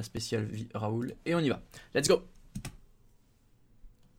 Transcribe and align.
la 0.00 0.04
spéciale 0.04 0.48
Raoul. 0.72 1.14
Et 1.26 1.34
on 1.34 1.40
y 1.40 1.50
va. 1.50 1.60
Let's 1.94 2.08
go 2.08 2.22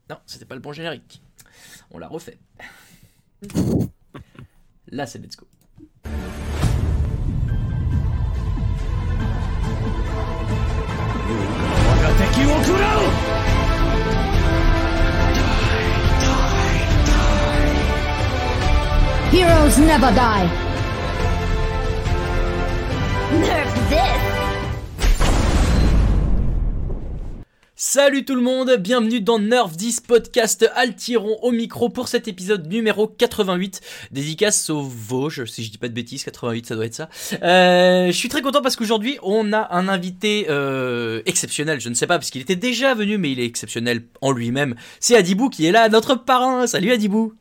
Non, 0.10 0.18
c'était 0.28 0.46
pas 0.46 0.54
le 0.54 0.62
bon 0.62 0.74
générique. 0.74 1.24
On 1.90 1.98
l'a 1.98 2.08
refait. 2.08 2.38
Là, 4.88 5.08
c'est 5.08 5.18
let's 5.18 5.36
go. 5.36 5.48
Heroes 19.32 19.80
never 19.80 20.12
die. 20.14 20.50
Nerf 23.40 23.90
this. 23.90 24.21
Salut 27.94 28.24
tout 28.24 28.36
le 28.36 28.42
monde, 28.42 28.74
bienvenue 28.80 29.20
dans 29.20 29.38
Nerf 29.38 29.68
10 29.68 30.00
podcast 30.00 30.66
Altiron 30.76 31.38
au 31.42 31.52
micro 31.52 31.90
pour 31.90 32.08
cet 32.08 32.30
épisode 32.30 32.66
numéro 32.72 33.06
88, 33.06 33.82
dédicace 34.14 34.70
au 34.70 34.82
Vosges, 34.82 35.44
si 35.44 35.66
je 35.66 35.72
dis 35.72 35.78
pas 35.78 35.90
de 35.90 35.94
bêtises, 35.94 36.24
88 36.24 36.68
ça 36.68 36.76
doit 36.76 36.86
être 36.86 36.94
ça. 36.94 37.10
Euh, 37.44 38.08
je 38.08 38.14
suis 38.14 38.30
très 38.30 38.42
content 38.42 38.62
parce 38.62 38.78
qu'aujourd'hui 38.78 39.20
on 39.24 39.52
a 39.52 39.76
un 39.76 39.90
invité 39.90 40.46
euh, 40.50 41.22
exceptionnel, 41.26 41.82
je 41.82 41.90
ne 41.90 41.94
sais 41.94 42.08
pas 42.08 42.18
parce 42.18 42.30
qu'il 42.30 42.42
était 42.42 42.56
déjà 42.56 42.94
venu 42.94 43.18
mais 43.18 43.34
il 43.34 43.42
est 43.42 43.46
exceptionnel 43.46 44.04
en 44.22 44.32
lui-même. 44.32 44.76
C'est 45.02 45.18
Adibou 45.18 45.50
qui 45.50 45.66
est 45.66 45.74
là, 45.74 45.90
notre 45.90 46.16
parrain. 46.16 46.68
Salut 46.68 46.94
Adibou. 46.94 47.34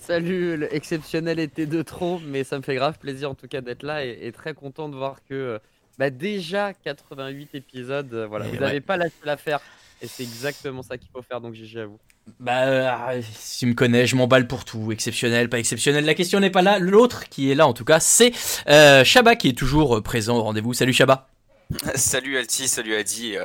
Salut, 0.00 0.56
le 0.56 0.74
exceptionnel 0.74 1.38
était 1.38 1.66
de 1.66 1.82
trop, 1.82 2.22
mais 2.26 2.42
ça 2.42 2.56
me 2.56 2.62
fait 2.62 2.74
grave 2.74 2.98
plaisir 2.98 3.30
en 3.30 3.34
tout 3.34 3.48
cas 3.48 3.60
d'être 3.60 3.82
là 3.82 4.06
et, 4.06 4.18
et 4.22 4.32
très 4.32 4.54
content 4.54 4.88
de 4.88 4.96
voir 4.96 5.16
que 5.28 5.34
euh, 5.34 5.58
bah, 5.98 6.10
déjà 6.10 6.72
88 6.72 7.54
épisodes, 7.54 8.12
euh, 8.12 8.26
voilà, 8.26 8.46
Et 8.46 8.48
vous 8.48 8.54
ouais. 8.54 8.60
n'avez 8.60 8.80
pas 8.80 8.96
lâché 8.96 9.14
l'affaire 9.24 9.60
et 10.02 10.06
c'est 10.06 10.22
exactement 10.22 10.82
ça 10.82 10.98
qu'il 10.98 11.08
faut 11.12 11.22
faire 11.22 11.40
donc 11.40 11.54
GG 11.54 11.80
à 11.80 11.86
vous. 11.86 11.98
Bah, 12.40 12.64
euh, 12.66 13.20
si 13.22 13.60
tu 13.60 13.66
me 13.66 13.74
connais, 13.74 14.06
je 14.06 14.16
m'emballe 14.16 14.46
pour 14.46 14.64
tout. 14.64 14.92
Exceptionnel, 14.92 15.48
pas 15.48 15.58
exceptionnel. 15.58 16.04
La 16.04 16.14
question 16.14 16.40
n'est 16.40 16.50
pas 16.50 16.62
là. 16.62 16.78
L'autre 16.78 17.28
qui 17.28 17.50
est 17.50 17.54
là, 17.54 17.66
en 17.66 17.72
tout 17.74 17.84
cas, 17.84 18.00
c'est 18.00 18.32
euh, 18.68 19.04
Shaba 19.04 19.36
qui 19.36 19.48
est 19.48 19.58
toujours 19.58 20.02
présent 20.02 20.36
au 20.38 20.42
rendez-vous. 20.42 20.74
Salut 20.74 20.92
Shaba. 20.92 21.28
Salut 21.94 22.36
Alti, 22.36 22.68
salut 22.68 22.94
Adi. 22.94 23.36
Euh, 23.36 23.44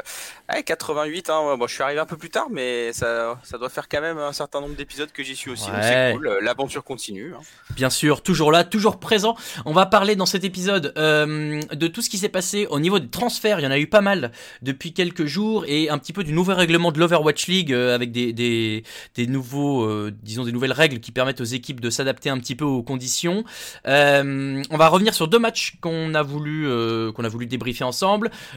ouais, 0.54 0.62
88, 0.62 1.30
hein, 1.30 1.56
moi 1.58 1.68
je 1.68 1.74
suis 1.74 1.82
arrivé 1.84 2.00
un 2.00 2.06
peu 2.06 2.18
plus 2.18 2.30
tard, 2.30 2.48
mais 2.52 2.92
ça, 2.94 3.40
ça 3.44 3.58
doit 3.58 3.70
faire 3.70 3.88
quand 3.88 4.02
même 4.02 4.18
un 4.18 4.34
certain 4.34 4.60
nombre 4.62 4.76
d'épisodes 4.76 5.12
que 5.12 5.24
j'y 5.24 5.36
suis 5.36 5.50
aussi, 5.50 5.68
donc 5.68 5.80
c'est 5.82 6.14
cool. 6.16 6.28
Euh, 6.28 6.40
L'aventure 6.42 6.84
continue. 6.84 7.34
hein. 7.34 7.40
Bien 7.76 7.90
sûr, 7.90 8.22
toujours 8.22 8.52
là, 8.52 8.64
toujours 8.66 9.00
présent. 9.00 9.36
On 9.66 9.72
va 9.74 9.86
parler 9.86 10.16
dans 10.16 10.26
cet 10.26 10.44
épisode 10.44 10.94
euh, 10.98 11.62
de 11.72 11.88
tout 11.88 12.02
ce 12.02 12.10
qui 12.10 12.18
s'est 12.18 12.30
passé 12.30 12.68
au 12.70 12.80
niveau 12.80 13.00
des 13.00 13.08
transferts. 13.08 13.62
Il 13.62 13.64
y 13.64 13.68
en 13.68 13.72
a 13.72 13.80
eu 13.80 13.88
pas 13.88 14.02
mal 14.02 14.32
depuis 14.62 14.94
quelques 14.94 15.26
jours 15.26 15.64
et 15.68 15.90
un 15.90 15.98
petit 15.98 16.14
peu 16.14 16.24
du 16.26 16.34
nouveau 16.34 16.54
règlement 16.54 16.92
de 16.92 17.00
l'Overwatch 17.00 17.48
League 17.48 17.74
euh, 17.74 17.96
avec 17.96 18.12
des, 18.12 18.34
des, 18.34 18.84
des 19.16 19.28
nouveaux, 19.28 19.84
euh, 19.86 20.12
disons 20.24 20.44
des 20.44 20.52
nouvelles 20.52 20.74
règles 20.74 21.00
qui 21.00 21.12
permettent 21.12 21.42
aux 21.42 21.46
équipes 21.46 21.80
de 21.80 21.90
s'adapter 21.90 22.30
un 22.30 22.38
petit 22.38 22.56
peu 22.56 22.66
aux 22.66 22.84
conditions. 22.84 23.44
Euh, 23.88 24.62
on 24.70 24.78
va 24.78 24.88
revenir 24.90 25.14
sur 25.14 25.28
deux 25.30 25.40
matchs 25.40 25.78
qu'on 25.82 26.14
a 26.14 26.22
voulu 26.22 26.68
euh, 26.68 27.12
qu'on 27.14 27.24
a 27.24 27.30
voulu 27.30 27.46
débriefer 27.48 27.86
ensemble, 27.86 28.09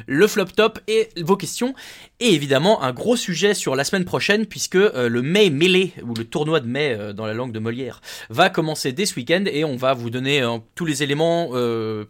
le 0.06 0.26
flop 0.26 0.46
top 0.46 0.78
et 0.88 1.08
vos 1.20 1.36
questions 1.36 1.74
et 2.20 2.32
évidemment 2.34 2.82
un 2.82 2.92
gros 2.92 3.16
sujet 3.16 3.54
sur 3.54 3.76
la 3.76 3.84
semaine 3.84 4.04
prochaine 4.04 4.46
puisque 4.46 4.76
euh, 4.76 5.08
le 5.08 5.22
May 5.22 5.50
Melee 5.50 5.92
ou 6.02 6.14
le 6.14 6.24
tournoi 6.24 6.60
de 6.60 6.66
mai 6.66 6.96
euh, 6.98 7.12
dans 7.12 7.26
la 7.26 7.34
langue 7.34 7.52
de 7.52 7.58
Molière 7.58 8.00
va 8.30 8.50
commencer 8.50 8.92
dès 8.92 9.06
ce 9.06 9.16
week-end 9.16 9.44
et 9.46 9.64
on 9.64 9.76
va 9.76 9.94
vous 9.94 10.10
donner 10.10 10.42
euh, 10.42 10.58
tous 10.74 10.84
les 10.84 11.02
éléments 11.02 11.50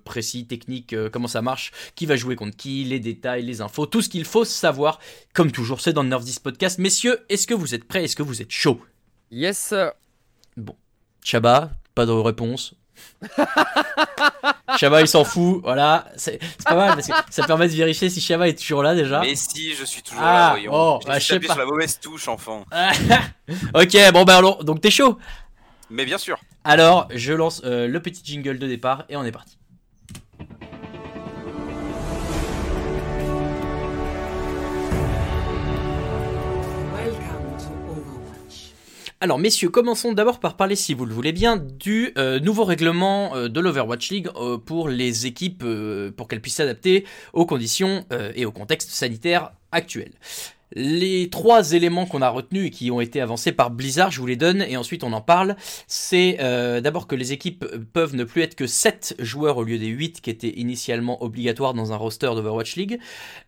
précis, 0.04 0.46
techniques, 0.46 0.94
comment 1.10 1.28
ça 1.28 1.42
marche, 1.42 1.72
qui 1.94 2.06
va 2.06 2.16
jouer 2.16 2.36
contre 2.36 2.56
qui, 2.56 2.84
les 2.84 3.00
détails, 3.00 3.42
les 3.42 3.60
infos, 3.60 3.86
tout 3.86 4.02
ce 4.02 4.08
qu'il 4.08 4.24
faut 4.24 4.44
savoir. 4.44 4.98
Comme 5.32 5.50
toujours, 5.50 5.80
c'est 5.80 5.92
dans 5.92 6.02
le 6.02 6.08
Nerf 6.08 6.20
10 6.20 6.38
podcast. 6.40 6.78
Messieurs, 6.78 7.18
est-ce 7.28 7.46
que 7.46 7.54
vous 7.54 7.74
êtes 7.74 7.84
prêts? 7.84 8.04
Est-ce 8.04 8.16
que 8.16 8.22
vous 8.22 8.42
êtes 8.42 8.50
chaud 8.50 8.80
Yes, 9.30 9.74
Chaba, 11.22 11.70
pas 11.94 12.05
de 12.05 12.11
réponse. 12.11 12.74
Chaba, 14.78 15.00
il 15.00 15.08
s'en 15.08 15.24
fout. 15.24 15.60
Voilà, 15.62 16.06
c'est 16.16 16.38
pas 16.64 16.74
mal 16.74 16.94
parce 16.94 17.06
que 17.08 17.12
ça 17.30 17.46
permet 17.46 17.68
de 17.68 17.74
vérifier 17.74 18.08
si 18.10 18.20
Chaba 18.20 18.48
est 18.48 18.58
toujours 18.58 18.83
là 18.83 18.94
déjà. 18.94 19.20
Mais 19.20 19.34
si, 19.34 19.74
je 19.74 19.84
suis 19.84 20.02
toujours 20.02 20.22
Ah, 20.22 20.33
là, 20.33 20.50
voyons. 20.50 20.70
oh, 20.74 20.98
J'ai 21.02 21.08
bah, 21.08 21.18
je 21.18 21.27
sais 21.27 21.40
pas. 21.40 21.52
sur 21.55 21.58
la 21.58 21.66
mauvaise 21.66 21.98
touche, 22.00 22.28
enfant. 22.28 22.64
ok, 23.74 23.96
bon 24.12 24.24
bah 24.24 24.36
alors, 24.36 24.64
donc 24.64 24.80
t'es 24.80 24.90
chaud. 24.90 25.18
Mais 25.90 26.05
bien 26.05 26.18
sûr. 26.18 26.38
Alors, 26.64 27.08
je 27.14 27.32
lance 27.32 27.61
euh, 27.64 27.86
le 27.88 28.00
petit 28.00 28.22
jingle 28.24 28.58
de 28.58 28.66
départ 28.66 29.05
et 29.08 29.16
on 29.16 29.24
est 29.24 29.32
parti. 29.32 29.58
Alors 39.22 39.38
messieurs, 39.38 39.68
commençons 39.68 40.12
d'abord 40.14 40.40
par 40.40 40.56
parler, 40.56 40.74
si 40.74 40.94
vous 40.94 41.06
le 41.06 41.14
voulez 41.14 41.30
bien, 41.30 41.56
du 41.56 42.12
euh, 42.18 42.40
nouveau 42.40 42.64
règlement 42.64 43.36
euh, 43.36 43.46
de 43.46 43.60
l'Overwatch 43.60 44.10
League 44.10 44.28
euh, 44.34 44.58
pour 44.58 44.88
les 44.88 45.27
équipes, 45.27 45.64
pour 46.16 46.27
qu'elles 46.27 46.40
puissent 46.40 46.56
s'adapter 46.56 47.05
aux 47.32 47.46
conditions 47.46 48.05
et 48.34 48.44
au 48.46 48.50
contexte 48.50 48.90
sanitaire 48.90 49.52
actuel. 49.70 50.11
Les 50.74 51.28
trois 51.30 51.72
éléments 51.72 52.06
qu'on 52.06 52.22
a 52.22 52.30
retenus 52.30 52.66
et 52.66 52.70
qui 52.70 52.90
ont 52.90 53.00
été 53.00 53.20
avancés 53.20 53.52
par 53.52 53.70
Blizzard, 53.70 54.11
je 54.11 54.18
vous 54.18 54.27
les 54.27 54.36
donne 54.36 54.62
et 54.62 54.77
ensuite 54.77 55.05
on 55.05 55.12
en 55.12 55.20
parle. 55.20 55.55
C'est 55.86 56.38
d'abord 56.82 57.06
que 57.06 57.14
les 57.14 57.32
équipes 57.32 57.66
peuvent 57.92 58.16
ne 58.16 58.24
plus 58.24 58.40
être 58.40 58.55
que 58.55 58.66
7 58.66 59.16
joueurs 59.18 59.58
au 59.58 59.64
lieu 59.64 59.78
des 59.78 59.88
8 59.88 60.22
qui 60.22 60.30
étaient 60.30 60.58
initialement 60.58 61.22
obligatoires 61.22 61.74
dans 61.74 61.92
un 61.92 61.96
roster 61.96 62.28
d'Overwatch 62.34 62.77
League. 62.77 62.98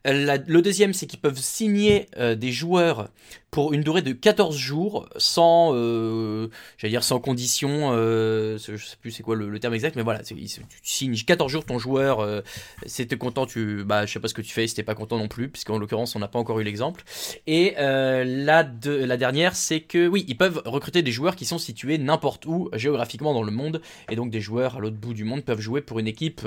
Le 0.04 0.60
deuxième, 0.60 0.92
c'est 0.92 1.06
qu'ils 1.06 1.20
peuvent 1.20 1.40
signer 1.40 2.08
des 2.18 2.52
joueurs 2.52 3.08
pour 3.54 3.72
une 3.72 3.82
durée 3.82 4.02
de 4.02 4.10
14 4.10 4.56
jours 4.56 5.08
sans, 5.16 5.70
euh, 5.74 6.48
j'allais 6.76 6.90
dire 6.90 7.04
sans 7.04 7.20
condition, 7.20 7.92
euh, 7.92 8.58
je 8.58 8.76
sais 8.76 8.96
plus 9.00 9.12
c'est 9.12 9.22
quoi 9.22 9.36
le, 9.36 9.60
terme 9.60 9.74
exact, 9.74 9.94
mais 9.94 10.02
voilà, 10.02 10.24
tu 10.24 10.34
signes 10.82 11.14
14 11.14 11.52
jours 11.52 11.64
ton 11.64 11.78
joueur, 11.78 12.18
euh, 12.18 12.40
t'es 12.84 13.06
content, 13.16 13.46
tu, 13.46 13.84
bah, 13.84 14.06
je 14.06 14.12
sais 14.12 14.18
pas 14.18 14.26
ce 14.26 14.34
que 14.34 14.42
tu 14.42 14.52
fais, 14.52 14.66
si 14.66 14.74
t'es 14.74 14.82
pas 14.82 14.96
content 14.96 15.18
non 15.18 15.28
plus, 15.28 15.48
puisqu'en 15.48 15.78
l'occurrence 15.78 16.16
on 16.16 16.18
n'a 16.18 16.26
pas 16.26 16.40
encore 16.40 16.58
eu 16.58 16.64
l'exemple. 16.64 17.04
Et 17.46 17.74
euh, 17.78 18.24
la, 18.24 18.68
la 18.86 19.16
dernière, 19.16 19.54
c'est 19.54 19.82
que 19.82 20.08
oui, 20.08 20.24
ils 20.26 20.36
peuvent 20.36 20.60
recruter 20.64 21.02
des 21.02 21.12
joueurs 21.12 21.36
qui 21.36 21.44
sont 21.44 21.58
situés 21.58 21.96
n'importe 21.96 22.46
où 22.46 22.70
géographiquement 22.72 23.34
dans 23.34 23.44
le 23.44 23.52
monde, 23.52 23.80
et 24.10 24.16
donc 24.16 24.32
des 24.32 24.40
joueurs 24.40 24.78
à 24.78 24.80
l'autre 24.80 24.96
bout 24.96 25.14
du 25.14 25.22
monde 25.22 25.44
peuvent 25.44 25.60
jouer 25.60 25.80
pour 25.80 26.00
une 26.00 26.08
équipe 26.08 26.44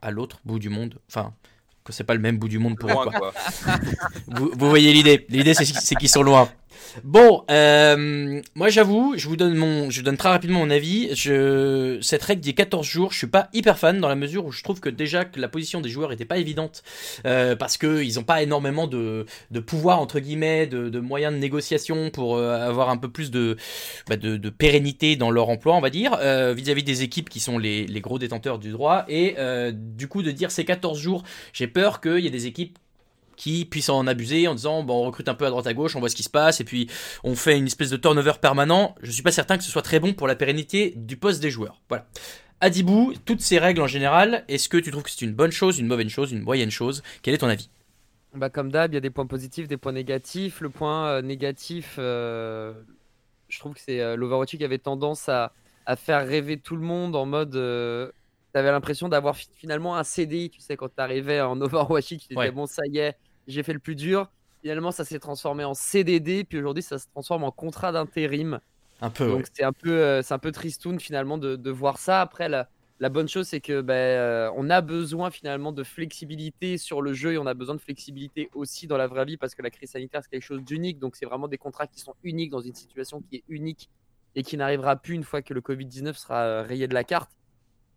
à 0.00 0.10
l'autre 0.10 0.40
bout 0.46 0.58
du 0.58 0.70
monde, 0.70 0.94
enfin 1.06 1.34
que 1.84 1.92
c'est 1.92 2.04
pas 2.04 2.14
le 2.14 2.20
même 2.20 2.38
bout 2.38 2.48
du 2.48 2.58
monde 2.58 2.78
pour 2.78 2.90
eux, 2.90 2.94
quoi. 2.94 3.12
quoi. 3.12 3.32
Vous, 4.26 4.50
vous 4.54 4.68
voyez 4.68 4.92
l'idée. 4.92 5.26
L'idée, 5.28 5.54
c'est 5.54 5.64
c'est 5.64 5.94
qu'ils 5.94 6.08
sont 6.08 6.22
loin. 6.22 6.48
Bon, 7.04 7.44
euh, 7.50 8.40
moi 8.54 8.68
j'avoue, 8.68 9.14
je 9.16 9.28
vous 9.28 9.36
donne 9.36 9.54
mon, 9.54 9.90
je 9.90 10.02
donne 10.02 10.16
très 10.16 10.28
rapidement 10.28 10.60
mon 10.60 10.70
avis. 10.70 11.14
Je, 11.14 11.98
cette 12.02 12.22
règle 12.22 12.42
des 12.42 12.52
14 12.52 12.86
jours, 12.86 13.12
je 13.12 13.18
suis 13.18 13.26
pas 13.26 13.48
hyper 13.52 13.78
fan 13.78 14.00
dans 14.00 14.08
la 14.08 14.16
mesure 14.16 14.44
où 14.46 14.52
je 14.52 14.62
trouve 14.62 14.80
que 14.80 14.88
déjà 14.88 15.24
que 15.24 15.40
la 15.40 15.48
position 15.48 15.80
des 15.80 15.88
joueurs 15.88 16.12
était 16.12 16.24
pas 16.24 16.38
évidente 16.38 16.82
euh, 17.26 17.56
parce 17.56 17.76
que 17.76 18.02
ils 18.02 18.18
ont 18.18 18.24
pas 18.24 18.42
énormément 18.42 18.86
de, 18.86 19.26
de 19.50 19.60
pouvoir 19.60 20.00
entre 20.00 20.20
guillemets, 20.20 20.66
de, 20.66 20.88
de 20.88 21.00
moyens 21.00 21.32
de 21.32 21.38
négociation 21.38 22.10
pour 22.10 22.36
euh, 22.36 22.58
avoir 22.58 22.90
un 22.90 22.96
peu 22.96 23.08
plus 23.08 23.30
de, 23.30 23.56
bah, 24.08 24.16
de, 24.16 24.36
de 24.36 24.50
pérennité 24.50 25.16
dans 25.16 25.30
leur 25.30 25.48
emploi, 25.48 25.74
on 25.74 25.80
va 25.80 25.90
dire, 25.90 26.16
euh, 26.20 26.54
vis-à-vis 26.54 26.82
des 26.82 27.02
équipes 27.02 27.28
qui 27.28 27.40
sont 27.40 27.58
les, 27.58 27.86
les 27.86 28.00
gros 28.00 28.18
détenteurs 28.18 28.58
du 28.58 28.70
droit 28.70 29.04
et 29.08 29.34
euh, 29.38 29.72
du 29.74 30.08
coup 30.08 30.22
de 30.22 30.30
dire 30.30 30.50
ces 30.50 30.64
14 30.64 30.98
jours, 30.98 31.22
j'ai 31.52 31.66
peur 31.66 32.00
qu'il 32.00 32.18
y 32.20 32.26
ait 32.26 32.30
des 32.30 32.46
équipes 32.46 32.78
qui 33.40 33.64
puissent 33.64 33.88
en 33.88 34.06
abuser 34.06 34.46
en 34.48 34.54
disant 34.54 34.82
bon 34.82 35.02
on 35.02 35.06
recrute 35.06 35.28
un 35.28 35.34
peu 35.34 35.46
à 35.46 35.50
droite 35.50 35.66
à 35.66 35.72
gauche, 35.74 35.96
on 35.96 36.00
voit 36.00 36.10
ce 36.10 36.14
qui 36.16 36.22
se 36.22 36.28
passe 36.30 36.60
et 36.60 36.64
puis 36.64 36.88
on 37.24 37.34
fait 37.34 37.56
une 37.56 37.66
espèce 37.66 37.88
de 37.90 37.96
turnover 37.96 38.34
permanent. 38.40 38.94
Je 39.02 39.10
suis 39.10 39.22
pas 39.22 39.32
certain 39.32 39.56
que 39.56 39.64
ce 39.64 39.70
soit 39.70 39.82
très 39.82 39.98
bon 39.98 40.12
pour 40.12 40.26
la 40.28 40.36
pérennité 40.36 40.92
du 40.96 41.16
poste 41.16 41.40
des 41.40 41.50
joueurs. 41.50 41.80
Voilà. 41.88 42.06
Adibou, 42.60 43.14
toutes 43.24 43.40
ces 43.40 43.58
règles 43.58 43.80
en 43.80 43.86
général, 43.86 44.44
est-ce 44.48 44.68
que 44.68 44.76
tu 44.76 44.90
trouves 44.90 45.02
que 45.04 45.10
c'est 45.10 45.24
une 45.24 45.32
bonne 45.32 45.50
chose, 45.52 45.78
une 45.78 45.86
mauvaise 45.86 46.08
chose, 46.08 46.32
une 46.32 46.42
moyenne 46.42 46.70
chose? 46.70 47.02
Quel 47.22 47.32
est 47.32 47.38
ton 47.38 47.48
avis? 47.48 47.70
Bah, 48.34 48.50
comme 48.50 48.70
d'hab, 48.70 48.92
il 48.92 48.94
y 48.94 48.98
a 48.98 49.00
des 49.00 49.10
points 49.10 49.26
positifs, 49.26 49.66
des 49.66 49.76
points 49.78 49.92
négatifs. 49.92 50.60
Le 50.60 50.70
point 50.70 51.08
euh, 51.08 51.22
négatif, 51.22 51.96
euh, 51.98 52.74
je 53.48 53.58
trouve 53.58 53.74
que 53.74 53.80
c'est 53.80 54.00
euh, 54.00 54.14
l'Overwatch 54.16 54.56
qui 54.56 54.64
avait 54.64 54.78
tendance 54.78 55.28
à, 55.28 55.52
à 55.86 55.96
faire 55.96 56.26
rêver 56.26 56.58
tout 56.60 56.76
le 56.76 56.82
monde 56.82 57.16
en 57.16 57.26
mode. 57.26 57.56
Euh, 57.56 58.10
T'avais 58.52 58.72
l'impression 58.72 59.08
d'avoir 59.08 59.36
fi- 59.36 59.48
finalement 59.54 59.96
un 59.96 60.02
CDI, 60.04 60.50
tu 60.50 60.60
sais, 60.60 60.76
quand 60.76 60.88
t'arrivais 60.88 61.40
en 61.40 61.60
Overwatch, 61.60 62.06
tu 62.08 62.16
disais 62.16 62.36
Ouais. 62.36 62.50
bon, 62.50 62.66
ça 62.66 62.82
y 62.86 62.98
est, 62.98 63.16
j'ai 63.46 63.62
fait 63.62 63.72
le 63.72 63.78
plus 63.78 63.96
dur. 63.96 64.30
Finalement, 64.62 64.92
ça 64.92 65.04
s'est 65.04 65.18
transformé 65.18 65.64
en 65.64 65.74
CDD, 65.74 66.44
puis 66.44 66.58
aujourd'hui, 66.58 66.82
ça 66.82 66.98
se 66.98 67.06
transforme 67.08 67.44
en 67.44 67.50
contrat 67.50 67.92
d'intérim. 67.92 68.60
Un 69.00 69.10
peu. 69.10 69.30
ouais. 69.30 69.30
Donc 69.30 69.46
c'est 69.52 69.64
un 69.64 69.72
peu, 69.72 69.92
euh, 69.92 70.22
c'est 70.22 70.34
un 70.34 70.38
peu 70.38 70.52
tristoun 70.52 71.00
finalement 71.00 71.38
de, 71.38 71.56
de 71.56 71.70
voir 71.70 71.98
ça. 71.98 72.20
Après, 72.20 72.48
la, 72.48 72.68
la 73.00 73.08
bonne 73.08 73.28
chose, 73.28 73.48
c'est 73.48 73.62
que 73.62 73.80
ben, 73.80 73.94
euh, 73.94 74.50
on 74.56 74.68
a 74.68 74.82
besoin 74.82 75.30
finalement 75.30 75.72
de 75.72 75.82
flexibilité 75.82 76.76
sur 76.76 77.00
le 77.00 77.14
jeu 77.14 77.32
et 77.32 77.38
on 77.38 77.46
a 77.46 77.54
besoin 77.54 77.74
de 77.74 77.80
flexibilité 77.80 78.50
aussi 78.54 78.86
dans 78.86 78.98
la 78.98 79.06
vraie 79.06 79.24
vie 79.24 79.38
parce 79.38 79.54
que 79.54 79.62
la 79.62 79.70
crise 79.70 79.92
sanitaire, 79.92 80.20
c'est 80.22 80.28
quelque 80.28 80.44
chose 80.44 80.62
d'unique. 80.62 80.98
Donc 80.98 81.16
c'est 81.16 81.24
vraiment 81.24 81.48
des 81.48 81.56
contrats 81.56 81.86
qui 81.86 81.98
sont 81.98 82.14
uniques 82.22 82.50
dans 82.50 82.60
une 82.60 82.74
situation 82.74 83.22
qui 83.22 83.36
est 83.36 83.44
unique 83.48 83.88
et 84.34 84.42
qui 84.42 84.58
n'arrivera 84.58 84.96
plus 84.96 85.14
une 85.14 85.24
fois 85.24 85.40
que 85.40 85.54
le 85.54 85.62
Covid-19 85.62 86.12
sera 86.12 86.42
euh, 86.42 86.62
rayé 86.62 86.88
de 86.88 86.94
la 86.94 87.02
carte. 87.04 87.30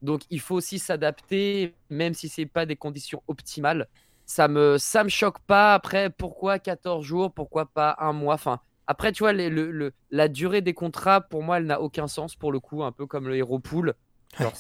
Donc 0.01 0.21
il 0.29 0.39
faut 0.39 0.55
aussi 0.55 0.79
s'adapter, 0.79 1.75
même 1.89 2.13
si 2.13 2.29
c'est 2.29 2.45
pas 2.45 2.65
des 2.65 2.77
conditions 2.77 3.21
optimales. 3.27 3.89
Ça 4.25 4.47
me 4.47 4.77
ça 4.77 5.03
me 5.03 5.09
choque 5.09 5.39
pas. 5.39 5.73
Après, 5.73 6.09
pourquoi 6.09 6.59
14 6.59 7.03
jours? 7.05 7.31
Pourquoi 7.33 7.65
pas 7.65 7.95
un 7.99 8.13
mois? 8.13 8.35
Enfin, 8.35 8.59
après, 8.87 9.11
tu 9.11 9.23
vois, 9.23 9.33
les- 9.33 9.49
le, 9.49 9.71
le- 9.71 9.93
la 10.11 10.27
durée 10.27 10.61
des 10.61 10.73
contrats, 10.73 11.21
pour 11.21 11.43
moi, 11.43 11.57
elle 11.57 11.65
n'a 11.65 11.81
aucun 11.81 12.07
sens 12.07 12.35
pour 12.35 12.51
le 12.51 12.59
coup, 12.59 12.83
un 12.83 12.91
peu 12.91 13.05
comme 13.05 13.27
le 13.27 13.37
Hero 13.37 13.59
Pool. 13.59 13.93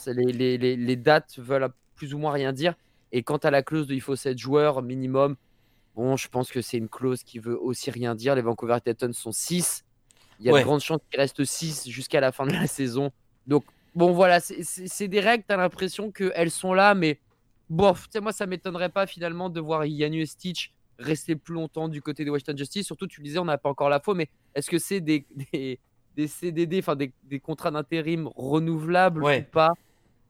Les, 0.07 0.31
les, 0.31 0.57
les, 0.57 0.75
les 0.75 0.95
dates 0.95 1.37
veulent 1.39 1.69
plus 1.95 2.13
ou 2.13 2.17
moins 2.19 2.31
rien 2.31 2.53
dire. 2.53 2.75
Et 3.11 3.23
quant 3.23 3.37
à 3.37 3.51
la 3.51 3.63
clause 3.63 3.87
de 3.87 3.93
il 3.93 4.01
faut 4.01 4.15
7 4.15 4.37
joueurs 4.37 4.81
minimum, 4.81 5.35
bon, 5.95 6.15
je 6.17 6.27
pense 6.27 6.51
que 6.51 6.61
c'est 6.61 6.77
une 6.77 6.89
clause 6.89 7.23
qui 7.23 7.39
veut 7.39 7.59
aussi 7.59 7.89
rien 7.91 8.15
dire. 8.15 8.35
Les 8.35 8.41
Vancouver 8.41 8.77
Titans 8.85 9.13
sont 9.13 9.31
6. 9.31 9.83
Il 10.39 10.45
y 10.45 10.49
a 10.49 10.53
Ouais. 10.53 10.59
de 10.61 10.65
grandes 10.65 10.81
chances 10.81 11.01
qu'il 11.09 11.19
reste 11.19 11.43
6 11.43 11.87
jusqu'à 11.89 12.19
la 12.19 12.31
fin 12.31 12.45
de 12.45 12.53
la 12.53 12.67
saison. 12.67 13.11
Donc, 13.47 13.63
bon, 13.95 14.11
voilà, 14.13 14.39
c'est- 14.39 15.07
des 15.07 15.19
règles, 15.19 15.43
tu 15.47 15.53
as 15.53 15.57
l'impression 15.57 16.11
qu'elles 16.11 16.51
sont 16.51 16.73
là, 16.73 16.95
mais 16.95 17.19
bof, 17.69 18.03
tu 18.05 18.09
sais, 18.13 18.21
moi, 18.21 18.31
ça 18.33 18.45
m'étonnerait 18.45 18.89
pas 18.89 19.05
finalement 19.07 19.49
de 19.49 19.59
voir 19.59 19.85
Yanu 19.85 20.21
et 20.21 20.25
Stitch 20.25 20.71
rester 20.99 21.35
plus 21.35 21.55
longtemps 21.55 21.87
du 21.89 22.01
côté 22.01 22.23
de 22.23 22.29
Washington 22.29 22.57
Justice. 22.57 22.85
Surtout, 22.85 23.07
tu 23.07 23.21
le 23.21 23.25
disais, 23.25 23.39
on 23.39 23.45
n'a 23.45 23.57
pas 23.57 23.69
encore 23.69 23.89
la 23.89 23.99
faux, 23.99 24.13
mais 24.13 24.29
est-ce 24.55 24.69
que 24.69 24.77
c'est 24.77 25.01
des, 25.01 25.25
des, 25.53 25.79
des 26.15 26.27
CDD, 26.27 26.79
enfin 26.79 26.95
des, 26.95 27.11
des 27.23 27.39
contrats 27.39 27.71
d'intérim 27.71 28.29
renouvelables 28.35 29.23
Ouais. 29.23 29.39
ou 29.47 29.51
pas? 29.51 29.71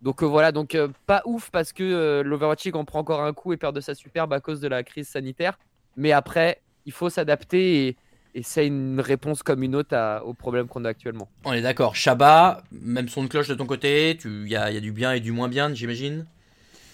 Donc 0.01 0.21
euh, 0.21 0.25
voilà, 0.25 0.51
donc 0.51 0.75
euh, 0.75 0.89
pas 1.05 1.21
ouf 1.25 1.49
parce 1.49 1.71
que 1.71 1.83
euh, 1.83 2.23
l'Overwatch 2.23 2.65
League 2.65 2.75
en 2.75 2.83
prend 2.85 2.99
encore 2.99 3.21
un 3.23 3.31
coup 3.33 3.53
et 3.53 3.57
perd 3.57 3.73
de 3.75 3.79
sa 3.81 3.95
superbe 3.95 4.33
à 4.33 4.39
cause 4.41 4.59
de 4.59 4.67
la 4.67 4.83
crise 4.83 5.07
sanitaire. 5.07 5.57
Mais 5.95 6.11
après, 6.11 6.61
il 6.85 6.91
faut 6.91 7.09
s'adapter 7.09 7.87
et, 7.87 7.97
et 8.35 8.43
c'est 8.43 8.67
une 8.67 8.99
réponse 8.99 9.43
comme 9.43 9.63
une 9.63 9.75
autre 9.75 9.95
à- 9.95 10.23
aux 10.25 10.33
problèmes 10.33 10.67
qu'on 10.67 10.83
a 10.83 10.89
actuellement. 10.89 11.29
On 11.45 11.53
est 11.53 11.61
d'accord. 11.61 11.95
Shabba, 11.95 12.63
même 12.71 13.07
son 13.07 13.23
de 13.23 13.27
cloche 13.29 13.47
de 13.47 13.55
ton 13.55 13.65
côté, 13.65 14.17
il 14.25 14.47
y 14.47 14.51
y 14.51 14.55
a 14.57 14.79
du 14.81 14.91
bien 14.91 15.13
et 15.13 15.19
du 15.21 15.31
moins 15.31 15.47
bien, 15.47 15.73
j'imagine? 15.73 16.25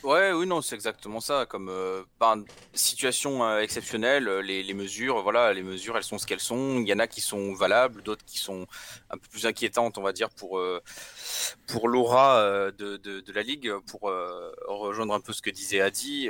Ouais, 0.03 0.31
oui, 0.31 0.47
non, 0.47 0.61
c'est 0.61 0.75
exactement 0.75 1.19
ça. 1.19 1.45
Comme 1.45 1.67
euh, 1.69 2.03
une 2.21 2.45
situation 2.73 3.43
euh, 3.43 3.59
exceptionnelle, 3.59 4.29
euh, 4.29 4.41
les, 4.41 4.73
mesures, 4.73 5.21
voilà, 5.23 5.51
les 5.51 5.61
mesures, 5.61 5.97
elles 5.97 6.03
sont 6.05 6.17
ce 6.17 6.25
qu'elles 6.25 6.39
sont. 6.39 6.79
Il 6.79 6.87
y 6.87 6.93
en 6.93 6.99
a 6.99 7.07
qui 7.07 7.19
sont 7.19 7.53
valables, 7.53 8.01
d'autres 8.01 8.23
qui 8.25 8.37
sont 8.37 8.65
un 9.09 9.17
peu 9.17 9.27
plus 9.29 9.45
inquiétantes, 9.45 9.97
on 9.97 10.01
va 10.01 10.13
dire, 10.13 10.29
pour 10.29 10.61
pour 11.67 11.87
l'aura 11.89 12.71
de, 12.71 12.97
de, 12.97 13.19
de 13.19 13.31
la 13.33 13.43
ligue, 13.43 13.73
pour 13.87 14.11
rejoindre 14.67 15.13
un 15.13 15.19
peu 15.19 15.33
ce 15.33 15.41
que 15.41 15.49
disait 15.49 15.81
Adi. 15.81 16.29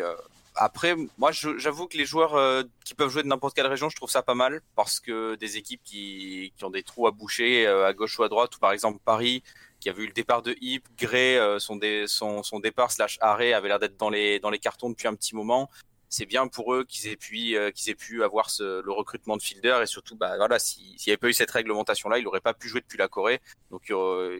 Après, 0.55 0.95
moi, 1.17 1.31
j'avoue 1.31 1.87
que 1.87 1.97
les 1.97 2.05
joueurs 2.05 2.65
qui 2.83 2.95
peuvent 2.95 3.09
jouer 3.09 3.23
de 3.23 3.27
n'importe 3.27 3.55
quelle 3.55 3.67
région, 3.67 3.89
je 3.89 3.95
trouve 3.95 4.09
ça 4.09 4.23
pas 4.23 4.35
mal 4.35 4.61
parce 4.75 4.99
que 4.99 5.35
des 5.35 5.57
équipes 5.57 5.81
qui, 5.83 6.53
qui 6.57 6.65
ont 6.65 6.69
des 6.71 6.83
trous 6.83 7.07
à 7.07 7.11
boucher 7.11 7.67
à 7.67 7.93
gauche 7.93 8.17
ou 8.19 8.23
à 8.23 8.29
droite, 8.29 8.55
ou 8.55 8.59
par 8.59 8.71
exemple 8.71 8.99
Paris, 9.05 9.43
qui 9.79 9.89
a 9.89 9.93
vu 9.93 10.05
le 10.07 10.13
départ 10.13 10.41
de 10.41 10.55
Hip, 10.61 10.81
Gray, 10.97 11.37
euh, 11.37 11.59
son, 11.59 11.75
dé- 11.77 12.05
son, 12.07 12.43
son 12.43 12.59
départ 12.59 12.91
slash 12.91 13.17
arrêt 13.21 13.53
avait 13.53 13.69
l'air 13.69 13.79
d'être 13.79 13.97
dans 13.97 14.09
les, 14.09 14.39
dans 14.39 14.49
les 14.49 14.59
cartons 14.59 14.89
depuis 14.89 15.07
un 15.07 15.15
petit 15.15 15.35
moment. 15.35 15.69
C'est 16.09 16.25
bien 16.25 16.47
pour 16.47 16.73
eux 16.73 16.85
qu'ils 16.85 17.07
aient 17.07 17.15
pu, 17.15 17.55
euh, 17.55 17.71
qu'ils 17.71 17.91
aient 17.91 17.95
pu 17.95 18.23
avoir 18.23 18.49
ce, 18.49 18.81
le 18.81 18.91
recrutement 18.91 19.37
de 19.37 19.41
fielder 19.41 19.79
et 19.83 19.85
surtout, 19.85 20.15
bah 20.15 20.37
voilà, 20.37 20.57
si- 20.59 20.95
s'il 20.97 21.09
n'y 21.09 21.13
avait 21.13 21.17
pas 21.17 21.27
eu 21.29 21.33
cette 21.33 21.51
réglementation-là, 21.51 22.17
il 22.17 22.23
n'aurait 22.23 22.41
pas 22.41 22.53
pu 22.55 22.67
jouer 22.67 22.81
depuis 22.81 22.97
la 22.97 23.07
Corée. 23.07 23.41
Donc 23.69 23.91
euh, 23.91 24.39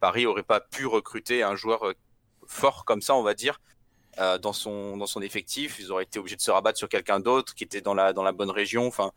Paris 0.00 0.24
aurait 0.26 0.42
pas 0.42 0.60
pu 0.60 0.86
recruter 0.86 1.42
un 1.42 1.56
joueur 1.56 1.86
euh, 1.86 1.92
fort 2.46 2.84
comme 2.84 3.02
ça, 3.02 3.14
on 3.14 3.22
va 3.22 3.34
dire, 3.34 3.60
euh, 4.18 4.38
dans 4.38 4.54
son 4.54 4.96
dans 4.96 5.06
son 5.06 5.20
effectif. 5.20 5.76
Ils 5.78 5.92
auraient 5.92 6.04
été 6.04 6.18
obligés 6.18 6.36
de 6.36 6.40
se 6.40 6.50
rabattre 6.50 6.78
sur 6.78 6.88
quelqu'un 6.88 7.20
d'autre 7.20 7.54
qui 7.54 7.64
était 7.64 7.82
dans 7.82 7.94
la 7.94 8.12
dans 8.14 8.22
la 8.24 8.32
bonne 8.32 8.50
région. 8.50 8.86
Enfin, 8.86 9.12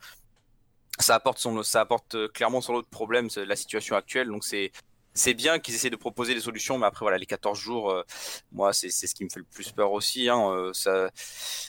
ça 1.00 1.16
apporte 1.16 1.40
son 1.40 1.64
ça 1.64 1.80
apporte 1.82 2.32
clairement 2.34 2.60
son 2.60 2.74
lot 2.74 2.82
de 2.82 2.88
problèmes 2.88 3.30
la 3.38 3.56
situation 3.56 3.96
actuelle. 3.96 4.28
Donc 4.28 4.44
c'est 4.44 4.72
c'est 5.14 5.34
bien 5.34 5.60
qu'ils 5.60 5.76
essaient 5.76 5.90
de 5.90 5.96
proposer 5.96 6.34
des 6.34 6.42
solutions, 6.42 6.78
mais 6.78 6.86
après 6.88 7.04
voilà 7.06 7.18
les 7.18 7.26
14 7.26 7.58
jours, 7.60 7.92
euh, 7.92 8.04
moi 8.52 8.74
c'est 8.74 8.90
c'est 8.90 9.08
ce 9.08 9.16
qui 9.16 9.24
me 9.24 9.30
fait 9.30 9.40
le 9.40 9.46
plus 9.46 9.72
peur 9.72 9.92
aussi. 9.92 10.30
Hein, 10.30 10.50
euh, 10.52 10.74
ça, 10.74 11.10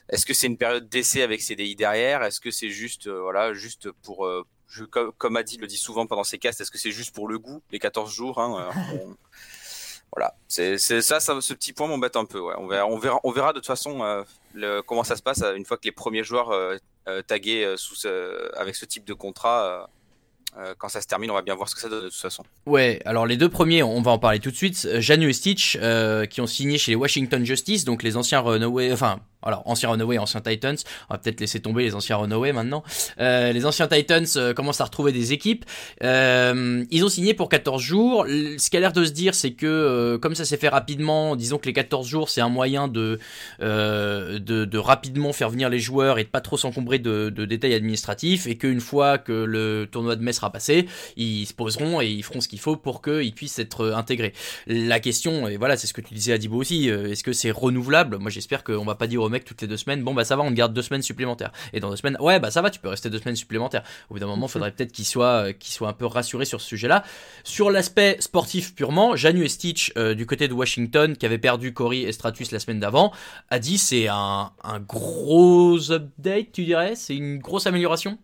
est-ce 0.09 0.25
que 0.27 0.35
c'est 0.35 0.47
une 0.47 0.57
période 0.59 0.89
d'essai 0.89 1.23
avec 1.23 1.41
CDI 1.43 1.77
derrière? 1.77 2.23
Est-ce 2.23 2.41
que 2.41 2.51
c'est 2.51 2.71
juste 2.71 3.07
euh, 3.07 3.21
voilà 3.23 3.53
juste 3.55 3.91
pour 4.03 4.27
euh, 4.27 4.45
je, 4.69 4.85
comme, 4.85 5.13
comme 5.13 5.37
Adi 5.37 5.57
le 5.59 5.67
dit 5.67 5.77
souvent 5.77 6.07
pendant 6.07 6.25
ses 6.25 6.39
casts, 6.39 6.61
est-ce 6.61 6.71
que 6.71 6.79
c'est 6.79 6.91
juste 6.91 7.15
pour 7.15 7.29
le 7.29 7.39
goût 7.39 7.63
les 7.71 7.79
14 7.79 8.11
jours 8.13 8.41
hein, 8.41 8.71
euh, 8.77 8.99
on- 9.05 9.17
Voilà, 10.17 10.35
c'est 10.49 10.79
ça, 10.79 11.19
ça, 11.21 11.41
ce 11.41 11.55
petit 11.55 11.73
point 11.73 11.87
m'embête 11.89 12.17
un 12.17 12.25
peu. 12.25 12.41
Ouais. 12.41 12.55
On 12.59 12.67
verra, 12.69 12.87
on 12.87 12.99
verra, 12.99 13.21
on 13.25 13.31
verra 13.33 13.53
de 13.53 13.59
toute 13.59 13.67
façon 13.67 14.03
euh, 14.05 14.23
le, 14.55 14.81
comment 14.81 15.03
ça 15.05 15.17
se 15.17 15.23
passe 15.23 15.43
une 15.57 15.65
fois 15.65 15.77
que 15.77 15.85
les 15.85 15.93
premiers 15.93 16.23
joueurs 16.25 16.53
tagués 17.27 17.75
sous 17.77 17.95
ce- 17.97 18.51
avec 18.57 18.75
ce 18.77 18.85
type 18.87 19.05
de 19.05 19.13
contrat. 19.15 19.89
Euh, 20.57 20.75
quand 20.79 20.89
ça 20.89 21.01
se 21.01 21.07
termine, 21.07 21.31
on 21.31 21.35
va 21.35 21.43
bien 21.43 21.55
voir 21.55 21.69
ce 21.69 21.75
que 21.75 21.81
ça 21.81 21.89
donne 21.89 22.05
de 22.05 22.09
toute 22.09 22.21
façon. 22.21 22.45
Ouais, 22.67 23.01
alors 23.05 23.27
les 23.27 23.37
deux 23.37 23.49
premiers, 23.49 23.83
on 23.83 24.01
va 24.03 24.13
en 24.13 24.19
parler 24.19 24.39
tout 24.39 24.51
de 24.51 24.57
suite. 24.57 24.87
Euh, 24.87 25.01
Janu 25.01 25.29
et 25.29 25.33
Stitch, 25.33 25.77
euh, 25.81 26.27
qui 26.27 26.41
ont 26.41 26.47
signé 26.47 26.79
chez 26.79 26.93
les 26.93 26.97
Washington 26.97 27.45
Justice, 27.45 27.85
donc 27.85 28.03
les 28.03 28.17
anciens 28.17 28.41
Runaway, 28.41 28.93
enfin, 28.93 29.19
alors 29.45 29.63
anciens 29.67 29.91
Runaway, 29.91 30.19
anciens 30.19 30.41
Titans. 30.41 30.77
On 31.09 31.15
va 31.15 31.19
peut-être 31.19 31.41
laisser 31.41 31.61
tomber 31.61 31.85
les 31.85 31.95
anciens 31.95 32.17
Runaway 32.17 32.53
maintenant. 32.53 32.83
Euh, 33.21 33.53
les 33.53 33.67
anciens 33.67 33.87
Titans 33.87 34.27
euh, 34.37 34.55
commencent 34.55 34.81
à 34.81 34.85
retrouver 34.85 35.13
des 35.13 35.33
équipes. 35.33 35.65
Euh, 36.03 36.85
ils 36.91 37.05
ont 37.05 37.09
signé 37.09 37.35
pour 37.35 37.49
14 37.49 37.81
jours. 37.81 38.27
Ce 38.27 38.71
qui 38.71 38.77
a 38.77 38.81
l'air 38.81 38.93
de 38.93 39.05
se 39.05 39.13
dire, 39.13 39.35
c'est 39.35 39.53
que 39.53 40.19
comme 40.21 40.35
ça 40.35 40.45
s'est 40.45 40.57
fait 40.57 40.69
rapidement, 40.69 41.37
disons 41.37 41.59
que 41.59 41.67
les 41.67 41.73
14 41.73 42.07
jours, 42.07 42.29
c'est 42.29 42.41
un 42.41 42.49
moyen 42.49 42.89
de, 42.89 43.19
de, 43.61 44.39
de 44.39 44.79
rapidement 44.79 45.33
faire 45.33 45.51
venir 45.51 45.69
les 45.69 45.79
joueurs 45.79 46.19
et 46.19 46.25
de 46.25 46.29
pas 46.29 46.41
trop 46.41 46.57
s'encombrer 46.57 46.99
de, 46.99 47.29
de 47.31 47.45
détails 47.45 47.75
administratifs, 47.75 48.47
et 48.47 48.57
qu'une 48.57 48.81
fois 48.81 49.19
que 49.19 49.33
le 49.33 49.89
tournoi 49.91 50.17
de 50.17 50.23
mai 50.23 50.33
sera 50.33 50.51
passé, 50.51 50.87
ils 51.17 51.47
se 51.47 51.55
poseront 51.55 52.01
et 52.01 52.09
ils 52.09 52.23
feront 52.23 52.41
ce 52.41 52.49
qu'il 52.49 52.61
faut 52.61 52.77
pour 52.77 53.03
qu'ils 53.03 53.35
puissent 53.35 53.59
être 53.59 53.93
intégrés. 53.93 54.33
La 54.67 55.01
question, 55.01 55.49
et 55.49 55.57
voilà, 55.57 55.77
c'est 55.77 55.87
ce 55.87 55.93
que 55.93 56.01
tu 56.01 56.15
disais 56.15 56.33
à 56.33 56.39
Dibo 56.39 56.57
aussi, 56.57 56.89
est-ce 56.89 57.25
que 57.25 57.33
c'est 57.33 57.51
renouvelable? 57.51 58.19
Moi 58.19 58.31
j'espère 58.31 58.65
qu'on 58.65 58.85
va 58.85 58.95
pas 58.95 59.07
dire 59.07 59.23
aux 59.23 59.29
toutes 59.43 59.61
les 59.63 59.67
deux 59.67 59.77
semaines, 59.77 60.05
bon 60.05 60.15
bah 60.15 60.25
ça 60.25 60.37
va, 60.37 60.45
on 60.45 60.53
garde 60.53 60.73
deux 60.73 60.83
semaines 60.83 61.03
supplémentaires. 61.03 61.51
Et 61.73 61.81
dans 61.81 61.91
deux 61.91 61.97
semaines, 61.97 62.17
ouais 62.21 62.39
bah 62.39 62.53
ça 62.53 62.63
va, 62.63 62.71
tu 62.71 62.79
peux 62.79 62.89
rester 62.89 63.11
deux 63.11 63.19
semaines 63.19 63.35
supplémentaires. 63.35 63.83
Au 64.09 64.15
bout 64.15 64.21
d'un 64.21 64.27
moment, 64.27 64.47
il 64.47 64.51
faudrait 64.51 64.71
peut-être 64.71 64.93
qu'ils 64.93 65.05
soient, 65.05 65.49
euh, 65.49 65.53
soient 65.63 65.89
un 65.89 65.93
peu 65.93 66.07
rassurés 66.07 66.45
sur 66.45 66.61
ce 66.61 66.69
sujet-là. 66.69 67.03
Sur 67.43 67.73
l'aspect 67.73 68.17
sportif 68.21 68.77
purement, 68.77 69.17
Janu 69.17 69.45
et 69.45 69.49
Stitch 69.49 69.93
euh, 69.97 70.15
du 70.15 70.27
côté 70.27 70.47
de 70.47 70.53
Washington, 70.53 71.17
qui 71.17 71.27
avait 71.27 71.39
perdu 71.39 71.73
Cory 71.73 72.05
et 72.05 72.13
Stratus 72.13 72.53
la 72.53 72.61
semaine 72.61 72.79
d'avant, 72.79 73.13
a 73.51 73.59
dit 73.59 73.79
c'est 73.79 74.07
un, 74.07 74.53
un 74.63 74.79
gros 74.79 75.91
update, 75.91 76.53
tu 76.53 76.65
dirais? 76.65 76.95
C'est 76.95 77.17
une 77.17 77.39
grosse 77.39 77.67
amélioration? 77.67 78.19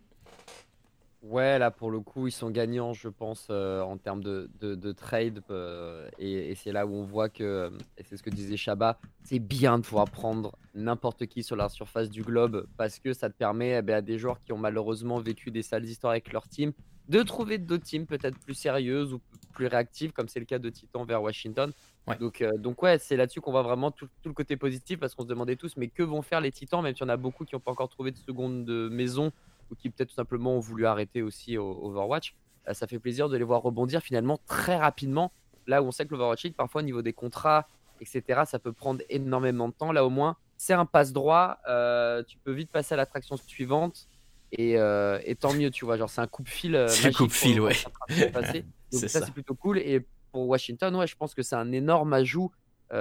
Ouais, 1.21 1.59
là 1.59 1.69
pour 1.69 1.91
le 1.91 1.99
coup, 1.99 2.25
ils 2.25 2.31
sont 2.31 2.49
gagnants, 2.49 2.93
je 2.93 3.07
pense, 3.07 3.47
euh, 3.51 3.81
en 3.81 3.97
termes 3.99 4.23
de, 4.23 4.49
de, 4.59 4.73
de 4.73 4.91
trade. 4.91 5.43
euh, 5.51 6.09
et 6.17 6.49
et 6.49 6.55
c'est 6.55 6.71
là 6.71 6.87
où 6.87 6.95
on 6.95 7.03
voit 7.03 7.29
que, 7.29 7.43
euh, 7.43 7.69
et 7.99 8.03
c'est 8.03 8.17
ce 8.17 8.23
que 8.23 8.31
disait 8.31 8.57
Shabba, 8.57 8.97
c'est 9.23 9.37
bien 9.37 9.77
de 9.77 9.83
pouvoir 9.83 10.05
prendre 10.09 10.57
n'importe 10.73 11.27
qui 11.27 11.43
sur 11.43 11.55
la 11.55 11.69
surface 11.69 12.09
du 12.09 12.23
globe 12.23 12.65
parce 12.75 12.97
que 12.99 13.13
ça 13.13 13.29
te 13.29 13.35
permet 13.37 13.77
eh 13.77 13.81
ben, 13.83 13.97
à 13.97 14.01
des 14.01 14.17
joueurs 14.17 14.41
qui 14.41 14.51
ont 14.51 14.57
malheureusement 14.57 15.19
vécu 15.19 15.51
des 15.51 15.61
sales 15.61 15.85
histoires 15.85 16.11
avec 16.11 16.33
leur 16.33 16.47
team 16.47 16.73
de 17.07 17.21
trouver 17.21 17.59
d'autres 17.59 17.83
teams 17.83 18.07
peut-être 18.07 18.39
plus 18.39 18.55
sérieuses 18.55 19.13
ou 19.13 19.21
plus 19.53 19.67
réactives, 19.67 20.13
comme 20.13 20.27
c'est 20.27 20.39
le 20.39 20.45
cas 20.45 20.59
de 20.59 20.69
Titan 20.69 21.03
vers 21.05 21.21
Washington. 21.21 21.71
Ouais. 22.07 22.17
Donc, 22.17 22.41
euh, 22.41 22.57
donc 22.57 22.81
ouais, 22.81 22.97
c'est 22.97 23.15
là-dessus 23.17 23.41
qu'on 23.41 23.51
voit 23.51 23.61
vraiment 23.63 23.91
tout, 23.91 24.07
tout 24.23 24.29
le 24.29 24.33
côté 24.33 24.57
positif 24.57 24.99
parce 24.99 25.13
qu'on 25.13 25.23
se 25.23 25.27
demandait 25.27 25.55
tous, 25.55 25.77
mais 25.77 25.87
que 25.89 26.01
vont 26.03 26.21
faire 26.23 26.41
les 26.41 26.51
Titans, 26.51 26.81
même 26.81 26.95
s'il 26.95 27.03
y 27.05 27.05
en 27.05 27.09
a 27.09 27.17
beaucoup 27.17 27.45
qui 27.45 27.53
n'ont 27.53 27.59
pas 27.59 27.71
encore 27.71 27.89
trouvé 27.89 28.11
de 28.11 28.17
seconde 28.17 28.67
maison 28.89 29.31
ou 29.71 29.75
qui 29.75 29.89
peut-être 29.89 30.09
tout 30.09 30.15
simplement 30.15 30.55
ont 30.55 30.59
voulu 30.59 30.85
arrêter 30.85 31.21
aussi 31.21 31.57
au 31.57 31.85
Overwatch. 31.85 32.35
Euh, 32.67 32.73
ça 32.73 32.85
fait 32.87 32.99
plaisir 32.99 33.29
de 33.29 33.37
les 33.37 33.43
voir 33.43 33.61
rebondir 33.61 34.01
finalement 34.01 34.39
très 34.45 34.75
rapidement. 34.77 35.31
Là 35.67 35.81
où 35.81 35.87
on 35.87 35.91
sait 35.91 36.05
que 36.05 36.11
l'Overwatch 36.11 36.43
League, 36.43 36.55
parfois 36.55 36.81
au 36.81 36.85
niveau 36.85 37.01
des 37.01 37.13
contrats, 37.13 37.67
etc., 38.01 38.41
ça 38.45 38.59
peut 38.59 38.73
prendre 38.73 39.01
énormément 39.09 39.67
de 39.69 39.73
temps. 39.73 39.91
Là 39.91 40.05
au 40.05 40.09
moins, 40.09 40.35
c'est 40.57 40.73
un 40.73 40.85
passe 40.85 41.13
droit. 41.13 41.57
euh, 41.69 42.21
tu 42.23 42.37
peux 42.39 42.51
vite 42.51 42.69
passer 42.71 42.93
à 42.93 42.97
l'attraction 42.97 43.37
suivante. 43.37 44.07
Et, 44.51 44.77
euh, 44.77 45.17
et 45.23 45.35
tant 45.35 45.53
mieux, 45.53 45.71
tu 45.71 45.85
vois. 45.85 45.95
Genre, 45.95 46.09
c'est 46.09 46.19
un 46.19 46.27
coupe-fil. 46.27 46.75
euh, 46.75 46.87
C'est 46.89 47.03
magique 47.05 47.17
pour 47.17 47.27
coupe-fil, 47.27 47.55
le- 47.55 47.61
ouais. 47.63 47.73
de. 48.09 48.65
Donc 48.91 49.01
ça, 49.01 49.07
ça. 49.07 49.25
c'est 49.25 49.31
plutôt 49.31 49.55
cool. 49.55 49.77
Et 49.79 50.05
pour 50.33 50.45
Washington, 50.49 50.93
ouais, 50.97 51.07
je 51.07 51.15
pense 51.15 51.33
que 51.33 51.41
c'est 51.41 51.55
un 51.55 51.71
énorme 51.71 52.11
ajout 52.13 52.51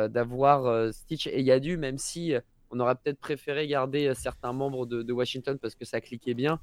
d'avoir 0.08 0.92
Stitch 0.92 1.26
et 1.26 1.42
Yadu, 1.42 1.76
même 1.76 1.98
si 1.98 2.34
on 2.70 2.80
aurait 2.80 2.94
peut-être 2.94 3.18
préféré 3.18 3.66
garder 3.66 4.06
euh, 4.08 4.14
certains 4.14 4.52
membres 4.52 4.86
de, 4.86 5.02
de 5.02 5.12
Washington 5.12 5.58
parce 5.58 5.74
que 5.74 5.84
ça 5.84 6.00
cliquait 6.00 6.34
bien. 6.34 6.60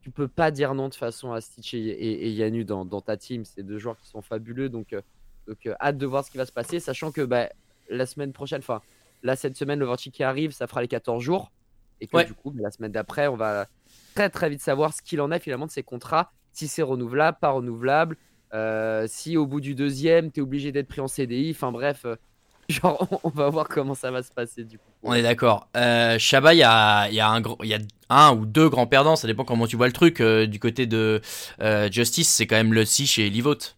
Tu 0.00 0.10
peux 0.10 0.28
pas 0.28 0.50
dire 0.50 0.74
non 0.74 0.88
de 0.88 0.94
façon 0.94 1.32
à 1.32 1.40
Stitch 1.40 1.74
et, 1.74 1.78
et, 1.78 2.26
et 2.26 2.30
Yanu 2.30 2.64
dans, 2.64 2.84
dans 2.86 3.02
ta 3.02 3.16
team. 3.16 3.44
C'est 3.44 3.62
deux 3.62 3.78
joueurs 3.78 3.98
qui 3.98 4.08
sont 4.08 4.22
fabuleux. 4.22 4.68
Donc, 4.70 4.92
euh, 4.94 5.02
donc 5.46 5.66
euh, 5.66 5.74
hâte 5.80 5.98
de 5.98 6.06
voir 6.06 6.24
ce 6.24 6.30
qui 6.30 6.38
va 6.38 6.46
se 6.46 6.52
passer, 6.52 6.80
sachant 6.80 7.12
que 7.12 7.20
bah, 7.20 7.50
la 7.90 8.06
semaine 8.06 8.32
prochaine, 8.32 8.60
enfin, 8.60 8.80
là, 9.22 9.36
cette 9.36 9.56
semaine, 9.56 9.78
le 9.78 9.84
Vortic 9.84 10.14
qui 10.14 10.22
arrive, 10.22 10.52
ça 10.52 10.66
fera 10.66 10.80
les 10.80 10.88
14 10.88 11.22
jours. 11.22 11.52
Et 12.00 12.06
que 12.06 12.16
Ouais. 12.16 12.24
du 12.24 12.32
coup, 12.32 12.50
bah, 12.50 12.62
la 12.62 12.70
semaine 12.70 12.92
d'après, 12.92 13.26
on 13.28 13.36
va 13.36 13.66
très 14.14 14.30
très 14.30 14.48
vite 14.48 14.62
savoir 14.62 14.94
ce 14.94 15.02
qu'il 15.02 15.20
en 15.20 15.30
est 15.30 15.38
finalement 15.38 15.66
de 15.66 15.70
ces 15.70 15.82
contrats, 15.82 16.32
si 16.52 16.66
c'est 16.66 16.82
renouvelable, 16.82 17.36
pas 17.40 17.50
renouvelable, 17.50 18.16
euh, 18.54 19.06
si 19.06 19.36
au 19.36 19.46
bout 19.46 19.60
du 19.60 19.74
deuxième, 19.74 20.32
tu 20.32 20.40
es 20.40 20.42
obligé 20.42 20.72
d'être 20.72 20.88
pris 20.88 21.00
en 21.02 21.08
CDI, 21.08 21.50
enfin 21.50 21.70
bref, 21.72 22.06
genre 22.70 23.06
on, 23.10 23.20
on 23.24 23.28
va 23.30 23.50
voir 23.50 23.68
comment 23.68 23.94
ça 23.94 24.10
va 24.10 24.22
se 24.22 24.32
passer 24.32 24.64
du 24.64 24.78
coup. 24.78 24.89
On 25.02 25.14
est 25.14 25.22
d'accord. 25.22 25.68
Euh, 25.76 26.18
il 26.20 26.58
y 26.58 26.62
a, 26.62 27.08
y, 27.10 27.20
a 27.20 27.40
y 27.62 27.74
a 27.74 27.78
un 28.10 28.36
ou 28.36 28.44
deux 28.44 28.68
grands 28.68 28.86
perdants, 28.86 29.16
ça 29.16 29.26
dépend 29.26 29.44
comment 29.44 29.66
tu 29.66 29.76
vois 29.76 29.86
le 29.86 29.92
truc. 29.92 30.20
Euh, 30.20 30.46
du 30.46 30.58
côté 30.58 30.86
de 30.86 31.22
euh, 31.60 31.90
Justice, 31.90 32.28
c'est 32.28 32.46
quand 32.46 32.56
même 32.56 32.74
le 32.74 32.84
Sich 32.84 33.18
et 33.18 33.30
Livote. 33.30 33.76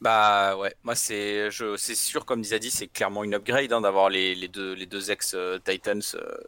Bah 0.00 0.56
ouais, 0.56 0.72
moi 0.84 0.94
c'est 0.94 1.48
c'est 1.76 1.96
sûr 1.96 2.24
comme 2.24 2.40
disait 2.40 2.60
dit 2.60 2.70
c'est 2.70 2.86
clairement 2.86 3.24
une 3.24 3.34
upgrade 3.34 3.72
hein, 3.72 3.80
d'avoir 3.80 4.10
les, 4.10 4.36
les 4.36 4.46
deux 4.46 4.72
les 4.74 4.86
deux 4.86 5.10
ex 5.10 5.34
euh, 5.34 5.58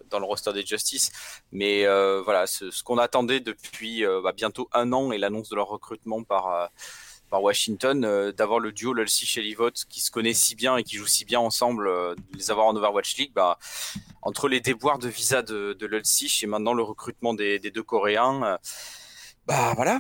dans 0.09 0.21
le 0.21 0.25
roster 0.25 0.53
des 0.53 0.65
Justice, 0.65 1.11
mais 1.51 1.85
voilà 2.23 2.47
ce, 2.47 2.83
qu'on 2.85 2.99
attendait 2.99 3.41
depuis 3.41 4.05
bah, 4.23 4.33
bientôt 4.37 4.69
un 4.73 4.93
an 4.93 5.11
et 5.11 5.19
l'annonce 5.19 5.49
de 5.49 5.57
leur 5.57 5.67
recrutement 5.67 6.23
par 6.23 6.71
par 7.31 7.43
Washington 7.43 8.05
euh, 8.05 8.33
d'avoir 8.33 8.59
le 8.59 8.73
duo 8.73 8.93
Lulcy 8.93 9.25
chez 9.25 9.41
Livot 9.41 9.71
qui 9.89 10.01
se 10.01 10.11
connaît 10.11 10.35
si 10.35 10.55
bien 10.55 10.77
et 10.77 10.83
qui 10.83 10.97
joue 10.97 11.07
si 11.07 11.25
bien 11.25 11.41
ensemble, 11.41 11.87
euh, 11.89 12.15
les 12.35 12.51
avoir 12.51 12.67
en 12.67 12.77
Overwatch 12.77 13.17
League, 13.17 13.33
bah 13.35 13.59
entre 14.23 14.49
les 14.49 14.61
déboires 14.61 14.99
de 14.99 15.09
visa 15.09 15.43
de, 15.43 15.73
de 15.79 15.87
Lulcy 15.87 16.41
et 16.43 16.47
maintenant 16.47 16.75
le 16.75 16.83
recrutement 16.83 17.33
des, 17.33 17.59
deux 17.59 17.83
Coréens. 17.83 18.43
euh, 18.45 18.59
bah 19.47 19.73
voilà, 19.75 19.99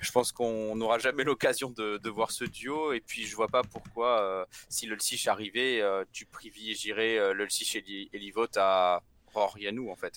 je 0.00 0.10
pense 0.10 0.32
qu'on 0.32 0.74
n'aura 0.74 0.98
jamais 0.98 1.22
l'occasion 1.22 1.70
de, 1.70 2.08
voir 2.08 2.30
ce 2.30 2.44
duo 2.44 2.92
et 2.92 3.00
puis 3.00 3.26
je 3.26 3.36
vois 3.36 3.46
pas 3.48 3.62
pourquoi 3.62 4.46
si 4.70 4.86
Lulcich 4.86 5.28
arrivait, 5.28 5.82
tu 6.10 6.24
privilégierais 6.26 7.34
Lulcich 7.34 7.76
et, 7.76 7.80
Li- 7.82 8.08
et 8.12 8.18
Livot 8.18 8.48
à 8.56 9.02
Ror 9.34 9.56
Yanou 9.58 9.90
en 9.90 9.94
fait. 9.94 10.14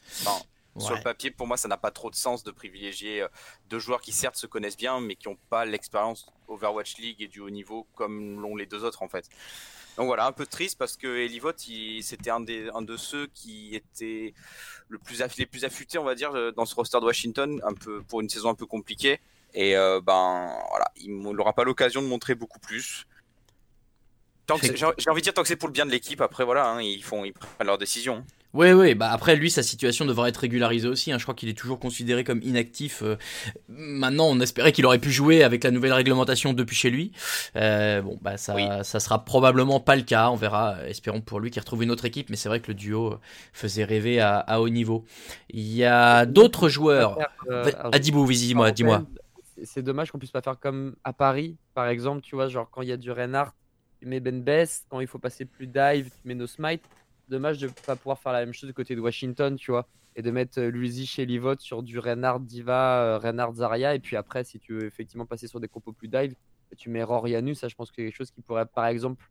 Sur 0.77 0.95
le 0.95 1.01
papier, 1.01 1.31
pour 1.31 1.47
moi, 1.47 1.57
ça 1.57 1.67
n'a 1.67 1.75
pas 1.75 1.91
trop 1.91 2.09
de 2.09 2.15
sens 2.15 2.43
de 2.43 2.51
privilégier 2.51 3.21
euh, 3.21 3.27
deux 3.69 3.79
joueurs 3.79 3.99
qui 3.99 4.13
certes 4.13 4.37
se 4.37 4.47
connaissent 4.47 4.77
bien, 4.77 5.01
mais 5.01 5.15
qui 5.15 5.27
n'ont 5.27 5.37
pas 5.49 5.65
l'expérience 5.65 6.31
Overwatch 6.47 6.97
League 6.97 7.21
et 7.21 7.27
du 7.27 7.41
haut 7.41 7.49
niveau 7.49 7.87
comme 7.93 8.39
l'ont 8.39 8.55
les 8.55 8.65
deux 8.65 8.85
autres 8.85 9.03
en 9.03 9.09
fait. 9.09 9.27
Donc 9.97 10.05
voilà, 10.05 10.25
un 10.25 10.31
peu 10.31 10.45
triste 10.45 10.77
parce 10.77 10.95
que 10.95 11.07
Elivot, 11.07 11.51
c'était 11.57 12.29
un, 12.29 12.39
des, 12.39 12.69
un 12.73 12.81
de 12.81 12.95
ceux 12.95 13.27
qui 13.33 13.75
était 13.75 14.33
le 14.87 14.97
plus 14.97 15.21
les 15.37 15.45
plus 15.45 15.65
affûtés, 15.65 15.97
on 15.97 16.05
va 16.05 16.15
dire, 16.15 16.33
euh, 16.33 16.51
dans 16.53 16.65
ce 16.65 16.73
roster 16.73 16.99
de 17.01 17.05
Washington, 17.05 17.61
un 17.65 17.73
peu 17.73 18.01
pour 18.03 18.21
une 18.21 18.29
saison 18.29 18.49
un 18.49 18.55
peu 18.55 18.65
compliquée. 18.65 19.19
Et 19.53 19.75
euh, 19.75 19.99
ben 19.99 20.55
voilà, 20.69 20.89
il 20.95 21.19
n'aura 21.19 21.51
pas 21.51 21.65
l'occasion 21.65 22.01
de 22.01 22.07
montrer 22.07 22.35
beaucoup 22.35 22.59
plus. 22.59 23.05
J'ai 24.73 24.85
envie 24.85 25.21
de 25.21 25.23
dire 25.23 25.33
tant 25.33 25.41
que 25.41 25.47
c'est 25.47 25.57
pour 25.57 25.67
le 25.67 25.73
bien 25.73 25.85
de 25.85 25.91
l'équipe. 25.91 26.21
Après 26.21 26.45
voilà, 26.45 26.69
hein, 26.69 26.81
ils 26.81 27.03
font 27.03 27.25
ils 27.25 27.33
prennent 27.33 27.67
leurs 27.67 27.77
décisions. 27.77 28.25
Ouais, 28.53 28.73
ouais, 28.73 28.95
bah 28.95 29.09
après 29.11 29.37
lui, 29.37 29.49
sa 29.49 29.63
situation 29.63 30.03
devrait 30.05 30.29
être 30.29 30.37
régularisée 30.37 30.87
aussi. 30.89 31.11
hein. 31.11 31.17
Je 31.17 31.23
crois 31.23 31.33
qu'il 31.35 31.47
est 31.47 31.57
toujours 31.57 31.79
considéré 31.79 32.23
comme 32.25 32.41
inactif. 32.43 33.01
euh. 33.01 33.15
Maintenant, 33.69 34.25
on 34.27 34.39
espérait 34.41 34.73
qu'il 34.73 34.85
aurait 34.85 34.99
pu 34.99 35.09
jouer 35.09 35.43
avec 35.43 35.63
la 35.63 35.71
nouvelle 35.71 35.93
réglementation 35.93 36.51
depuis 36.53 36.75
chez 36.75 36.89
lui. 36.89 37.13
Euh, 37.55 38.01
bon, 38.01 38.17
bah 38.21 38.35
ça, 38.35 38.55
Oui. 38.55 38.63
ça 38.83 38.99
sera 38.99 39.23
probablement 39.23 39.79
pas 39.79 39.95
le 39.95 40.01
cas. 40.01 40.29
On 40.29 40.35
verra. 40.35 40.75
Espérons 40.87 41.21
pour 41.21 41.39
lui 41.39 41.49
qu'il 41.49 41.61
retrouve 41.61 41.83
une 41.83 41.91
autre 41.91 42.03
équipe. 42.05 42.29
Mais 42.29 42.35
c'est 42.35 42.49
vrai 42.49 42.59
que 42.59 42.67
le 42.67 42.73
duo 42.73 43.13
euh, 43.13 43.19
faisait 43.53 43.85
rêver 43.85 44.19
à, 44.19 44.39
à 44.39 44.59
haut 44.59 44.69
niveau. 44.69 45.05
Il 45.49 45.71
y 45.73 45.85
a 45.85 46.25
d'autres 46.25 46.67
joueurs. 46.67 47.17
Euh, 47.49 47.71
Adibou, 47.93 48.27
dis-moi, 48.29 48.65
Alors, 48.65 48.75
dis-moi. 48.75 49.03
C'est 49.63 49.81
dommage 49.83 50.11
qu'on 50.11 50.17
puisse 50.19 50.31
pas 50.31 50.41
faire 50.41 50.59
comme 50.59 50.95
à 51.03 51.13
Paris, 51.13 51.55
par 51.75 51.87
exemple, 51.87 52.21
tu 52.21 52.35
vois, 52.35 52.47
genre 52.47 52.67
quand 52.71 52.81
il 52.81 52.89
y 52.89 52.91
a 52.91 52.97
du 52.97 53.11
Reinhardt, 53.11 53.51
tu 53.99 54.07
mets 54.07 54.19
Ben 54.19 54.41
Best, 54.41 54.87
quand 54.89 54.99
il 54.99 55.05
faut 55.07 55.19
passer 55.19 55.45
plus 55.45 55.67
dive, 55.67 56.09
tu 56.09 56.27
mets 56.27 56.33
No 56.33 56.47
Smite. 56.47 56.81
Dommage 57.31 57.59
de 57.59 57.69
pas 57.85 57.95
pouvoir 57.95 58.19
faire 58.19 58.33
la 58.33 58.41
même 58.41 58.53
chose 58.53 58.67
du 58.67 58.73
côté 58.73 58.93
de 58.93 58.99
Washington, 58.99 59.55
tu 59.55 59.71
vois, 59.71 59.87
et 60.17 60.21
de 60.21 60.29
mettre 60.31 60.59
euh, 60.59 60.69
Luigi 60.69 61.05
chez 61.05 61.25
Livot 61.25 61.57
sur 61.59 61.81
du 61.81 61.97
Reinhardt 61.97 62.41
Diva, 62.41 63.03
euh, 63.03 63.17
Reinhardt 63.17 63.55
Zarya, 63.55 63.95
et 63.95 63.99
puis 63.99 64.17
après, 64.17 64.43
si 64.43 64.59
tu 64.59 64.73
veux 64.73 64.85
effectivement 64.85 65.25
passer 65.25 65.47
sur 65.47 65.61
des 65.61 65.69
compos 65.69 65.93
plus 65.93 66.09
dive, 66.09 66.35
tu 66.77 66.89
mets 66.89 67.03
Rorianu, 67.03 67.55
ça 67.55 67.69
je 67.69 67.75
pense 67.75 67.89
que 67.89 67.95
c'est 67.95 68.03
quelque 68.03 68.17
chose 68.17 68.31
qui 68.31 68.41
pourrait 68.41 68.65
par 68.65 68.85
exemple 68.85 69.25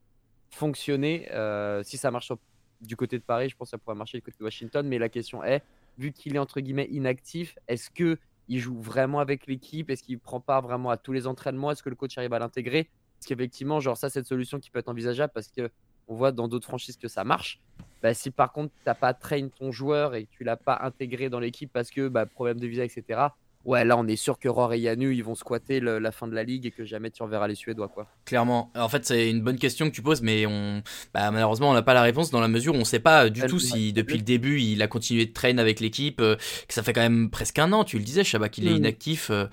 fonctionner 0.51 1.31
euh, 1.33 1.83
si 1.83 1.99
ça 1.99 2.11
marche 2.11 2.33
du 2.81 2.97
côté 2.97 3.19
de 3.19 3.23
Paris, 3.23 3.51
je 3.51 3.57
pense 3.57 3.69
que 3.69 3.73
ça 3.73 3.79
pourrait 3.79 3.97
marcher 3.97 4.17
du 4.17 4.23
côté 4.23 4.39
de 4.39 4.45
Washington, 4.45 4.89
mais 4.89 4.99
la 4.99 5.11
question 5.11 5.45
est, 5.45 5.63
vu 5.99 6.13
qu'il 6.13 6.35
est 6.37 6.39
entre 6.39 6.61
guillemets 6.61 6.89
inactif, 6.91 7.59
est-ce 7.69 7.91
que 7.91 8.19
il 8.49 8.59
joue 8.59 8.81
vraiment 8.81 9.21
avec 9.21 9.47
l'équipe? 9.47 9.91
Est-ce 9.91 10.03
qu'il 10.03 10.19
prend 10.19 10.41
part 10.41 10.63
vraiment 10.63 10.91
à 10.91 10.97
tous 10.97 11.13
les 11.13 11.29
entraînements? 11.29 11.71
Est-ce 11.71 11.85
que 11.85 11.91
le 11.91 11.95
coach 11.95 12.19
arrive 12.19 12.33
à 12.33 12.41
l'intégrer? 12.41 12.89
Parce 13.19 13.27
qu'effectivement, 13.29 13.79
genre 13.79 13.97
ça, 13.97 14.11
c'est 14.11 14.19
une 14.19 14.25
solution 14.25 14.59
qui 14.59 14.71
peut 14.71 14.81
être 14.81 14.89
envisageable 14.89 15.33
parce 15.33 15.49
que 15.49 15.71
on 16.09 16.17
voit 16.17 16.33
dans 16.33 16.49
d'autres 16.49 16.67
franchises 16.67 16.97
que 16.97 17.07
ça 17.07 17.23
marche. 17.23 17.61
Bah, 18.03 18.15
si 18.15 18.31
par 18.31 18.53
contre, 18.53 18.73
t'as 18.85 18.95
pas 18.95 19.13
train 19.15 19.49
ton 19.49 19.71
joueur 19.73 20.15
et 20.15 20.25
que 20.25 20.31
tu 20.31 20.45
l'as 20.45 20.57
pas 20.57 20.79
intégré 20.83 21.29
dans 21.29 21.41
l'équipe 21.41 21.71
parce 21.73 21.91
que 21.91 22.09
bah, 22.09 22.27
problème 22.27 22.59
de 22.61 22.67
visa, 22.67 22.85
etc. 22.85 23.35
Ouais, 23.67 23.85
là, 23.85 23.99
on 23.99 24.07
est 24.07 24.17
sûr 24.17 24.39
que 24.39 24.49
Ror 24.49 24.73
et 24.73 24.79
Yanu, 24.81 25.15
ils 25.15 25.23
vont 25.23 25.35
squatter 25.35 25.81
le- 25.81 25.99
la 25.99 26.13
fin 26.13 26.27
de 26.27 26.35
la 26.35 26.45
ligue 26.45 26.65
et 26.65 26.71
que 26.71 26.83
jamais 26.87 27.11
tu 27.11 27.23
reverras 27.23 27.47
les 27.47 27.55
Suédois, 27.55 27.89
quoi. 27.89 28.07
Clairement. 28.25 28.73
En 28.75 28.89
fait, 28.89 29.05
c'est 29.05 29.29
une 29.29 29.43
bonne 29.43 29.59
question 29.59 29.91
que 29.91 29.95
tu 29.95 30.01
poses, 30.01 30.23
mais 30.23 30.47
on, 30.47 30.83
bah, 31.13 31.31
malheureusement, 31.31 31.69
on 31.69 31.75
n'a 31.75 31.83
pas 31.83 31.93
la 31.93 32.01
réponse 32.01 32.31
dans 32.31 32.41
la 32.41 32.49
mesure 32.49 32.73
où 32.73 32.77
on 32.77 32.81
ne 32.81 32.85
sait 32.85 33.01
pas 33.01 33.29
du 33.29 33.43
Elle- 33.43 33.51
tout 33.51 33.59
si 33.59 33.93
depuis 33.93 34.17
le 34.17 34.23
début 34.23 34.63
il 34.63 34.81
a 34.81 34.87
continué 34.87 35.27
de 35.27 35.33
traîner 35.35 35.61
avec 35.61 35.81
l'équipe, 35.81 36.23
euh, 36.23 36.37
que 36.69 36.73
ça 36.73 36.83
fait 36.83 36.95
quand 36.95 37.03
même 37.03 37.29
presque 37.29 37.59
un 37.59 37.71
an. 37.75 37.85
Tu 37.85 37.99
le 37.99 38.05
disais, 38.05 38.25
Shabak, 38.25 38.53
qu'il 38.53 38.67
est 38.67 38.71
Mhm. 38.71 38.77
inactif. 38.79 39.29
euh, 39.31 39.45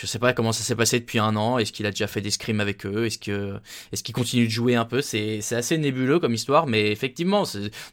je 0.00 0.06
sais 0.06 0.18
pas 0.18 0.32
comment 0.32 0.52
ça 0.52 0.62
s'est 0.62 0.76
passé 0.76 1.00
depuis 1.00 1.18
un 1.18 1.34
an. 1.36 1.58
Est-ce 1.58 1.72
qu'il 1.72 1.84
a 1.86 1.90
déjà 1.90 2.06
fait 2.06 2.20
des 2.20 2.30
scrims 2.30 2.60
avec 2.60 2.86
eux? 2.86 3.06
Est-ce 3.06 3.18
que, 3.18 3.54
est-ce 3.92 4.02
qu'il 4.02 4.14
continue 4.14 4.44
de 4.46 4.50
jouer 4.50 4.76
un 4.76 4.84
peu? 4.84 5.00
C'est, 5.02 5.40
c'est 5.40 5.56
assez 5.56 5.76
nébuleux 5.78 6.20
comme 6.20 6.34
histoire, 6.34 6.66
mais 6.66 6.90
effectivement, 6.92 7.42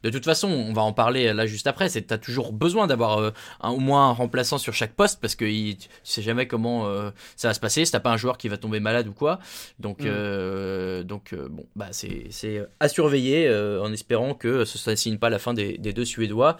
de 0.03 0.09
toute 0.09 0.25
façon, 0.25 0.47
on 0.49 0.73
va 0.73 0.83
en 0.83 0.93
parler 0.93 1.33
là 1.33 1.45
juste 1.47 1.67
après. 1.67 1.89
C'est, 1.89 2.03
t'as 2.03 2.17
toujours 2.17 2.53
besoin 2.53 2.85
d'avoir 2.87 3.17
euh, 3.19 3.31
un- 3.61 3.71
au 3.71 3.79
moins 3.79 4.09
un 4.09 4.13
remplaçant 4.13 4.57
sur 4.57 4.73
chaque 4.73 4.93
poste 4.93 5.19
parce 5.19 5.35
que 5.35 5.45
il- 5.45 5.77
tu 5.77 5.87
sais 6.03 6.21
jamais 6.21 6.47
comment 6.47 6.87
euh, 6.87 7.09
ça 7.35 7.47
va 7.47 7.53
se 7.53 7.59
passer. 7.59 7.85
Si 7.85 7.91
t'as 7.91 7.99
pas 7.99 8.11
un 8.11 8.17
joueur 8.17 8.37
qui 8.37 8.49
va 8.49 8.57
tomber 8.57 8.79
malade 8.79 9.07
ou 9.07 9.13
quoi. 9.13 9.39
Donc, 9.79 10.01
Mm. 10.01 10.07
euh, 10.07 11.03
donc 11.03 11.33
euh, 11.33 11.47
bon, 11.49 11.65
bah 11.75 11.87
c'est, 11.91 12.27
c'est 12.29 12.61
à 12.79 12.87
surveiller 12.89 13.47
euh, 13.47 13.81
en 13.81 13.91
espérant 13.91 14.33
que 14.35 14.63
ce 14.65 14.89
ne 14.89 14.95
signe 14.95 15.17
pas 15.17 15.29
la 15.29 15.39
fin 15.39 15.53
des, 15.53 15.77
des 15.77 15.93
deux 15.93 16.05
Suédois. 16.05 16.57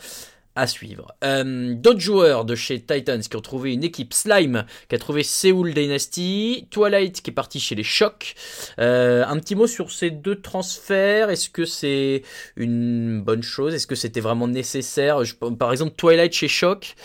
À 0.57 0.67
suivre. 0.67 1.13
Euh, 1.25 1.73
D'autres 1.73 1.99
joueurs 1.99 2.45
de 2.45 2.55
chez 2.55 2.79
Titans 2.79 3.19
qui 3.19 3.35
ont 3.35 3.41
trouvé 3.41 3.73
une 3.73 3.83
équipe 3.83 4.13
Slime 4.13 4.65
qui 4.87 4.95
a 4.95 4.97
trouvé 4.97 5.21
Seoul 5.21 5.73
Dynasty, 5.73 6.69
Twilight 6.71 7.21
qui 7.21 7.31
est 7.31 7.33
parti 7.33 7.59
chez 7.59 7.75
les 7.75 7.83
Chocs. 7.83 8.35
Euh, 8.79 9.25
un 9.27 9.37
petit 9.39 9.53
mot 9.55 9.67
sur 9.67 9.91
ces 9.91 10.11
deux 10.11 10.39
transferts. 10.39 11.29
Est-ce 11.29 11.49
que 11.49 11.65
c'est 11.65 12.21
une 12.55 13.21
bonne 13.21 13.43
chose? 13.43 13.73
Est-ce 13.73 13.85
que 13.85 13.95
c'était 13.95 14.21
vraiment 14.21 14.47
nécessaire? 14.47 15.21
Par 15.59 15.73
exemple, 15.73 15.93
Twilight 15.97 16.31
chez 16.31 16.47
Choc. 16.47 16.95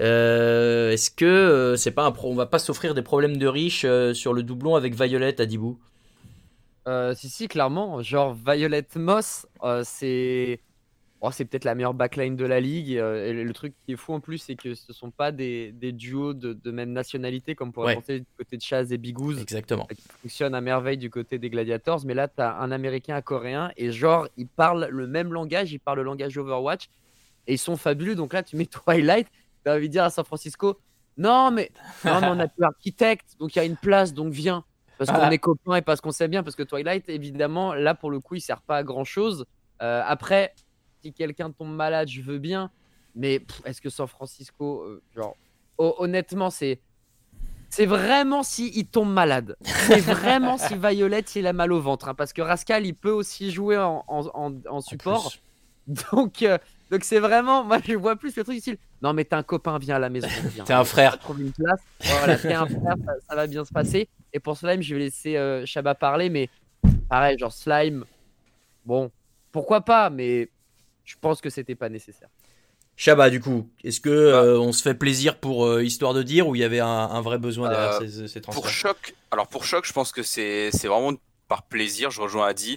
euh, 0.00 0.92
Est-ce 0.92 1.10
que 1.10 1.74
c'est 1.76 1.90
pas 1.90 2.04
un 2.04 2.12
pro- 2.12 2.30
on 2.30 2.36
va 2.36 2.46
pas 2.46 2.60
s'offrir 2.60 2.94
des 2.94 3.02
problèmes 3.02 3.38
de 3.38 3.46
riches 3.48 3.84
sur 4.12 4.32
le 4.32 4.44
doublon 4.44 4.76
avec 4.76 4.94
Violet 4.94 5.40
à 5.40 5.46
Dibou 5.46 5.80
si, 7.14 7.28
si, 7.28 7.48
clairement. 7.48 8.02
Genre, 8.02 8.34
Violet 8.34 8.86
Moss, 8.94 9.46
c'est. 9.82 10.60
Oh, 11.22 11.30
c'est 11.30 11.44
peut-être 11.44 11.64
la 11.66 11.74
meilleure 11.74 11.92
backline 11.92 12.34
de 12.34 12.46
la 12.46 12.60
ligue. 12.60 12.96
euh, 12.96 13.26
et 13.26 13.32
le 13.44 13.52
truc 13.52 13.74
qui 13.84 13.92
est 13.92 13.96
fou 13.96 14.14
en 14.14 14.20
plus, 14.20 14.38
c'est 14.38 14.56
que 14.56 14.74
ce 14.74 14.92
sont 14.94 15.10
pas 15.10 15.32
des, 15.32 15.70
des 15.72 15.92
duos 15.92 16.32
de, 16.32 16.54
de 16.54 16.70
même 16.70 16.92
nationalité, 16.92 17.54
comme 17.54 17.72
pour 17.72 17.84
Ouais. 17.84 17.94
penser 17.94 18.20
du 18.20 18.26
côté 18.38 18.56
de 18.56 18.62
Chaz 18.62 18.90
et 18.92 18.96
Bigouz, 18.96 19.38
Exactement. 19.40 19.86
qui 19.86 20.00
fonctionnent 20.22 20.54
à 20.54 20.60
merveille 20.62 20.96
du 20.96 21.10
côté 21.10 21.38
des 21.38 21.50
Gladiators. 21.50 22.06
Mais 22.06 22.14
là, 22.14 22.26
tu 22.26 22.40
as 22.40 22.56
un 22.56 22.70
américain, 22.70 23.16
un 23.16 23.20
coréen, 23.22 23.70
et 23.76 23.92
genre, 23.92 24.28
ils 24.38 24.48
parlent 24.48 24.86
le 24.90 25.06
même 25.06 25.32
langage, 25.32 25.72
ils 25.72 25.78
parlent 25.78 25.98
le 25.98 26.04
langage 26.04 26.38
Overwatch, 26.38 26.88
et 27.46 27.52
ils 27.54 27.58
sont 27.58 27.76
fabuleux. 27.76 28.14
Donc 28.14 28.32
là, 28.32 28.42
tu 28.42 28.56
mets 28.56 28.64
Twilight, 28.86 29.28
tu 29.64 29.70
as 29.70 29.74
envie 29.74 29.88
de 29.88 29.92
dire 29.92 30.04
à 30.04 30.10
San 30.10 30.24
Francisco 30.24 30.80
Non, 31.18 31.50
mais, 31.50 31.70
non, 32.06 32.20
mais 32.22 32.28
on 32.28 32.38
a 32.40 32.48
plus 32.48 32.64
architecte, 32.64 33.36
donc 33.38 33.54
il 33.54 33.58
y 33.58 33.62
a 33.62 33.64
une 33.66 33.76
place, 33.76 34.14
donc 34.14 34.32
viens. 34.32 34.64
Parce 34.96 35.10
qu'on 35.10 35.30
est 35.30 35.38
copains 35.38 35.76
et 35.76 35.82
parce 35.82 36.00
qu'on 36.00 36.12
sait 36.12 36.28
bien. 36.28 36.42
Parce 36.42 36.56
que 36.56 36.62
Twilight, 36.62 37.08
évidemment, 37.10 37.74
là, 37.74 37.94
pour 37.94 38.10
le 38.10 38.20
coup, 38.20 38.36
il 38.36 38.40
sert 38.40 38.62
pas 38.62 38.76
à 38.78 38.82
grand 38.82 39.04
chose. 39.04 39.44
après, 39.78 40.54
si 41.02 41.12
quelqu'un 41.12 41.50
tombe 41.50 41.74
malade, 41.74 42.08
je 42.08 42.20
veux 42.22 42.38
bien. 42.38 42.70
Mais 43.14 43.42
est-ce 43.64 43.80
que 43.80 43.90
San 43.90 44.06
Francisco, 44.06 44.82
euh, 44.82 45.02
genre, 45.14 45.36
ho- 45.78 45.94
honnêtement, 45.98 46.50
c'est. 46.50 46.80
C'est 47.68 47.86
vraiment 47.86 48.42
si 48.42 48.72
il 48.74 48.86
tombe 48.86 49.12
malade. 49.12 49.56
C'est 49.62 50.00
vraiment 50.00 50.58
si 50.58 50.74
Violet 50.76 51.20
il 51.36 51.46
a 51.46 51.52
mal 51.52 51.72
au 51.72 51.80
ventre. 51.80 52.08
hein, 52.08 52.14
parce 52.14 52.32
que 52.32 52.42
Rascal 52.42 52.84
il 52.84 52.94
peut 52.94 53.12
aussi 53.12 53.52
jouer 53.52 53.78
en, 53.78 54.04
en- 54.08 54.26
en- 54.34 54.54
en 54.68 54.80
support. 54.80 55.32
Donc 56.12 56.42
euh, 56.42 56.58
donc 56.90 57.04
c'est 57.04 57.20
vraiment. 57.20 57.62
Moi 57.64 57.78
je 57.84 57.94
vois 57.94 58.16
plus 58.16 58.34
le 58.36 58.42
truc 58.42 58.58
style. 58.60 58.76
Non 59.02 59.12
mais 59.12 59.24
t'es 59.24 59.36
un 59.36 59.44
copain, 59.44 59.78
viens 59.78 59.96
à 59.96 59.98
la 60.00 60.08
maison. 60.10 60.26
T'es 60.66 60.72
un 60.72 60.84
frère. 60.84 61.16
Trouve 61.20 61.40
une 61.40 61.52
place. 61.52 61.80
Voilà, 62.00 62.36
t'es 62.38 62.52
un 62.54 62.66
frère, 62.66 62.94
ça, 63.06 63.12
ça 63.28 63.34
va 63.36 63.46
bien 63.46 63.64
se 63.64 63.72
passer. 63.72 64.08
Et 64.32 64.40
pour 64.40 64.56
Slime, 64.56 64.82
je 64.82 64.94
vais 64.94 65.00
laisser 65.02 65.36
euh, 65.36 65.64
Shabba 65.64 65.94
parler. 65.94 66.28
Mais 66.28 66.48
pareil, 67.08 67.38
genre 67.38 67.52
Slime, 67.52 68.04
bon, 68.84 69.10
pourquoi 69.52 69.80
pas, 69.80 70.10
mais 70.10 70.48
je 71.04 71.16
pense 71.20 71.40
que 71.40 71.50
c'était 71.50 71.74
pas 71.74 71.88
nécessaire. 71.88 72.28
Shabba, 72.96 73.30
du 73.30 73.40
coup, 73.40 73.70
est-ce 73.82 74.00
que 74.00 74.10
euh, 74.10 74.60
on 74.60 74.72
se 74.72 74.82
fait 74.82 74.94
plaisir 74.94 75.38
pour 75.38 75.64
euh, 75.64 75.82
histoire 75.82 76.12
de 76.12 76.22
dire 76.22 76.46
ou 76.48 76.54
il 76.54 76.60
y 76.60 76.64
avait 76.64 76.80
un, 76.80 76.86
un 76.86 77.20
vrai 77.22 77.38
besoin 77.38 77.70
derrière 77.70 77.94
Euh, 77.94 78.06
ces, 78.06 78.28
ces 78.28 78.40
Pour 78.40 78.52
transferts 78.54 78.72
choc, 78.72 79.14
alors 79.30 79.48
pour 79.48 79.64
choc, 79.64 79.86
je 79.86 79.92
pense 79.94 80.12
que 80.12 80.22
c'est 80.22 80.70
c'est 80.70 80.86
vraiment 80.88 81.12
par 81.48 81.62
plaisir. 81.62 82.10
Je 82.10 82.20
rejoins 82.20 82.46
Adi. 82.46 82.76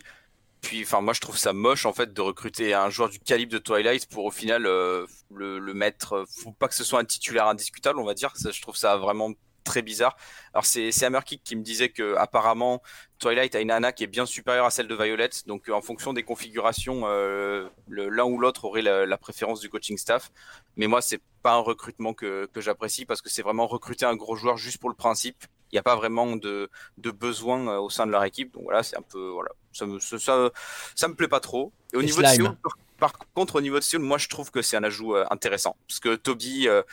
Puis, 0.62 0.84
enfin, 0.84 1.02
moi, 1.02 1.14
je 1.14 1.20
trouve 1.20 1.38
ça 1.38 1.52
moche 1.52 1.86
en 1.86 1.92
fait 1.92 2.14
de 2.14 2.22
recruter 2.22 2.74
un 2.74 2.90
joueur 2.90 3.10
du 3.10 3.20
calibre 3.20 3.52
de 3.52 3.58
Twilight 3.58 4.08
pour 4.08 4.24
au 4.24 4.32
final 4.32 4.66
euh, 4.66 5.06
le, 5.36 5.60
le 5.60 5.74
mettre. 5.74 6.24
Faut 6.42 6.54
pas 6.54 6.70
que 6.70 6.76
ce 6.76 6.86
soit 6.86 7.00
un 7.02 7.06
titulaire 7.06 7.48
indiscutable, 7.48 8.00
on 8.00 8.06
va 8.06 8.14
dire. 8.14 8.32
Ça, 8.38 8.52
je 8.52 8.62
trouve 8.62 8.78
ça 8.78 8.96
vraiment 8.96 9.32
très 9.64 9.82
bizarre. 9.82 10.16
Alors 10.54 10.66
c'est 10.66 10.92
Hammerkick 11.04 11.44
qui 11.44 11.56
me 11.56 11.64
disait 11.64 11.90
que 11.90 12.16
apparemment 12.16 12.82
Twilight 13.20 13.56
a 13.56 13.62
une 13.62 13.72
ANA 13.72 13.92
qui 13.94 14.04
est 14.04 14.08
bien 14.08 14.26
supérieure 14.26 14.66
à 14.66 14.70
celle 14.70 14.88
de 14.88 14.96
Violet. 14.96 15.30
Donc 15.48 15.70
euh, 15.70 15.74
en 15.74 15.82
fonction 15.82 16.14
des 16.14 16.24
configurations, 16.24 17.04
euh, 17.06 17.68
l'un 17.88 18.26
ou 18.26 18.38
l'autre 18.38 18.66
aurait 18.66 18.82
la, 18.82 19.06
la 19.06 19.18
préférence 19.18 19.62
du 19.62 19.70
coaching 19.70 19.98
staff. 19.98 20.32
Mais 20.76 20.88
moi, 20.88 21.02
c'est 21.02 21.22
pas 21.42 21.54
un 21.54 21.60
recrutement 21.60 22.14
que, 22.14 22.48
que 22.54 22.62
j'apprécie 22.62 23.06
parce 23.06 23.22
que 23.22 23.30
c'est 23.30 23.42
vraiment 23.42 23.68
recruter 23.68 24.06
un 24.06 24.16
gros 24.16 24.36
joueur 24.36 24.58
juste 24.58 24.80
pour 24.80 24.90
le 24.90 24.96
principe 24.96 25.46
Il 25.72 25.76
n'y 25.76 25.80
a 25.80 25.84
pas 25.84 25.96
vraiment 25.96 26.36
de, 26.36 26.70
de 26.98 27.12
besoin 27.12 27.68
euh, 27.68 27.80
au 27.80 27.90
sein 27.90 28.06
de 28.06 28.12
leur 28.12 28.24
équipe. 28.24 28.54
Donc 28.54 28.64
voilà, 28.64 28.84
c'est 28.84 28.98
un 28.98 29.02
peu 29.02 29.30
voilà, 29.30 29.52
ça 29.72 29.86
me 29.86 30.00
ça, 30.00 30.20
ça, 30.20 30.52
ça 30.96 31.08
me 31.08 31.16
plaît 31.16 31.28
pas 31.28 31.40
trop. 31.40 31.72
Et 31.94 31.98
au 31.98 32.02
Et 32.02 32.06
niveau 32.06 32.22
de 32.22 32.28
Slime. 32.28 32.46
Seoul, 32.46 32.58
par, 32.62 32.74
par 33.00 33.14
contre, 33.34 33.56
au 33.56 33.62
niveau 33.62 33.80
de 33.80 33.84
Seoul, 33.84 34.02
moi 34.02 34.18
je 34.18 34.28
trouve 34.28 34.52
que 34.52 34.62
c'est 34.62 34.78
un 34.78 34.84
ajout 34.84 35.16
euh, 35.16 35.26
intéressant 35.32 35.76
parce 35.88 36.00
que 36.00 36.16
Toby. 36.16 36.68
euh, 36.68 36.84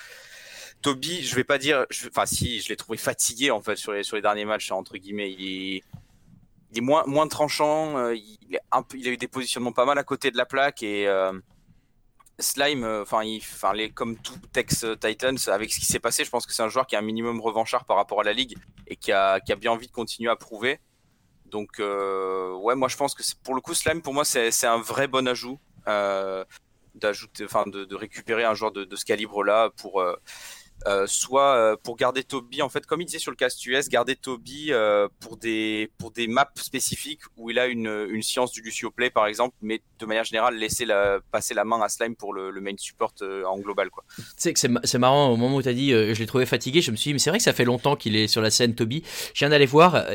Toby, 0.83 1.23
je 1.23 1.35
vais 1.37 1.45
pas 1.45 1.59
dire, 1.59 1.85
je- 1.91 2.09
enfin 2.09 2.27
si, 2.27 2.61
je 2.61 2.69
l'ai 2.71 2.77
trouvé 2.77 2.97
fatigué 2.99 3.51
en 3.51 3.61
fait 3.61 3.77
sur 3.77 3.93
les 3.93 4.03
sur 4.03 4.17
les 4.17 4.23
derniers 4.23 4.45
matchs 4.47 4.71
entre 4.73 4.97
guillemets. 4.97 5.33
Il 5.33 5.77
est, 5.77 5.85
il 6.73 6.79
est 6.79 6.81
moins 6.81 7.05
moins 7.07 7.29
tranchant. 7.29 7.99
euh, 7.99 8.15
il 8.17 8.55
est 8.55 8.61
un 8.73 8.85
il 8.95 9.07
a 9.09 9.11
eu 9.11 9.17
des 9.17 9.29
positionnements 9.29 9.73
pas 9.73 9.85
mal 9.85 9.99
à 9.99 10.05
côté 10.05 10.31
de 10.31 10.37
la 10.37 10.47
plaque 10.47 10.83
et 10.83 11.07
euh, 11.07 11.33
Slime, 12.39 12.85
euh, 12.85 13.03
enfin, 13.03 13.23
il, 13.23 13.39
enfin, 13.39 13.75
les, 13.75 13.91
comme 13.91 14.17
tout 14.17 14.39
Tex 14.53 14.87
Titans, 14.99 15.37
avec 15.49 15.71
ce 15.73 15.79
qui 15.79 15.85
s'est 15.85 15.99
passé, 15.99 16.25
je 16.25 16.31
pense 16.31 16.47
que 16.47 16.55
c'est 16.55 16.63
un 16.63 16.69
joueur 16.71 16.87
qui 16.87 16.97
a 16.97 16.99
un 16.99 17.03
minimum 17.03 17.39
revanchard 17.41 17.85
par 17.85 17.97
rapport 17.97 18.21
à 18.21 18.25
la 18.25 18.33
ligue 18.33 18.57
et 18.87 18.97
qui 18.97 19.13
a, 19.13 19.41
qui 19.41 19.53
a 19.53 19.57
bien 19.57 19.73
envie 19.73 19.89
de 19.89 19.93
continuer 19.93 20.31
à 20.31 20.37
prouver. 20.37 20.81
Donc, 21.45 21.81
euh, 21.81 22.55
ouais, 22.55 22.75
moi 22.77 22.89
je 22.89 22.97
pense 22.97 23.15
que 23.15 23.23
pour 23.43 23.55
le 23.55 23.61
coup, 23.61 23.75
Slime, 23.75 24.01
pour 24.01 24.15
moi, 24.15 24.25
c'est 24.25 24.51
c'est 24.53 24.67
un 24.69 24.79
vrai 24.81 25.07
bon 25.07 25.29
ajout 25.29 25.59
euh, 25.87 26.45
d'ajouter, 26.95 27.45
enfin, 27.45 27.65
de, 27.67 27.85
de 27.85 27.95
récupérer 27.95 28.45
un 28.45 28.55
joueur 28.55 28.73
de, 28.73 28.85
de 28.85 28.97
ce 28.97 29.05
calibre-là 29.05 29.69
pour 29.77 30.01
euh, 30.87 31.07
soit 31.07 31.55
euh, 31.57 31.77
pour 31.83 31.97
garder 31.97 32.25
Toby, 32.25 32.63
en 32.63 32.69
fait, 32.69 32.87
comme 32.87 33.01
il 33.01 33.05
disait 33.05 33.19
sur 33.19 33.31
le 33.31 33.37
cast 33.37 33.65
US, 33.67 33.89
garder 33.89 34.17
Toby 34.17 34.69
euh, 34.71 35.09
pour 35.21 35.37
des 35.37 35.91
pour 35.99 36.11
des 36.11 36.27
maps 36.27 36.51
spécifiques 36.55 37.21
où 37.37 37.51
il 37.51 37.59
a 37.59 37.67
une, 37.67 38.07
une 38.11 38.23
science 38.23 38.53
du 38.53 38.63
Lucio 38.63 38.91
Play, 38.91 39.11
par 39.11 39.27
exemple, 39.27 39.55
mais 39.61 39.83
de 39.99 40.07
manière 40.07 40.25
générale, 40.25 40.57
laisser 40.57 40.85
la, 40.85 41.21
passer 41.31 41.55
la 41.55 41.65
main 41.65 41.81
à 41.83 41.89
Slime 41.89 42.17
pour 42.17 42.33
le, 42.33 42.51
main 42.61 42.75
support 42.77 43.13
en 43.47 43.59
global, 43.59 43.91
quoi. 43.91 44.05
Tu 44.17 44.25
sais 44.37 44.53
que 44.53 44.59
c'est 44.59 44.69
ma- 44.69 44.81
c'est 44.85 44.99
marrant, 44.99 45.29
au 45.31 45.37
moment 45.37 45.57
où 45.57 45.63
tu 45.63 45.69
as 45.69 45.73
dit 45.73 45.91
je 45.91 46.19
l'ai 46.19 46.27
trouvé 46.27 46.47
fatigué, 46.47 46.81
je 46.81 46.91
me 46.91 46.97
suis 46.97 47.11
dit, 47.11 47.13
mais 47.15 47.19
c'est 47.19 47.31
vrai 47.31 47.39
que 47.39 47.45
ça 47.45 47.53
fait 47.53 47.65
longtemps 47.65 47.97
qu'il 47.97 48.17
est 48.17 48.29
sur 48.29 48.41
la 48.43 48.51
scène, 48.51 48.75
Toby. 48.75 49.03
Je 49.35 49.41
viens 49.41 49.51
d'aller 49.51 49.67
voir, 49.67 50.07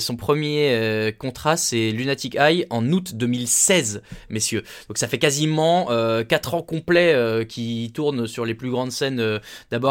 son 0.00 0.16
premier 0.16 1.12
contrat, 1.18 1.56
c'est 1.56 1.90
Lunatic 1.90 2.36
High 2.38 2.66
en 2.70 2.90
août 2.92 3.14
2016, 3.14 4.02
messieurs. 4.30 4.62
Donc 4.88 4.98
ça 4.98 5.08
fait 5.08 5.18
quasiment 5.18 5.90
euh, 5.90 6.24
4 6.24 6.54
ans 6.54 6.62
complets 6.62 7.46
qu'il 7.48 7.92
tourne 7.92 8.26
sur 8.26 8.44
les 8.44 8.54
plus 8.54 8.70
grandes 8.70 8.92
scènes, 8.92 9.20
euh, 9.20 9.38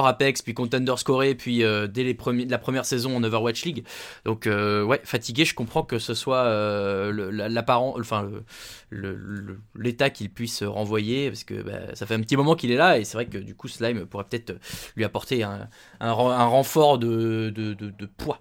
Apex, 0.05 0.41
puis 0.41 0.53
Contender 0.53 0.93
Score, 0.97 1.23
puis 1.37 1.63
euh, 1.63 1.87
dès 1.87 2.03
les 2.03 2.17
la 2.47 2.57
première 2.57 2.85
saison 2.85 3.15
en 3.15 3.23
Overwatch 3.23 3.63
League. 3.65 3.85
Donc 4.25 4.47
euh, 4.47 4.83
ouais, 4.83 5.01
fatigué, 5.03 5.45
je 5.45 5.53
comprends 5.53 5.83
que 5.83 5.99
ce 5.99 6.13
soit 6.13 6.43
euh, 6.45 7.31
l'apparent, 7.49 7.95
enfin 7.99 8.29
l'état 9.75 10.09
qu'il 10.09 10.29
puisse 10.29 10.63
renvoyer 10.63 11.29
parce 11.29 11.43
que 11.43 11.61
bah, 11.61 11.93
ça 11.95 12.05
fait 12.05 12.15
un 12.15 12.21
petit 12.21 12.37
moment 12.37 12.55
qu'il 12.55 12.71
est 12.71 12.77
là 12.77 12.97
et 12.97 13.03
c'est 13.03 13.17
vrai 13.17 13.25
que 13.25 13.37
du 13.37 13.55
coup 13.55 13.67
Slime 13.67 14.05
pourrait 14.05 14.25
peut-être 14.25 14.55
lui 14.95 15.03
apporter 15.03 15.43
un, 15.43 15.67
un, 15.99 16.11
ren- 16.11 16.31
un 16.31 16.45
renfort 16.45 16.97
de- 16.97 17.49
de 17.75 18.05
poids. 18.17 18.39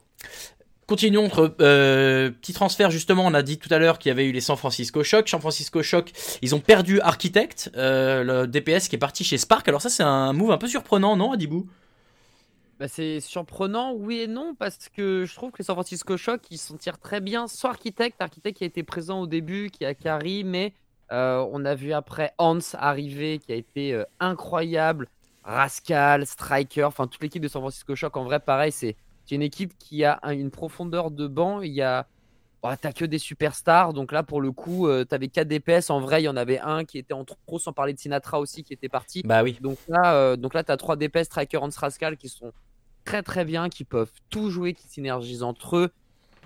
Continuons 0.86 1.26
entre 1.26 1.54
euh, 1.60 2.30
petit 2.30 2.52
transfert 2.52 2.90
justement 2.90 3.24
on 3.24 3.32
a 3.34 3.42
dit 3.42 3.58
tout 3.58 3.72
à 3.72 3.78
l'heure 3.78 3.98
qu'il 3.98 4.10
y 4.10 4.12
avait 4.12 4.26
eu 4.26 4.32
les 4.32 4.40
San 4.40 4.56
Francisco 4.56 5.02
Shock 5.02 5.28
San 5.28 5.40
Francisco 5.40 5.82
Shock 5.82 6.12
ils 6.42 6.54
ont 6.54 6.60
perdu 6.60 7.00
Architect 7.00 7.70
euh, 7.76 8.22
le 8.22 8.46
DPS 8.46 8.88
qui 8.88 8.96
est 8.96 8.98
parti 8.98 9.24
chez 9.24 9.38
Spark 9.38 9.66
alors 9.68 9.80
ça 9.80 9.88
c'est 9.88 10.02
un 10.02 10.32
move 10.32 10.50
un 10.50 10.58
peu 10.58 10.68
surprenant 10.68 11.16
non 11.16 11.32
Adibou? 11.32 11.66
Bah, 12.80 12.88
c'est 12.88 13.20
surprenant, 13.20 13.92
oui 13.92 14.20
et 14.20 14.26
non, 14.26 14.56
parce 14.56 14.88
que 14.88 15.24
je 15.24 15.34
trouve 15.34 15.52
que 15.52 15.58
les 15.58 15.64
San 15.64 15.76
Francisco 15.76 16.16
Shock, 16.16 16.42
ils 16.50 16.58
s'en 16.58 16.76
tirent 16.76 16.98
très 16.98 17.20
bien. 17.20 17.46
Soit 17.46 17.70
Architect, 17.70 18.20
Architect 18.20 18.58
qui 18.58 18.64
a 18.64 18.66
été 18.66 18.82
présent 18.82 19.20
au 19.20 19.26
début, 19.28 19.70
qui 19.70 19.84
a 19.84 19.94
carry, 19.94 20.42
mais 20.42 20.74
euh, 21.12 21.46
on 21.52 21.64
a 21.64 21.76
vu 21.76 21.92
après 21.92 22.32
Hans 22.36 22.58
arriver, 22.74 23.38
qui 23.38 23.52
a 23.52 23.54
été 23.54 23.94
euh, 23.94 24.04
incroyable. 24.18 25.08
Rascal, 25.44 26.26
Striker, 26.26 26.84
enfin 26.84 27.06
toute 27.06 27.22
l'équipe 27.22 27.42
de 27.42 27.48
San 27.48 27.62
Francisco 27.62 27.94
Shock, 27.94 28.16
en 28.16 28.24
vrai, 28.24 28.40
pareil, 28.40 28.72
c'est 28.72 28.96
c'est 29.26 29.35
une 29.35 29.43
équipe 29.43 29.76
qui 29.78 30.04
a 30.04 30.19
un- 30.23 30.33
une 30.33 30.50
profondeur 30.50 31.11
de 31.11 31.26
banc. 31.26 31.61
Il 31.62 31.73
y 31.73 31.83
a. 31.83 32.07
bah, 32.62 32.76
T'as 32.76 32.93
que 32.93 33.04
des 33.04 33.19
superstars, 33.19 33.93
donc 33.93 34.11
là 34.12 34.23
pour 34.23 34.40
le 34.40 34.50
coup, 34.52 34.88
euh, 34.88 35.04
t'avais 35.04 35.28
4 35.28 35.49
DPS. 35.49 35.90
En 35.90 36.00
vrai, 36.00 36.23
il 36.23 36.25
y 36.25 36.28
en 36.28 36.37
avait 36.37 36.59
un 36.61 36.85
qui 36.85 36.97
était 36.99 37.12
en 37.14 37.25
trop, 37.25 37.59
sans 37.59 37.73
parler 37.73 37.93
de 37.93 37.99
Sinatra 37.99 38.40
aussi, 38.40 38.64
qui 38.64 38.73
était 38.73 38.88
parti. 38.88 39.23
bah 39.25 39.43
oui 39.43 39.59
Donc 39.61 39.78
là, 39.88 40.14
euh, 40.14 40.37
donc 40.37 40.54
là, 40.54 40.64
tu 40.64 40.73
as 40.73 40.76
trois 40.76 40.97
DPS, 40.97 41.25
Striker, 41.26 41.59
Hans 41.59 41.69
Rascal 41.76 42.16
qui 42.16 42.28
sont 42.31 42.52
très 43.04 43.23
très 43.23 43.45
bien, 43.45 43.69
qui 43.69 43.85
peuvent 43.85 44.12
tout 44.31 44.49
jouer, 44.50 44.73
qui 44.73 44.89
synergisent 44.89 45.43
entre 45.43 45.76
eux. 45.76 45.91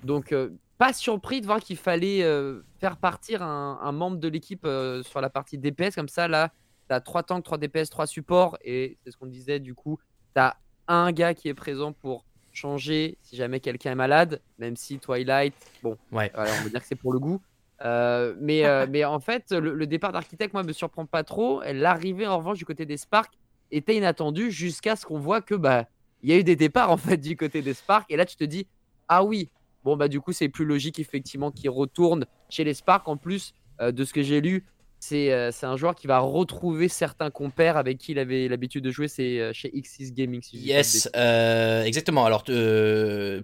Donc, 0.02 0.32
euh, 0.32 0.50
pas 0.76 0.92
surpris 0.92 1.40
de 1.40 1.46
voir 1.46 1.60
qu'il 1.60 1.76
fallait 1.76 2.22
euh, 2.22 2.62
faire 2.80 2.96
partir 2.98 3.42
un, 3.42 3.78
un 3.82 3.92
membre 3.92 4.16
de 4.18 4.28
l'équipe 4.28 4.64
euh, 4.64 5.02
sur 5.04 5.20
la 5.20 5.28
partie 5.30 5.56
DPS. 5.58 5.94
Comme 5.94 6.08
ça, 6.08 6.26
là, 6.28 6.52
tu 6.88 6.94
as 6.94 7.00
trois 7.00 7.22
tanks, 7.24 7.44
trois 7.44 7.58
DPS, 7.58 7.90
trois 7.90 8.06
supports. 8.08 8.56
Et 8.64 8.96
c'est 9.04 9.10
ce 9.12 9.16
qu'on 9.16 9.26
disait, 9.26 9.58
du 9.60 9.74
coup, 9.74 9.98
tu 10.34 10.40
as 10.40 10.56
un 10.88 11.10
gars 11.12 11.34
qui 11.34 11.48
est 11.48 11.54
présent 11.54 11.92
pour 11.92 12.24
changer 12.58 13.16
si 13.22 13.36
jamais 13.36 13.60
quelqu'un 13.60 13.92
est 13.92 13.94
malade, 14.06 14.40
même 14.58 14.76
si 14.76 14.98
Twilight, 14.98 15.54
bon, 15.82 15.96
Ouais. 16.12 16.30
on 16.34 16.42
va 16.42 16.68
dire 16.68 16.80
que 16.80 16.86
c'est 16.86 16.94
pour 16.94 17.12
le 17.12 17.18
goût. 17.18 17.40
Euh, 17.84 18.34
mais, 18.40 18.64
euh, 18.66 18.86
mais 18.90 19.04
en 19.04 19.20
fait, 19.20 19.52
le, 19.52 19.74
le 19.74 19.86
départ 19.86 20.12
d'Architect, 20.12 20.52
moi, 20.52 20.62
me 20.64 20.72
surprend 20.72 21.06
pas 21.06 21.22
trop. 21.24 21.62
L'arrivée, 21.72 22.26
en 22.26 22.38
revanche, 22.38 22.58
du 22.58 22.64
côté 22.64 22.84
des 22.86 22.96
Sparks 22.96 23.32
était 23.70 23.96
inattendue 23.96 24.50
jusqu'à 24.50 24.96
ce 24.96 25.04
qu'on 25.06 25.18
voit 25.18 25.42
que 25.42 25.54
bah 25.54 25.84
il 26.22 26.30
y 26.30 26.32
a 26.32 26.38
eu 26.38 26.42
des 26.44 26.56
départs 26.56 26.90
en 26.96 26.96
fait 26.96 27.16
du 27.18 27.36
côté 27.36 27.62
des 27.62 27.74
Sparks. 27.74 28.06
Et 28.10 28.16
là, 28.16 28.24
tu 28.24 28.34
te 28.36 28.44
dis, 28.44 28.66
ah 29.06 29.22
oui, 29.22 29.48
bon, 29.84 29.96
bah 29.96 30.08
du 30.08 30.20
coup, 30.20 30.32
c'est 30.32 30.48
plus 30.48 30.64
logique 30.64 30.98
effectivement 30.98 31.50
qu'il 31.52 31.70
retourne 31.70 32.26
chez 32.50 32.64
les 32.64 32.74
Sparks. 32.74 33.06
En 33.06 33.16
plus 33.16 33.54
euh, 33.80 33.92
de 33.92 34.04
ce 34.04 34.12
que 34.12 34.22
j'ai 34.22 34.40
lu, 34.40 34.64
c'est 35.00 35.32
euh, 35.32 35.50
c'est 35.52 35.66
un 35.66 35.76
joueur 35.76 35.94
qui 35.94 36.06
va 36.06 36.18
retrouver 36.18 36.88
certains 36.88 37.30
compères 37.30 37.76
avec 37.76 37.98
qui 37.98 38.12
il 38.12 38.18
avait 38.18 38.48
l'habitude 38.48 38.84
de 38.84 38.90
jouer. 38.90 39.08
C'est 39.08 39.38
euh, 39.38 39.52
chez 39.52 39.68
X6 39.70 40.12
Gaming. 40.12 40.42
Si 40.42 40.58
Yes, 40.58 41.08
euh, 41.16 41.84
exactement. 41.84 42.24
Alors, 42.24 42.44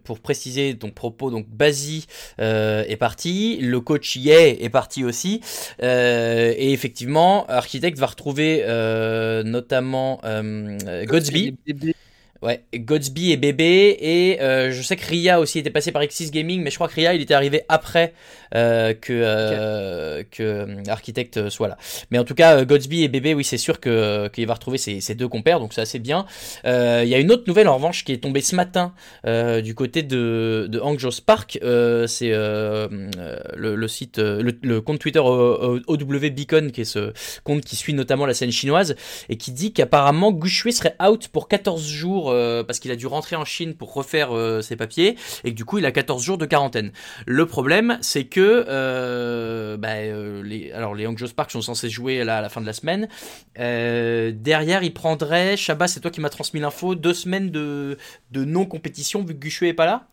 pour 0.04 0.20
préciser 0.20 0.76
ton 0.76 0.90
propos, 0.90 1.30
donc 1.30 1.48
Bazi 1.48 2.06
est 2.38 2.96
parti, 2.98 3.58
le 3.60 3.80
coach 3.80 4.16
Ye 4.16 4.30
est 4.30 4.70
parti 4.70 5.04
aussi, 5.04 5.40
et 5.80 6.72
effectivement, 6.72 7.46
Architect 7.46 7.98
va 7.98 8.06
retrouver 8.06 8.64
notamment 9.44 10.20
Godsby. 11.04 11.56
Ouais, 12.44 12.62
Godsby 12.74 13.32
et 13.32 13.38
Bébé 13.38 13.96
et 13.98 14.42
euh, 14.42 14.70
je 14.70 14.82
sais 14.82 14.96
que 14.96 15.06
Ria 15.06 15.40
aussi 15.40 15.60
était 15.60 15.70
passé 15.70 15.92
par 15.92 16.02
X6 16.02 16.30
Gaming, 16.30 16.62
mais 16.62 16.68
je 16.68 16.74
crois 16.74 16.88
que 16.88 16.94
Ria 16.94 17.14
il 17.14 17.22
était 17.22 17.32
arrivé 17.32 17.62
après 17.70 18.12
euh, 18.54 18.94
que 18.94 19.12
euh, 19.12 20.22
que 20.30 20.42
euh, 20.42 20.82
Architect 20.88 21.48
soit 21.48 21.68
là. 21.68 21.76
Mais 22.10 22.18
en 22.18 22.24
tout 22.24 22.34
cas, 22.34 22.64
Godsby 22.64 23.02
et 23.02 23.08
Bébé, 23.08 23.34
oui, 23.34 23.44
c'est 23.44 23.56
sûr 23.56 23.80
que 23.80 24.28
qu'il 24.28 24.46
va 24.46 24.54
retrouver 24.54 24.78
ses, 24.78 25.00
ses 25.00 25.14
deux 25.14 25.26
compères, 25.26 25.58
donc 25.58 25.72
c'est 25.72 25.80
assez 25.80 25.98
bien. 25.98 26.26
Il 26.64 27.08
y 27.08 27.14
a 27.14 27.18
une 27.18 27.32
autre 27.32 27.44
nouvelle 27.46 27.66
en 27.66 27.76
revanche 27.76 28.04
qui 28.04 28.12
est 28.12 28.18
tombée 28.22 28.42
ce 28.42 28.54
matin 28.54 28.92
du 29.24 29.74
côté 29.74 30.02
de 30.02 30.68
de 30.70 30.80
Hangzhou 30.80 31.10
Spark. 31.10 31.58
Euh, 31.62 32.06
c'est 32.06 32.30
le, 32.30 33.74
le 33.74 33.88
site, 33.88 34.18
le, 34.18 34.56
le 34.62 34.80
compte 34.80 34.98
Twitter 34.98 35.20
OW 35.20 36.30
Beacon, 36.30 36.70
qui 36.70 36.82
est 36.82 36.84
ce 36.84 37.12
compte 37.42 37.64
qui 37.64 37.76
suit 37.76 37.94
notamment 37.94 38.26
la 38.26 38.34
scène 38.34 38.52
chinoise 38.52 38.94
et 39.28 39.36
qui 39.36 39.50
dit 39.50 39.72
qu'apparemment 39.72 40.30
Gushui 40.30 40.72
serait 40.72 40.94
out 41.04 41.28
pour 41.28 41.48
14 41.48 41.84
jours 41.86 42.33
parce 42.66 42.78
qu'il 42.78 42.90
a 42.90 42.96
dû 42.96 43.06
rentrer 43.06 43.36
en 43.36 43.44
Chine 43.44 43.74
pour 43.74 43.92
refaire 43.94 44.34
euh, 44.34 44.62
ses 44.62 44.76
papiers 44.76 45.16
et 45.44 45.50
que 45.50 45.56
du 45.56 45.64
coup 45.64 45.78
il 45.78 45.86
a 45.86 45.92
14 45.92 46.22
jours 46.22 46.38
de 46.38 46.46
quarantaine. 46.46 46.92
Le 47.26 47.46
problème 47.46 47.98
c'est 48.00 48.24
que 48.24 48.64
euh, 48.68 49.76
bah, 49.76 49.94
euh, 49.94 50.42
les, 50.42 50.72
alors 50.72 50.94
les 50.94 51.06
Hangzhou 51.06 51.26
Sparks 51.26 51.50
sont 51.50 51.62
censés 51.62 51.88
jouer 51.88 52.20
à 52.20 52.40
la 52.40 52.48
fin 52.48 52.60
de 52.60 52.66
la 52.66 52.72
semaine. 52.72 53.08
Euh, 53.58 54.32
derrière 54.34 54.82
il 54.82 54.92
prendrait, 54.92 55.56
Shabba 55.56 55.88
c'est 55.88 56.00
toi 56.00 56.10
qui 56.10 56.20
m'as 56.20 56.30
transmis 56.30 56.60
l'info, 56.60 56.94
deux 56.94 57.14
semaines 57.14 57.50
de, 57.50 57.96
non-compétition 58.34 59.22
vu 59.22 59.34
que 59.34 59.40
Gushui 59.40 59.68
est 59.68 59.74
pas 59.74 59.86
là? 59.86 60.08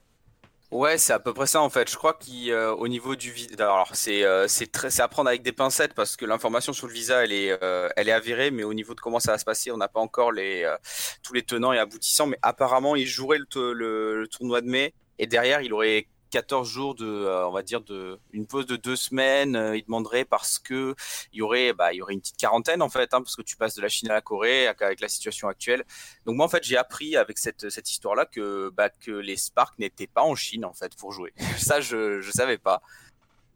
Ouais, 0.71 0.97
c'est 0.97 1.11
à 1.11 1.19
peu 1.19 1.33
près 1.33 1.47
ça 1.47 1.61
en 1.61 1.69
fait. 1.69 1.89
Je 1.91 1.97
crois 1.97 2.13
qu'au 2.13 2.87
niveau 2.87 3.17
du 3.17 3.29
visa, 3.31 3.53
alors 3.59 3.89
c'est 3.93 4.23
euh, 4.23 4.47
c'est 4.47 4.71
très, 4.71 4.89
c'est 4.89 5.01
à 5.01 5.09
prendre 5.09 5.27
avec 5.27 5.41
des 5.43 5.51
pincettes 5.51 5.93
parce 5.93 6.15
que 6.15 6.25
l'information 6.25 6.71
sur 6.71 6.87
le 6.87 6.93
visa, 6.93 7.25
elle 7.25 7.33
est, 7.33 7.61
euh, 7.61 7.89
elle 7.97 8.07
est 8.07 8.13
avérée, 8.13 8.51
mais 8.51 8.63
au 8.63 8.73
niveau 8.73 8.95
de 8.95 9.01
comment 9.01 9.19
ça 9.19 9.33
va 9.33 9.37
se 9.37 9.43
passer, 9.43 9.69
on 9.71 9.77
n'a 9.77 9.89
pas 9.89 9.99
encore 9.99 10.31
les 10.31 10.63
euh, 10.63 10.77
tous 11.23 11.33
les 11.33 11.43
tenants 11.43 11.73
et 11.73 11.77
aboutissants. 11.79 12.27
Mais 12.27 12.37
apparemment, 12.41 12.95
il 12.95 13.05
jouerait 13.05 13.39
le, 13.39 13.73
le, 13.73 14.21
le 14.21 14.27
tournoi 14.29 14.61
de 14.61 14.67
mai 14.67 14.93
et 15.19 15.27
derrière, 15.27 15.61
il 15.61 15.73
aurait 15.73 16.07
14 16.31 16.67
jours 16.67 16.95
de, 16.95 17.05
euh, 17.05 17.47
on 17.47 17.51
va 17.51 17.61
dire 17.61 17.81
de 17.81 18.19
une 18.33 18.47
pause 18.47 18.65
de 18.65 18.75
deux 18.75 18.95
semaines. 18.95 19.55
euh, 19.55 19.77
il 19.77 19.83
demanderait 19.83 20.25
parce 20.25 20.57
que 20.57 20.95
il 21.33 21.37
y 21.39 21.41
aurait, 21.43 21.73
bah, 21.73 21.93
il 21.93 21.97
y 21.97 22.01
aurait 22.01 22.13
une 22.13 22.21
petite 22.21 22.37
quarantaine 22.37 22.81
en 22.81 22.89
fait, 22.89 23.13
hein, 23.13 23.21
parce 23.21 23.35
que 23.35 23.41
tu 23.43 23.55
passes 23.57 23.75
de 23.75 23.81
la 23.81 23.89
Chine 23.89 24.09
à 24.09 24.13
la 24.13 24.21
Corée 24.21 24.67
avec- 24.67 24.99
la 25.01 25.07
situation 25.09 25.47
actuelle. 25.47 25.83
Donc 26.25 26.35
moi 26.37 26.45
en 26.45 26.49
fait 26.49 26.63
j'ai 26.63 26.77
appris 26.77 27.15
avec 27.15 27.37
cette, 27.37 27.69
cette 27.69 27.91
histoire-là 27.91 28.25
que, 28.25 28.71
bah, 28.75 28.89
que 28.89 29.11
les 29.11 29.35
Sparks 29.37 29.77
n'étaient 29.77 30.07
pas 30.07 30.23
en 30.23 30.33
Chine 30.35 30.65
en 30.65 30.73
fait 30.73 30.95
pour 30.95 31.11
jouer. 31.11 31.33
Ça 31.57 31.81
je 31.81 32.21
je 32.21 32.31
savais 32.31 32.57
pas. 32.57 32.81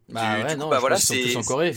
Bah 0.08 0.36
Du- 0.36 0.42
ouais, 0.42 0.48
du 0.50 0.54
coup, 0.54 0.60
non, 0.60 0.68
bah 0.68 0.76
je 0.76 0.80
voilà, 0.80 0.96
c'est- 0.98 1.36
en 1.36 1.42
Corée. 1.42 1.74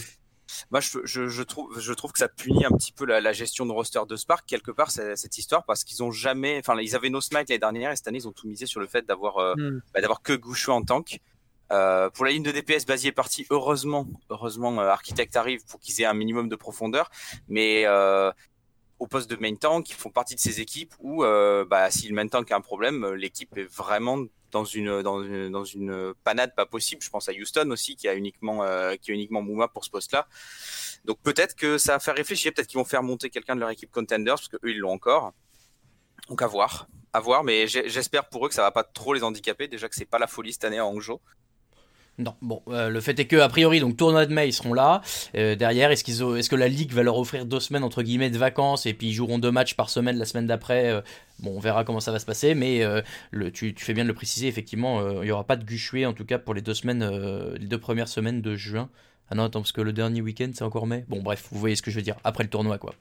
Moi 0.72 0.80
je, 0.80 1.00
je, 1.04 1.28
je 1.28 1.44
trouve 1.44 1.80
je 1.80 1.94
trouve 1.94 2.12
que 2.12 2.20
ça 2.20 2.28
punit 2.28 2.66
un 2.66 2.72
petit 2.72 2.92
peu 2.92 3.06
la, 3.06 3.22
la 3.22 3.34
gestion 3.34 3.66
de 3.66 3.72
roster 3.72 4.02
de 4.08 4.16
Spark 4.16 4.46
quelque 4.48 4.72
part 4.72 4.90
cette, 4.90 5.38
histoire 5.38 5.64
parce 5.66 5.84
qu'ils 5.84 6.02
ont 6.02 6.12
jamais, 6.12 6.60
enfin 6.60 6.80
ils 6.80 6.96
avaient 6.96 7.10
No 7.10 7.22
Smite 7.22 7.50
l'année 7.50 7.60
dernière 7.60 7.92
et 7.92 7.96
cette 7.96 8.08
année 8.08 8.18
ils 8.18 8.28
ont 8.28 8.32
tout 8.32 8.48
misé 8.48 8.66
sur 8.66 8.80
le 8.80 8.88
fait 8.88 9.06
d'avoir 9.06 9.38
euh, 9.38 9.56
Hmm. 9.60 9.82
bah, 9.94 10.02
d'avoir 10.02 10.22
que 10.22 10.34
Gouchou 10.34 10.72
en 10.72 10.82
tank. 10.84 11.20
Euh, 11.72 12.10
pour 12.10 12.26
la 12.26 12.32
ligne 12.32 12.44
de 12.44 12.52
DPS, 12.52 12.86
Basier 12.86 13.10
est 13.10 13.14
parti. 13.14 13.46
Heureusement, 13.52 14.08
heureusement, 14.30 14.80
euh, 14.80 14.88
Architect 14.88 15.36
arrive 15.36 15.64
pour 15.66 15.80
qu'ils 15.80 16.02
aient 16.02 16.06
un 16.06 16.14
minimum 16.14 16.50
de 16.50 16.56
profondeur. 16.56 17.12
Mais 17.48 17.86
au 19.00 19.08
poste 19.08 19.30
de 19.30 19.38
main 19.38 19.56
tank, 19.56 19.86
qui 19.86 19.94
font 19.94 20.10
partie 20.10 20.36
de 20.36 20.40
ces 20.40 20.60
équipes 20.60 20.94
où, 21.00 21.24
bah, 21.24 21.92
si 21.92 22.08
le 22.08 22.16
main 22.16 22.28
tank 22.28 22.52
a 22.52 22.56
un 22.56 22.62
problème, 22.62 23.06
l'équipe 23.14 23.56
est 23.58 23.72
vraiment 23.72 24.24
dans 24.52 24.66
une, 24.66 26.14
panade 26.24 26.56
pas 26.56 26.66
possible. 26.66 27.02
Je 27.02 27.10
pense 27.10 27.30
à 27.30 27.34
Houston 27.34 27.70
aussi, 27.72 27.96
qui 27.96 28.08
a 28.08 28.16
uniquement, 28.16 28.64
euh, 28.64 28.96
qui 28.96 29.12
a 29.12 29.14
uniquement 29.14 29.42
Mouma 29.42 29.68
pour 29.68 29.86
ce 29.86 29.90
poste-là. 29.90 30.28
Donc 31.06 31.20
peut-être 31.22 31.56
que 31.56 31.78
ça 31.78 31.94
va 31.94 32.00
faire 32.00 32.16
réfléchir, 32.16 32.54
peut-être 32.54 32.68
qu'ils 32.68 32.80
vont 32.80 32.86
faire 32.86 33.04
monter 33.04 33.30
quelqu'un 33.30 33.56
de 33.56 33.62
leur 33.62 33.70
équipe 33.70 33.92
contenders, 33.92 34.36
parce 34.36 34.48
qu'eux, 34.48 34.60
ils 34.64 34.80
l'ont 34.80 34.92
encore. 34.92 35.34
Donc 36.28 36.42
à 36.42 36.48
voir. 36.48 36.88
À 37.12 37.20
voir, 37.20 37.44
mais 37.44 37.68
j'espère 37.68 38.30
pour 38.30 38.46
eux 38.46 38.50
que 38.50 38.56
ça 38.56 38.62
va 38.62 38.72
pas 38.72 38.84
trop 38.84 39.14
les 39.14 39.24
handicaper. 39.24 39.68
Déjà 39.68 39.90
que 39.90 39.96
c'est 39.96 40.06
pas 40.06 40.20
la 40.20 40.28
folie 40.28 40.54
cette 40.54 40.66
année 40.66 40.78
à 40.78 40.86
Hangzhou. 40.86 41.20
Non, 42.20 42.36
bon, 42.42 42.62
euh, 42.68 42.90
le 42.90 43.00
fait 43.00 43.18
est 43.18 43.28
que 43.28 43.38
a 43.38 43.48
priori 43.48 43.80
donc 43.80 43.96
tournoi 43.96 44.26
de 44.26 44.34
mai 44.34 44.50
ils 44.50 44.54
seront 44.54 44.74
là. 44.74 45.02
Euh, 45.36 45.56
derrière, 45.56 45.90
est-ce 45.90 46.04
qu'ils 46.04 46.22
est-ce 46.38 46.50
que 46.50 46.56
la 46.58 46.68
ligue 46.68 46.92
va 46.92 47.02
leur 47.02 47.18
offrir 47.18 47.46
deux 47.46 47.62
semaines 47.62 47.84
entre 47.84 48.04
guillemets 48.04 48.30
de 48.30 48.38
vacances 48.38 48.86
et 48.86 48.94
puis 48.94 49.08
ils 49.08 49.14
joueront 49.14 49.40
deux 49.40 49.52
matchs 49.52 49.76
par 49.76 49.90
semaine 49.90 50.18
la 50.18 50.26
semaine 50.26 50.46
d'après. 50.46 50.90
euh, 50.90 51.02
bon, 51.40 51.56
on 51.56 51.60
verra 51.60 51.86
comment 51.86 52.02
ça 52.02 52.12
va 52.12 52.20
se 52.20 52.26
passer, 52.26 52.56
mais 52.56 52.84
tu, 53.54 53.74
fais 53.78 53.94
bien 53.94 54.04
de 54.04 54.10
le 54.10 54.14
préciser. 54.14 54.48
Effectivement, 54.48 55.22
il 55.22 55.28
y 55.28 55.32
aura 55.32 55.46
pas 55.46 55.56
de 55.56 55.64
guchué 55.64 56.06
en 56.06 56.12
tout 56.12 56.26
cas 56.26 56.38
pour 56.38 56.54
les 56.54 56.62
deux 56.62 56.74
semaines, 56.74 57.10
les 57.58 57.68
deux 57.68 57.80
premières 57.80 58.10
semaines 58.10 58.42
de 58.42 58.56
juin. 58.56 58.90
Ah 59.32 59.36
non, 59.36 59.44
attends, 59.44 59.62
parce 59.62 59.72
que 59.72 59.82
le 59.82 59.94
dernier 59.94 60.22
week-end 60.22 60.50
c'est 60.54 60.64
encore 60.64 60.88
mai. 60.88 61.06
Bon, 61.08 61.22
bref, 61.22 61.48
vous 61.52 61.60
voyez 61.60 61.76
ce 61.76 61.82
que 61.82 61.92
je 61.92 61.96
veux 61.96 62.02
dire. 62.02 62.16
Après 62.24 62.44
le 62.44 62.50
tournoi, 62.50 62.78
quoi. 62.78 62.96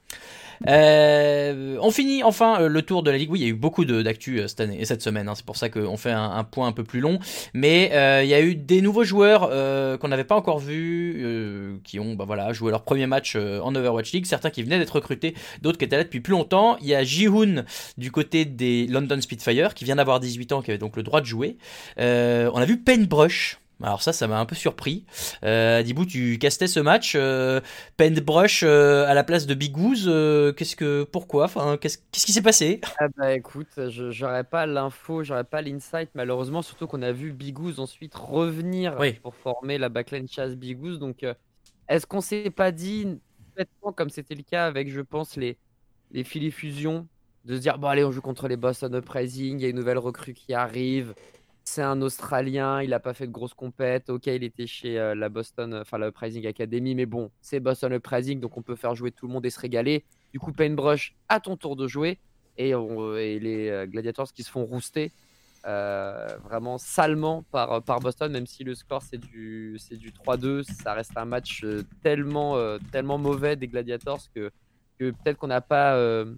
Euh, 0.67 1.77
on 1.81 1.91
finit 1.91 2.23
enfin 2.23 2.61
euh, 2.61 2.67
le 2.67 2.81
tour 2.81 3.03
de 3.03 3.11
la 3.11 3.17
ligue. 3.17 3.31
Oui, 3.31 3.39
il 3.39 3.43
y 3.43 3.45
a 3.45 3.49
eu 3.49 3.53
beaucoup 3.53 3.85
d'actu 3.85 4.39
euh, 4.39 4.47
cette 4.47 4.59
année 4.59 4.79
et 4.79 4.85
cette 4.85 5.01
semaine. 5.01 5.27
hein. 5.29 5.35
C'est 5.35 5.45
pour 5.45 5.55
ça 5.55 5.69
qu'on 5.69 5.97
fait 5.97 6.11
un, 6.11 6.43
point 6.43 6.67
un 6.67 6.71
peu 6.71 6.83
plus 6.83 6.99
long. 6.99 7.19
Mais 7.53 7.91
il 8.23 8.29
y 8.29 8.33
a 8.33 8.41
eu 8.41 8.55
des 8.55 8.81
nouveaux 8.81 9.03
joueurs 9.03 9.49
qu'on 9.99 10.07
n'avait 10.07 10.23
pas 10.23 10.35
encore 10.35 10.59
vus, 10.59 11.79
qui 11.83 11.99
ont 11.99 12.15
bah, 12.15 12.25
voilà, 12.25 12.51
joué 12.53 12.71
leur 12.71 12.83
premier 12.83 13.07
match 13.07 13.35
en 13.35 13.73
Overwatch 13.73 14.11
League. 14.11 14.25
Certains 14.25 14.49
qui 14.49 14.63
venaient 14.63 14.79
d'être 14.79 14.95
recrutés, 14.95 15.35
d'autres 15.61 15.77
qui 15.77 15.85
étaient 15.85 15.97
là 15.97 16.03
depuis 16.03 16.19
plus 16.19 16.31
longtemps. 16.31 16.77
Il 16.81 16.87
y 16.87 16.95
a 16.95 17.03
Jihoon 17.03 17.63
du 17.97 18.11
côté 18.11 18.45
des 18.45 18.87
London 18.87 19.19
Spitfire, 19.21 19.73
qui 19.73 19.85
vient 19.85 19.95
d'avoir 19.95 20.19
18 20.19 20.51
ans, 20.53 20.61
qui 20.61 20.71
avait 20.71 20.77
donc 20.77 20.95
le 20.95 21.03
droit 21.03 21.21
de 21.21 21.25
jouer. 21.25 21.57
On 21.97 22.01
a 22.55 22.65
vu 22.65 22.77
Paintbrush. 22.77 23.59
Alors 23.81 24.01
ça, 24.01 24.11
ça 24.11 24.27
m'a 24.27 24.39
un 24.39 24.45
peu 24.45 24.55
surpris. 24.55 25.05
Euh, 25.43 25.81
Dibou, 25.83 26.05
tu 26.05 26.37
castais 26.37 26.67
ce 26.67 26.79
match. 26.81 27.13
Euh, 27.15 27.61
Paintbrush 27.97 28.63
euh, 28.63 29.05
à 29.07 29.13
la 29.13 29.23
place 29.23 29.45
de 29.47 29.53
Big 29.53 29.71
Goose. 29.71 30.05
euh, 30.07 30.51
qu'est-ce 30.51 30.75
que, 30.75 31.03
pourquoi 31.03 31.45
Enfin, 31.45 31.77
qu'est-ce, 31.77 31.97
qu'est-ce 32.11 32.25
qui 32.25 32.33
s'est 32.33 32.41
passé? 32.41 32.81
Ah 32.97 33.07
bah 33.15 33.33
écoute, 33.33 33.69
je- 33.89 34.11
j'aurais 34.11 34.43
pas 34.43 34.65
l'info, 34.65 35.23
j'aurais 35.23 35.43
pas 35.45 35.61
l'insight 35.61 36.09
malheureusement, 36.15 36.61
surtout 36.61 36.87
qu'on 36.87 37.01
a 37.01 37.11
vu 37.13 37.31
Bigouz 37.33 37.79
ensuite 37.79 38.13
revenir 38.15 38.97
Oui. 38.99 39.13
pour 39.21 39.35
former 39.35 39.77
la 39.77 39.89
backline 39.89 40.27
chasse 40.27 40.55
Bigouz. 40.55 40.99
Donc 40.99 41.25
est-ce 41.87 42.05
qu'on 42.07 42.21
s'est 42.21 42.49
pas 42.51 42.71
dit, 42.71 43.07
complètement 43.49 43.93
comme 43.93 44.09
c'était 44.09 44.35
le 44.35 44.43
cas 44.43 44.65
avec, 44.67 44.89
je 44.91 45.01
pense, 45.01 45.37
les, 45.37 45.57
les 46.11 46.23
Philly 46.23 46.51
Fusion, 46.51 47.07
de 47.45 47.55
se 47.55 47.61
dire, 47.61 47.79
bon 47.79 47.87
allez, 47.87 48.03
on 48.03 48.11
joue 48.11 48.21
contre 48.21 48.47
les 48.47 48.57
Boston 48.57 48.95
Uprising, 48.95 49.59
il 49.59 49.63
y 49.63 49.65
a 49.65 49.69
une 49.69 49.77
nouvelle 49.77 49.97
recrue 49.99 50.33
qui 50.33 50.53
arrive, 50.53 51.15
c'est 51.69 51.81
un 51.81 52.01
Australien, 52.01 52.81
il 52.81 52.93
a 52.93 52.99
pas 52.99 53.13
fait 53.13 53.27
de 53.27 53.31
grosses 53.31 53.53
compètes, 53.53 54.09
ok, 54.09 54.27
il 54.27 54.43
était 54.43 54.67
chez 54.67 54.99
euh, 54.99 55.15
la 55.15 55.29
Boston, 55.29 55.73
enfin 55.75 55.97
la 55.97 56.07
Uprising 56.07 56.47
Academy, 56.47 56.95
mais 56.95 57.05
bon, 57.05 57.31
c'est 57.41 57.59
Boston 57.59 57.93
Uprising, 57.93 58.39
donc 58.39 58.57
on 58.57 58.61
peut 58.61 58.75
faire 58.75 58.95
jouer 58.95 59.11
tout 59.11 59.27
le 59.27 59.33
monde 59.33 59.45
et 59.45 59.49
se 59.49 59.59
régaler. 59.59 60.03
Du 60.33 60.39
coup, 60.39 60.51
Paintbrush, 60.51 61.15
à 61.27 61.39
ton 61.39 61.57
tour 61.57 61.75
de 61.75 61.87
jouer 61.87 62.17
et, 62.57 62.69
et 62.71 63.39
les 63.39 63.69
euh, 63.69 63.85
Gladiators 63.85 64.33
qui 64.33 64.43
se 64.43 64.51
font 64.51 64.65
rouster 64.65 65.11
euh, 65.65 66.27
vraiment 66.43 66.77
salement 66.77 67.43
par, 67.51 67.81
par 67.83 67.99
Boston, 67.99 68.31
même 68.31 68.47
si 68.47 68.63
le 68.63 68.75
score 68.75 69.01
c'est 69.01 69.17
du, 69.17 69.77
c'est 69.77 69.97
du 69.97 70.11
3-2, 70.11 70.63
ça 70.63 70.93
reste 70.93 71.11
un 71.17 71.25
match 71.25 71.63
euh, 71.63 71.83
tellement, 72.01 72.55
euh, 72.55 72.77
tellement 72.91 73.17
mauvais 73.17 73.55
des 73.55 73.67
Gladiators 73.67 74.21
que, 74.33 74.51
que 74.97 75.11
peut-être 75.11 75.37
qu'on 75.37 75.47
n'a 75.47 75.61
pas, 75.61 75.95
euh, 75.95 76.33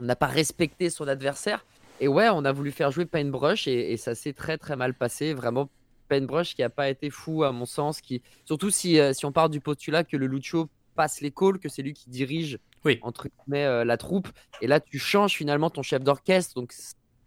on 0.00 0.04
n'a 0.04 0.16
pas 0.16 0.26
respecté 0.26 0.88
son 0.88 1.08
adversaire. 1.08 1.64
Et 2.02 2.08
ouais, 2.08 2.28
on 2.30 2.44
a 2.44 2.50
voulu 2.50 2.72
faire 2.72 2.90
jouer 2.90 3.06
Paintbrush 3.06 3.68
et, 3.68 3.92
et 3.92 3.96
ça 3.96 4.16
s'est 4.16 4.32
très 4.32 4.58
très 4.58 4.74
mal 4.74 4.92
passé. 4.92 5.34
Vraiment, 5.34 5.70
Paintbrush 6.08 6.56
qui 6.56 6.64
a 6.64 6.68
pas 6.68 6.90
été 6.90 7.10
fou 7.10 7.44
à 7.44 7.52
mon 7.52 7.64
sens, 7.64 8.00
qui 8.00 8.22
surtout 8.44 8.70
si, 8.70 8.98
euh, 8.98 9.12
si 9.12 9.24
on 9.24 9.30
part 9.30 9.48
du 9.48 9.60
postulat 9.60 10.02
que 10.02 10.16
le 10.16 10.26
Lucho 10.26 10.68
passe 10.96 11.20
les 11.20 11.30
calls, 11.30 11.60
que 11.60 11.68
c'est 11.68 11.80
lui 11.82 11.92
qui 11.94 12.10
dirige 12.10 12.58
Oui. 12.84 12.98
entre 13.02 13.28
guillemets 13.28 13.64
euh, 13.64 13.84
la 13.84 13.96
troupe. 13.96 14.28
Et 14.60 14.66
là, 14.66 14.80
tu 14.80 14.98
changes 14.98 15.34
finalement 15.34 15.70
ton 15.70 15.82
chef 15.82 16.02
d'orchestre. 16.02 16.54
Donc, 16.54 16.74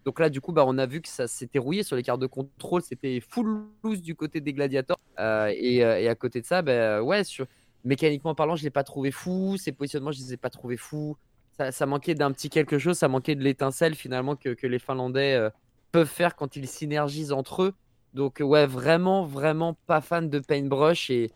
donc 0.04 0.20
là, 0.20 0.30
du 0.30 0.42
coup, 0.42 0.52
bah, 0.52 0.66
on 0.68 0.78
a 0.78 0.86
vu 0.86 1.00
que 1.00 1.08
ça 1.08 1.26
s'était 1.30 1.58
rouillé 1.58 1.84
sur 1.84 1.96
les 1.96 2.04
cartes 2.04 2.20
de 2.20 2.28
contrôle. 2.28 2.82
C'était 2.82 3.22
full 3.22 3.64
loose 3.82 4.02
du 4.02 4.14
côté 4.14 4.42
des 4.42 4.52
gladiators. 4.52 5.00
Euh, 5.20 5.54
et, 5.56 5.78
et 5.78 6.10
à 6.10 6.16
côté 6.16 6.42
de 6.42 6.46
ça, 6.46 6.62
bah, 6.62 7.02
ouais, 7.02 7.24
sur... 7.24 7.48
mécaniquement 7.86 8.36
parlant, 8.36 8.58
je 8.58 8.64
l'ai 8.64 8.70
pas 8.72 8.84
trouvé 8.84 9.12
fou. 9.12 9.56
Ses 9.58 9.72
positionnements, 9.72 10.12
je 10.12 10.20
les 10.20 10.34
ai 10.34 10.38
pas 10.38 10.50
trouvés 10.50 10.78
fous. 10.78 11.16
Ça, 11.58 11.72
ça 11.72 11.86
manquait 11.86 12.16
d'un 12.16 12.32
petit 12.32 12.50
quelque 12.50 12.78
chose. 12.78 12.98
Ça 12.98 13.08
manquait 13.08 13.36
de 13.36 13.44
l'étincelle 13.44 13.96
finalement 13.96 14.36
que, 14.36 14.50
que 14.50 14.68
les 14.68 14.80
Finlandais 14.80 15.36
euh, 15.36 15.50
peuvent 15.92 16.08
faire 16.08 16.36
quand 16.36 16.56
ils 16.56 16.68
synergisent 16.68 17.32
entre 17.32 17.64
eux. 17.64 17.74
Donc 18.14 18.40
ouais, 18.42 18.66
vraiment, 18.66 19.26
vraiment 19.26 19.76
pas 19.88 20.02
fan 20.02 20.30
de 20.30 20.40
Paintbrush 20.40 21.10
et, 21.10 21.32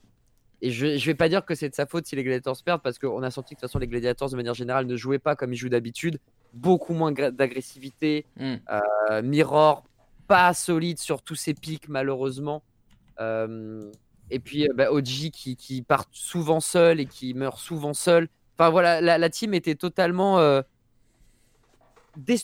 et 0.62 0.72
je, 0.72 0.98
je 0.98 1.06
vais 1.06 1.16
pas 1.16 1.30
dire 1.30 1.46
que 1.46 1.56
c'est 1.56 1.70
de 1.70 1.76
sa 1.76 1.86
faute 1.86 2.06
si 2.06 2.16
les 2.16 2.24
Gladiators 2.24 2.62
perdent 2.64 2.82
parce 2.82 3.00
qu'on 3.00 3.22
a 3.24 3.32
senti 3.32 3.56
que 3.56 3.60
de 3.60 3.62
toute 3.62 3.70
façon 3.70 3.80
les 3.80 3.88
Gladiators 3.88 4.30
de 4.30 4.36
manière 4.36 4.54
générale 4.54 4.86
ne 4.86 4.96
jouaient 4.96 5.20
pas 5.20 5.36
comme 5.36 5.54
ils 5.54 5.58
jouent 5.58 5.70
d'habitude, 5.70 6.20
beaucoup 6.54 6.94
moins 6.94 7.12
d'agressivité, 7.12 8.26
Hmm. 8.38 8.56
euh, 9.12 9.22
Mirror 9.22 9.84
pas 10.28 10.54
solide 10.54 11.00
sur 11.00 11.22
tous 11.22 11.36
ses 11.36 11.54
pics 11.54 11.88
malheureusement, 11.90 12.64
Euh, 13.20 13.92
et 14.30 14.40
puis 14.40 14.68
bah, 14.76 14.88
qui, 15.04 15.56
qui 15.58 15.82
part 15.82 16.06
souvent 16.12 16.60
seul 16.62 17.00
et 17.00 17.06
qui 17.06 17.34
meurt 17.34 17.60
souvent 17.60 17.94
seul. 17.94 18.30
Enfin 18.60 18.72
voilà, 18.72 19.00
la, 19.00 19.18
la 19.18 19.30
team 19.30 19.54
était 19.54 19.76
totalement 19.76 20.40
euh, 20.40 20.62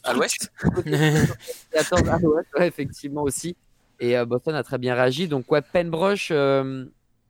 À 0.05 0.13
l'ouest 0.13 0.49
Attends, 1.77 1.97
ah 2.09 2.17
ouais, 2.19 2.43
ouais, 2.57 2.67
effectivement 2.67 3.23
aussi. 3.23 3.57
Et 3.99 4.17
euh, 4.17 4.23
Boston 4.25 4.55
a 4.55 4.63
très 4.63 4.77
bien 4.77 4.95
réagi. 4.95 5.27
Donc, 5.27 5.51
ouais, 5.51 5.61
Penbrush 5.61 6.29
euh, 6.31 6.85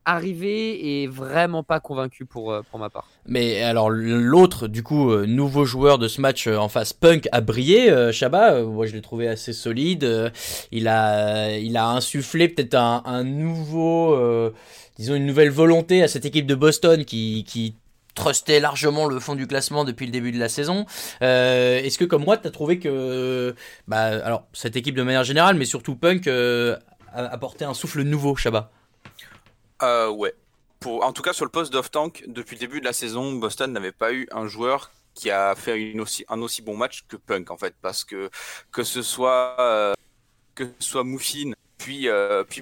arrivé 0.05 1.01
et 1.01 1.07
vraiment 1.07 1.63
pas 1.63 1.79
convaincu 1.79 2.25
pour, 2.25 2.51
euh, 2.51 2.61
pour 2.69 2.79
ma 2.79 2.91
part. 2.91 3.09
Mais 3.25 3.63
alors 3.63 3.89
l'autre, 3.89 4.67
du 4.67 4.83
coup, 4.83 5.11
euh, 5.11 5.25
nouveau 5.25 5.65
joueur 5.65 5.97
de 5.97 6.07
ce 6.07 6.21
match 6.21 6.47
en 6.47 6.69
face, 6.69 6.93
Punk, 6.93 7.27
a 7.31 7.41
brillé. 7.41 7.89
Euh, 7.89 8.11
moi 8.67 8.85
je 8.85 8.93
l'ai 8.93 9.01
trouvé 9.01 9.27
assez 9.27 9.51
solide. 9.51 10.03
Euh, 10.03 10.29
il 10.71 10.87
a, 10.87 11.57
il 11.57 11.75
a 11.75 11.87
insufflé 11.89 12.49
peut-être 12.49 12.75
un, 12.75 13.01
un 13.05 13.23
nouveau, 13.23 14.13
euh, 14.13 14.53
disons 14.97 15.15
une 15.15 15.25
nouvelle 15.25 15.49
volonté 15.49 16.03
à 16.03 16.07
cette 16.07 16.25
équipe 16.25 16.45
de 16.45 16.55
Boston 16.55 17.03
qui, 17.03 17.43
qui 17.47 17.75
trustait 18.15 18.59
largement 18.59 19.05
le 19.07 19.19
fond 19.19 19.35
du 19.35 19.45
classement 19.45 19.83
depuis 19.83 20.05
le 20.05 20.11
début 20.11 20.31
de 20.31 20.39
la 20.39 20.49
saison. 20.49 20.85
Euh, 21.21 21.77
Est-ce 21.77 21.97
que 21.97 22.05
comme 22.05 22.23
moi, 22.23 22.37
tu 22.37 22.47
as 22.47 22.51
trouvé 22.51 22.79
que, 22.79 23.53
bah, 23.87 24.03
alors 24.03 24.47
cette 24.53 24.75
équipe 24.75 24.95
de 24.95 25.03
manière 25.03 25.23
générale, 25.23 25.55
mais 25.55 25.65
surtout 25.65 25.95
Punk, 25.95 26.27
euh, 26.27 26.77
a 27.13 27.25
apporté 27.25 27.65
un 27.65 27.73
souffle 27.73 28.01
nouveau, 28.01 28.35
Shabba 28.35 28.71
Euh, 29.83 30.09
ouais. 30.09 30.33
En 30.85 31.13
tout 31.13 31.21
cas, 31.21 31.33
sur 31.33 31.45
le 31.45 31.51
poste 31.51 31.73
d'off-tank, 31.73 32.23
depuis 32.27 32.55
le 32.55 32.59
début 32.59 32.79
de 32.79 32.85
la 32.85 32.93
saison, 32.93 33.33
Boston 33.33 33.71
n'avait 33.71 33.91
pas 33.91 34.13
eu 34.13 34.27
un 34.31 34.47
joueur 34.47 34.91
qui 35.13 35.31
a 35.31 35.55
fait 35.55 35.95
un 36.29 36.41
aussi 36.41 36.61
bon 36.61 36.77
match 36.77 37.05
que 37.07 37.15
Punk, 37.15 37.49
en 37.51 37.57
fait. 37.57 37.73
Parce 37.81 38.03
que, 38.03 38.29
que 38.71 38.83
ce 38.83 39.01
soit, 39.01 39.55
euh, 39.59 39.93
que 40.53 40.63
soit 40.79 41.03
Muffin, 41.03 41.53
puis, 41.77 42.07
puis 42.49 42.61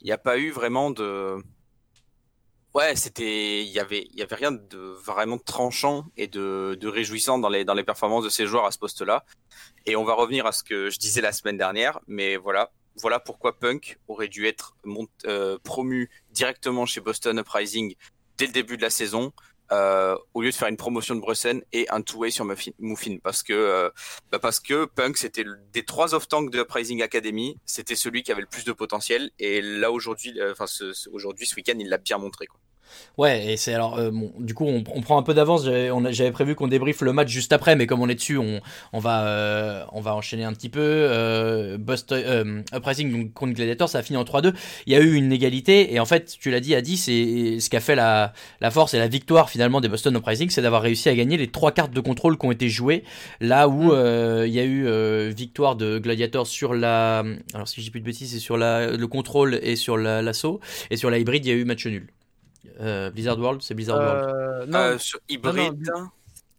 il 0.00 0.06
n'y 0.06 0.12
a 0.12 0.18
pas 0.18 0.38
eu 0.38 0.50
vraiment 0.50 0.90
de. 0.90 1.42
Ouais, 2.74 2.96
c'était, 2.96 3.62
il 3.62 3.68
y 3.70 3.78
avait, 3.78 4.08
il 4.10 4.18
y 4.18 4.22
avait 4.22 4.34
rien 4.34 4.50
de 4.50 4.78
vraiment 4.78 5.38
tranchant 5.38 6.06
et 6.16 6.26
de, 6.26 6.76
de 6.80 6.88
réjouissant 6.88 7.38
dans 7.38 7.48
les, 7.48 7.64
dans 7.64 7.74
les 7.74 7.84
performances 7.84 8.24
de 8.24 8.28
ces 8.28 8.46
joueurs 8.46 8.64
à 8.64 8.72
ce 8.72 8.78
poste-là. 8.78 9.24
Et 9.86 9.94
on 9.94 10.02
va 10.04 10.14
revenir 10.14 10.44
à 10.46 10.50
ce 10.52 10.64
que 10.64 10.90
je 10.90 10.98
disais 10.98 11.20
la 11.20 11.30
semaine 11.32 11.56
dernière, 11.56 12.00
mais 12.08 12.36
voilà, 12.36 12.72
voilà 12.96 13.20
pourquoi 13.20 13.58
Punk 13.60 13.98
aurait 14.08 14.26
dû 14.28 14.46
être 14.48 14.76
euh, 15.26 15.56
promu 15.62 16.10
directement 16.32 16.84
chez 16.84 17.00
Boston 17.00 17.38
Uprising 17.38 17.94
dès 18.38 18.46
le 18.46 18.52
début 18.52 18.76
de 18.76 18.82
la 18.82 18.90
saison, 18.90 19.32
euh, 19.72 20.16
au 20.34 20.42
lieu 20.42 20.50
de 20.50 20.54
faire 20.56 20.68
une 20.68 20.76
promotion 20.76 21.14
de 21.14 21.20
Brussen 21.20 21.62
et 21.72 21.88
un 21.90 22.02
two-way 22.02 22.30
sur 22.30 22.44
Muffin, 22.44 23.18
parce 23.22 23.42
que 23.44 23.52
euh, 23.52 23.90
bah 24.32 24.38
parce 24.40 24.60
que 24.60 24.84
Punk 24.86 25.16
c'était 25.16 25.44
des 25.72 25.84
trois 25.84 26.14
off-tank 26.14 26.50
de 26.50 26.60
Uprising 26.60 27.02
Academy, 27.02 27.56
c'était 27.66 27.96
celui 27.96 28.22
qui 28.24 28.32
avait 28.32 28.42
le 28.42 28.46
plus 28.48 28.64
de 28.64 28.72
potentiel 28.72 29.30
et 29.38 29.62
là 29.62 29.90
aujourd'hui, 29.92 30.38
euh, 30.40 30.52
enfin 30.52 30.66
ce, 30.66 30.92
ce- 30.92 31.08
aujourd'hui 31.10 31.46
ce 31.46 31.54
week-end 31.56 31.76
il 31.78 31.88
l'a 31.88 31.98
bien 31.98 32.18
montré 32.18 32.46
quoi. 32.46 32.60
Ouais, 33.16 33.52
et 33.52 33.56
c'est 33.56 33.72
alors, 33.72 33.96
euh, 33.98 34.10
bon, 34.10 34.32
du 34.40 34.54
coup, 34.54 34.64
on, 34.66 34.82
on 34.92 35.00
prend 35.00 35.18
un 35.18 35.22
peu 35.22 35.34
d'avance. 35.34 35.64
J'avais 35.64 36.32
prévu 36.32 36.54
qu'on 36.56 36.66
débriefe 36.66 37.00
le 37.00 37.12
match 37.12 37.28
juste 37.28 37.52
après, 37.52 37.76
mais 37.76 37.86
comme 37.86 38.00
on 38.02 38.08
est 38.08 38.14
dessus, 38.16 38.38
on, 38.38 38.60
on 38.92 38.98
va, 38.98 39.26
euh, 39.26 39.84
on 39.92 40.00
va 40.00 40.14
enchaîner 40.16 40.42
un 40.44 40.52
petit 40.52 40.68
peu. 40.68 40.80
Euh, 40.82 41.78
Boston, 41.78 42.22
euh, 42.26 42.62
Uprising 42.76 43.12
donc, 43.12 43.32
contre 43.32 43.52
Gladiator, 43.54 43.88
ça 43.88 43.98
a 43.98 44.02
fini 44.02 44.16
en 44.16 44.24
3-2. 44.24 44.52
Il 44.86 44.92
y 44.92 44.96
a 44.96 45.00
eu 45.00 45.14
une 45.14 45.32
égalité, 45.32 45.94
et 45.94 46.00
en 46.00 46.06
fait, 46.06 46.36
tu 46.40 46.50
l'as 46.50 46.58
dit, 46.60 46.74
Adi, 46.74 46.96
c'est 46.96 47.60
ce 47.60 47.70
qui 47.70 47.76
a 47.76 47.80
fait 47.80 47.94
la, 47.94 48.32
la 48.60 48.70
force 48.72 48.94
et 48.94 48.98
la 48.98 49.08
victoire 49.08 49.48
finalement 49.48 49.80
des 49.80 49.88
Boston 49.88 50.16
Uprising, 50.16 50.50
c'est 50.50 50.62
d'avoir 50.62 50.82
réussi 50.82 51.08
à 51.08 51.14
gagner 51.14 51.36
les 51.36 51.48
trois 51.48 51.70
cartes 51.72 51.92
de 51.92 52.00
contrôle 52.00 52.36
qui 52.36 52.46
ont 52.46 52.52
été 52.52 52.68
jouées. 52.68 53.04
Là 53.40 53.68
où 53.68 53.92
euh, 53.92 54.44
il 54.46 54.52
y 54.52 54.58
a 54.60 54.64
eu 54.64 54.86
euh, 54.86 55.32
victoire 55.34 55.76
de 55.76 55.98
Gladiator 55.98 56.46
sur 56.48 56.74
la, 56.74 57.24
alors 57.54 57.68
si 57.68 57.80
je 57.80 57.86
dis 57.86 57.90
plus 57.90 58.00
de 58.00 58.06
bêtises, 58.06 58.32
c'est 58.32 58.40
sur 58.40 58.56
la, 58.56 58.90
le 58.90 59.06
contrôle 59.06 59.58
et 59.62 59.76
sur 59.76 59.96
la- 59.96 60.20
l'assaut, 60.22 60.58
et 60.90 60.96
sur 60.96 61.10
la 61.10 61.18
hybride, 61.18 61.44
il 61.46 61.48
y 61.48 61.52
a 61.52 61.54
eu 61.54 61.64
match 61.64 61.86
nul. 61.86 62.08
Euh, 62.80 63.10
Blizzard 63.10 63.38
World, 63.38 63.62
c'est 63.62 63.74
Blizzard 63.74 63.98
World. 63.98 64.34
Euh, 64.34 64.66
non, 64.66 64.78
Euh, 64.78 64.98
sur 64.98 65.18
Hybrid, 65.28 65.74
non, 65.94 66.08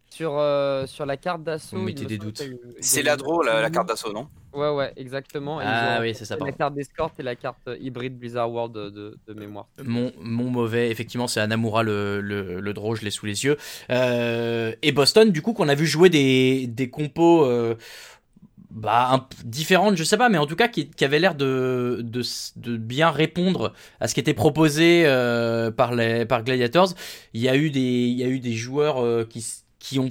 sur, 0.09 0.37
euh, 0.37 0.85
sur 0.87 1.05
la 1.05 1.17
carte 1.17 1.43
d'assaut. 1.43 1.77
Mettez 1.77 2.03
me 2.03 2.07
des 2.09 2.17
doutes. 2.17 2.41
eu- 2.41 2.57
C'est 2.79 3.03
l'adro, 3.03 3.43
la, 3.43 3.61
la 3.61 3.69
carte 3.69 3.87
d'assaut, 3.89 4.13
non? 4.13 4.27
Ouais, 4.53 4.69
ouais, 4.69 4.93
exactement. 4.95 5.59
Et 5.59 5.65
Ah 5.67 5.97
oui, 5.99 6.15
c'est 6.15 6.23
ça, 6.23 6.37
La 6.37 6.53
carte 6.53 6.73
d'escorte 6.75 7.19
et 7.19 7.23
la 7.23 7.35
carte 7.35 7.69
hybride 7.81 8.17
Blizzard 8.17 8.49
World 8.49 8.73
de, 8.73 8.89
de- 8.89 9.17
de 9.27 9.33
mémoire. 9.33 9.67
Mon, 9.83 10.13
mon 10.17 10.49
mauvais, 10.49 10.89
effectivement, 10.89 11.27
c'est 11.27 11.41
Anamura 11.41 11.83
le, 11.83 12.21
le, 12.21 12.61
le 12.61 12.73
draw, 12.73 12.95
je 12.95 13.03
l'ai 13.03 13.11
sous 13.11 13.25
les 13.25 13.43
yeux. 13.43 13.57
Euh, 13.89 14.73
et 14.81 14.93
Boston, 14.93 15.31
du 15.31 15.41
coup, 15.41 15.51
qu'on 15.51 15.67
a 15.67 15.75
vu 15.75 15.85
jouer 15.85 16.09
des, 16.09 16.67
des 16.67 16.89
compos 16.89 17.43
euh, 17.43 17.75
bah, 18.75 19.07
un 19.13 19.25
différentes, 19.45 19.95
je 19.95 20.03
sais 20.03 20.17
pas, 20.17 20.27
mais 20.27 20.37
en 20.37 20.45
tout 20.45 20.57
cas 20.57 20.67
qui, 20.67 20.89
qui 20.89 21.05
avaient 21.05 21.19
l'air 21.19 21.33
de, 21.33 22.05
bien 22.57 23.09
répondre 23.09 23.73
à 24.01 24.09
ce 24.09 24.13
qui 24.13 24.19
était 24.19 24.33
proposé 24.33 25.03
euh, 25.05 25.71
par, 25.71 25.95
les, 25.95 26.25
Gladiators. 26.25 26.93
Il 27.33 27.41
y 27.41 27.47
a 27.47 27.55
eu 27.55 27.69
des, 27.69 28.53
joueurs 28.53 29.01
euh, 29.01 29.27
qui, 29.79 29.97
ont 29.97 30.09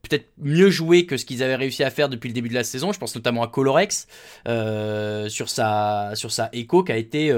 peut-être 0.00 0.30
mieux 0.38 0.70
joué 0.70 1.04
que 1.04 1.18
ce 1.18 1.26
qu'ils 1.26 1.42
avaient 1.42 1.56
réussi 1.56 1.84
à 1.84 1.90
faire 1.90 2.08
depuis 2.08 2.28
le 2.28 2.34
début 2.34 2.48
de 2.48 2.54
la 2.54 2.64
saison. 2.64 2.90
Je 2.90 2.98
pense 2.98 3.14
notamment 3.14 3.42
à 3.42 3.48
Colorex 3.48 4.06
euh, 4.48 5.28
sur 5.28 5.50
sa 5.50 6.14
Echo 6.54 6.84
qui 6.84 6.92
a 6.92 6.96
été 6.96 7.34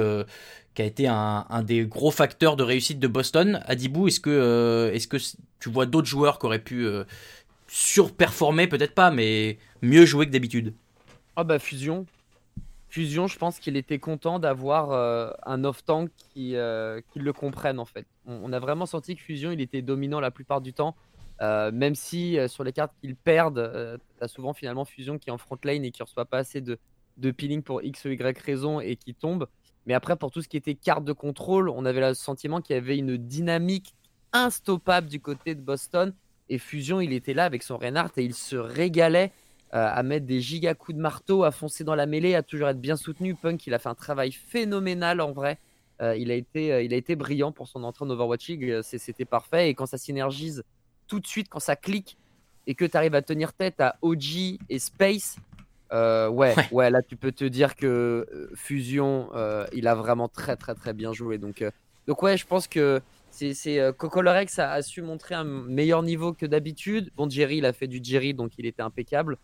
qui 0.75 0.83
a 0.83 0.85
été 0.85 1.09
un, 1.09 1.45
des 1.65 1.87
gros 1.87 2.13
facteurs 2.13 2.55
de 2.55 2.63
réussite 2.63 3.01
de 3.01 3.09
Boston. 3.09 3.61
Adibou, 3.67 4.07
est-ce 4.07 4.21
que 4.21 4.93
est-ce 4.95 5.09
que 5.09 5.17
tu 5.59 5.71
vois 5.71 5.87
d'autres 5.87 6.07
joueurs 6.07 6.39
qui 6.39 6.47
auraient 6.47 6.61
pu 6.61 6.87
surperformer, 7.69 8.67
peut-être 8.67 8.95
pas, 8.95 9.11
mais 9.11 9.59
mieux 9.83 10.07
jouer 10.07 10.27
que 10.27 10.31
d'habitude 10.31 10.75
Ah 11.37 11.45
bah 11.45 11.59
Fusion. 11.59 12.07
Fusion, 12.89 13.27
je 13.27 13.39
pense 13.39 13.59
qu'il 13.59 13.77
était 13.77 13.99
content 13.99 14.39
d'avoir 14.39 14.93
euh, 14.93 15.31
un 15.45 15.63
off-tank 15.65 16.11
qui, 16.17 16.57
euh, 16.57 17.01
qui 17.13 17.19
le 17.19 17.33
comprenne 17.33 17.79
en 17.79 17.85
fait. 17.85 18.07
On, 18.27 18.53
a 18.53 18.59
vraiment 18.59 18.87
senti 18.87 19.15
que 19.15 19.21
Fusion, 19.21 19.51
il 19.51 19.61
était 19.61 19.83
dominant 19.83 20.21
la 20.21 20.31
plupart 20.31 20.61
du 20.61 20.73
temps. 20.73 20.97
Euh, 21.41 21.71
même 21.71 21.95
si 21.95 22.37
sur 22.49 22.65
les 22.65 22.73
cartes 22.73 22.93
qu'ils 23.01 23.15
perdent, 23.15 23.59
euh, 23.59 23.97
t'as 24.19 24.29
souvent 24.29 24.55
finalement 24.55 24.85
Fusion 24.85 25.19
qui 25.19 25.29
est 25.29 25.33
en 25.33 25.39
front 25.39 25.59
lane 25.63 25.85
et 25.85 25.91
qui 25.91 26.03
reçoit 26.03 26.25
pas 26.25 26.39
assez 26.39 26.61
de, 26.61 26.79
de 27.17 27.31
peeling 27.31 27.63
pour 27.63 27.83
X 27.83 28.05
ou 28.07 28.09
Y 28.09 28.39
raison 28.39 28.81
et 28.81 28.97
qui 28.97 29.15
tombe. 29.15 29.47
Mais 29.87 29.95
après, 29.95 30.17
pour 30.17 30.31
tout 30.31 30.43
ce 30.43 30.49
qui 30.49 30.57
était 30.57 30.75
carte 30.75 31.05
de 31.05 31.13
contrôle, 31.13 31.69
on 31.69 31.85
avait 31.85 32.01
le 32.01 32.15
sentiment 32.15 32.61
qu'il 32.61 32.75
y 32.75 32.79
avait 32.79 32.99
une 32.99 33.17
dynamique 33.17 33.95
instoppable 34.33 35.09
du 35.09 35.21
côté 35.21 35.55
de 35.55 35.61
Boston. 35.61 36.13
Et 36.49 36.59
Fusion, 36.59 37.01
il 37.01 37.13
était 37.13 37.35
là 37.35 37.45
avec 37.45 37.63
son 37.63 37.77
Reinhardt 37.77 38.13
et 38.17 38.25
il 38.25 38.35
se 38.35 38.57
régalait 38.57 39.33
à 39.71 40.03
mettre 40.03 40.27
des 40.27 40.41
giga 40.41 40.75
coups 40.75 40.97
de 40.97 41.01
marteau, 41.03 41.45
à 41.45 41.51
foncer 41.51 41.85
dans 41.85 41.95
la 41.95 42.07
mêlée, 42.07 42.35
à 42.35 42.43
toujours 42.43 42.69
être 42.69 42.81
bien 42.81 42.97
soutenu. 42.97 43.35
Punk, 43.35 43.67
il 43.67 43.75
a 43.75 43.79
fait 43.79 43.89
un 43.89 43.95
travail 43.95 44.33
phénoménal 44.33 45.21
en 45.21 45.33
vrai. 45.33 45.59
Euh, 46.01 46.17
il, 46.17 46.31
a 46.31 46.35
été, 46.35 46.73
euh, 46.73 46.83
il 46.83 46.95
a 46.95 46.97
été 46.97 47.17
brillant 47.17 47.51
pour 47.53 47.67
son 47.69 47.83
entrée 47.85 48.05
en 48.05 48.11
Overwatch 48.11 48.49
League. 48.49 48.71
Euh, 48.71 48.83
C'était 48.83 49.25
parfait. 49.25 49.69
Et 49.69 49.75
quand 49.75 49.87
ça 49.87 49.99
synergise 49.99 50.63
tout 51.09 51.21
de 51.21 51.27
suite, 51.27 51.49
quand 51.49 51.59
ça 51.61 51.75
clique 51.77 52.17
et 52.67 52.75
que 52.75 52.85
tu 52.85 52.97
arrives 52.97 53.15
à 53.15 53.23
tenir 53.23 53.53
tête 53.53 53.81
à 53.81 53.97
OG 54.03 54.59
et 54.69 54.79
Space, 54.79 55.37
euh, 55.93 56.29
ouais, 56.29 56.55
Ouais. 56.57 56.69
ouais, 56.71 56.91
là 56.91 57.03
tu 57.03 57.17
peux 57.17 57.33
te 57.33 57.45
dire 57.45 57.75
que 57.75 57.87
euh, 58.33 58.51
Fusion, 58.55 59.31
euh, 59.35 59.67
il 59.73 59.89
a 59.89 59.95
vraiment 59.95 60.29
très 60.29 60.57
très 60.57 60.75
très 60.75 60.93
bien 60.93 61.13
joué. 61.13 61.39
Donc, 61.39 61.63
euh, 61.63 61.71
donc 62.07 62.23
ouais, 62.23 62.37
je 62.37 62.47
pense 62.47 62.69
que 62.69 63.01
c'est 63.31 63.55
c'est, 63.55 63.81
euh, 63.81 63.93
Coco 63.93 64.23
Lorex 64.23 64.59
a, 64.59 64.71
a 64.73 64.83
su 64.83 65.03
montrer 65.03 65.35
un 65.35 65.45
meilleur 65.45 66.03
niveau 66.03 66.33
que 66.33 66.47
d'habitude. 66.47 67.11
Bon, 67.17 67.29
Jerry, 67.29 67.57
il 67.59 67.67
a 67.67 67.73
fait 67.73 67.87
du 67.89 68.01
Jerry, 68.03 68.35
donc 68.35 68.53
il 68.59 68.67
était 68.67 68.83
impeccable. 68.83 69.37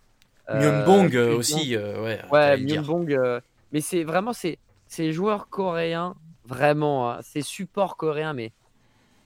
Euh, 0.50 0.60
Myunbong 0.60 1.14
euh, 1.16 1.36
aussi, 1.36 1.74
euh, 1.74 2.02
ouais. 2.02 2.20
Ouais. 2.30 2.56
Myunbong. 2.58 3.40
mais 3.72 3.80
c'est 3.80 4.04
vraiment 4.04 4.32
ces, 4.32 4.58
ces 4.86 5.12
joueurs 5.12 5.48
coréens, 5.48 6.14
vraiment, 6.44 7.10
hein, 7.12 7.20
ces 7.22 7.40
supports 7.42 7.96
coréens, 7.96 8.34
mais, 8.34 8.52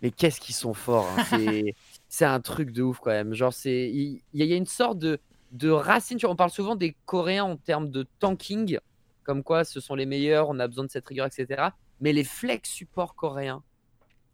mais 0.01 0.11
qu'est-ce 0.13 0.41
qu'ils 0.41 0.55
sont 0.55 0.75
forts. 0.75 1.09
hein, 1.19 1.25
c'est, 1.31 1.75
c'est 2.09 2.25
un 2.25 2.41
truc 2.41 2.71
de 2.71 2.83
ouf 2.83 3.01
quand 3.01 3.11
même. 3.11 3.35
Genre, 3.35 3.53
c'est, 3.53 3.91
il 3.91 4.21
y, 4.33 4.53
a 4.53 4.57
une 4.57 4.67
sorte 4.67 4.99
de, 4.99 5.19
de 5.53 5.71
racine. 5.71 6.19
On 6.25 6.37
parle 6.37 6.51
souvent 6.51 6.77
des 6.77 6.95
Coréens 7.05 7.45
en 7.45 7.57
termes 7.57 7.91
de 7.91 8.07
tanking, 8.21 8.79
comme 9.25 9.43
quoi 9.43 9.65
ce 9.65 9.81
sont 9.81 9.97
les 9.97 10.07
meilleurs, 10.07 10.49
on 10.49 10.59
a 10.61 10.69
besoin 10.69 10.85
de 10.85 10.91
cette 10.91 11.07
rigueur, 11.09 11.27
etc. 11.27 11.71
Mais 12.01 12.13
les 12.13 12.25
flex 12.25 12.71
supports 12.71 13.17
coréens, 13.17 13.63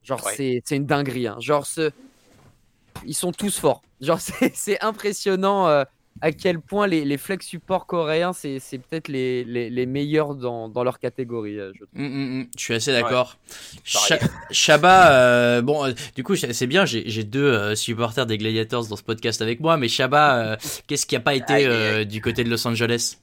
genre, 0.02 0.22
Ouais. 0.26 0.34
c'est, 0.36 0.62
c'est 0.66 0.76
une 0.76 0.84
dinguerie. 0.86 1.26
hein. 1.28 1.36
Genre, 1.40 1.64
ce, 1.66 1.90
ils 3.06 3.14
sont 3.14 3.32
tous 3.32 3.58
forts. 3.58 3.82
Genre, 4.02 4.20
c'est, 4.20 4.54
c'est 4.54 4.80
impressionnant. 4.84 5.66
euh, 5.68 5.84
à 6.20 6.32
quel 6.32 6.60
point 6.60 6.86
les, 6.86 7.04
les 7.04 7.18
flex 7.18 7.44
supports 7.46 7.86
coréens, 7.86 8.32
c'est 8.32 8.60
peut-être 8.78 9.08
les, 9.08 9.44
les, 9.44 9.68
les 9.68 9.86
meilleurs 9.86 10.34
dans, 10.34 10.68
dans 10.68 10.84
leur 10.84 10.98
catégorie. 10.98 11.58
euh, 11.58 11.72
je 11.74 11.84
trouve. 11.84 11.88
Mm, 12.00 12.04
mm, 12.06 12.38
mm, 12.40 12.46
je 12.56 12.62
suis 12.62 12.74
assez 12.74 12.92
d'accord. 12.92 13.38
Cha- 13.82 14.18
Shabba, 14.50 15.12
euh, 15.12 15.62
bon, 15.62 15.84
euh, 15.86 15.92
du 16.14 16.22
coup, 16.24 16.36
c'est 16.36 16.66
bien, 16.66 16.84
j'ai 16.86 17.24
deux 17.24 17.44
euh, 17.44 17.74
supporters 17.74 18.26
des 18.26 18.38
Gladiators 18.38 18.86
dans 18.86 18.96
ce 18.96 19.02
podcast 19.02 19.42
avec 19.42 19.60
moi, 19.60 19.76
mais 19.76 19.88
Shabba, 19.88 20.52
euh, 20.52 20.56
qu'est-ce 20.86 21.06
qui 21.06 21.16
a 21.16 21.20
pas 21.20 21.34
été 21.34 21.66
euh, 21.66 22.04
du 22.04 22.20
côté 22.20 22.44
de 22.44 22.50
Los 22.50 22.66
Angeles? 22.66 23.18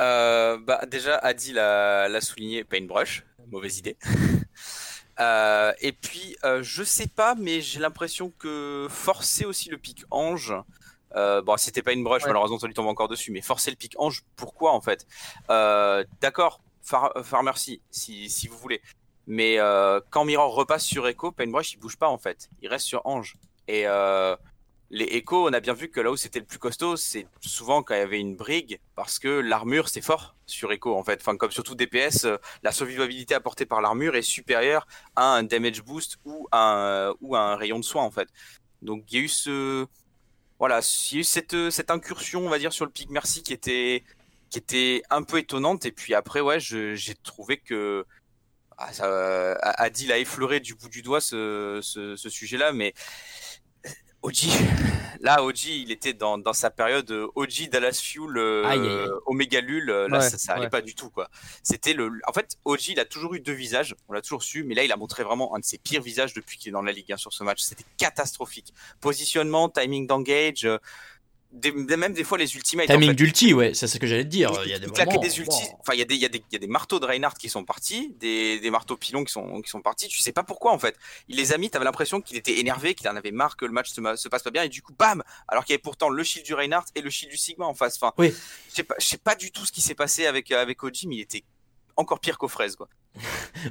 Euh, 0.00 0.58
bah, 0.58 0.80
déjà, 0.90 1.16
Adi 1.18 1.52
l'a 1.52 2.08
l'a 2.08 2.20
souligné, 2.20 2.64
Paintbrush, 2.64 3.24
mauvaise 3.50 3.78
idée. 3.78 3.96
Euh, 5.20 5.72
et 5.80 5.92
puis, 5.92 6.34
euh, 6.42 6.60
je 6.64 6.82
sais 6.82 7.06
pas, 7.06 7.36
mais 7.36 7.60
j'ai 7.60 7.78
l'impression 7.78 8.32
que 8.36 8.88
forcer 8.90 9.44
aussi 9.44 9.70
le 9.70 9.78
pic 9.78 10.02
ange. 10.10 10.52
Euh, 11.16 11.42
bon, 11.42 11.56
c'était 11.56 11.82
pas 11.82 11.92
une 11.92 12.04
brush, 12.04 12.22
Ouais. 12.22 12.28
malheureusement, 12.28 12.58
ça 12.58 12.66
lui 12.66 12.74
tombe 12.74 12.86
encore 12.88 13.08
dessus, 13.08 13.30
mais 13.30 13.40
forcer 13.40 13.70
le 13.70 13.76
pic 13.76 13.94
ange, 13.98 14.22
pourquoi 14.36 14.72
en 14.72 14.80
fait? 14.80 15.06
Euh, 15.50 16.04
D'accord, 16.20 16.60
Far, 16.82 17.12
Farmercy, 17.22 17.80
si, 17.90 18.28
si 18.28 18.48
vous 18.48 18.58
voulez. 18.58 18.80
Mais 19.26 19.58
euh, 19.58 20.00
quand 20.10 20.24
Mirror 20.24 20.54
repasse 20.54 20.84
sur 20.84 21.06
Echo, 21.08 21.32
Paintbrush 21.32 21.72
il 21.72 21.78
bouge 21.78 21.96
pas 21.96 22.08
en 22.08 22.18
fait, 22.18 22.48
il 22.60 22.68
reste 22.68 22.86
sur 22.86 23.00
Ange. 23.06 23.36
Et 23.68 23.84
euh, 23.86 24.36
les 24.90 25.04
Echo, 25.16 25.48
on 25.48 25.52
a 25.54 25.60
bien 25.60 25.72
vu 25.72 25.88
que 25.88 25.98
là 26.00 26.10
où 26.10 26.16
c'était 26.16 26.40
le 26.40 26.44
plus 26.44 26.58
costaud, 26.58 26.96
c'est 26.96 27.26
souvent 27.40 27.82
quand 27.82 27.94
il 27.94 27.98
y 27.98 28.00
avait 28.02 28.20
une 28.20 28.36
brigue, 28.36 28.80
parce 28.96 29.18
que 29.18 29.28
l'armure 29.28 29.88
c'est 29.88 30.02
fort 30.02 30.34
sur 30.44 30.70
Echo 30.72 30.94
en 30.94 31.02
fait. 31.04 31.20
Enfin, 31.22 31.36
comme 31.38 31.50
surtout 31.52 31.74
DPS, 31.74 32.26
euh, 32.26 32.36
la 32.62 32.70
survivabilité 32.70 33.34
apportée 33.34 33.64
par 33.64 33.80
l'armure 33.80 34.14
est 34.14 34.20
supérieure 34.22 34.86
à 35.16 35.36
un 35.36 35.42
damage 35.42 35.82
boost 35.82 36.18
ou 36.26 36.46
un, 36.52 37.14
ou 37.22 37.34
un 37.34 37.56
rayon 37.56 37.78
de 37.78 37.84
soin 37.84 38.02
en 38.02 38.10
fait. 38.10 38.28
Donc 38.82 39.04
il 39.10 39.18
y 39.18 39.22
a 39.22 39.24
eu 39.24 39.28
ce. 39.28 39.86
Voilà, 40.66 40.80
il 41.10 41.14
y 41.16 41.18
a 41.18 41.20
eu 41.20 41.24
cette, 41.24 41.68
cette 41.68 41.90
incursion, 41.90 42.46
on 42.46 42.48
va 42.48 42.58
dire, 42.58 42.72
sur 42.72 42.86
le 42.86 42.90
pic 42.90 43.10
merci 43.10 43.42
qui 43.42 43.52
était, 43.52 45.02
un 45.10 45.22
peu 45.22 45.36
étonnante. 45.36 45.84
Et 45.84 45.92
puis 45.92 46.14
après, 46.14 46.40
ouais, 46.40 46.58
j'ai 46.58 47.14
trouvé 47.22 47.58
que. 47.58 48.06
Ah, 48.78 48.90
ça, 48.90 49.04
euh, 49.04 49.54
Adil 49.60 50.10
a 50.10 50.16
effleuré 50.16 50.60
du 50.60 50.74
bout 50.74 50.88
du 50.88 51.02
doigt 51.02 51.20
ce, 51.20 51.80
ce, 51.82 52.16
ce 52.16 52.28
sujet-là, 52.30 52.72
mais 52.72 52.94
OG, 54.24 54.36
là, 55.20 55.42
OG, 55.44 55.64
il 55.66 55.92
était 55.92 56.14
dans, 56.14 56.38
dans 56.38 56.54
sa 56.54 56.70
période 56.70 57.10
euh, 57.10 57.28
OG 57.34 57.68
Dallas 57.70 58.00
Fuel, 58.02 58.38
euh. 58.38 59.20
Omega 59.26 59.60
Lul, 59.60 59.90
euh, 59.90 60.08
là, 60.08 60.18
Ouais, 60.20 60.30
ça, 60.30 60.38
ça 60.38 60.52
allait 60.54 60.62
ouais. 60.62 60.70
pas 60.70 60.80
du 60.80 60.94
tout, 60.94 61.10
quoi. 61.10 61.28
C'était 61.62 61.92
le. 61.92 62.10
En 62.26 62.32
fait, 62.32 62.56
OG, 62.64 62.88
il 62.88 63.00
a 63.00 63.04
toujours 63.04 63.34
eu 63.34 63.40
deux 63.40 63.52
visages, 63.52 63.94
on 64.08 64.14
l'a 64.14 64.22
toujours 64.22 64.42
su, 64.42 64.64
mais 64.64 64.74
là, 64.74 64.82
il 64.82 64.90
a 64.92 64.96
montré 64.96 65.24
vraiment 65.24 65.54
un 65.54 65.58
de 65.58 65.64
ses 65.64 65.76
pires 65.76 66.00
visages 66.00 66.32
depuis 66.32 66.56
qu'il 66.56 66.70
est 66.70 66.72
dans 66.72 66.80
la 66.80 66.92
ligue 66.92 67.12
hein, 67.12 67.18
sur 67.18 67.34
ce 67.34 67.44
match. 67.44 67.60
C'était 67.60 67.84
catastrophique. 67.98 68.72
Positionnement, 69.02 69.68
timing 69.68 70.06
d'engage, 70.06 70.64
euh, 70.64 70.78
des- 71.54 71.96
même 71.96 72.12
des 72.12 72.24
fois 72.24 72.36
les 72.38 72.54
ultimates. 72.56 72.90
en 72.90 72.94
Timing 72.94 73.10
fait. 73.10 73.14
d'ulti, 73.14 73.54
ouais, 73.54 73.72
c'est 73.74 73.86
ce 73.86 73.98
que 73.98 74.06
j'allais 74.06 74.24
te 74.24 74.28
dire. 74.28 74.52
Il 74.64 74.70
y 74.70 74.74
a 74.74 74.78
des 74.78 74.86
moments, 74.86 75.20
des 75.20 75.38
ultis. 75.38 75.50
bon. 75.50 75.76
Enfin, 75.80 75.94
il 75.94 75.98
y 75.98 76.02
a 76.02 76.04
des, 76.04 76.14
il 76.14 76.20
y 76.20 76.24
a 76.24 76.28
des, 76.28 76.38
il 76.38 76.52
y 76.52 76.56
a 76.56 76.58
des 76.58 76.66
marteaux 76.66 76.98
de 77.00 77.06
Reinhardt 77.06 77.36
qui 77.38 77.48
sont 77.48 77.64
partis, 77.64 78.14
des, 78.20 78.58
des 78.60 78.70
marteaux 78.70 78.96
pilons 78.96 79.24
qui 79.24 79.32
sont, 79.32 79.62
qui 79.62 79.70
sont 79.70 79.80
partis. 79.80 80.08
Tu 80.08 80.18
sais 80.20 80.32
pas 80.32 80.42
pourquoi, 80.42 80.72
en 80.72 80.78
fait. 80.78 80.96
Il 81.28 81.36
les 81.36 81.52
a 81.52 81.58
mis, 81.58 81.70
t'avais 81.70 81.84
l'impression 81.84 82.20
qu'il 82.20 82.36
était 82.36 82.58
énervé, 82.58 82.94
qu'il 82.94 83.08
en 83.08 83.16
avait 83.16 83.30
marre 83.30 83.56
que 83.56 83.64
le 83.64 83.72
match 83.72 83.90
se, 83.90 84.00
se 84.16 84.28
passe 84.28 84.42
pas 84.42 84.50
bien, 84.50 84.64
et 84.64 84.68
du 84.68 84.82
coup, 84.82 84.92
bam! 84.98 85.22
Alors 85.48 85.64
qu'il 85.64 85.72
y 85.72 85.74
avait 85.74 85.82
pourtant 85.82 86.08
le 86.08 86.22
shield 86.24 86.44
du 86.46 86.54
Reinhardt 86.54 86.86
et 86.94 87.00
le 87.00 87.10
shield 87.10 87.30
du 87.32 87.38
Sigma 87.38 87.64
en 87.66 87.74
face. 87.74 87.96
Enfin, 88.00 88.12
Oui. 88.18 88.32
je 88.70 88.74
sais 88.74 88.82
pas, 88.82 88.94
je 88.98 89.06
sais 89.06 89.18
pas 89.18 89.34
du 89.34 89.50
tout 89.52 89.64
ce 89.64 89.72
qui 89.72 89.80
s'est 89.80 89.94
passé 89.94 90.26
avec, 90.26 90.50
euh, 90.50 90.60
avec 90.60 90.82
Oji, 90.82 91.06
mais 91.06 91.16
il 91.16 91.20
était 91.20 91.44
encore 91.96 92.20
pire 92.20 92.38
qu'aux 92.38 92.48
fraises, 92.48 92.76
quoi. 92.76 92.88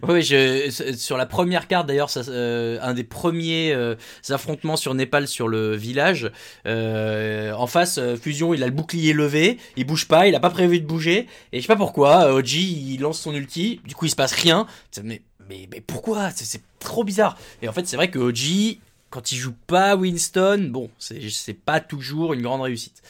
Oui, 0.08 0.22
je, 0.24 0.70
sur 0.98 1.18
la 1.18 1.26
première 1.26 1.68
carte 1.68 1.88
d'ailleurs, 1.88 2.10
euh, 2.30 2.80
un 2.82 2.94
des 2.94 3.04
premiers 3.04 3.74
euh, 3.74 3.96
affrontements 4.30 4.78
sur 4.78 4.94
Népal 4.94 5.28
sur 5.28 5.48
le 5.48 5.76
village. 5.76 6.32
euh, 6.66 7.52
en 7.54 7.68
face, 7.68 7.98
euh, 7.98 8.16
Fusion, 8.16 8.54
il 8.54 8.64
a 8.64 8.66
le 8.68 8.72
bouclier 8.72 9.14
levé, 9.14 9.58
il 9.76 9.86
bouge 9.86 10.08
pas, 10.08 10.28
il 10.28 10.36
a 10.36 10.40
pas 10.40 10.50
prévu 10.50 10.80
de 10.80 10.86
bouger, 10.86 11.28
et 11.52 11.58
je 11.58 11.62
sais 11.62 11.68
pas 11.68 11.76
pourquoi. 11.76 12.26
euh, 12.28 12.40
Oji, 12.40 12.94
il 12.94 13.02
lance 13.02 13.20
son 13.20 13.34
ulti, 13.34 13.82
du 13.86 13.96
coup 13.96 14.06
il 14.06 14.10
se 14.10 14.16
passe 14.16 14.34
rien. 14.34 14.66
Mais, 15.04 15.22
mais, 15.50 15.68
mais 15.72 15.82
pourquoi? 15.82 16.32
C'est 16.32 16.62
trop 16.80 17.04
bizarre. 17.04 17.38
Et 17.62 17.68
en 17.68 17.74
fait, 17.74 17.86
c'est 17.86 17.98
vrai 17.98 18.10
que 18.10 18.20
Oji, 18.20 18.80
quand 19.14 19.32
il 19.32 19.36
joue 19.38 19.54
pas 19.68 19.96
Winston, 19.96 20.70
bon, 20.72 20.90
c'est 20.98 21.30
c'est 21.30 21.54
pas 21.54 21.80
toujours 21.80 22.34
une 22.34 22.42
grande 22.42 22.62
réussite. 22.62 23.04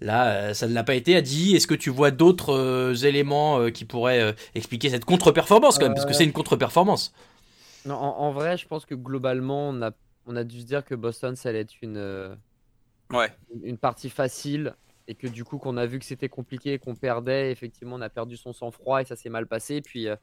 Là, 0.00 0.28
euh, 0.28 0.54
ça 0.54 0.68
ne 0.68 0.74
l'a 0.74 0.84
pas 0.84 0.94
été. 0.94 1.16
A 1.16 1.22
dit, 1.22 1.56
est-ce 1.56 1.66
que 1.66 1.74
tu 1.74 1.90
vois 1.90 2.12
d'autres 2.12 2.54
euh, 2.54 2.94
éléments 2.94 3.58
euh, 3.58 3.70
qui 3.70 3.84
pourraient 3.84 4.20
euh, 4.22 4.32
expliquer 4.54 4.90
cette 4.90 5.04
contre-performance 5.04 5.78
quand 5.78 5.86
même 5.86 5.94
Parce 5.94 6.06
que 6.06 6.12
c'est 6.12 6.22
une 6.24 6.32
contre-performance. 6.32 7.12
Non, 7.84 7.96
en, 7.96 8.18
en 8.20 8.30
vrai, 8.32 8.56
je 8.56 8.68
pense 8.68 8.86
que 8.86 8.94
globalement, 8.94 9.70
on 9.70 9.82
a, 9.82 9.90
on 10.26 10.36
a 10.36 10.44
dû 10.44 10.60
se 10.60 10.66
dire 10.66 10.84
que 10.84 10.94
Boston, 10.94 11.34
ça 11.34 11.48
allait 11.48 11.60
être 11.62 11.74
une, 11.82 11.96
euh, 11.96 12.32
Ouais. 13.12 13.28
une 13.64 13.76
partie 13.78 14.08
facile. 14.08 14.74
Et 15.08 15.16
que 15.16 15.26
du 15.26 15.42
coup, 15.42 15.58
qu'on 15.58 15.76
a 15.76 15.86
vu 15.86 15.98
que 15.98 16.04
c'était 16.04 16.28
compliqué 16.28 16.74
et 16.74 16.78
qu'on 16.78 16.94
perdait, 16.94 17.50
effectivement, 17.50 17.96
on 17.96 18.00
a 18.00 18.08
perdu 18.08 18.36
son 18.36 18.52
sang-froid 18.52 19.02
et 19.02 19.04
ça 19.04 19.16
s'est 19.16 19.30
mal 19.30 19.48
passé. 19.48 19.80
Puis, 19.80 20.06
euh, 20.06 20.14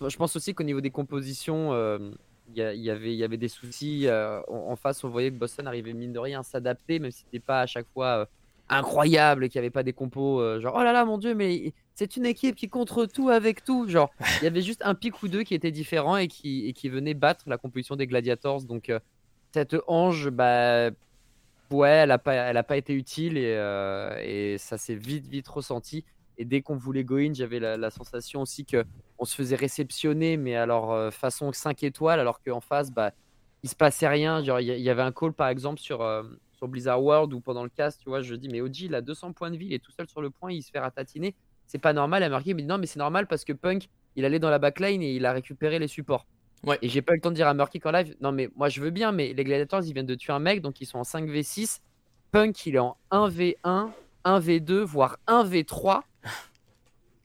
je 0.00 0.16
pense 0.16 0.34
aussi 0.36 0.54
qu'au 0.54 0.62
niveau 0.64 0.80
des 0.80 0.90
compositions, 0.90 1.74
euh, 1.74 1.98
y, 2.56 2.62
a- 2.62 2.74
il 2.74 2.80
y 2.82 2.90
avait, 2.90 3.12
il 3.12 3.16
y 3.18 3.24
avait 3.24 3.36
des 3.38 3.48
soucis. 3.48 4.06
euh, 4.08 4.40
en, 4.48 4.70
en 4.72 4.76
face, 4.76 5.04
on 5.04 5.08
voyait 5.10 5.30
que 5.30 5.36
Boston 5.36 5.66
arrivait 5.66 5.92
mine 5.94 6.12
de 6.12 6.18
rien 6.18 6.40
à 6.40 6.42
s'adapter, 6.42 6.98
même 6.98 7.10
si 7.10 7.20
c'était 7.20 7.40
pas 7.40 7.60
à 7.62 7.66
chaque 7.66 7.86
fois 7.92 8.22
euh, 8.22 8.26
incroyable 8.68 9.44
et 9.44 9.48
qu'il 9.48 9.60
n'y 9.60 9.64
avait 9.66 9.70
pas 9.70 9.82
des 9.82 9.92
compos 9.92 10.40
euh, 10.40 10.60
genre 10.60 10.74
oh 10.78 10.82
là 10.82 10.92
là 10.92 11.04
mon 11.04 11.18
dieu, 11.18 11.34
mais 11.34 11.74
c'est 11.94 12.16
une 12.16 12.24
équipe 12.26 12.56
qui 12.56 12.68
contre 12.68 13.06
tout 13.06 13.28
avec 13.28 13.64
tout. 13.64 13.88
Genre, 13.88 14.14
il 14.40 14.44
y 14.44 14.46
avait 14.46 14.62
juste 14.62 14.82
un 14.84 14.94
pic 14.94 15.22
ou 15.22 15.28
deux 15.28 15.42
qui 15.42 15.54
étaient 15.54 15.70
différents 15.72 16.16
et 16.16 16.28
qui, 16.28 16.66
et 16.68 16.72
qui 16.72 16.88
venaient 16.88 17.14
battre 17.14 17.44
la 17.48 17.58
composition 17.58 17.96
des 17.96 18.06
Gladiators. 18.06 18.62
Donc, 18.64 18.90
cette 19.54 19.76
Ange, 19.88 20.30
bah, 20.30 20.90
ouais, 21.70 21.88
elle 21.90 22.08
n'a 22.10 22.18
pas, 22.18 22.34
elle 22.34 22.56
a 22.56 22.62
pas 22.64 22.76
été 22.76 22.94
utile 22.94 23.38
et, 23.38 23.54
et 24.22 24.58
ça 24.58 24.78
s'est 24.78 24.94
vite, 24.94 25.26
vite 25.26 25.48
ressenti. 25.48 26.04
Et 26.38 26.44
dès 26.44 26.62
qu'on 26.62 26.76
voulait 26.76 27.04
go 27.04 27.16
in, 27.16 27.34
j'avais 27.34 27.60
la, 27.60 27.76
la 27.76 27.90
sensation 27.90 28.42
aussi 28.42 28.64
que 28.64 28.84
on 29.18 29.24
se 29.24 29.36
faisait 29.36 29.56
réceptionner, 29.56 30.36
mais 30.36 30.56
alors 30.56 30.92
euh, 30.92 31.10
façon 31.10 31.52
5 31.52 31.84
étoiles, 31.84 32.18
alors 32.18 32.42
qu'en 32.42 32.60
face, 32.60 32.90
bah, 32.90 33.12
il 33.62 33.68
se 33.68 33.76
passait 33.76 34.08
rien. 34.08 34.42
Genre, 34.42 34.60
il 34.60 34.66
y, 34.66 34.90
avait 34.90 35.02
un 35.02 35.12
call 35.12 35.32
par 35.32 35.48
exemple 35.48 35.78
sur, 35.78 36.02
euh, 36.02 36.24
sur 36.52 36.66
Blizzard 36.66 37.02
World 37.02 37.32
où 37.32 37.40
pendant 37.40 37.62
le 37.62 37.68
cast, 37.68 38.00
tu 38.00 38.08
vois, 38.08 38.20
je 38.22 38.34
dis, 38.34 38.48
mais 38.48 38.60
OG, 38.60 38.80
il 38.80 38.94
a 38.94 39.00
200 39.00 39.32
points 39.32 39.50
de 39.50 39.56
vie, 39.56 39.66
il 39.66 39.74
est 39.74 39.78
tout 39.78 39.92
seul 39.92 40.08
sur 40.08 40.20
le 40.20 40.30
point, 40.30 40.52
il 40.52 40.62
se 40.62 40.70
fait 40.70 40.80
ratatiner. 40.80 41.34
C'est 41.66 41.78
pas 41.78 41.92
normal. 41.92 42.22
Il 42.44 42.54
me 42.54 42.60
dit 42.60 42.66
non, 42.66 42.78
mais 42.78 42.86
c'est 42.86 42.98
normal 42.98 43.26
parce 43.26 43.44
que 43.44 43.52
Punk, 43.52 43.88
il 44.16 44.24
allait 44.24 44.40
dans 44.40 44.50
la 44.50 44.58
backline 44.58 45.02
et 45.02 45.14
il 45.14 45.24
a 45.24 45.32
récupéré 45.32 45.78
les 45.78 45.88
supports. 45.88 46.26
Ouais. 46.64 46.78
Et 46.82 46.88
j'ai 46.88 47.00
pas 47.00 47.12
eu 47.12 47.16
le 47.16 47.22
temps 47.22 47.30
de 47.30 47.36
dire 47.36 47.48
à 47.48 47.54
Murky 47.54 47.80
en 47.84 47.90
live, 47.92 48.16
non, 48.20 48.32
mais 48.32 48.50
moi 48.56 48.68
je 48.68 48.80
veux 48.80 48.90
bien, 48.90 49.10
mais 49.10 49.32
les 49.32 49.44
Gladiators, 49.44 49.84
ils 49.84 49.92
viennent 49.92 50.06
de 50.06 50.14
tuer 50.14 50.32
un 50.32 50.38
mec, 50.38 50.60
donc 50.60 50.80
ils 50.80 50.86
sont 50.86 50.98
en 50.98 51.02
5v6. 51.02 51.80
Punk, 52.30 52.66
il 52.66 52.74
est 52.76 52.78
en 52.78 52.96
1v1, 53.10 53.90
1v2, 54.24 54.82
voire 54.82 55.18
1v3 55.28 56.02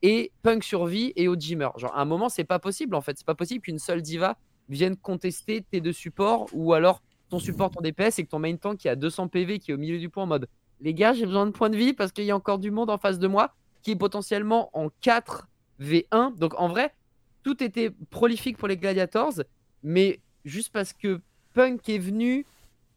et 0.02 0.32
Punk 0.42 0.64
survit 0.64 1.12
et 1.16 1.28
meurt. 1.56 1.78
Genre, 1.78 1.94
à 1.94 2.00
un 2.00 2.04
moment, 2.04 2.28
c'est 2.28 2.44
pas 2.44 2.58
possible 2.58 2.94
en 2.94 3.00
fait. 3.00 3.18
C'est 3.18 3.26
pas 3.26 3.34
possible 3.34 3.62
qu'une 3.62 3.78
seule 3.78 4.02
diva 4.02 4.36
vienne 4.68 4.96
contester 4.96 5.62
tes 5.62 5.80
deux 5.80 5.92
supports 5.92 6.48
ou 6.52 6.72
alors 6.74 7.02
ton 7.30 7.38
support 7.38 7.70
ton 7.70 7.80
DPS 7.80 8.18
et 8.18 8.24
que 8.24 8.30
ton 8.30 8.38
main 8.38 8.56
tank 8.56 8.78
qui 8.78 8.88
a 8.88 8.96
200 8.96 9.28
PV 9.28 9.58
qui 9.58 9.70
est 9.70 9.74
au 9.74 9.78
milieu 9.78 9.98
du 9.98 10.08
point 10.08 10.24
en 10.24 10.26
mode 10.26 10.48
les 10.80 10.94
gars, 10.94 11.12
j'ai 11.12 11.26
besoin 11.26 11.46
de 11.46 11.50
points 11.50 11.70
de 11.70 11.76
vie 11.76 11.92
parce 11.92 12.12
qu'il 12.12 12.24
y 12.24 12.30
a 12.30 12.36
encore 12.36 12.58
du 12.58 12.70
monde 12.70 12.90
en 12.90 12.98
face 12.98 13.18
de 13.18 13.26
moi 13.26 13.54
qui 13.82 13.92
est 13.92 13.96
potentiellement 13.96 14.70
en 14.72 14.88
4v1. 15.02 16.36
Donc 16.36 16.54
en 16.58 16.68
vrai, 16.68 16.94
tout 17.42 17.62
était 17.62 17.90
prolifique 18.10 18.56
pour 18.56 18.68
les 18.68 18.76
Gladiators, 18.76 19.42
mais 19.82 20.20
juste 20.44 20.72
parce 20.72 20.92
que 20.92 21.20
Punk 21.54 21.88
est 21.88 21.98
venu, 21.98 22.46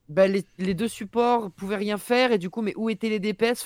bah, 0.10 0.28
les, 0.28 0.74
deux 0.74 0.88
supports 0.88 1.52
pouvaient 1.52 1.78
rien 1.78 1.98
faire 1.98 2.32
et 2.32 2.38
du 2.38 2.50
coup, 2.50 2.62
mais 2.62 2.74
où 2.76 2.90
étaient 2.90 3.10
les 3.10 3.20
DPS 3.20 3.64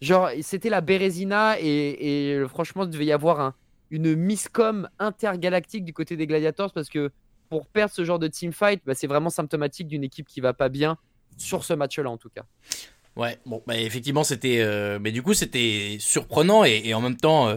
Genre, 0.00 0.30
c'était 0.42 0.70
la 0.70 0.80
Bérésina 0.80 1.56
et, 1.60 2.40
franchement, 2.48 2.84
il 2.84 2.90
devait 2.90 3.06
y 3.06 3.12
avoir 3.12 3.40
un, 3.40 3.54
une 3.90 4.14
miscom 4.14 4.88
intergalactique 4.98 5.84
du 5.84 5.92
côté 5.92 6.16
des 6.16 6.26
Gladiators 6.26 6.72
parce 6.72 6.88
que 6.88 7.10
pour 7.48 7.66
perdre 7.66 7.92
ce 7.92 8.04
genre 8.04 8.18
de 8.18 8.28
teamfight, 8.28 8.82
bah, 8.86 8.94
c'est 8.94 9.06
vraiment 9.06 9.30
symptomatique 9.30 9.88
d'une 9.88 10.04
équipe 10.04 10.28
qui 10.28 10.40
va 10.40 10.52
pas 10.52 10.68
bien 10.68 10.98
sur 11.36 11.64
ce 11.64 11.72
match-là 11.72 12.10
en 12.10 12.18
tout 12.18 12.28
cas. 12.28 12.44
Ouais, 13.16 13.38
bon, 13.46 13.62
bah 13.66 13.76
effectivement, 13.76 14.22
c'était. 14.22 14.60
euh, 14.60 14.98
mais 15.00 15.10
du 15.10 15.22
coup, 15.22 15.34
c'était 15.34 15.96
surprenant 15.98 16.64
et, 16.64 16.82
et 16.84 16.94
en 16.94 17.00
même 17.00 17.16
temps. 17.16 17.48
euh, 17.48 17.56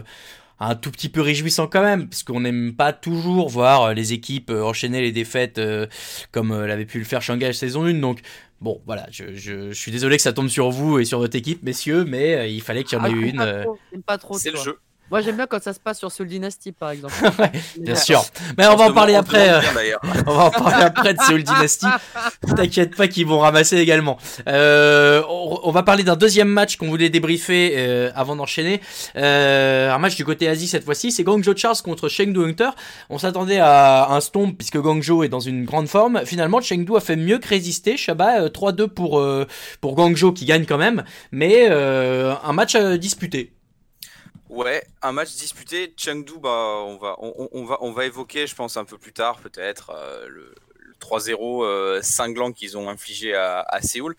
un 0.68 0.74
tout 0.74 0.90
petit 0.90 1.08
peu 1.08 1.20
réjouissant 1.20 1.66
quand 1.66 1.82
même, 1.82 2.08
parce 2.08 2.22
qu'on 2.22 2.40
n'aime 2.40 2.74
pas 2.74 2.92
toujours 2.92 3.48
voir 3.48 3.82
euh, 3.82 3.92
les 3.94 4.12
équipes 4.12 4.50
euh, 4.50 4.62
enchaîner 4.62 5.00
les 5.00 5.12
défaites 5.12 5.58
euh, 5.58 5.86
comme 6.30 6.52
l'avait 6.64 6.84
pu 6.86 6.98
le 6.98 7.04
faire 7.04 7.22
Shanghai 7.22 7.52
saison 7.52 7.84
1. 7.84 7.94
Donc, 7.94 8.20
bon, 8.60 8.80
voilà, 8.86 9.06
je, 9.10 9.34
je- 9.34 9.68
je 9.70 9.78
suis 9.78 9.90
désolé 9.92 10.16
que 10.16 10.22
ça 10.22 10.32
tombe 10.32 10.48
sur 10.48 10.70
vous 10.70 10.98
et 10.98 11.04
sur 11.04 11.18
votre 11.18 11.36
équipe, 11.36 11.62
messieurs, 11.62 12.04
mais 12.04 12.34
euh, 12.34 12.46
il 12.46 12.60
fallait 12.62 12.84
qu'il 12.84 12.98
y 12.98 13.00
en 13.00 13.04
ait 13.04 13.08
Ah, 13.12 13.14
j'aime 13.14 13.28
une. 13.28 13.36
pas 13.38 13.62
trop, 13.62 13.78
j'aime 13.92 14.02
pas 14.02 14.18
trop, 14.18 14.38
C'est 14.38 14.50
le 14.50 14.58
jeu. 14.58 14.78
Moi, 15.10 15.20
j'aime 15.20 15.36
bien 15.36 15.46
quand 15.46 15.62
ça 15.62 15.72
se 15.72 15.80
passe 15.80 15.98
sur 15.98 16.10
Soul 16.10 16.28
Dynasty 16.28 16.72
par 16.72 16.90
exemple. 16.90 17.14
Ouais, 17.38 17.50
bien 17.78 17.94
sûr. 17.94 18.22
Mais 18.58 18.66
on 18.66 18.76
va 18.76 18.84
en 18.84 18.92
parler 18.92 19.14
après. 19.14 19.50
on 19.50 19.54
euh. 19.54 19.96
On 20.26 20.34
va 20.34 20.44
en 20.44 20.50
parler 20.50 20.84
après 20.84 21.14
de 21.14 21.20
Seoul 21.20 21.42
Dynasty. 21.42 21.86
T'inquiète 22.56 22.94
pas 22.94 23.08
qu'ils 23.08 23.26
vont 23.26 23.40
ramasser 23.40 23.78
également. 23.78 24.18
Euh, 24.48 25.22
on, 25.28 25.60
on 25.64 25.70
va 25.70 25.82
parler 25.82 26.04
d'un 26.04 26.16
deuxième 26.16 26.48
match 26.48 26.76
qu'on 26.76 26.88
voulait 26.88 27.08
débriefer 27.10 27.74
euh, 27.76 28.10
avant 28.14 28.36
d'enchaîner. 28.36 28.80
Euh, 29.16 29.90
un 29.90 29.98
match 29.98 30.16
du 30.16 30.24
côté 30.24 30.48
Asie 30.48 30.68
cette 30.68 30.84
fois-ci, 30.84 31.10
c'est 31.10 31.24
Guangzhou 31.24 31.56
Charles 31.56 31.78
contre 31.82 32.08
Chengdu 32.08 32.44
Hunter. 32.44 32.70
On 33.10 33.18
s'attendait 33.18 33.58
à 33.58 34.08
un 34.10 34.20
stomp 34.20 34.56
puisque 34.56 34.78
Guangzhou 34.78 35.24
est 35.24 35.28
dans 35.28 35.40
une 35.40 35.64
grande 35.64 35.88
forme. 35.88 36.22
Finalement, 36.24 36.60
Chengdu 36.60 36.96
a 36.96 37.00
fait 37.00 37.16
mieux 37.16 37.38
que 37.38 37.48
résister. 37.48 37.96
Shabba 37.96 38.42
euh, 38.42 38.48
3-2 38.48 38.88
pour 38.88 39.18
euh, 39.18 39.46
pour 39.80 39.94
Guangzhou 39.94 40.32
qui 40.32 40.44
gagne 40.44 40.64
quand 40.66 40.78
même, 40.78 41.04
mais 41.30 41.66
euh, 41.70 42.34
un 42.44 42.52
match 42.52 42.74
euh, 42.74 42.96
disputé. 42.96 43.52
Ouais, 44.52 44.84
un 45.00 45.12
match 45.12 45.34
disputé. 45.34 45.94
Chengdu, 45.96 46.34
bah, 46.38 46.82
on 46.84 46.98
va, 46.98 47.16
on, 47.20 47.64
va, 47.64 47.78
on 47.80 47.90
va 47.90 48.04
évoquer, 48.04 48.46
je 48.46 48.54
pense, 48.54 48.76
un 48.76 48.84
peu 48.84 48.98
plus 48.98 49.14
tard, 49.14 49.38
peut-être, 49.38 49.88
euh, 49.96 50.28
le, 50.28 50.54
le 50.78 50.92
3-0 51.00 51.64
euh, 51.64 52.02
cinglant 52.02 52.52
qu'ils 52.52 52.76
ont 52.76 52.90
infligé 52.90 53.34
à, 53.34 53.80
Séoul. 53.80 54.14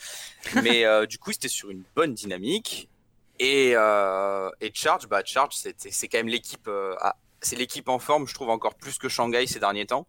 Mais 0.64 0.86
euh, 0.86 1.06
du 1.06 1.20
coup, 1.20 1.34
c'était 1.34 1.50
sur 1.50 1.70
une 1.70 1.84
bonne 1.96 2.16
dynamique. 2.16 2.90
Et, 3.38 3.74
et 3.74 4.72
Charge, 4.74 5.08
bah, 5.08 5.22
Charge, 5.24 5.54
c'est 5.54 6.08
quand 6.08 6.18
même 6.18 6.28
l'équipe, 6.28 6.68
à- 6.68 7.16
c'est 7.42 7.56
l'équipe 7.56 7.88
en 7.88 8.00
forme, 8.00 8.28
je 8.28 8.34
trouve, 8.34 8.50
encore 8.50 8.74
plus 8.74 8.98
que 8.98 9.10
Shanghai 9.10 9.46
ces 9.46 9.60
derniers 9.60 9.86
temps. 9.86 10.08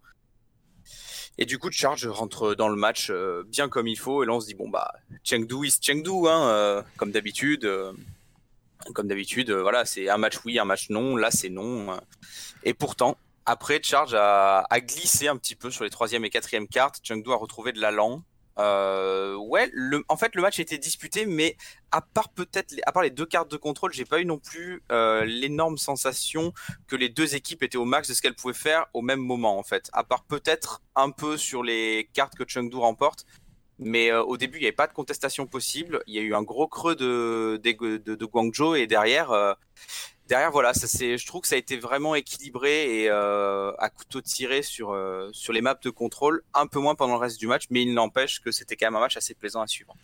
Et 1.37 1.45
du 1.45 1.59
coup, 1.59 1.69
Charge 1.69 2.07
rentre 2.07 2.55
dans 2.55 2.69
le 2.69 2.75
match 2.75 3.11
bien 3.45 3.69
comme 3.69 3.85
il 3.87 3.99
faut. 3.99 4.23
Et 4.23 4.25
là, 4.25 4.33
on 4.33 4.39
se 4.39 4.47
dit, 4.47 4.55
bon, 4.55 4.69
bah, 4.69 4.91
Chengdu 5.23 5.67
is 5.67 5.77
Chengdu, 5.79 6.27
hein, 6.27 6.83
comme 6.97 7.11
d'habitude. 7.11 7.69
Comme 8.93 9.07
d'habitude, 9.07 9.49
euh, 9.49 9.61
voilà, 9.61 9.85
c'est 9.85 10.09
un 10.09 10.17
match 10.17 10.35
oui, 10.45 10.59
un 10.59 10.65
match 10.65 10.89
non. 10.89 11.15
Là, 11.15 11.31
c'est 11.31 11.49
non. 11.49 11.91
euh. 11.91 11.97
Et 12.63 12.73
pourtant, 12.73 13.17
après, 13.45 13.79
Charge 13.81 14.15
a, 14.15 14.65
glissé 14.79 15.27
un 15.27 15.37
petit 15.37 15.55
peu 15.55 15.69
sur 15.69 15.83
les 15.83 15.89
troisième 15.89 16.25
et 16.25 16.29
quatrième 16.29 16.67
cartes. 16.67 16.99
Chengdu 17.03 17.31
a 17.31 17.35
retrouvé 17.35 17.71
de 17.71 17.79
l'allant. 17.79 18.23
Euh, 18.57 19.35
ouais, 19.35 19.69
en 20.07 20.17
fait, 20.17 20.33
le 20.33 20.41
match 20.41 20.59
était 20.59 20.77
disputé, 20.77 21.25
mais 21.25 21.57
à 21.91 22.01
part 22.01 22.29
peut-être, 22.29 22.73
à 22.85 22.91
part 22.91 23.03
les 23.03 23.09
deux 23.09 23.25
cartes 23.25 23.51
de 23.51 23.57
contrôle, 23.57 23.91
j'ai 23.91 24.05
pas 24.05 24.21
eu 24.21 24.25
non 24.25 24.39
plus 24.39 24.81
euh, 24.91 25.25
l'énorme 25.25 25.77
sensation 25.77 26.53
que 26.87 26.95
les 26.95 27.09
deux 27.09 27.35
équipes 27.35 27.63
étaient 27.63 27.77
au 27.77 27.85
max 27.85 28.07
de 28.07 28.13
ce 28.13 28.21
qu'elles 28.21 28.35
pouvaient 28.35 28.53
faire 28.53 28.85
au 28.93 29.01
même 29.01 29.19
moment, 29.19 29.59
en 29.59 29.63
fait. 29.63 29.89
À 29.93 30.03
part 30.03 30.23
peut-être 30.23 30.81
un 30.95 31.11
peu 31.11 31.37
sur 31.37 31.63
les 31.63 32.09
cartes 32.13 32.35
que 32.35 32.45
Chengdu 32.47 32.77
remporte. 32.77 33.25
Mais 33.79 34.11
euh, 34.11 34.23
au 34.23 34.37
début, 34.37 34.57
il 34.57 34.61
n'y 34.61 34.67
avait 34.67 34.75
pas 34.75 34.87
de 34.87 34.93
contestation 34.93 35.47
possible. 35.47 36.01
Il 36.07 36.15
y 36.15 36.19
a 36.19 36.21
eu 36.21 36.33
un 36.33 36.43
gros 36.43 36.67
creux 36.67 36.95
de, 36.95 37.59
de, 37.61 38.25
Guangzhou 38.25 38.75
et 38.75 38.87
derrière, 38.87 39.31
euh, 39.31 39.53
derrière 40.27 40.51
voilà, 40.51 40.73
ça 40.73 40.87
c'est, 40.87 41.17
je 41.17 41.27
trouve 41.27 41.41
que 41.41 41.47
ça 41.47 41.55
a 41.55 41.57
été 41.57 41.77
vraiment 41.77 42.15
équilibré 42.15 43.01
et 43.01 43.09
euh, 43.09 43.71
à 43.77 43.89
couteau 43.89 44.21
tiré 44.21 44.61
sur 44.61 44.91
euh, 44.91 45.29
sur 45.31 45.53
les 45.53 45.61
maps 45.61 45.77
de 45.83 45.89
contrôle, 45.89 46.43
un 46.53 46.67
peu 46.67 46.79
moins 46.79 46.95
pendant 46.95 47.13
le 47.13 47.19
reste 47.19 47.39
du 47.39 47.47
match, 47.47 47.63
mais 47.69 47.83
il 47.83 47.93
n'empêche 47.93 48.41
que 48.41 48.51
c'était 48.51 48.75
quand 48.75 48.87
même 48.87 48.95
un 48.95 48.99
match 49.01 49.17
assez 49.17 49.33
plaisant 49.33 49.61
à 49.61 49.67
suivre. 49.67 49.95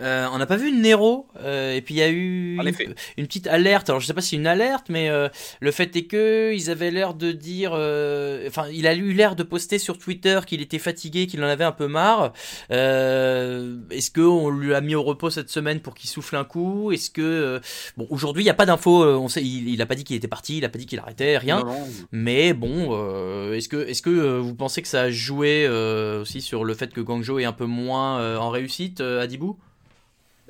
Euh, 0.00 0.26
on 0.32 0.38
n'a 0.38 0.46
pas 0.46 0.56
vu 0.56 0.72
Nero, 0.72 1.28
euh, 1.40 1.74
et 1.74 1.80
puis 1.80 1.94
il 1.94 1.98
y 1.98 2.02
a 2.02 2.08
eu 2.10 2.58
En 2.58 2.62
une, 2.62 2.68
effet. 2.68 2.88
une 3.16 3.26
petite 3.26 3.46
alerte. 3.46 3.88
Alors 3.90 4.00
je 4.00 4.06
sais 4.06 4.14
pas 4.14 4.20
si 4.20 4.30
c'est 4.30 4.36
une 4.36 4.46
alerte, 4.46 4.86
mais 4.88 5.08
euh, 5.08 5.28
le 5.60 5.70
fait 5.70 5.94
est 5.96 6.04
que 6.06 6.52
ils 6.54 6.70
avaient 6.70 6.90
l'air 6.90 7.14
de 7.14 7.32
dire, 7.32 7.72
euh, 7.74 8.46
enfin 8.48 8.66
il 8.72 8.86
a 8.86 8.94
eu 8.94 9.12
l'air 9.12 9.36
de 9.36 9.42
poster 9.42 9.78
sur 9.78 9.98
Twitter 9.98 10.40
qu'il 10.46 10.60
était 10.62 10.78
fatigué, 10.78 11.26
qu'il 11.26 11.42
en 11.44 11.46
avait 11.48 11.64
un 11.64 11.72
peu 11.72 11.86
marre. 11.86 12.32
Euh, 12.70 13.76
Est-ce 13.90 14.10
que 14.10 14.20
on 14.20 14.50
lui 14.50 14.74
a 14.74 14.80
mis 14.80 14.94
au 14.94 15.02
repos 15.02 15.30
cette 15.30 15.50
semaine 15.50 15.80
pour 15.80 15.94
qu'il 15.94 16.08
souffle 16.10 16.36
un 16.36 16.44
coup? 16.44 16.92
Est-ce 16.92 17.10
que 17.10 17.60
bon 17.96 18.06
aujourd'hui 18.10 18.42
il 18.42 18.46
y 18.46 18.50
a 18.50 18.54
pas 18.54 18.66
d'infos, 18.66 19.04
on 19.04 19.28
sait, 19.28 19.42
il, 19.42 19.63
il 19.66 19.80
a 19.82 19.86
pas 19.86 19.94
dit 19.94 20.04
qu'il 20.04 20.16
était 20.16 20.28
parti, 20.28 20.58
il 20.58 20.64
a 20.64 20.68
pas 20.68 20.78
dit 20.78 20.86
qu'il 20.86 20.98
arrêtait, 20.98 21.38
rien. 21.38 21.60
Non, 21.60 21.66
non. 21.66 21.86
Mais 22.12 22.52
bon, 22.54 22.88
euh, 22.92 23.52
est-ce 23.54 23.68
que, 23.68 23.76
est-ce 23.88 24.02
que 24.02 24.10
euh, 24.10 24.38
vous 24.40 24.54
pensez 24.54 24.82
que 24.82 24.88
ça 24.88 25.02
a 25.02 25.10
joué 25.10 25.66
euh, 25.66 26.22
aussi 26.22 26.40
sur 26.40 26.64
le 26.64 26.74
fait 26.74 26.92
que 26.92 27.00
Guangzhou 27.00 27.38
est 27.38 27.44
un 27.44 27.52
peu 27.52 27.66
moins 27.66 28.20
euh, 28.20 28.36
en 28.36 28.50
réussite, 28.50 29.00
euh, 29.00 29.20
Adibou 29.20 29.58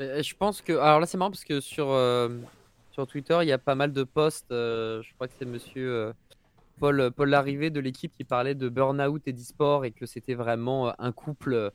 Euh, 0.01 0.23
Je 0.23 0.35
pense 0.35 0.61
que. 0.61 0.73
Alors 0.73 1.01
là, 1.01 1.07
c'est 1.07 1.17
marrant 1.19 1.31
parce 1.31 1.45
que 1.45 1.61
sur, 1.61 1.91
euh, 1.91 2.29
sur 2.93 3.07
Twitter, 3.07 3.39
il 3.43 3.49
y 3.49 3.53
a 3.53 3.59
pas 3.59 3.75
mal 3.75 3.93
de 3.93 4.03
posts. 4.05 4.51
euh, 4.53 5.03
je 5.03 5.13
crois 5.15 5.29
que 5.29 5.35
c'est 5.39 5.45
monsieur 5.47 5.91
euh, 5.91 6.13
Paul, 6.81 7.11
Paul 7.17 7.29
Larrivé 7.31 7.71
de 7.71 7.81
l'équipe 7.81 8.13
qui 8.17 8.25
parlait 8.25 8.55
de 8.57 8.69
burn-out 8.69 9.23
et 9.27 9.33
d'e-sport 9.33 9.85
et 9.85 9.93
que 9.93 10.07
c'était 10.07 10.35
vraiment 10.35 10.93
un 11.01 11.13
couple 11.13 11.71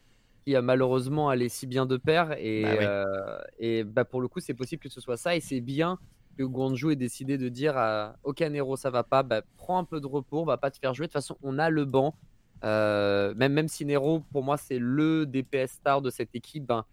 qui 0.46 0.56
a 0.56 0.62
malheureusement 0.62 1.30
allé 1.30 1.48
si 1.50 1.68
bien 1.68 1.86
de 1.86 1.96
pair. 1.98 2.34
Et, 2.38 2.64
Bah 2.64 2.70
oui. 2.78 2.86
euh, 2.86 3.40
et 3.60 3.84
bah, 3.84 4.04
pour 4.06 4.20
le 4.22 4.28
coup, 4.28 4.40
c'est 4.40 4.54
possible 4.54 4.82
que 4.82 4.90
ce 4.90 5.00
soit 5.02 5.18
ça. 5.18 5.36
Et 5.36 5.40
c'est 5.42 5.62
bien 5.62 5.98
que 6.40 6.44
Guangzhou 6.46 6.92
ait 6.92 6.96
décidé 6.96 7.38
de 7.38 7.50
dire 7.50 7.78
à 7.78 8.16
Ok, 8.24 8.40
Nero, 8.40 8.78
ça 8.78 8.90
va 8.90 9.04
pas, 9.04 9.24
bah, 9.24 9.42
prends 9.58 9.78
un 9.78 9.84
peu 9.84 10.00
de 10.00 10.08
repos, 10.08 10.40
on 10.42 10.46
va 10.46 10.56
pas 10.58 10.72
te 10.72 10.80
faire 10.80 10.94
jouer. 10.94 11.08
De 11.08 11.10
toute 11.10 11.14
façon, 11.22 11.38
on 11.44 11.60
a 11.60 11.70
le 11.70 11.84
banc. 11.84 12.16
Euh, 12.64 13.34
même, 13.36 13.52
même 13.52 13.68
si 13.68 13.84
Nero, 13.86 14.22
pour 14.32 14.42
moi, 14.44 14.56
c'est 14.56 14.80
le 14.80 15.26
DPS 15.26 15.72
star 15.74 16.02
de 16.02 16.10
cette 16.10 16.34
équipe, 16.34 16.66
ben, 16.66 16.86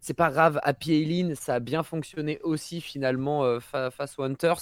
c'est 0.00 0.12
pas 0.12 0.30
grave. 0.30 0.60
Happy 0.62 0.92
Eileen, 0.92 1.34
ça 1.34 1.54
a 1.54 1.60
bien 1.60 1.82
fonctionné 1.82 2.38
aussi 2.42 2.82
finalement 2.82 3.44
euh, 3.44 3.58
fa- 3.58 3.90
face 3.90 4.18
aux 4.18 4.22
Hunters. 4.22 4.60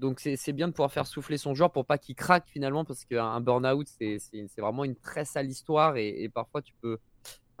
Donc 0.00 0.18
c'est 0.18 0.52
bien 0.52 0.66
de 0.66 0.72
pouvoir 0.72 0.90
faire 0.90 1.06
souffler 1.06 1.36
son 1.38 1.54
joueur 1.54 1.70
pour 1.70 1.84
pas 1.84 1.98
qu'il 1.98 2.14
craque 2.14 2.48
finalement 2.48 2.86
parce 2.86 3.04
qu'un 3.04 3.22
un 3.26 3.40
burn-out 3.42 3.86
c'est 3.86 4.18
vraiment 4.56 4.82
une 4.84 4.96
très 4.96 5.26
sale 5.26 5.46
histoire 5.50 5.98
et, 5.98 6.30
parfois 6.32 6.62
tu 6.62 6.72
peux. 6.80 6.96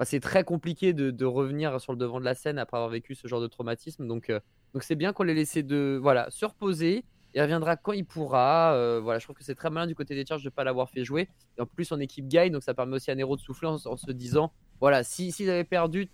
c'est 0.04 0.20
très 0.20 0.42
compliqué 0.42 0.94
de, 0.94 1.10
de 1.10 1.26
revenir 1.26 1.78
sur 1.82 1.92
le 1.92 1.98
devant 1.98 2.18
de 2.18 2.24
la 2.24 2.34
scène 2.34 2.58
après 2.58 2.78
avoir 2.78 2.88
vécu 2.88 3.14
ce 3.14 3.28
genre 3.28 3.42
de 3.42 3.46
traumatisme. 3.46 4.06
Donc 4.08 4.30
euh, 4.30 4.40
donc 4.74 4.82
c'est 4.82 4.94
bien 4.96 5.12
qu'on 5.12 5.22
l'ait 5.24 5.34
laissé 5.34 5.62
de 5.62 5.98
voilà 6.00 6.26
se 6.30 6.44
reposer. 6.44 7.04
Il 7.34 7.40
reviendra 7.40 7.76
quand 7.76 7.92
il 7.92 8.04
pourra. 8.04 8.74
Euh, 8.74 9.00
voilà, 9.00 9.20
je 9.20 9.24
trouve 9.26 9.36
que 9.36 9.44
c'est 9.44 9.54
très 9.54 9.70
malin 9.70 9.86
du 9.86 9.94
côté 9.94 10.16
des 10.16 10.26
Chargers 10.26 10.42
de 10.42 10.48
ne 10.48 10.54
pas 10.54 10.64
l'avoir 10.64 10.90
fait 10.90 11.04
jouer. 11.04 11.28
Et 11.56 11.60
en 11.60 11.66
plus, 11.66 11.84
son 11.84 12.00
équipe 12.00 12.26
gagne, 12.26 12.50
donc 12.52 12.64
ça 12.64 12.74
permet 12.74 12.96
aussi 12.96 13.10
à 13.12 13.14
Nero 13.14 13.36
de 13.36 13.40
souffler 13.40 13.68
en, 13.68 13.74
en 13.76 13.96
se 13.96 14.10
disant 14.10 14.52
voilà, 14.80 15.04
si 15.04 15.30
s'ils 15.30 15.48
avaient 15.48 15.62
perdu, 15.62 16.08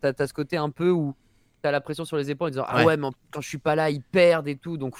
tu 0.00 0.06
as, 0.08 0.26
ce 0.26 0.32
côté 0.32 0.56
un 0.56 0.70
peu 0.70 0.90
où 0.90 1.14
tu 1.62 1.68
as 1.68 1.72
la 1.72 1.82
pression 1.82 2.06
sur 2.06 2.16
les 2.16 2.30
épaules 2.30 2.48
en 2.48 2.50
disant 2.52 2.64
ah 2.68 2.84
Ouais. 2.86 2.96
mais 2.96 3.08
quand 3.30 3.42
je 3.42 3.48
suis 3.48 3.58
pas 3.58 3.74
là, 3.74 3.90
ils 3.90 4.00
perdent 4.02 4.48
et 4.48 4.56
tout. 4.56 4.78
Donc, 4.78 4.96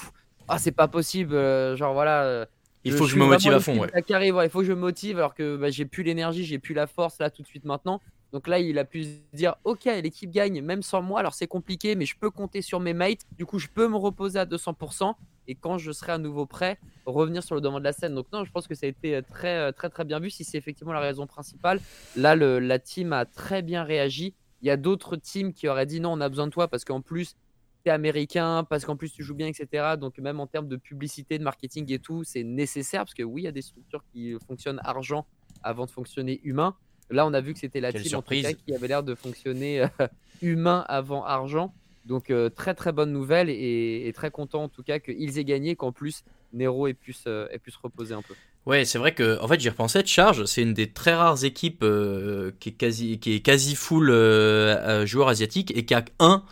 ah, 0.46 0.58
c'est 0.58 0.72
pas 0.72 0.88
possible. 0.88 1.34
euh, 1.34 1.74
genre, 1.74 1.94
voilà. 1.94 2.24
euh, 2.24 2.44
Il 2.84 2.92
faut 2.92 3.04
que 3.04 3.10
je 3.10 3.16
me 3.16 3.24
motive 3.24 3.52
à 3.52 3.60
fond, 3.60 3.72
ouais. 3.80 3.88
Voilà, 4.32 4.44
il 4.46 4.50
faut 4.50 4.58
que 4.60 4.66
je 4.66 4.72
me 4.72 4.78
motive 4.80 5.16
alors 5.18 5.34
que 5.34 5.56
bah, 5.56 5.70
j'ai 5.70 5.86
plus 5.86 6.02
l'énergie, 6.02 6.44
j'ai 6.44 6.58
plus 6.58 6.74
la 6.74 6.86
force 6.86 7.18
là 7.18 7.30
tout 7.30 7.40
de 7.40 7.46
suite 7.46 7.64
maintenant. 7.64 8.00
Donc 8.32 8.46
là, 8.48 8.58
il 8.58 8.78
a 8.78 8.84
pu 8.84 9.04
se 9.04 9.10
dire 9.36 9.56
Ok, 9.64 9.84
l'équipe 9.84 10.30
gagne 10.30 10.62
même 10.62 10.82
sans 10.82 11.02
moi, 11.02 11.20
alors 11.20 11.34
c'est 11.34 11.46
compliqué, 11.46 11.94
mais 11.94 12.06
je 12.06 12.16
peux 12.18 12.30
compter 12.30 12.62
sur 12.62 12.80
mes 12.80 12.94
mates. 12.94 13.20
Du 13.36 13.44
coup, 13.46 13.58
je 13.58 13.68
peux 13.68 13.88
me 13.88 13.96
reposer 13.96 14.38
à 14.38 14.46
200%. 14.46 15.14
Et 15.48 15.54
quand 15.54 15.76
je 15.76 15.90
serai 15.92 16.12
à 16.12 16.18
nouveau 16.18 16.46
prêt, 16.46 16.78
revenir 17.04 17.42
sur 17.42 17.54
le 17.56 17.60
devant 17.60 17.78
de 17.80 17.84
la 17.84 17.92
scène. 17.92 18.14
Donc, 18.14 18.26
non, 18.32 18.44
je 18.44 18.50
pense 18.52 18.66
que 18.68 18.74
ça 18.74 18.86
a 18.86 18.88
été 18.88 19.16
euh, 19.16 19.22
très, 19.22 19.56
euh, 19.58 19.72
très, 19.72 19.90
très 19.90 20.04
bien 20.04 20.20
vu. 20.20 20.30
Si 20.30 20.44
c'est 20.44 20.56
effectivement 20.56 20.92
la 20.92 21.00
raison 21.00 21.26
principale, 21.26 21.80
là, 22.16 22.36
le- 22.36 22.60
la 22.60 22.78
team 22.78 23.12
a 23.12 23.24
très 23.26 23.60
bien 23.60 23.82
réagi. 23.82 24.34
Il 24.62 24.68
y 24.68 24.70
a 24.70 24.76
d'autres 24.76 25.16
teams 25.16 25.52
qui 25.52 25.66
auraient 25.68 25.84
dit 25.86 26.00
non, 26.00 26.12
on 26.12 26.20
a 26.20 26.28
besoin 26.28 26.46
de 26.46 26.52
toi 26.52 26.68
parce 26.68 26.84
qu'en 26.84 27.00
plus, 27.00 27.34
tu 27.84 27.88
es 27.88 27.90
américain, 27.90 28.64
parce 28.70 28.84
qu'en 28.84 28.96
plus, 28.96 29.12
tu 29.12 29.24
joues 29.24 29.34
bien, 29.34 29.48
etc. 29.48 29.96
Donc, 29.96 30.16
même 30.18 30.38
en 30.38 30.46
termes 30.46 30.68
de 30.68 30.76
publicité, 30.76 31.38
de 31.38 31.42
marketing 31.44 31.92
et 31.92 31.98
tout, 31.98 32.22
c'est 32.24 32.44
nécessaire 32.44 33.00
parce 33.02 33.14
que 33.14 33.24
oui, 33.24 33.42
il 33.42 33.44
y 33.46 33.48
a 33.48 33.52
des 33.52 33.62
structures 33.62 34.04
qui 34.12 34.36
fonctionnent 34.46 34.80
argent 34.84 35.26
avant 35.64 35.84
de 35.86 35.90
fonctionner 35.90 36.40
humain. 36.44 36.76
Là, 37.12 37.26
on 37.26 37.32
a 37.34 37.40
vu 37.40 37.52
que 37.52 37.58
c'était 37.58 37.80
la 37.80 37.92
Quelle 37.92 38.02
team 38.02 38.18
en 38.18 38.22
tout 38.22 38.34
surprise. 38.34 38.42
cas, 38.46 38.52
qui 38.52 38.74
avait 38.74 38.88
l'air 38.88 39.02
de 39.02 39.14
fonctionner 39.14 39.82
euh, 39.82 39.86
humain 40.42 40.84
avant 40.88 41.24
argent. 41.24 41.72
Donc, 42.06 42.30
euh, 42.30 42.48
très 42.48 42.74
très 42.74 42.90
bonne 42.90 43.12
nouvelle 43.12 43.48
et, 43.48 44.08
et 44.08 44.12
très 44.12 44.30
content 44.30 44.64
en 44.64 44.68
tout 44.68 44.82
cas 44.82 44.98
qu'ils 44.98 45.38
aient 45.38 45.44
gagné, 45.44 45.76
qu'en 45.76 45.92
plus, 45.92 46.24
Nero 46.52 46.88
ait 46.88 46.94
pu, 46.94 47.12
se, 47.12 47.48
ait 47.52 47.58
pu 47.58 47.70
se 47.70 47.78
reposer 47.80 48.14
un 48.14 48.22
peu. 48.22 48.34
Ouais, 48.64 48.84
c'est 48.84 48.98
vrai 48.98 49.12
que 49.12 49.40
en 49.42 49.48
fait 49.48 49.58
j'y 49.58 49.68
repensais. 49.68 50.06
Charge, 50.06 50.44
c'est 50.44 50.62
une 50.62 50.72
des 50.72 50.88
très 50.88 51.14
rares 51.14 51.44
équipes 51.44 51.82
euh, 51.82 52.52
qui 52.60 52.68
est 52.68 52.72
quasi 52.72 53.18
qui 53.18 53.34
est 53.34 53.40
quasi 53.40 53.74
full 53.74 54.08
euh, 54.08 54.76
euh, 54.76 55.04
joueur 55.04 55.26
asiatique 55.26 55.72
et 55.76 55.84
qui 55.84 55.94
a 55.94 56.04
un 56.20 56.44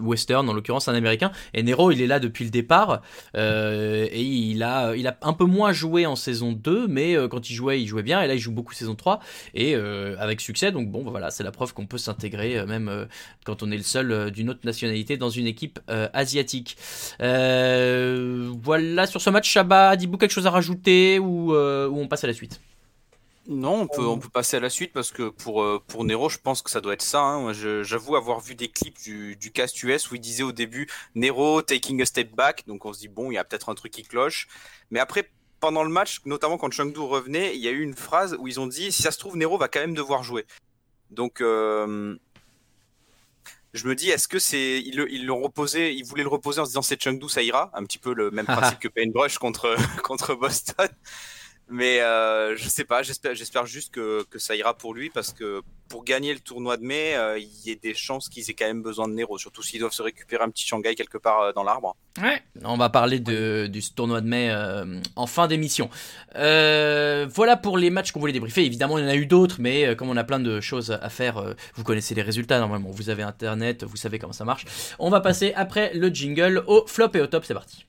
western, 0.00 0.48
en 0.48 0.54
l'occurrence 0.54 0.88
un 0.88 0.94
américain. 0.94 1.30
Et 1.52 1.62
Nero, 1.62 1.90
il 1.90 2.00
est 2.00 2.06
là 2.06 2.20
depuis 2.20 2.44
le 2.44 2.50
départ 2.50 3.02
et 3.34 4.22
il 4.22 4.62
a 4.62 4.96
il 4.96 5.06
a 5.06 5.18
un 5.20 5.34
peu 5.34 5.44
moins 5.44 5.72
joué 5.72 6.06
en 6.06 6.16
saison 6.16 6.52
2, 6.52 6.88
mais 6.88 7.14
quand 7.30 7.50
il 7.50 7.54
jouait, 7.54 7.82
il 7.82 7.86
jouait 7.86 8.02
bien. 8.02 8.22
Et 8.22 8.26
là, 8.26 8.34
il 8.34 8.40
joue 8.40 8.50
beaucoup 8.50 8.72
saison 8.72 8.94
3 8.94 9.20
et 9.54 9.74
avec 9.74 10.40
succès. 10.40 10.72
Donc 10.72 10.90
bon, 10.90 11.02
voilà, 11.02 11.30
c'est 11.30 11.44
la 11.44 11.52
preuve 11.52 11.74
qu'on 11.74 11.86
peut 11.86 11.98
s'intégrer 11.98 12.64
même 12.66 13.06
quand 13.44 13.62
on 13.62 13.70
est 13.70 13.76
le 13.76 13.82
seul 13.82 14.30
d'une 14.30 14.48
autre 14.48 14.60
nationalité 14.64 15.18
dans 15.18 15.30
une 15.30 15.46
équipe 15.46 15.78
asiatique. 15.88 16.78
Voilà 17.20 19.06
sur 19.06 19.20
ce 19.20 19.30
match, 19.30 19.48
Shabba, 19.48 19.90
Adibou, 19.90 20.16
quelque 20.16 20.32
chose 20.32 20.46
à 20.46 20.50
rajouter? 20.50 21.09
Ou, 21.18 21.54
euh, 21.54 21.88
ou 21.88 21.98
on 21.98 22.08
passe 22.08 22.24
à 22.24 22.26
la 22.26 22.32
suite? 22.34 22.60
Non, 23.48 23.80
on 23.80 23.86
peut, 23.88 24.06
on 24.06 24.18
peut 24.18 24.28
passer 24.28 24.58
à 24.58 24.60
la 24.60 24.70
suite 24.70 24.92
parce 24.92 25.10
que 25.10 25.28
pour, 25.30 25.62
euh, 25.62 25.82
pour 25.88 26.04
Nero, 26.04 26.28
je 26.28 26.38
pense 26.38 26.62
que 26.62 26.70
ça 26.70 26.80
doit 26.80 26.92
être 26.92 27.02
ça. 27.02 27.20
hein. 27.22 27.52
J'avoue 27.52 28.14
avoir 28.14 28.38
vu 28.38 28.54
des 28.54 28.68
clips 28.68 29.00
du, 29.02 29.34
du 29.34 29.50
cast 29.50 29.82
US 29.82 30.10
où 30.10 30.14
il 30.14 30.20
disait 30.20 30.42
au 30.42 30.52
début 30.52 30.88
Nero 31.14 31.62
taking 31.62 32.00
a 32.02 32.06
step 32.06 32.34
back. 32.36 32.64
Donc 32.68 32.84
on 32.84 32.92
se 32.92 33.00
dit, 33.00 33.08
bon, 33.08 33.30
il 33.30 33.34
y 33.34 33.38
a 33.38 33.44
peut-être 33.44 33.68
un 33.70 33.74
truc 33.74 33.92
qui 33.92 34.02
cloche. 34.02 34.46
Mais 34.90 35.00
après, 35.00 35.28
pendant 35.58 35.82
le 35.82 35.90
match, 35.90 36.20
notamment 36.26 36.58
quand 36.58 36.70
Chengdu 36.70 37.00
revenait, 37.00 37.56
il 37.56 37.60
y 37.60 37.66
a 37.66 37.72
eu 37.72 37.82
une 37.82 37.96
phrase 37.96 38.36
où 38.38 38.46
ils 38.46 38.60
ont 38.60 38.66
dit, 38.68 38.92
si 38.92 39.02
ça 39.02 39.10
se 39.10 39.18
trouve, 39.18 39.36
Nero 39.36 39.58
va 39.58 39.68
quand 39.68 39.80
même 39.80 39.94
devoir 39.94 40.22
jouer. 40.22 40.44
Donc. 41.10 41.40
euh, 41.40 42.16
je 43.72 43.86
me 43.86 43.94
dis, 43.94 44.10
est-ce 44.10 44.28
que 44.28 44.38
c'est 44.38 44.80
ils 44.80 44.96
le- 44.96 45.10
ils 45.12 45.26
l'ont 45.26 45.40
reposé, 45.42 45.92
ils 45.94 46.04
voulaient 46.04 46.22
le 46.24 46.28
reposer 46.28 46.60
en 46.60 46.64
se 46.64 46.70
disant 46.70 46.82
c'est 46.82 47.00
Chengdu, 47.02 47.28
ça 47.28 47.42
ira, 47.42 47.70
un 47.74 47.84
petit 47.84 47.98
peu 47.98 48.14
le 48.14 48.30
même 48.30 48.46
principe 48.74 48.78
que 48.80 48.88
Paintbrush 48.88 49.38
contre 49.38 49.76
contre 50.02 50.34
Boston. 50.34 50.88
Mais 51.70 52.00
euh, 52.00 52.56
je 52.56 52.68
sais 52.68 52.84
pas, 52.84 53.02
j'espère, 53.02 53.34
j'espère 53.34 53.64
juste 53.64 53.94
que, 53.94 54.24
que 54.28 54.40
ça 54.40 54.56
ira 54.56 54.76
pour 54.76 54.92
lui 54.92 55.08
parce 55.08 55.32
que 55.32 55.62
pour 55.88 56.04
gagner 56.04 56.32
le 56.32 56.40
tournoi 56.40 56.76
de 56.76 56.82
mai, 56.82 57.14
euh, 57.14 57.38
il 57.38 57.68
y 57.68 57.72
a 57.72 57.76
des 57.76 57.94
chances 57.94 58.28
qu'ils 58.28 58.48
aient 58.50 58.54
quand 58.54 58.66
même 58.66 58.82
besoin 58.82 59.08
de 59.08 59.14
Nero, 59.14 59.38
surtout 59.38 59.62
s'ils 59.62 59.78
doivent 59.80 59.92
se 59.92 60.02
récupérer 60.02 60.42
un 60.42 60.50
petit 60.50 60.66
Shanghai 60.66 60.94
quelque 60.96 61.18
part 61.18 61.40
euh, 61.40 61.52
dans 61.52 61.62
l'arbre. 61.62 61.96
Ouais. 62.20 62.42
On 62.64 62.76
va 62.76 62.90
parler 62.90 63.20
de, 63.20 63.68
du 63.68 63.82
tournoi 63.94 64.20
de 64.20 64.26
mai 64.26 64.50
euh, 64.50 65.00
en 65.14 65.26
fin 65.26 65.46
d'émission. 65.46 65.90
Euh, 66.36 67.26
voilà 67.32 67.56
pour 67.56 67.78
les 67.78 67.90
matchs 67.90 68.10
qu'on 68.12 68.20
voulait 68.20 68.32
débriefer. 68.32 68.64
Évidemment, 68.64 68.98
il 68.98 69.04
y 69.04 69.06
en 69.06 69.10
a 69.10 69.16
eu 69.16 69.26
d'autres, 69.26 69.56
mais 69.60 69.86
euh, 69.86 69.94
comme 69.94 70.10
on 70.10 70.16
a 70.16 70.24
plein 70.24 70.40
de 70.40 70.60
choses 70.60 70.90
à 70.90 71.08
faire, 71.08 71.38
euh, 71.38 71.54
vous 71.74 71.84
connaissez 71.84 72.14
les 72.14 72.22
résultats 72.22 72.58
normalement. 72.58 72.90
Vous 72.90 73.10
avez 73.10 73.22
internet, 73.22 73.84
vous 73.84 73.96
savez 73.96 74.18
comment 74.18 74.32
ça 74.32 74.44
marche. 74.44 74.64
On 74.98 75.10
va 75.10 75.20
passer 75.20 75.52
après 75.54 75.92
le 75.94 76.08
jingle 76.08 76.64
au 76.66 76.84
flop 76.86 77.10
et 77.14 77.20
au 77.20 77.26
top. 77.26 77.44
C'est 77.44 77.54
parti. 77.54 77.86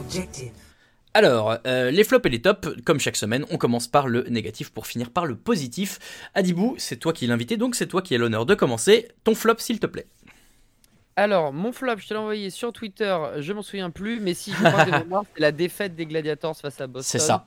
Objective. 0.00 0.52
Alors, 1.12 1.58
euh, 1.66 1.90
les 1.90 2.04
flops 2.04 2.24
et 2.26 2.28
les 2.28 2.40
tops, 2.40 2.68
comme 2.84 3.00
chaque 3.00 3.16
semaine, 3.16 3.44
on 3.50 3.56
commence 3.56 3.88
par 3.88 4.06
le 4.06 4.22
négatif 4.24 4.70
pour 4.70 4.86
finir 4.86 5.10
par 5.10 5.26
le 5.26 5.34
positif. 5.34 5.98
Adibou, 6.34 6.76
c'est 6.78 6.96
toi 6.96 7.12
qui 7.12 7.26
l'invité, 7.26 7.56
donc 7.56 7.74
c'est 7.74 7.88
toi 7.88 8.00
qui 8.00 8.14
as 8.14 8.18
l'honneur 8.18 8.46
de 8.46 8.54
commencer. 8.54 9.08
Ton 9.24 9.34
flop, 9.34 9.56
s'il 9.58 9.80
te 9.80 9.86
plaît. 9.86 10.06
Alors, 11.16 11.52
mon 11.52 11.72
flop, 11.72 11.96
je 11.98 12.06
te 12.06 12.14
l'ai 12.14 12.20
envoyé 12.20 12.50
sur 12.50 12.72
Twitter, 12.72 13.16
je 13.38 13.52
m'en 13.52 13.62
souviens 13.62 13.90
plus, 13.90 14.20
mais 14.20 14.34
si 14.34 14.52
je 14.52 14.56
crois 14.64 14.84
de 14.84 14.90
mémoire, 15.02 15.24
c'est 15.34 15.40
la 15.40 15.52
défaite 15.52 15.96
des 15.96 16.06
Gladiators 16.06 16.56
face 16.56 16.80
à 16.80 16.86
Boston. 16.86 17.20
C'est 17.20 17.26
ça. 17.26 17.46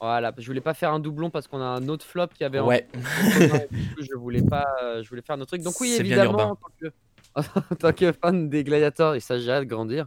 Voilà, 0.00 0.32
je 0.36 0.46
voulais 0.46 0.60
pas 0.60 0.74
faire 0.74 0.92
un 0.92 1.00
doublon 1.00 1.30
parce 1.30 1.46
qu'on 1.48 1.60
a 1.60 1.64
un 1.64 1.88
autre 1.88 2.04
flop 2.04 2.28
qui 2.28 2.44
avait 2.44 2.58
un 2.58 2.64
Ouais. 2.64 2.86
Je 3.98 4.14
voulais 4.16 4.42
pas, 4.42 4.66
euh, 4.82 5.02
je 5.02 5.08
voulais 5.08 5.22
faire 5.22 5.36
un 5.36 5.40
autre 5.40 5.48
truc. 5.48 5.62
Donc 5.62 5.80
oui, 5.80 5.96
évidemment, 5.98 6.50
en 6.50 6.56
tant, 6.56 6.68
que, 6.78 6.86
en 7.72 7.76
tant 7.76 7.92
que 7.92 8.12
fan 8.12 8.50
des 8.50 8.62
Gladiators, 8.62 9.16
il 9.16 9.22
s'agirait 9.22 9.60
de 9.60 9.64
grandir. 9.64 10.06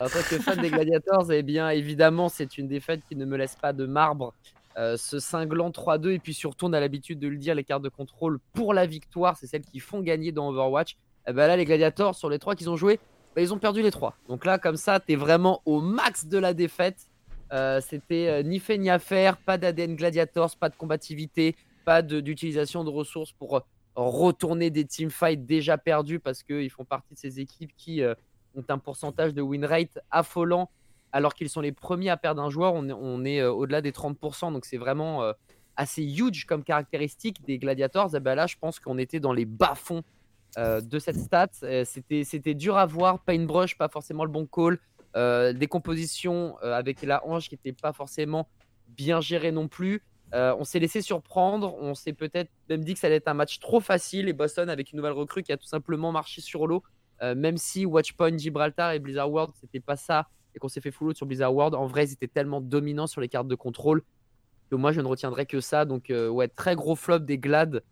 En 0.00 0.08
tant 0.08 0.18
que 0.18 0.38
fan 0.38 0.60
des 0.60 0.70
Gladiators, 0.70 1.32
eh 1.32 1.42
bien 1.42 1.70
évidemment, 1.70 2.28
c'est 2.28 2.58
une 2.58 2.68
défaite 2.68 3.00
qui 3.08 3.16
ne 3.16 3.24
me 3.24 3.36
laisse 3.36 3.56
pas 3.56 3.72
de 3.72 3.86
marbre. 3.86 4.34
Euh, 4.78 4.98
ce 4.98 5.18
cinglant 5.18 5.70
3-2 5.70 6.10
et 6.10 6.18
puis 6.18 6.34
surtout, 6.34 6.66
on 6.66 6.72
a 6.74 6.80
l'habitude 6.80 7.18
de 7.18 7.28
le 7.28 7.38
dire, 7.38 7.54
les 7.54 7.64
cartes 7.64 7.82
de 7.82 7.88
contrôle 7.88 8.38
pour 8.52 8.74
la 8.74 8.84
victoire, 8.84 9.36
c'est 9.38 9.46
celles 9.46 9.64
qui 9.64 9.80
font 9.80 10.00
gagner 10.00 10.32
dans 10.32 10.50
Overwatch. 10.50 10.98
Eh 11.26 11.32
ben 11.32 11.46
là, 11.46 11.56
les 11.56 11.64
Gladiators, 11.64 12.14
sur 12.14 12.28
les 12.28 12.38
trois 12.38 12.54
qu'ils 12.54 12.68
ont 12.68 12.76
joué, 12.76 13.00
bah, 13.34 13.40
ils 13.40 13.54
ont 13.54 13.58
perdu 13.58 13.80
les 13.80 13.90
trois. 13.90 14.14
Donc 14.28 14.44
là, 14.44 14.58
comme 14.58 14.76
ça, 14.76 15.00
t'es 15.00 15.16
vraiment 15.16 15.62
au 15.64 15.80
max 15.80 16.26
de 16.26 16.36
la 16.36 16.52
défaite. 16.52 17.06
Euh, 17.52 17.80
C'était 17.80 18.28
euh, 18.28 18.42
ni 18.42 18.58
fait 18.58 18.76
ni 18.76 18.90
à 18.90 18.98
faire, 18.98 19.38
pas 19.38 19.56
d'ADN 19.56 19.96
Gladiators, 19.96 20.56
pas 20.56 20.68
de 20.68 20.76
combativité, 20.76 21.56
pas 21.86 22.02
d'utilisation 22.02 22.84
de, 22.84 22.90
ressources 22.90 23.32
pour 23.32 23.62
retourner 23.94 24.68
des 24.68 24.84
teamfights 24.84 25.46
déjà 25.46 25.78
perdus 25.78 26.20
parce 26.20 26.42
qu'ils 26.42 26.70
font 26.70 26.84
partie 26.84 27.14
de 27.14 27.18
ces 27.18 27.40
équipes 27.40 27.72
qui 27.78 28.02
ont 28.56 28.64
un 28.68 28.78
pourcentage 28.78 29.34
de 29.34 29.42
win 29.42 29.64
rate 29.64 29.98
affolant 30.10 30.70
alors 31.12 31.34
qu'ils 31.34 31.48
sont 31.48 31.60
les 31.60 31.72
premiers 31.72 32.10
à 32.10 32.16
perdre 32.16 32.42
un 32.42 32.50
joueur. 32.50 32.74
On 32.74 33.24
est, 33.24 33.40
euh, 33.40 33.50
au-delà 33.50 33.80
des 33.80 33.92
30%, 33.92 34.52
donc 34.52 34.64
c'est 34.64 34.76
vraiment 34.76 35.22
euh, 35.22 35.32
assez 35.76 36.02
huge 36.02 36.44
comme 36.44 36.62
caractéristique 36.62 37.42
des 37.44 37.58
Gladiators. 37.58 38.14
Et 38.14 38.20
ben 38.20 38.34
là, 38.34 38.46
je 38.46 38.56
pense 38.60 38.78
qu'on 38.80 38.98
était 38.98 39.20
dans 39.20 39.32
les 39.32 39.46
bas-fonds 39.46 40.02
euh, 40.58 40.80
de 40.80 40.98
cette 40.98 41.18
stat. 41.18 41.48
C'était 41.84 42.54
dur 42.54 42.76
à 42.76 42.86
voir. 42.86 43.20
Paintbrush, 43.20 43.78
pas 43.78 43.88
forcément 43.88 44.24
le 44.24 44.30
bon 44.30 44.46
call. 44.46 44.78
Des 45.54 45.66
compositions 45.66 46.58
avec 46.58 47.00
la 47.00 47.26
hanche 47.26 47.48
qui 47.48 47.54
n'étaient 47.54 47.72
pas 47.72 47.94
forcément 47.94 48.46
bien 48.88 49.22
gérées 49.22 49.52
non 49.52 49.66
plus. 49.66 50.02
On 50.34 50.64
s'est 50.64 50.78
laissé 50.78 51.00
surprendre. 51.00 51.74
On 51.80 51.94
s'est 51.94 52.12
peut-être 52.12 52.50
même 52.68 52.84
dit 52.84 52.92
que 52.92 53.00
ça 53.00 53.06
allait 53.06 53.16
être 53.16 53.28
un 53.28 53.32
match 53.34 53.58
trop 53.58 53.80
facile. 53.80 54.28
Et 54.28 54.34
Boston, 54.34 54.68
avec 54.68 54.92
une 54.92 54.98
nouvelle 54.98 55.12
recrue 55.12 55.42
qui 55.42 55.52
a 55.52 55.56
tout 55.56 55.66
simplement 55.66 56.12
marché 56.12 56.42
sur 56.42 56.66
l'eau, 56.66 56.82
euh, 57.22 57.34
même 57.34 57.56
si 57.56 57.86
Watchpoint, 57.86 58.36
Gibraltar 58.36 58.92
et 58.92 58.98
Blizzard 58.98 59.30
World, 59.30 59.54
c'était 59.60 59.80
pas 59.80 59.96
ça, 59.96 60.28
et 60.54 60.58
qu'on 60.58 60.68
s'est 60.68 60.80
fait 60.80 60.90
full 60.90 61.14
sur 61.14 61.26
Blizzard 61.26 61.54
World, 61.54 61.74
en 61.74 61.86
vrai, 61.86 62.06
ils 62.06 62.12
étaient 62.12 62.28
tellement 62.28 62.60
dominants 62.60 63.06
sur 63.06 63.20
les 63.20 63.28
cartes 63.28 63.48
de 63.48 63.54
contrôle 63.54 64.02
que 64.70 64.74
moi, 64.74 64.92
je 64.92 65.00
ne 65.00 65.06
retiendrai 65.06 65.46
que 65.46 65.60
ça. 65.60 65.84
Donc, 65.84 66.10
euh, 66.10 66.28
ouais, 66.28 66.48
très 66.48 66.74
gros 66.74 66.96
flop 66.96 67.20
des 67.20 67.38
Glad 67.38 67.82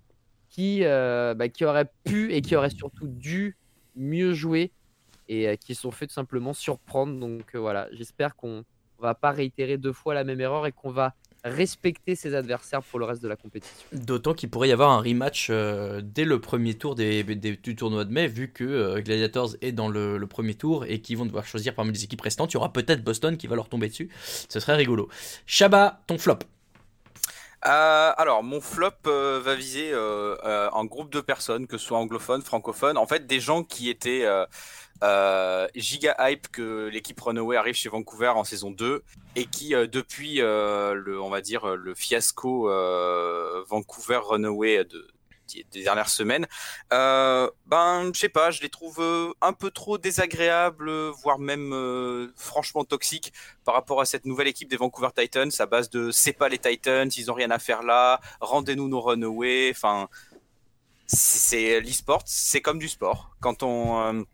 qui, 0.49 0.85
euh, 0.85 1.35
bah, 1.35 1.49
qui 1.49 1.65
auraient 1.65 1.91
pu 2.05 2.33
et 2.33 2.43
qui 2.43 2.57
auraient 2.57 2.71
surtout 2.71 3.07
dû 3.07 3.57
mieux 3.97 4.33
jouer 4.33 4.73
et 5.29 5.57
qui 5.57 5.75
se 5.75 5.83
sont 5.83 5.91
fait 5.91 6.07
tout 6.07 6.15
simplement 6.15 6.53
surprendre. 6.53 7.19
Donc, 7.19 7.55
voilà, 7.55 7.89
j'espère 7.93 8.37
qu'on 8.37 8.65
va 8.99 9.15
pas 9.15 9.31
réitérer 9.31 9.79
deux 9.79 9.93
fois 9.93 10.15
la 10.15 10.25
même 10.25 10.41
erreur 10.41 10.67
et 10.67 10.73
qu'on 10.73 10.91
va 10.91 11.15
respecter 11.45 12.15
ses 12.15 12.35
adversaires 12.35 12.83
pour 12.83 12.99
le 12.99 13.05
reste 13.05 13.23
de 13.23 13.29
la 13.29 13.37
compétition. 13.37 13.87
D'autant 13.93 14.35
qu'il 14.35 14.49
pourrait 14.49 14.69
y 14.69 14.73
avoir 14.73 14.91
un 14.91 15.01
rematch 15.01 15.49
euh, 15.51 16.01
dès 16.03 16.25
le 16.25 16.41
premier 16.41 16.75
tour 16.75 16.95
du 16.95 17.77
tournoi 17.77 18.05
de 18.05 18.13
mai, 18.13 18.27
vu 18.27 18.51
que 18.51 18.65
euh, 18.65 19.01
Gladiators 19.01 19.51
est 19.61 19.73
dans 19.73 19.89
le, 19.89 20.17
le 20.17 20.27
premier 20.27 20.55
tour 20.55 20.85
et 20.87 21.01
qu'ils 21.01 21.19
vont 21.19 21.27
devoir 21.27 21.47
choisir 21.47 21.75
parmi 21.75 21.93
les 21.93 22.05
équipes 22.05 22.23
restantes. 22.23 22.53
Il 22.53 22.55
y 22.55 22.57
aura 22.57 22.73
peut-être 22.73 23.05
Boston 23.05 23.37
qui 23.37 23.47
va 23.47 23.57
leur 23.57 23.69
tomber 23.69 23.89
dessus. 23.89 24.09
Ce 24.49 24.59
serait 24.59 24.77
rigolo. 24.77 25.09
Shabba, 25.47 26.03
ton 26.07 26.19
flop. 26.19 26.39
Euh, 27.67 28.13
alors, 28.19 28.43
mon 28.43 28.61
flop 28.61 28.91
euh, 29.07 29.41
va 29.43 29.55
viser 29.55 29.91
euh, 29.91 30.37
euh, 30.45 30.69
un 30.73 30.85
groupe 30.85 31.11
de 31.11 31.21
personnes, 31.23 31.67
que 31.67 31.79
ce 31.79 31.87
soit 31.87 31.99
anglophones, 31.99 32.43
francophones, 32.43 32.99
en 32.99 33.07
fait, 33.07 33.27
des 33.27 33.41
gens 33.41 33.65
qui 33.65 33.89
étaient 33.89 34.27
euh, 35.03 35.67
giga 35.75 36.15
hype 36.21 36.49
que 36.49 36.89
l'équipe 36.89 37.19
Runaway 37.19 37.57
arrive 37.57 37.75
chez 37.75 37.89
Vancouver 37.89 38.29
en 38.29 38.45
saison 38.45 38.71
2 38.71 39.03
et 39.37 39.47
qui, 39.47 39.71
depuis 39.71 40.37
le, 40.37 41.19
on 41.23 41.31
va 41.31 41.41
dire, 41.41 41.67
le 41.77 41.95
fiasco 41.95 42.69
Vancouver 43.67 44.21
Runaway 44.23 44.85
de, 44.85 45.14
des 45.49 45.83
dernières 45.83 46.09
semaines, 46.09 46.47
euh, 46.93 47.51
ben, 47.67 48.11
je 48.15 48.19
sais 48.19 48.29
pas, 48.29 48.51
je 48.51 48.61
les 48.63 48.69
trouve 48.69 49.01
euh, 49.01 49.33
un 49.41 49.53
peu 49.53 49.71
trop 49.71 49.99
désagréables, 49.99 50.89
euh, 50.89 51.13
voire 51.23 51.39
même 51.39 51.73
euh, 51.73 52.33
franchement 52.37 52.85
toxiques 52.85 53.33
par 53.65 53.75
rapport 53.75 54.01
à 54.01 54.05
cette 54.05 54.25
nouvelle 54.25 54.49
équipe 54.49 54.69
des 54.69 54.77
Vancouver 54.77 55.09
Titans. 55.17 55.51
À 55.59 55.67
base 55.67 55.91
de 55.91 56.11
c'est 56.11 56.33
pas 56.33 56.49
les 56.49 56.59
Titans, 56.59 57.11
ils 57.17 57.31
ont 57.31 57.35
rien 57.35 57.51
à 57.51 57.59
faire 57.59 57.83
là, 57.83 58.21
rendez-nous 58.41 58.89
nos 58.89 59.01
Runaway, 59.01 59.71
enfin 59.71 60.09
c'est 61.07 61.81
l'e-sport, 61.81 62.23
c'est 62.25 62.61
comme 62.61 62.79
du 62.79 62.89
sport. 62.89 63.37
Quand 63.41 63.63
on 63.63 64.25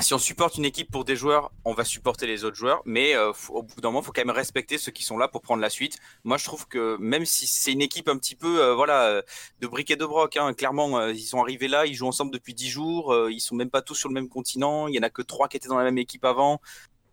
si 0.00 0.12
on 0.12 0.18
supporte 0.18 0.56
une 0.56 0.66
équipe 0.66 0.90
pour 0.90 1.04
des 1.04 1.16
joueurs, 1.16 1.52
on 1.64 1.72
va 1.72 1.84
supporter 1.84 2.26
les 2.26 2.44
autres 2.44 2.56
joueurs, 2.56 2.82
mais 2.84 3.14
euh, 3.16 3.32
au 3.48 3.62
bout 3.62 3.80
d'un 3.80 3.88
moment, 3.88 4.02
faut 4.02 4.12
quand 4.12 4.24
même 4.24 4.34
respecter 4.34 4.76
ceux 4.76 4.92
qui 4.92 5.02
sont 5.02 5.16
là 5.16 5.26
pour 5.26 5.40
prendre 5.40 5.62
la 5.62 5.70
suite. 5.70 5.98
Moi, 6.24 6.36
je 6.36 6.44
trouve 6.44 6.68
que 6.68 6.96
même 6.98 7.24
si 7.24 7.46
c'est 7.46 7.72
une 7.72 7.80
équipe 7.80 8.08
un 8.08 8.18
petit 8.18 8.34
peu, 8.34 8.62
euh, 8.62 8.74
voilà, 8.74 9.06
euh, 9.06 9.22
de 9.60 9.66
briques 9.66 9.90
et 9.90 9.96
de 9.96 10.04
broc, 10.04 10.36
hein, 10.36 10.52
clairement, 10.52 11.06
ils 11.08 11.20
sont 11.20 11.40
arrivés 11.40 11.68
là, 11.68 11.86
ils 11.86 11.94
jouent 11.94 12.08
ensemble 12.08 12.30
depuis 12.32 12.52
10 12.52 12.68
jours, 12.68 13.30
ils 13.30 13.40
sont 13.40 13.54
même 13.54 13.70
pas 13.70 13.80
tous 13.80 13.94
sur 13.94 14.08
le 14.08 14.14
même 14.14 14.28
continent, 14.28 14.86
il 14.88 14.94
y 14.94 14.98
en 14.98 15.02
a 15.02 15.10
que 15.10 15.22
trois 15.22 15.48
qui 15.48 15.56
étaient 15.56 15.68
dans 15.68 15.78
la 15.78 15.84
même 15.84 15.98
équipe 15.98 16.24
avant. 16.24 16.60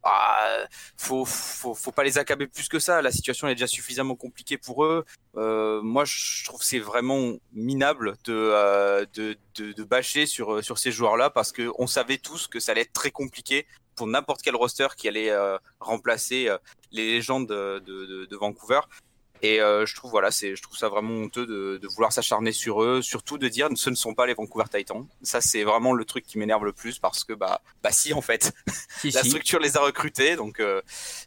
Ah, 0.05 0.65
faut, 0.97 1.23
faut, 1.23 1.73
faut 1.73 1.91
pas 1.93 2.03
les 2.03 2.17
accabler 2.17 2.47
plus 2.47 2.67
que 2.67 2.77
ça. 2.79 3.01
La 3.01 3.11
situation 3.11 3.47
est 3.47 3.55
déjà 3.55 3.67
suffisamment 3.67 4.15
compliquée 4.15 4.57
pour 4.57 4.83
eux. 4.83 5.05
Euh, 5.37 5.81
moi, 5.81 6.03
je 6.05 6.43
trouve 6.43 6.61
c'est 6.61 6.79
vraiment 6.79 7.33
minable 7.53 8.17
de, 8.25 8.33
euh, 8.33 9.05
de, 9.13 9.37
de, 9.55 9.71
de 9.71 9.83
bâcher 9.83 10.25
sur, 10.25 10.61
sur 10.63 10.77
ces 10.77 10.91
joueurs-là 10.91 11.29
parce 11.29 11.51
que 11.53 11.71
on 11.79 11.87
savait 11.87 12.17
tous 12.17 12.47
que 12.47 12.59
ça 12.59 12.73
allait 12.73 12.81
être 12.81 12.93
très 12.93 13.11
compliqué 13.11 13.65
pour 13.95 14.07
n'importe 14.07 14.41
quel 14.41 14.55
roster 14.55 14.87
qui 14.97 15.07
allait 15.07 15.29
euh, 15.29 15.57
remplacer 15.79 16.49
euh, 16.49 16.57
les 16.91 17.05
légendes 17.13 17.47
de, 17.47 17.79
de, 17.85 18.05
de- 18.05 18.25
de 18.25 18.35
Vancouver. 18.35 18.81
Et 19.43 19.59
euh, 19.59 19.85
je 19.85 19.93
trouve 19.93 20.09
voilà, 20.09 20.31
c'est, 20.31 20.55
je 20.55 20.61
trouve 20.61 20.77
ça 20.77 20.87
vraiment 20.87 21.13
honteux 21.13 21.45
de, 21.45 21.77
de 21.77 21.87
vouloir 21.89 22.13
s'acharner 22.13 22.53
sur 22.53 22.81
eux, 22.81 23.01
surtout 23.01 23.37
de 23.37 23.49
dire 23.49 23.67
ce 23.75 23.89
ne 23.89 23.95
sont 23.95 24.15
pas 24.15 24.25
les 24.25 24.33
Vancouver 24.33 24.63
Titans. 24.73 25.05
Ça, 25.21 25.41
c'est 25.41 25.65
vraiment 25.65 25.91
le 25.91 26.05
truc 26.05 26.25
qui 26.25 26.37
m'énerve 26.37 26.63
le 26.63 26.71
plus 26.71 26.97
parce 26.97 27.25
que 27.25 27.33
bah, 27.33 27.61
bah 27.83 27.91
si 27.91 28.13
en 28.13 28.21
fait, 28.21 28.53
Si, 28.99 29.11
la 29.11 29.21
si. 29.21 29.29
structure 29.29 29.59
les 29.59 29.75
a 29.75 29.81
recrutés, 29.81 30.37
donc 30.37 30.61
euh, 30.61 30.81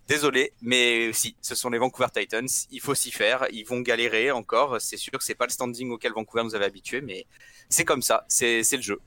désolé, 0.08 0.54
mais 0.62 1.12
si, 1.12 1.36
ce 1.42 1.54
sont 1.54 1.68
les 1.68 1.76
Vancouver 1.78 2.08
Titans. 2.10 2.48
Il 2.70 2.80
faut 2.80 2.94
s'y 2.94 3.10
faire. 3.10 3.46
Ils 3.52 3.66
vont 3.66 3.80
galérer 3.80 4.30
encore. 4.30 4.80
C'est 4.80 4.96
sûr 4.96 5.12
que 5.12 5.24
c'est 5.24 5.34
pas 5.34 5.44
le 5.44 5.52
standing 5.52 5.90
auquel 5.90 6.12
Vancouver 6.12 6.42
nous 6.44 6.54
avait 6.54 6.64
habitués, 6.64 7.02
mais 7.02 7.26
c'est 7.68 7.84
comme 7.84 8.00
ça. 8.00 8.24
C'est 8.28 8.62
le 8.72 8.82
jeu. 8.82 8.98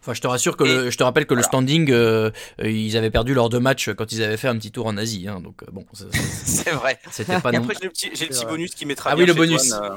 Enfin, 0.00 0.14
je 0.14 0.20
te 0.20 0.26
rassure 0.26 0.56
que 0.56 0.64
Et- 0.64 0.68
le- 0.84 0.90
je 0.90 0.96
te 0.98 1.02
rappelle 1.04 1.26
que 1.26 1.34
le 1.34 1.42
standing, 1.42 1.90
euh, 1.90 2.30
euh, 2.60 2.70
ils 2.70 2.96
avaient 2.96 3.10
perdu 3.10 3.34
leurs 3.34 3.48
deux 3.48 3.60
matchs 3.60 3.90
quand 3.94 4.12
ils 4.12 4.22
avaient 4.22 4.36
fait 4.36 4.48
un 4.48 4.56
petit 4.56 4.70
tour 4.72 4.86
en 4.86 4.96
Asie. 4.96 5.26
hein, 5.28 5.40
donc 5.40 5.62
euh, 5.62 5.66
bon, 5.72 5.84
c'est 6.44 6.70
vrai. 6.70 6.98
c'était 7.10 7.40
pas 7.40 7.50
Et 7.50 7.56
non. 7.56 7.62
après, 7.64 7.74
j'ai 7.80 7.84
le 7.86 7.90
petit, 7.90 8.06
j'ai 8.06 8.10
le 8.10 8.16
C'est 8.16 8.26
petit 8.28 8.44
vrai. 8.44 8.52
bonus 8.52 8.74
qui 8.74 8.86
mettra 8.86 9.10
Ah 9.10 9.14
bien 9.16 9.24
oui, 9.24 9.28
le 9.28 9.32
chez 9.34 9.38
bonus. 9.38 9.72
Euh, 9.72 9.90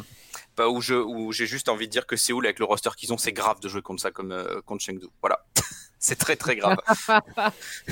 bah, 0.58 0.68
où 0.68 0.82
je, 0.82 0.94
où 0.96 1.32
j'ai 1.32 1.46
juste 1.46 1.70
envie 1.70 1.88
de 1.88 1.92
dire 1.92 2.06
que 2.06 2.16
Séoul, 2.18 2.46
avec 2.46 2.60
le 2.60 2.66
roster 2.66 2.90
qu'ils 2.98 3.14
ont, 3.14 3.18
c'est 3.18 3.32
grave 3.32 3.60
de 3.62 3.70
jouer 3.70 3.82
contre 3.82 4.02
ça, 4.02 4.12
comme 4.12 4.32
euh, 4.32 4.60
contre 4.66 4.84
Chengdu. 4.84 5.06
Voilà. 5.22 5.40
C'est 6.00 6.16
très 6.16 6.36
très 6.36 6.56
grave. 6.56 6.78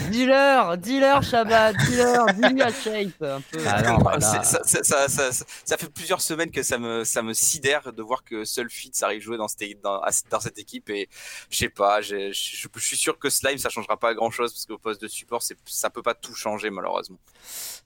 Dealer, 0.09 0.77
dealer, 0.77 1.21
Shabbat, 1.23 1.75
dealer, 1.87 2.25
à 2.61 2.71
Shape. 2.71 3.21
Un 3.21 3.41
peu. 3.41 3.59
Ah 3.65 3.81
non, 3.81 3.97
bah 3.97 4.19
ça, 4.21 4.43
ça, 4.43 4.61
ça, 4.63 4.83
ça, 4.83 5.07
ça- 5.31 5.45
ça 5.65 5.77
fait 5.77 5.89
plusieurs 5.89 6.21
semaines 6.21 6.51
que 6.51 6.63
ça 6.63 6.77
me, 6.77 7.03
ça 7.03 7.21
me 7.21 7.33
sidère 7.33 7.91
de 7.93 8.01
voir 8.01 8.23
que 8.23 8.45
seul 8.45 8.69
Fit 8.69 8.91
arrive 9.01 9.21
jouer 9.21 9.37
dans 9.37 9.47
cette, 9.47 9.81
dans, 9.81 10.01
dans 10.29 10.39
cette 10.39 10.57
équipe 10.57 10.89
et 10.89 11.09
je 11.49 11.57
sais 11.57 11.69
pas, 11.69 12.01
je, 12.01 12.31
je, 12.31 12.67
je 12.73 12.79
suis 12.85 12.97
sûr 12.97 13.19
que 13.19 13.29
Slime 13.29 13.57
ça 13.57 13.69
changera 13.69 13.97
pas 13.97 14.13
grand 14.13 14.31
chose 14.31 14.53
parce 14.53 14.65
qu'au 14.65 14.77
poste 14.77 15.01
de 15.01 15.07
support 15.07 15.43
c'est, 15.43 15.57
ça 15.65 15.89
peut 15.89 16.01
pas 16.03 16.13
tout 16.13 16.33
changer 16.35 16.69
malheureusement. 16.69 17.17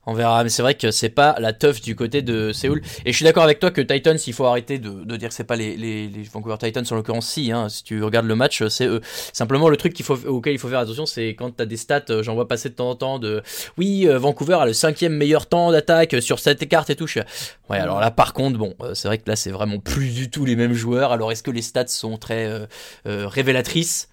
On 0.07 0.13
verra, 0.13 0.43
mais 0.43 0.49
c'est 0.49 0.63
vrai 0.63 0.73
que 0.75 0.89
c'est 0.89 1.09
pas 1.09 1.35
la 1.39 1.53
teuf 1.53 1.81
du 1.81 1.95
côté 1.95 2.21
de 2.21 2.51
Séoul. 2.51 2.81
Et 3.05 3.11
je 3.11 3.15
suis 3.15 3.25
d'accord 3.25 3.43
avec 3.43 3.59
toi 3.59 3.69
que 3.69 3.81
Titans, 3.81 4.17
il 4.25 4.33
faut 4.33 4.45
arrêter 4.45 4.79
de, 4.79 5.15
dire 5.15 5.29
que 5.29 5.35
c'est 5.35 5.43
pas 5.43 5.55
les, 5.55 6.09
Vancouver 6.33 6.57
Titans, 6.57 6.85
en 6.89 6.95
l'occurrence, 6.95 7.27
si. 7.27 7.51
Hein, 7.51 7.69
si 7.69 7.83
tu 7.83 8.03
regardes 8.03 8.25
le 8.25 8.35
match, 8.35 8.65
c'est 8.67 8.87
eux. 8.87 9.01
Simplement, 9.31 9.69
le 9.69 9.77
truc 9.77 10.01
faut, 10.01 10.17
auquel 10.25 10.53
il 10.53 10.59
faut 10.59 10.69
faire 10.69 10.79
attention, 10.79 11.05
c'est 11.05 11.29
quand 11.29 11.55
t'as 11.55 11.65
des 11.65 11.77
stats, 11.77 12.05
euh, 12.09 12.23
j'en 12.23 12.33
vois 12.33 12.47
passer 12.47 12.69
de 12.69 12.73
temps 12.73 12.89
en 12.89 12.95
temps, 12.95 13.19
de 13.19 13.43
oui, 13.77 14.07
euh, 14.07 14.17
Vancouver 14.17 14.55
a 14.55 14.65
le 14.65 14.73
cinquième 14.73 15.13
meilleur 15.13 15.45
temps 15.45 15.71
d'attaque 15.71 16.15
sur 16.21 16.39
cette 16.39 16.67
carte 16.67 16.89
et 16.89 16.95
tout. 16.95 17.07
Ouais, 17.69 17.79
alors 17.79 17.99
là, 17.99 18.11
par 18.11 18.33
contre, 18.33 18.57
bon, 18.57 18.75
euh, 18.81 18.93
c'est 18.93 19.07
vrai 19.07 19.17
que 19.17 19.29
là, 19.29 19.35
c'est 19.35 19.51
vraiment 19.51 19.79
plus 19.79 20.13
du 20.13 20.29
tout 20.29 20.45
les 20.45 20.55
mêmes 20.55 20.73
joueurs. 20.73 21.11
Alors, 21.11 21.31
est-ce 21.31 21.43
que 21.43 21.51
les 21.51 21.61
stats 21.61 21.87
sont 21.87 22.17
très 22.17 22.45
euh, 22.45 22.65
euh, 23.07 23.27
révélatrices? 23.27 24.10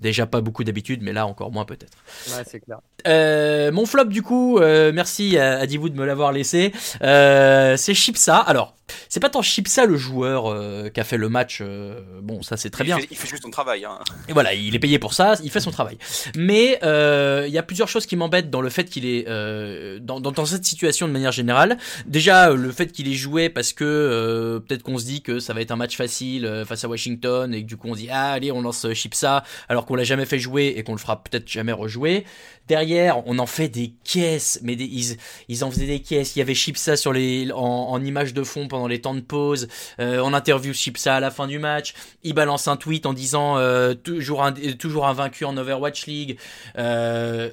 Déjà 0.00 0.26
pas 0.26 0.40
beaucoup 0.40 0.64
d'habitude, 0.64 1.02
mais 1.02 1.12
là 1.12 1.26
encore 1.26 1.52
moins 1.52 1.64
peut-être. 1.64 1.96
Ouais, 2.28 2.42
c'est 2.46 2.60
clair. 2.60 2.78
Euh, 3.06 3.70
mon 3.72 3.86
flop 3.86 4.04
du 4.04 4.22
coup, 4.22 4.58
euh, 4.58 4.92
merci 4.92 5.38
à, 5.38 5.58
à 5.58 5.66
Divou 5.66 5.88
de 5.88 5.96
me 5.96 6.04
l'avoir 6.04 6.32
laissé. 6.32 6.72
Euh, 7.02 7.76
c'est 7.76 7.94
Chipsa. 7.94 8.36
Alors, 8.36 8.74
c'est 9.08 9.20
pas 9.20 9.30
tant 9.30 9.40
Chipsa 9.40 9.86
le 9.86 9.96
joueur 9.96 10.50
euh, 10.50 10.88
qui 10.88 11.00
a 11.00 11.04
fait 11.04 11.16
le 11.16 11.28
match. 11.28 11.60
euh, 11.62 12.00
bon, 12.22 12.42
ça 12.42 12.56
c'est 12.56 12.70
très 12.70 12.84
il 12.84 12.86
bien. 12.86 12.98
Fait, 12.98 13.08
il 13.10 13.16
fait 13.16 13.28
juste 13.28 13.42
son 13.42 13.50
travail. 13.50 13.84
Hein. 13.84 13.98
Et 14.28 14.32
voilà, 14.32 14.52
il 14.54 14.74
est 14.74 14.78
payé 14.78 14.98
pour 14.98 15.14
ça, 15.14 15.34
il 15.42 15.50
fait 15.50 15.60
son 15.60 15.70
travail. 15.70 15.96
Mais 16.36 16.78
euh, 16.82 17.44
il 17.46 17.52
y 17.52 17.58
a 17.58 17.62
plusieurs 17.62 17.88
choses 17.88 18.04
qui 18.06 18.16
m'embêtent 18.16 18.50
dans 18.50 18.60
le 18.60 18.68
fait 18.70 18.84
qu'il 18.84 19.06
est 19.06 19.26
euh, 19.28 19.98
dans, 20.00 20.20
dans, 20.20 20.32
dans 20.32 20.44
cette 20.46 20.64
situation 20.64 21.06
de 21.08 21.12
manière 21.12 21.32
générale. 21.32 21.78
Déjà, 22.06 22.50
le 22.50 22.72
fait 22.72 22.88
qu'il 22.92 23.08
ait 23.08 23.14
joué 23.14 23.48
parce 23.48 23.72
que 23.72 23.84
euh, 23.84 24.60
peut-être 24.60 24.82
qu'on 24.82 24.98
se 24.98 25.04
dit 25.04 25.22
que 25.22 25.38
ça 25.40 25.54
va 25.54 25.60
être 25.62 25.70
un 25.70 25.76
match 25.76 25.96
facile 25.96 26.44
euh, 26.44 26.64
face 26.64 26.84
à 26.84 26.88
Washington 26.88 27.54
et 27.54 27.62
que 27.62 27.66
du 27.66 27.76
coup 27.76 27.88
on 27.88 27.94
se 27.94 28.00
dit 28.00 28.08
ah 28.10 28.32
allez 28.32 28.52
on 28.52 28.60
lance 28.60 28.86
Chipsa 28.92 29.44
alors 29.68 29.86
qu'on 29.90 29.96
l'a 29.96 30.04
jamais 30.04 30.24
fait 30.24 30.38
jouer 30.38 30.74
et 30.76 30.84
qu'on 30.84 30.92
le 30.92 30.98
fera 30.98 31.24
peut-être 31.24 31.48
jamais 31.48 31.72
rejouer. 31.72 32.24
Derrière, 32.70 33.26
on 33.26 33.40
en 33.40 33.46
fait 33.46 33.68
des 33.68 33.94
caisses, 34.04 34.60
mais 34.62 34.74
ils, 34.74 35.64
en 35.64 35.72
faisaient 35.72 35.88
des 35.88 35.98
caisses. 35.98 36.36
Il 36.36 36.38
y 36.38 36.42
avait 36.42 36.54
Chipsa 36.54 36.96
sur 36.96 37.12
les, 37.12 37.50
en, 37.50 37.58
en 37.58 38.04
image 38.04 38.32
de 38.32 38.44
fond 38.44 38.68
pendant 38.68 38.86
les 38.86 39.00
temps 39.00 39.16
de 39.16 39.20
pause. 39.20 39.66
Euh, 39.98 40.22
on 40.24 40.32
interview 40.32 40.72
Chipsa 40.72 41.16
à 41.16 41.18
la 41.18 41.32
fin 41.32 41.48
du 41.48 41.58
match. 41.58 41.94
Il 42.22 42.32
balance 42.32 42.68
un 42.68 42.76
tweet 42.76 43.06
en 43.06 43.12
disant 43.12 43.58
euh, 43.58 43.94
toujours, 43.94 44.44
un, 44.44 44.52
toujours 44.52 45.02
en 45.02 45.56
Overwatch 45.56 46.06
League. 46.06 46.38
Euh, 46.78 47.50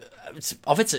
en 0.68 0.76
fait, 0.76 0.96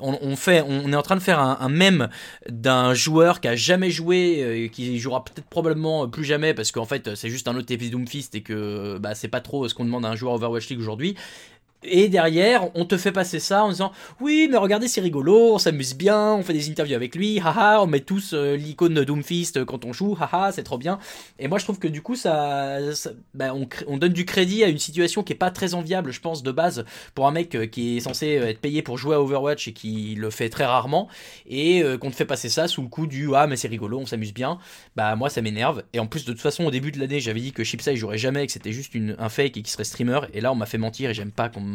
on, 0.00 0.34
fait, 0.34 0.64
on 0.66 0.92
est 0.92 0.96
en 0.96 1.02
train 1.02 1.14
de 1.14 1.20
faire 1.20 1.38
un, 1.38 1.58
un 1.60 1.68
mème 1.68 2.08
d'un 2.48 2.94
joueur 2.94 3.40
qui 3.40 3.46
a 3.46 3.54
jamais 3.54 3.90
joué, 3.90 4.70
qui 4.72 4.98
jouera 4.98 5.22
peut-être 5.22 5.46
probablement 5.46 6.08
plus 6.08 6.24
jamais 6.24 6.54
parce 6.54 6.72
qu'en 6.72 6.86
fait 6.86 7.14
c'est 7.16 7.28
juste 7.28 7.48
un 7.48 7.56
autre 7.56 7.66
TP 7.66 7.90
Doomfist 7.90 8.34
et 8.34 8.40
que 8.40 8.96
bah, 8.96 9.14
c'est 9.14 9.28
pas 9.28 9.42
trop 9.42 9.68
ce 9.68 9.74
qu'on 9.74 9.84
demande 9.84 10.06
à 10.06 10.08
un 10.08 10.16
joueur 10.16 10.32
Overwatch 10.32 10.70
League 10.70 10.80
aujourd'hui. 10.80 11.16
Et 11.88 12.08
derrière, 12.08 12.68
on 12.74 12.84
te 12.84 12.96
fait 12.96 13.12
passer 13.12 13.40
ça 13.40 13.64
en 13.64 13.70
disant 13.70 13.92
oui, 14.20 14.48
mais 14.50 14.56
regardez, 14.56 14.88
c'est 14.88 15.00
rigolo, 15.00 15.54
on 15.54 15.58
s'amuse 15.58 15.94
bien, 15.94 16.34
on 16.34 16.42
fait 16.42 16.52
des 16.52 16.68
interviews 16.70 16.94
avec 16.94 17.14
lui, 17.14 17.40
haha, 17.40 17.82
on 17.82 17.86
met 17.86 18.00
tous 18.00 18.32
euh, 18.32 18.56
l'icône 18.56 19.04
Doomfist 19.04 19.64
quand 19.64 19.84
on 19.84 19.92
joue, 19.92 20.16
haha, 20.20 20.52
c'est 20.52 20.62
trop 20.62 20.78
bien. 20.78 20.98
Et 21.38 21.48
moi, 21.48 21.58
je 21.58 21.64
trouve 21.64 21.78
que 21.78 21.88
du 21.88 22.02
coup, 22.02 22.16
ça, 22.16 22.78
bah, 23.34 23.54
on, 23.86 23.96
donne 23.96 24.12
du 24.12 24.24
crédit 24.24 24.64
à 24.64 24.68
une 24.68 24.78
situation 24.78 25.22
qui 25.22 25.32
est 25.32 25.36
pas 25.36 25.50
très 25.50 25.74
enviable, 25.74 26.12
je 26.12 26.20
pense, 26.20 26.42
de 26.42 26.50
base, 26.50 26.84
pour 27.14 27.26
un 27.26 27.32
mec 27.32 27.54
euh, 27.54 27.66
qui 27.66 27.96
est 27.96 28.00
censé 28.00 28.26
être 28.26 28.60
payé 28.60 28.82
pour 28.82 28.98
jouer 28.98 29.14
à 29.14 29.20
Overwatch 29.20 29.68
et 29.68 29.72
qui 29.72 30.14
le 30.16 30.30
fait 30.30 30.48
très 30.48 30.64
rarement, 30.64 31.08
et 31.48 31.82
euh, 31.82 31.98
qu'on 31.98 32.10
te 32.10 32.16
fait 32.16 32.24
passer 32.24 32.48
ça 32.48 32.68
sous 32.68 32.82
le 32.82 32.88
coup 32.88 33.06
du 33.06 33.34
ah, 33.34 33.46
mais 33.46 33.56
c'est 33.56 33.68
rigolo, 33.68 33.98
on 33.98 34.06
s'amuse 34.06 34.34
bien. 34.34 34.58
Bah, 34.96 35.16
moi, 35.16 35.30
ça 35.30 35.42
m'énerve. 35.42 35.82
Et 35.92 35.98
en 35.98 36.06
plus, 36.06 36.24
de 36.24 36.32
toute 36.32 36.40
façon, 36.40 36.64
au 36.64 36.70
début 36.70 36.92
de 36.92 36.98
l'année, 36.98 37.20
j'avais 37.20 37.40
dit 37.40 37.52
que 37.52 37.64
Chipsa 37.64 37.92
il 37.92 37.96
jouerait 37.96 38.18
jamais, 38.18 38.46
que 38.46 38.52
c'était 38.52 38.72
juste 38.72 38.94
un 39.18 39.28
fake 39.28 39.56
et 39.56 39.62
qu'il 39.62 39.68
serait 39.68 39.84
streamer, 39.84 40.20
et 40.32 40.40
là, 40.40 40.52
on 40.52 40.54
m'a 40.54 40.66
fait 40.66 40.78
mentir 40.78 41.10
et 41.10 41.14
j'aime 41.14 41.32
pas 41.32 41.48
qu'on 41.48 41.60
me 41.60 41.72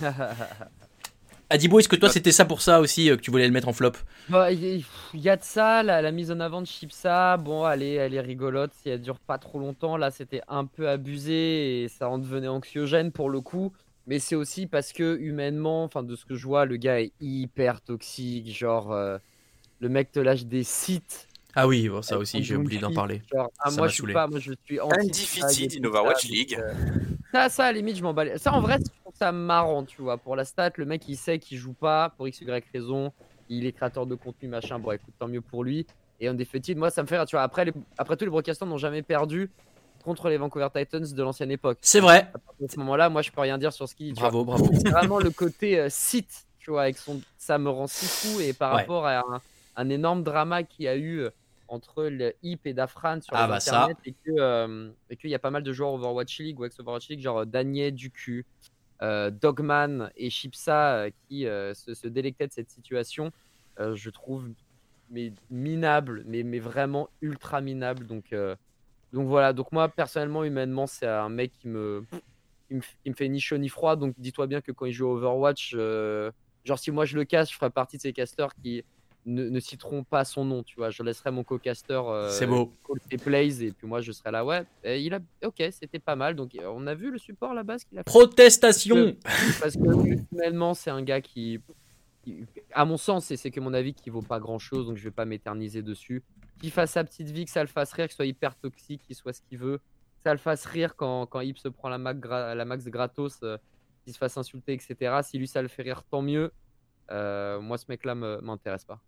Adibo, 1.50 1.78
est-ce 1.78 1.88
que 1.88 1.96
toi, 1.96 2.08
c'était 2.08 2.32
ça 2.32 2.44
pour 2.44 2.60
ça 2.62 2.80
aussi 2.80 3.10
euh, 3.10 3.16
que 3.16 3.20
tu 3.20 3.30
voulais 3.30 3.46
le 3.46 3.52
mettre 3.52 3.68
en 3.68 3.72
flop? 3.72 3.92
Bah, 4.28 4.50
Il 4.52 4.64
y, 4.64 4.84
il 5.12 5.20
y 5.20 5.28
a 5.28 5.36
de 5.36 5.42
ça, 5.42 5.82
la, 5.82 6.00
la 6.00 6.10
mise 6.10 6.30
en 6.30 6.40
avant 6.40 6.62
de 6.62 6.66
Chipsa, 6.66 7.36
bon, 7.36 7.68
elle 7.68 7.82
est, 7.82 7.94
elle 7.94 8.14
est 8.14 8.20
rigolote, 8.20 8.72
si 8.72 8.88
elle 8.88 9.02
dure 9.02 9.20
pas 9.20 9.36
trop 9.38 9.58
longtemps, 9.58 9.98
là 9.98 10.10
c'était 10.10 10.40
un 10.48 10.64
peu 10.64 10.88
abusé 10.88 11.82
et 11.84 11.88
ça 11.88 12.08
en 12.08 12.18
devenait 12.18 12.48
anxiogène 12.48 13.12
pour 13.12 13.28
le 13.28 13.40
coup. 13.42 13.72
Mais 14.06 14.18
c'est 14.18 14.34
aussi 14.34 14.66
parce 14.66 14.92
que 14.92 15.16
humainement, 15.18 15.84
enfin 15.84 16.02
de 16.02 16.16
ce 16.16 16.24
que 16.24 16.34
je 16.34 16.46
vois, 16.46 16.64
le 16.64 16.76
gars 16.76 17.00
est 17.00 17.12
hyper 17.20 17.82
toxique, 17.82 18.50
genre 18.50 18.92
euh, 18.92 19.18
le 19.80 19.88
mec 19.88 20.12
te 20.12 20.20
lâche 20.20 20.46
des 20.46 20.64
sites. 20.64 21.28
Ah 21.56 21.66
oui, 21.68 21.88
bon, 21.88 22.02
ça 22.02 22.18
aussi, 22.18 22.42
j'ai 22.42 22.56
oublié 22.56 22.80
d'en 22.80 22.92
parler. 22.92 23.22
Genre, 23.32 23.50
ah, 23.60 23.70
Ça 23.70 23.76
moi 23.76 23.88
je 23.88 23.94
suis 23.94 24.12
pas, 24.12 24.26
moi 24.26 24.38
je 24.40 24.52
suis 24.64 24.80
anti 24.80 24.96
Undefeated 25.08 25.84
in 25.84 25.88
Overwatch 25.88 26.24
League. 26.28 26.58
Ça, 27.32 27.48
ça 27.48 27.64
à 27.66 27.72
la 27.72 27.78
limite, 27.78 27.96
je 27.96 28.02
m'en 28.02 28.12
bats. 28.14 28.38
Ça 28.38 28.52
en 28.52 28.60
vrai, 28.60 28.78
je 28.78 29.00
trouve 29.00 29.14
ça 29.16 29.30
marrant, 29.32 29.84
tu 29.84 30.02
vois. 30.02 30.16
Pour 30.18 30.36
la 30.36 30.44
stat, 30.44 30.70
le 30.76 30.84
mec 30.84 31.02
il 31.08 31.16
sait 31.16 31.38
qu'il 31.38 31.58
joue 31.58 31.72
pas 31.74 32.10
pour 32.16 32.26
x, 32.28 32.40
y 32.40 32.62
raison. 32.72 33.12
Il 33.48 33.66
est 33.66 33.72
créateur 33.72 34.06
de 34.06 34.14
contenu, 34.14 34.48
machin. 34.48 34.78
Bon, 34.78 34.90
écoute, 34.92 35.14
tant 35.18 35.28
mieux 35.28 35.40
pour 35.42 35.64
lui. 35.64 35.86
Et 36.20 36.28
Undefeated, 36.28 36.76
moi 36.78 36.90
ça 36.90 37.02
me 37.02 37.06
fait 37.08 37.16
rire, 37.16 37.26
tu 37.26 37.36
vois. 37.36 37.42
Après, 37.42 37.64
les... 37.64 37.72
après 37.98 38.16
tout, 38.16 38.24
les 38.24 38.30
broadcasters 38.30 38.66
n'ont 38.66 38.78
jamais 38.78 39.02
perdu 39.02 39.50
contre 40.04 40.28
les 40.28 40.36
Vancouver 40.36 40.68
Titans 40.74 41.02
de 41.12 41.22
l'ancienne 41.22 41.50
époque. 41.50 41.78
C'est 41.82 42.00
vrai. 42.00 42.30
À 42.34 42.68
ce 42.68 42.78
moment-là, 42.78 43.08
moi 43.08 43.22
je 43.22 43.30
peux 43.30 43.40
rien 43.40 43.58
dire 43.58 43.72
sur 43.72 43.88
ce 43.88 43.94
qu'il 43.94 44.06
dit. 44.08 44.12
tu 44.14 44.20
vois. 44.20 44.30
Bravo, 44.30 44.44
bravo. 44.44 44.70
C'est 44.74 44.90
vraiment 44.90 45.18
le 45.18 45.30
côté 45.30 45.78
euh, 45.78 45.88
site, 45.90 46.46
tu 46.58 46.70
vois, 46.70 46.82
avec 46.82 46.98
son, 46.98 47.20
ça 47.38 47.58
me 47.58 47.68
rend 47.70 47.86
si 47.86 48.06
fou 48.06 48.40
et 48.40 48.52
par 48.52 48.74
Ouais. 48.74 48.80
rapport 48.82 49.06
à 49.06 49.18
un, 49.18 49.40
un 49.76 49.88
énorme 49.90 50.22
drama 50.22 50.62
qu'il 50.62 50.84
y 50.84 50.88
a 50.88 50.94
eu 50.96 51.20
euh, 51.20 51.30
entre 51.74 52.04
le 52.04 52.32
Hip 52.42 52.60
et 52.64 52.74
Dafran 52.74 53.20
sur 53.20 53.34
Ah 53.36 53.46
les 53.46 53.48
bah 53.70 53.88
et 54.06 54.14
euh, 54.38 54.90
et 55.10 55.16
qu'il 55.16 55.30
y 55.30 55.34
a 55.34 55.38
pas 55.38 55.50
mal 55.50 55.62
de 55.62 55.72
joueurs 55.72 55.92
Overwatch 55.94 56.38
League 56.40 56.58
ou 56.60 56.64
ex-Overwatch 56.64 57.08
League, 57.10 57.20
genre 57.20 57.44
Daniel 57.44 57.92
Ducu, 57.94 58.46
euh, 59.02 59.30
Dogman 59.30 60.10
et 60.16 60.30
Chipsa 60.30 60.96
euh, 60.96 61.10
qui 61.28 61.46
euh, 61.46 61.74
se, 61.74 61.94
se 61.94 62.08
délectaient 62.08 62.46
de 62.46 62.52
cette 62.52 62.70
situation. 62.70 63.32
euh, 63.80 63.94
je 63.94 64.10
trouve 64.10 64.48
mais 65.10 65.32
minable, 65.50 66.24
mais, 66.26 66.42
mais 66.42 66.58
vraiment 66.60 67.08
ultra 67.20 67.60
minable. 67.60 68.06
Donc, 68.06 68.32
euh, 68.32 68.56
donc 69.12 69.28
voilà, 69.28 69.52
donc 69.52 69.70
moi 69.72 69.88
personnellement, 69.88 70.44
humainement, 70.44 70.86
c'est 70.86 71.06
un 71.06 71.28
mec 71.28 71.52
qui 71.60 71.68
me, 71.68 72.04
il 72.70 72.78
me, 72.78 72.82
il 73.04 73.10
me 73.12 73.16
fait 73.16 73.28
ni 73.28 73.40
chaud 73.40 73.58
ni 73.58 73.68
froid. 73.68 73.96
Donc 73.96 74.14
dis-toi 74.18 74.46
bien 74.46 74.60
que 74.60 74.72
quand 74.72 74.86
il 74.86 74.92
joue 74.92 75.08
Overwatch, 75.08 75.74
euh, 75.76 76.30
genre 76.64 76.78
si 76.78 76.90
moi 76.90 77.04
je 77.04 77.16
le 77.16 77.24
casse, 77.24 77.50
je 77.50 77.56
ferai 77.56 77.70
partie 77.70 77.96
de 77.98 78.02
ces 78.02 78.12
casteurs 78.12 78.54
qui 78.54 78.82
ne, 79.26 79.48
ne 79.48 79.60
citeront 79.60 80.04
pas 80.04 80.24
son 80.24 80.44
nom, 80.44 80.62
tu 80.62 80.76
vois. 80.76 80.90
Je 80.90 81.02
laisserai 81.02 81.30
mon 81.30 81.44
co-caster 81.44 81.94
euh, 82.06 82.30
C'est 82.30 82.46
beau. 82.46 82.72
call 82.86 82.98
ses 83.10 83.16
plays 83.16 83.62
et 83.64 83.72
puis 83.72 83.86
moi 83.86 84.00
je 84.00 84.12
serai 84.12 84.30
là, 84.30 84.44
ouais, 84.44 84.64
et 84.82 85.00
il 85.00 85.14
a, 85.14 85.20
ok, 85.44 85.62
c'était 85.70 85.98
pas 85.98 86.16
mal. 86.16 86.34
Donc 86.36 86.54
euh, 86.54 86.66
on 86.74 86.86
a 86.86 86.94
vu 86.94 87.10
le 87.10 87.18
support 87.18 87.52
à 87.52 87.54
la 87.54 87.62
base 87.62 87.84
qu'il 87.84 87.96
a 87.98 88.02
fait. 88.02 88.04
Protestation 88.04 89.16
Parce 89.60 89.74
que 89.74 90.24
humainement, 90.32 90.74
c'est 90.74 90.90
un 90.90 91.02
gars 91.02 91.20
qui, 91.20 91.60
qui- 92.22 92.44
à 92.72 92.84
mon 92.84 92.96
sens, 92.96 93.30
et 93.30 93.36
c'est 93.36 93.50
que 93.50 93.60
mon 93.60 93.72
avis, 93.74 93.94
qui 93.94 94.10
vaut 94.10 94.22
pas 94.22 94.40
grand 94.40 94.58
chose, 94.58 94.86
donc 94.86 94.96
je 94.96 95.04
vais 95.04 95.10
pas 95.10 95.24
m'éterniser 95.24 95.82
dessus. 95.82 96.22
Qu'il 96.60 96.70
fasse 96.70 96.92
sa 96.92 97.04
petite 97.04 97.28
vie, 97.30 97.44
que 97.44 97.50
ça 97.50 97.62
le 97.62 97.68
fasse 97.68 97.92
rire, 97.92 98.06
qu'il 98.06 98.14
soit 98.14 98.26
hyper 98.26 98.54
toxique, 98.56 99.02
qu'il 99.06 99.16
soit 99.16 99.32
ce 99.32 99.40
qu'il 99.42 99.58
veut. 99.58 99.78
Que 99.78 100.22
ça 100.24 100.32
le 100.32 100.38
fasse 100.38 100.64
rire 100.66 100.94
quand, 100.96 101.26
quand 101.26 101.40
Ip 101.40 101.58
se 101.58 101.68
prend 101.68 101.88
la, 101.88 101.98
max 101.98 102.20
gra- 102.20 102.54
la 102.54 102.64
max 102.64 102.84
gratos, 102.86 103.38
euh, 103.42 103.58
qu'il 104.04 104.12
se 104.12 104.18
fasse 104.18 104.36
insulter, 104.36 104.72
etc. 104.72 105.20
Si 105.22 105.36
lui 105.38 105.46
ça 105.48 105.60
le 105.62 105.68
fait 105.68 105.82
rire, 105.82 106.02
tant 106.04 106.22
mieux. 106.22 106.52
Euh, 107.10 107.60
moi, 107.60 107.76
ce 107.76 107.84
mec-là 107.88 108.14
me- 108.14 108.40
m'intéresse 108.40 108.84
pas. 108.84 109.00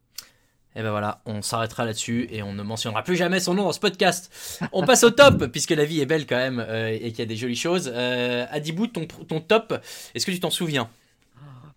Et 0.76 0.82
ben 0.82 0.90
voilà, 0.90 1.22
on 1.24 1.40
s'arrêtera 1.40 1.86
là-dessus 1.86 2.28
et 2.30 2.42
on 2.42 2.52
ne 2.52 2.62
mentionnera 2.62 3.02
plus 3.02 3.16
jamais 3.16 3.40
son 3.40 3.54
nom 3.54 3.64
dans 3.64 3.72
ce 3.72 3.80
podcast. 3.80 4.30
On 4.72 4.84
passe 4.84 5.04
au 5.04 5.10
top, 5.10 5.46
puisque 5.52 5.70
la 5.70 5.86
vie 5.86 6.02
est 6.02 6.06
belle 6.06 6.26
quand 6.26 6.36
même 6.36 6.62
euh, 6.68 6.90
et 6.90 7.10
qu'il 7.10 7.20
y 7.20 7.22
a 7.22 7.26
des 7.26 7.36
jolies 7.36 7.56
choses. 7.56 7.90
Euh, 7.92 8.44
Adibou, 8.50 8.86
ton, 8.86 9.06
ton 9.06 9.40
top, 9.40 9.80
est-ce 10.14 10.26
que 10.26 10.30
tu 10.32 10.38
t'en 10.38 10.50
souviens? 10.50 10.90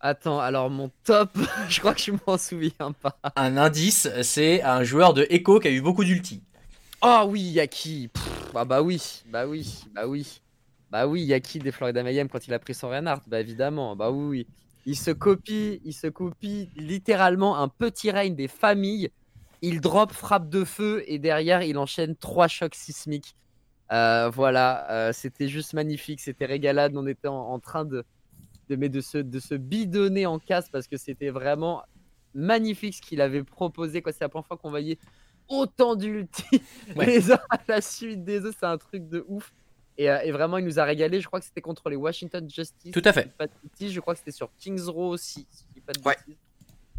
Attends, 0.01 0.39
alors 0.39 0.69
mon 0.69 0.91
top, 1.05 1.29
je 1.69 1.79
crois 1.79 1.93
que 1.93 2.01
je 2.01 2.11
m'en 2.27 2.37
souviens 2.37 2.91
pas. 3.01 3.17
Un 3.37 3.55
indice, 3.55 4.09
c'est 4.21 4.61
un 4.63 4.83
joueur 4.83 5.13
de 5.13 5.25
Echo 5.29 5.61
qui 5.61 5.69
a 5.69 5.71
eu 5.71 5.81
beaucoup 5.81 6.03
d'ulti. 6.03 6.41
Oh 7.01 7.23
oui, 7.27 7.41
Yaki. 7.41 8.09
Pff, 8.13 8.51
Bah, 8.53 8.65
bah 8.65 8.81
oui, 8.81 9.23
bah 9.27 9.47
oui, 9.47 9.85
bah 9.95 10.07
oui. 10.07 10.41
Bah 10.91 11.07
oui, 11.07 11.21
Yaki 11.21 11.59
des 11.59 11.71
Florida 11.71 12.03
Mayhem 12.03 12.27
quand 12.27 12.45
il 12.47 12.53
a 12.53 12.59
pris 12.59 12.73
son 12.73 12.89
Reinhardt, 12.89 13.21
bah 13.27 13.39
évidemment, 13.39 13.95
bah 13.95 14.09
oui, 14.09 14.25
oui. 14.25 14.47
Il 14.89 14.95
se 14.97 15.11
copie, 15.11 15.79
il 15.85 15.93
se 15.93 16.07
copie 16.07 16.71
littéralement 16.75 17.59
un 17.59 17.67
petit 17.67 18.09
règne 18.09 18.33
des 18.35 18.47
familles. 18.47 19.11
Il 19.61 19.81
drop 19.81 20.11
frappe 20.11 20.49
de 20.49 20.63
feu 20.63 21.03
et 21.05 21.19
derrière 21.19 21.61
il 21.61 21.77
enchaîne 21.77 22.15
trois 22.15 22.47
chocs 22.47 22.73
sismiques. 22.73 23.35
Euh, 23.91 24.31
voilà, 24.33 24.89
euh, 24.89 25.13
c'était 25.13 25.47
juste 25.47 25.73
magnifique, 25.75 26.19
c'était 26.19 26.47
régalade. 26.47 26.97
On 26.97 27.05
était 27.05 27.27
en, 27.27 27.35
en 27.35 27.59
train 27.59 27.85
de, 27.85 28.03
de, 28.67 28.75
mais 28.77 28.89
de, 28.89 28.99
se, 28.99 29.19
de 29.19 29.39
se 29.39 29.53
bidonner 29.53 30.25
en 30.25 30.39
casse 30.39 30.69
parce 30.71 30.87
que 30.87 30.97
c'était 30.97 31.29
vraiment 31.29 31.83
magnifique 32.33 32.95
ce 32.95 33.01
qu'il 33.03 33.21
avait 33.21 33.43
proposé. 33.43 34.01
quoi. 34.01 34.11
C'est 34.11 34.23
la 34.23 34.29
première 34.29 34.47
fois 34.47 34.57
qu'on 34.57 34.71
voyait 34.71 34.97
autant 35.49 35.95
d'ulti 35.95 36.63
Ouais. 36.95 37.05
les 37.05 37.31
uns 37.31 37.39
à 37.51 37.59
la 37.67 37.81
suite 37.81 38.23
des 38.23 38.39
autres. 38.43 38.57
C'est 38.59 38.65
un 38.65 38.79
truc 38.79 39.07
de 39.07 39.23
ouf. 39.27 39.53
Et, 39.99 40.09
euh, 40.09 40.21
et 40.23 40.31
vraiment, 40.31 40.57
il 40.57 40.63
nous 40.63 40.79
a 40.79 40.85
régalé. 40.85 41.19
Je 41.19 41.27
crois 41.27 41.41
que 41.41 41.45
c'était 41.45 41.59
contre 41.59 41.89
les 41.89 41.97
Washington 41.97 42.49
Justice. 42.49 42.93
Tout 42.93 43.01
à 43.03 43.11
fait. 43.11 43.29
si 43.73 43.91
je 43.91 43.99
crois 43.99 44.13
que 44.13 44.19
c'était 44.19 44.31
sur 44.31 44.49
Kings 44.57 44.87
Row 44.87 45.09
aussi. 45.09 45.45
si 45.51 45.65
je 45.67 45.73
dis 45.73 45.81
pas 45.81 45.91
de 45.91 46.01
Ouais. 46.01 46.15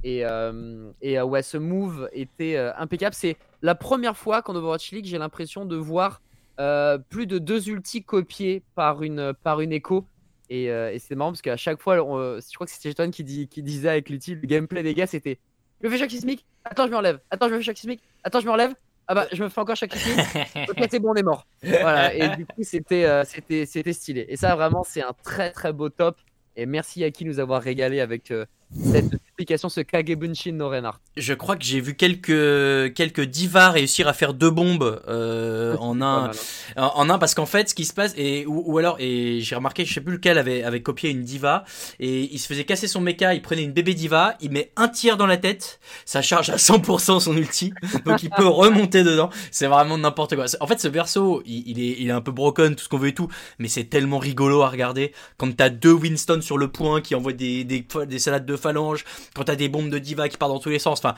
Et, 0.04 0.24
euh, 0.24 0.92
et 1.00 1.18
euh, 1.18 1.24
ouais, 1.24 1.42
ce 1.42 1.56
move 1.56 2.10
était 2.12 2.56
euh, 2.56 2.74
impeccable. 2.76 3.14
C'est 3.14 3.38
la 3.62 3.74
première 3.74 4.18
fois 4.18 4.42
qu'en 4.42 4.54
Overwatch 4.54 4.92
League, 4.92 5.06
j'ai 5.06 5.16
l'impression 5.16 5.64
de 5.64 5.76
voir 5.76 6.20
euh, 6.58 6.98
plus 6.98 7.26
de 7.26 7.38
deux 7.38 7.70
ultis 7.70 8.04
copiés 8.04 8.62
par 8.74 9.02
une, 9.02 9.32
par 9.42 9.62
une 9.62 9.72
écho. 9.72 10.06
Et, 10.50 10.70
euh, 10.70 10.92
et 10.92 10.98
c'est 10.98 11.14
marrant 11.14 11.30
parce 11.30 11.40
qu'à 11.40 11.56
chaque 11.56 11.80
fois, 11.80 12.02
on, 12.04 12.38
je 12.38 12.54
crois 12.54 12.66
que 12.66 12.72
c'était 12.72 12.90
Jeton 12.90 13.10
qui, 13.10 13.24
dit, 13.24 13.48
qui 13.48 13.62
disait 13.62 13.88
avec 13.88 14.10
l'outil, 14.10 14.34
le 14.34 14.46
gameplay 14.46 14.82
des 14.82 14.92
gars, 14.92 15.06
c'était 15.06 15.38
Je 15.82 15.88
fais 15.88 15.96
choc 15.96 16.10
sismique, 16.10 16.44
attends, 16.64 16.86
je 16.86 16.90
me 16.90 16.96
relève, 16.96 17.20
attends, 17.30 17.48
je 17.48 17.54
me 17.54 17.58
fais 17.60 17.64
choc 17.64 17.78
sismique, 17.78 18.02
attends, 18.24 18.40
je 18.40 18.46
me 18.46 18.50
relève, 18.50 18.74
ah 19.10 19.14
bah, 19.14 19.26
je 19.32 19.42
me 19.42 19.48
fais 19.48 19.60
encore 19.60 19.76
sismique, 19.76 19.98
ok, 20.70 20.86
c'est 20.88 21.00
bon, 21.00 21.10
on 21.10 21.14
est 21.16 21.24
mort. 21.24 21.44
Voilà, 21.64 22.14
et 22.14 22.36
du 22.36 22.46
coup, 22.46 22.62
c'était 22.62 23.04
euh, 23.04 23.24
c'était 23.24 23.66
c'était 23.66 23.92
stylé. 23.92 24.24
Et 24.28 24.36
ça, 24.36 24.54
vraiment, 24.54 24.84
c'est 24.84 25.02
un 25.02 25.12
très 25.24 25.50
très 25.50 25.72
beau 25.72 25.88
top. 25.88 26.16
Et 26.54 26.64
merci 26.64 27.02
à 27.02 27.10
qui 27.10 27.24
nous 27.24 27.40
avoir 27.40 27.60
régalé 27.60 27.98
avec 28.00 28.30
euh, 28.30 28.46
cette 28.72 29.14
application, 29.14 29.68
ce 29.68 29.80
Kagebunshin 29.80 30.52
no 30.52 30.68
Reinhardt. 30.68 31.00
Je 31.16 31.34
crois 31.34 31.56
que 31.56 31.64
j'ai 31.64 31.80
vu 31.80 31.96
quelques, 31.96 32.94
quelques 32.94 33.22
divas 33.22 33.70
réussir 33.70 34.06
à 34.06 34.12
faire 34.12 34.32
deux 34.32 34.50
bombes 34.50 35.02
euh, 35.08 35.76
en 35.80 36.00
un, 36.00 36.26
hein. 36.26 36.30
En, 36.76 36.92
en 36.94 37.10
un, 37.10 37.18
parce 37.18 37.34
qu'en 37.34 37.46
fait, 37.46 37.68
ce 37.68 37.74
qui 37.74 37.84
se 37.84 37.92
passe, 37.92 38.14
et, 38.16 38.46
ou, 38.46 38.62
ou 38.64 38.78
alors, 38.78 38.96
et 39.00 39.40
j'ai 39.40 39.56
remarqué, 39.56 39.84
je 39.84 39.92
sais 39.92 40.00
plus 40.00 40.14
lequel 40.14 40.38
avait, 40.38 40.62
avait 40.62 40.82
copié 40.82 41.10
une 41.10 41.22
diva, 41.22 41.64
et 41.98 42.32
il 42.32 42.38
se 42.38 42.46
faisait 42.46 42.64
casser 42.64 42.86
son 42.86 43.00
mecha, 43.00 43.34
il 43.34 43.42
prenait 43.42 43.64
une 43.64 43.72
bébé 43.72 43.94
diva, 43.94 44.36
il 44.40 44.52
met 44.52 44.70
un 44.76 44.88
tir 44.88 45.16
dans 45.16 45.26
la 45.26 45.36
tête, 45.36 45.80
ça 46.04 46.22
charge 46.22 46.50
à 46.50 46.56
100% 46.56 47.18
son 47.18 47.36
ulti, 47.36 47.72
donc 48.04 48.22
il 48.22 48.30
peut 48.30 48.46
remonter 48.46 49.02
dedans. 49.02 49.30
C'est 49.50 49.66
vraiment 49.66 49.98
n'importe 49.98 50.36
quoi. 50.36 50.44
En 50.60 50.66
fait, 50.68 50.80
ce 50.80 50.88
perso, 50.88 51.42
il, 51.44 51.68
il 51.68 51.80
est, 51.80 51.96
il 51.98 52.08
est 52.08 52.12
un 52.12 52.20
peu 52.20 52.32
broken, 52.32 52.76
tout 52.76 52.84
ce 52.84 52.88
qu'on 52.88 52.98
veut 52.98 53.08
et 53.08 53.14
tout, 53.14 53.28
mais 53.58 53.68
c'est 53.68 53.84
tellement 53.84 54.18
rigolo 54.18 54.62
à 54.62 54.68
regarder. 54.68 55.12
Quand 55.38 55.54
t'as 55.56 55.70
deux 55.70 55.92
Winston 55.92 56.40
sur 56.40 56.56
le 56.56 56.68
point 56.68 57.00
qui 57.00 57.16
envoient 57.16 57.32
des, 57.32 57.64
des, 57.64 57.84
des 58.06 58.18
salades 58.20 58.46
de 58.46 58.59
phalanges, 58.60 59.04
quand 59.34 59.44
t'as 59.44 59.56
des 59.56 59.68
bombes 59.68 59.90
de 59.90 59.98
diva 59.98 60.28
qui 60.28 60.36
partent 60.36 60.52
dans 60.52 60.60
tous 60.60 60.68
les 60.70 60.78
sens, 60.78 60.98
enfin, 60.98 61.14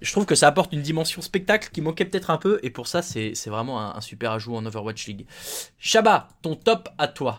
je 0.00 0.10
trouve 0.12 0.26
que 0.26 0.34
ça 0.34 0.48
apporte 0.48 0.72
une 0.72 0.82
dimension 0.82 1.22
spectacle 1.22 1.70
qui 1.72 1.80
manquait 1.80 2.04
peut-être 2.04 2.30
un 2.30 2.38
peu, 2.38 2.60
et 2.62 2.70
pour 2.70 2.86
ça, 2.86 3.02
c'est 3.02 3.34
vraiment 3.46 3.80
un, 3.80 3.96
un 3.96 4.00
super 4.00 4.32
ajout 4.32 4.54
en 4.54 4.64
Overwatch 4.66 5.06
League. 5.06 5.26
Shaba, 5.78 6.28
ton 6.42 6.54
top 6.56 6.88
à 6.98 7.08
toi. 7.08 7.38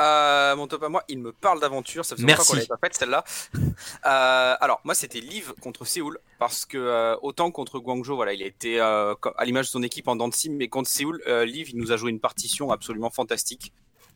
Euh, 0.00 0.56
mon 0.56 0.66
top 0.66 0.82
à 0.82 0.88
moi, 0.88 1.04
il 1.08 1.18
me 1.18 1.32
parle 1.32 1.60
d'aventure. 1.60 2.04
Ça 2.04 2.16
faisait 2.16 2.26
Merci. 2.26 2.40
longtemps 2.40 2.50
qu'on 2.50 2.56
l'avait 2.56 2.66
pas 2.66 2.78
faite 2.82 2.96
celle-là. 2.96 3.24
Euh, 4.06 4.56
alors 4.60 4.80
moi, 4.84 4.94
c'était 4.94 5.20
Liv 5.20 5.52
contre 5.60 5.84
Séoul 5.84 6.18
parce 6.38 6.64
que 6.64 6.78
euh, 6.78 7.16
autant 7.22 7.50
contre 7.50 7.78
Guangzhou, 7.78 8.14
voilà, 8.14 8.32
il 8.32 8.42
a 8.42 8.46
été 8.46 8.80
à 8.80 9.16
l'image 9.44 9.66
de 9.66 9.70
son 9.70 9.82
équipe 9.82 10.08
en 10.08 10.30
scie, 10.30 10.50
mais 10.50 10.68
contre 10.68 10.88
Séoul, 10.88 11.22
Liv, 11.44 11.70
il 11.70 11.76
nous 11.76 11.92
a 11.92 11.96
joué 11.96 12.10
une 12.10 12.20
partition 12.20 12.70
absolument 12.70 13.10
fantastique 13.10 13.72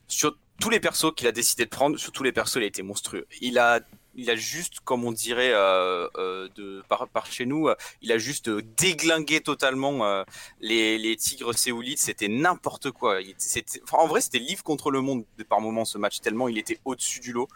sur 0.06 0.36
tous 0.60 0.70
les 0.70 0.80
persos 0.80 1.12
qu'il 1.14 1.26
a 1.26 1.32
décidé 1.32 1.64
de 1.64 1.70
prendre. 1.70 1.98
Sur 1.98 2.12
tous 2.12 2.22
les 2.22 2.32
persos, 2.32 2.56
il 2.56 2.62
a 2.62 2.66
été 2.66 2.82
monstrueux. 2.82 3.26
Il 3.40 3.58
a 3.58 3.80
il 4.16 4.30
a 4.30 4.36
juste, 4.36 4.80
comme 4.80 5.04
on 5.04 5.12
dirait 5.12 5.52
euh, 5.52 6.08
euh, 6.16 6.48
de, 6.56 6.82
par, 6.88 7.08
par 7.08 7.26
chez 7.26 7.46
nous, 7.46 7.68
euh, 7.68 7.74
il 8.02 8.12
a 8.12 8.18
juste 8.18 8.48
euh, 8.48 8.62
déglingué 8.76 9.40
totalement 9.40 10.04
euh, 10.06 10.22
les, 10.60 10.98
les 10.98 11.16
Tigres 11.16 11.54
séoulites. 11.54 11.98
C'était 11.98 12.28
n'importe 12.28 12.90
quoi. 12.90 13.20
Il 13.20 13.34
enfin, 13.82 13.98
en 13.98 14.06
vrai, 14.06 14.20
c'était 14.20 14.38
livre 14.38 14.62
contre 14.62 14.90
le 14.90 15.00
monde 15.00 15.24
de- 15.38 15.44
par 15.44 15.60
moment 15.60 15.84
ce 15.84 15.98
match, 15.98 16.20
tellement 16.20 16.48
il 16.48 16.58
était 16.58 16.78
au-dessus 16.84 17.20
du 17.20 17.32
lot. 17.32 17.48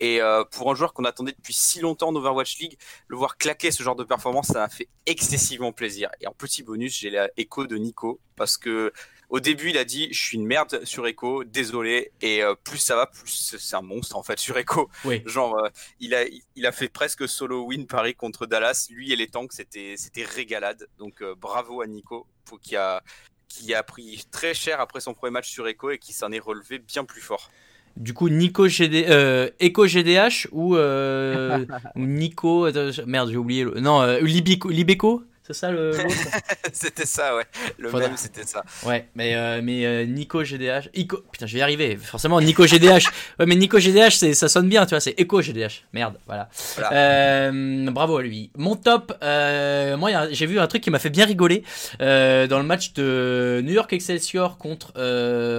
Et 0.00 0.18
pour 0.50 0.68
un 0.68 0.74
joueur 0.74 0.94
qu'on 0.94 1.04
attendait 1.04 1.30
depuis 1.30 1.54
si 1.54 1.78
longtemps 1.78 2.08
en 2.08 2.16
Overwatch 2.16 2.58
League, 2.58 2.76
le 3.06 3.16
voir 3.16 3.36
claquer 3.36 3.70
ce 3.70 3.84
genre 3.84 3.94
de 3.94 4.02
performance, 4.02 4.48
ça 4.48 4.54
m'a 4.54 4.68
fait 4.68 4.88
excessivement 5.06 5.70
plaisir. 5.70 6.10
Et 6.20 6.26
en 6.26 6.32
petit 6.32 6.64
bonus, 6.64 6.98
j'ai 6.98 7.10
l'écho 7.36 7.68
de 7.68 7.76
Nico 7.76 8.18
parce 8.34 8.56
que 8.56 8.92
au 9.32 9.40
début, 9.40 9.70
il 9.70 9.78
a 9.78 9.84
dit 9.84 10.08
je 10.12 10.22
suis 10.22 10.36
une 10.36 10.46
merde 10.46 10.84
sur 10.84 11.06
Echo, 11.06 11.42
désolé. 11.42 12.12
Et 12.20 12.42
euh, 12.42 12.54
plus 12.54 12.76
ça 12.76 12.96
va, 12.96 13.06
plus 13.06 13.56
c'est 13.58 13.76
un 13.76 13.80
monstre 13.80 14.16
en 14.16 14.22
fait 14.22 14.38
sur 14.38 14.58
Echo. 14.58 14.90
Oui. 15.06 15.22
Genre, 15.24 15.58
euh, 15.58 15.70
il 16.00 16.14
a 16.14 16.24
il 16.54 16.66
a 16.66 16.70
fait 16.70 16.90
presque 16.90 17.26
solo 17.26 17.64
win 17.64 17.86
Paris 17.86 18.14
contre 18.14 18.44
Dallas. 18.44 18.88
Lui 18.90 19.10
et 19.10 19.16
les 19.16 19.28
tanks, 19.28 19.54
c'était 19.54 19.94
c'était 19.96 20.24
régalade. 20.24 20.86
Donc 20.98 21.22
euh, 21.22 21.34
bravo 21.34 21.80
à 21.80 21.86
Nico 21.86 22.26
pour 22.44 22.60
qui 22.60 22.76
a 22.76 23.02
qui 23.48 23.72
a 23.72 23.82
pris 23.82 24.22
très 24.30 24.52
cher 24.52 24.80
après 24.80 25.00
son 25.00 25.14
premier 25.14 25.32
match 25.32 25.50
sur 25.50 25.66
Echo 25.66 25.90
et 25.90 25.98
qui 25.98 26.12
s'en 26.12 26.30
est 26.30 26.38
relevé 26.38 26.78
bien 26.78 27.04
plus 27.04 27.22
fort. 27.22 27.50
Du 27.96 28.14
coup, 28.14 28.28
Nico 28.28 28.66
GD, 28.66 29.06
euh, 29.08 29.50
Echo 29.60 29.86
GDH 29.86 30.48
ou, 30.50 30.76
euh, 30.76 31.66
ou 31.94 32.00
Nico. 32.06 32.66
merde, 33.06 33.30
j'ai 33.30 33.36
oublié. 33.36 33.64
Le, 33.64 33.80
non, 33.80 34.00
euh, 34.00 34.20
Libico, 34.20 34.70
Libeco 34.70 35.22
C'est 35.52 35.60
ça 35.60 35.70
le. 35.70 35.92
c'était 36.72 37.04
ça, 37.06 37.36
ouais. 37.36 37.44
Le 37.78 37.88
Faudra- 37.88 38.08
même, 38.08 38.16
c'était 38.16 38.44
ça. 38.44 38.64
Ouais, 38.84 39.08
mais, 39.14 39.34
euh, 39.34 39.60
mais 39.62 39.84
euh, 39.84 40.06
Nico 40.06 40.42
GDH. 40.42 40.88
Ico... 40.94 41.18
Putain, 41.30 41.46
je 41.46 41.52
vais 41.52 41.58
y 41.58 41.62
arriver. 41.62 41.96
Forcément, 41.96 42.40
Nico 42.40 42.66
GDH. 42.66 43.08
Ouais, 43.38 43.46
mais 43.46 43.54
Nico 43.56 43.78
GDH, 43.78 44.34
ça 44.34 44.48
sonne 44.48 44.68
bien, 44.68 44.84
tu 44.84 44.90
vois. 44.90 45.00
C'est 45.00 45.18
Echo 45.18 45.40
GDH. 45.40 45.84
Merde, 45.92 46.14
voilà. 46.26 46.48
Voilà. 46.76 46.92
Euh, 46.92 47.90
bravo 47.90 48.18
à 48.18 48.22
lui. 48.22 48.50
Mon 48.56 48.76
top, 48.76 49.12
moi, 49.22 50.10
j'ai 50.30 50.46
vu 50.46 50.58
un 50.58 50.66
truc 50.66 50.82
qui 50.82 50.90
m'a 50.90 50.98
fait 50.98 51.10
bien 51.10 51.24
rigoler 51.26 51.62
dans 51.98 52.58
le 52.58 52.62
match 52.64 52.92
de 52.94 53.60
New 53.64 53.72
York 53.72 53.92
Excelsior 53.92 54.58
contre 54.58 54.92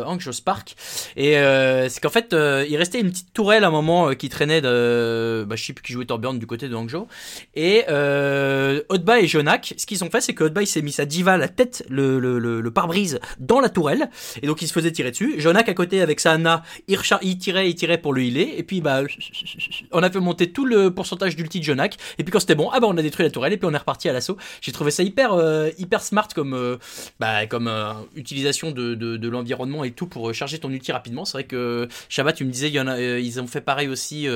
Hangzhou 0.06 0.32
Spark. 0.32 0.76
Et 1.16 1.34
c'est 1.34 2.00
qu'en 2.02 2.10
fait, 2.10 2.34
il 2.34 2.76
restait 2.78 3.00
une 3.00 3.12
petite 3.12 3.34
tourelle 3.34 3.64
à 3.64 3.68
un 3.68 3.72
moment 3.72 4.14
qui 4.14 4.30
traînait 4.30 4.62
de. 4.62 5.46
Bah, 5.48 5.56
je 5.56 5.64
sais 5.64 5.74
plus 5.74 5.84
qui 5.84 5.94
jouait 5.94 6.06
Torbjorn 6.06 6.38
du 6.40 6.48
côté 6.48 6.70
de 6.70 6.76
Hangzhou. 6.76 7.08
Et 7.56 7.84
Otba 8.90 9.20
et 9.20 9.28
Jonak, 9.28 9.74
ce 9.84 9.86
qu'ils 9.86 10.02
ont 10.06 10.10
fait, 10.10 10.22
c'est 10.22 10.34
que 10.34 10.46
Hotby 10.46 10.66
s'est 10.66 10.82
mis 10.82 10.94
sa 10.94 11.04
diva 11.04 11.36
la 11.36 11.50
tête, 11.50 11.86
le, 11.90 12.18
le, 12.18 12.40
le, 12.40 12.62
le 12.62 12.72
pare-brise 12.72 13.20
dans 13.38 13.60
la 13.60 13.68
tourelle, 13.68 14.10
et 14.42 14.48
donc 14.48 14.62
il 14.62 14.68
se 14.70 14.72
faisait 14.74 14.94
tirer 14.94 15.12
dessus. 15.12 15.42
Jonak 15.42 15.68
à 15.68 15.74
côté 15.74 16.00
avec 16.00 16.22
sa 16.22 16.32
Anna, 16.32 16.64
il, 16.88 16.98
tirait, 17.38 17.70
il 17.70 17.76
tirait 17.76 17.98
pour 17.98 18.14
le 18.14 18.22
healer, 18.24 18.54
et 18.58 18.64
puis 18.64 18.80
bah, 18.80 19.02
on 19.92 20.02
a 20.02 20.10
fait 20.10 20.22
monter 20.22 20.54
tout 20.54 20.66
le 20.66 20.94
pourcentage 20.94 21.36
d'ulti 21.36 21.60
de 21.60 21.66
Jonak, 21.66 21.98
et 22.18 22.24
puis 22.24 22.32
quand 22.32 22.40
c'était 22.40 22.56
bon, 22.56 22.70
ah 22.72 22.80
bah 22.80 22.88
on 22.90 22.98
a 22.98 23.02
détruit 23.02 23.26
la 23.26 23.30
tourelle, 23.30 23.52
et 23.52 23.58
puis 23.58 23.68
on 23.70 23.74
est 23.74 23.78
reparti 23.78 24.08
à 24.08 24.14
l'assaut. 24.14 24.38
J'ai 24.62 24.72
trouvé 24.72 24.90
ça 24.90 25.04
hyper, 25.04 25.34
euh, 25.34 25.70
hyper 25.78 26.02
smart 26.02 26.30
comme, 26.34 26.54
euh, 26.54 26.78
bah, 27.20 27.46
comme 27.46 27.68
euh, 27.68 27.92
utilisation 28.16 28.72
de, 28.72 28.96
de, 28.96 29.18
de 29.18 29.30
l'environnement 29.30 29.84
et 29.84 29.92
tout 29.92 30.08
pour 30.08 30.34
charger 30.34 30.60
ton 30.60 30.70
ulti 30.70 30.94
rapidement. 30.94 31.26
C'est 31.26 31.34
vrai 31.34 31.44
que 31.44 31.90
Shabbat, 32.08 32.36
tu 32.38 32.46
me 32.46 32.52
disais, 32.52 32.70
il 32.70 32.74
y 32.74 32.80
en 32.80 32.88
a, 32.88 32.98
ils 33.00 33.42
ont 33.42 33.48
fait 33.48 33.60
pareil 33.60 33.90
aussi 33.90 34.28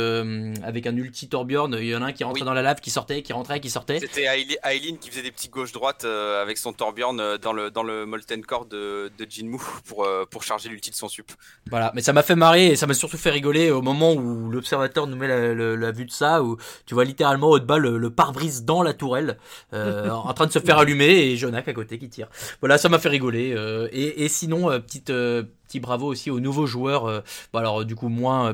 avec 0.64 0.88
un 0.88 0.96
ulti 0.98 1.30
Torbjorn. 1.30 1.78
Il 1.80 1.88
y 1.88 1.96
en 1.96 2.02
a 2.02 2.08
un 2.08 2.12
qui 2.12 2.26
rentrait 2.26 2.42
Oui. 2.42 2.46
dans 2.46 2.54
la 2.54 2.62
lave, 2.62 2.82
qui 2.82 2.90
sortait, 2.90 3.22
qui 3.22 3.32
rentrait, 3.32 3.62
qui 3.62 3.70
sortait. 3.70 4.00
C'était 4.00 4.24
Aileen 4.24 4.58
Aileen 4.64 4.98
qui 4.98 5.10
faisait 5.10 5.22
des 5.22 5.27
petits 5.32 5.50
gauche-droite 5.50 6.04
euh, 6.06 6.42
avec 6.42 6.58
son 6.58 6.74
Torbjorn 6.74 7.20
euh, 7.20 7.38
dans 7.38 7.54
le, 7.54 7.72
dans 7.72 7.84
le 7.84 8.06
Molten 8.06 8.44
Core 8.46 8.66
de, 8.66 9.12
de 9.18 9.26
Jinmu 9.30 9.58
pour, 9.88 10.04
euh, 10.06 10.26
pour 10.30 10.44
charger 10.44 10.70
l'ulti 10.70 10.90
de 10.90 10.96
son 10.96 11.08
sup. 11.10 11.32
Voilà, 11.70 11.92
mais 11.96 12.02
ça 12.02 12.14
m'a 12.14 12.24
fait 12.24 12.36
marrer 12.36 12.68
et 12.68 12.76
ça 12.76 12.88
m'a 12.88 12.94
surtout 12.94 13.18
fait 13.18 13.30
rigoler 13.30 13.72
au 13.72 13.82
moment 13.82 14.14
où 14.14 14.50
l'observateur 14.50 15.08
nous 15.08 15.16
met 15.16 15.28
la, 15.28 15.54
la- 15.54 15.76
la 15.76 15.92
vue 15.92 16.06
de 16.06 16.12
ça, 16.12 16.44
où 16.44 16.58
tu 16.86 16.94
vois 16.94 17.04
littéralement 17.06 17.48
haut 17.50 17.60
de 17.60 17.66
bas 17.66 17.78
le, 17.78 17.98
le 17.98 18.10
pare-brise 18.10 18.64
dans 18.66 18.84
la 18.84 18.94
tourelle, 18.94 19.38
euh, 19.74 20.10
en 20.12 20.34
train 20.34 20.48
de 20.48 20.52
se 20.52 20.60
faire 20.60 20.78
allumer 20.78 21.08
et 21.32 21.38
Jonak 21.38 21.68
à 21.68 21.74
côté 21.74 21.98
qui 22.00 22.10
tire. 22.10 22.28
Voilà, 22.60 22.78
ça 22.78 22.90
m'a 22.90 23.00
fait 23.00 23.10
rigoler. 23.10 23.54
euh, 23.56 23.88
et, 23.92 24.24
et 24.26 24.30
sinon, 24.30 24.70
euh, 24.72 24.80
petite, 24.80 25.10
euh, 25.10 25.44
petit 25.68 25.80
bravo 25.80 26.08
aussi 26.08 26.32
aux 26.32 26.40
nouveaux 26.40 26.66
joueurs. 26.66 27.06
euh, 27.06 27.22
bon 27.54 27.60
alors 27.60 27.86
du 27.86 27.96
coup 27.96 28.10
moins 28.10 28.50
euh, 28.50 28.54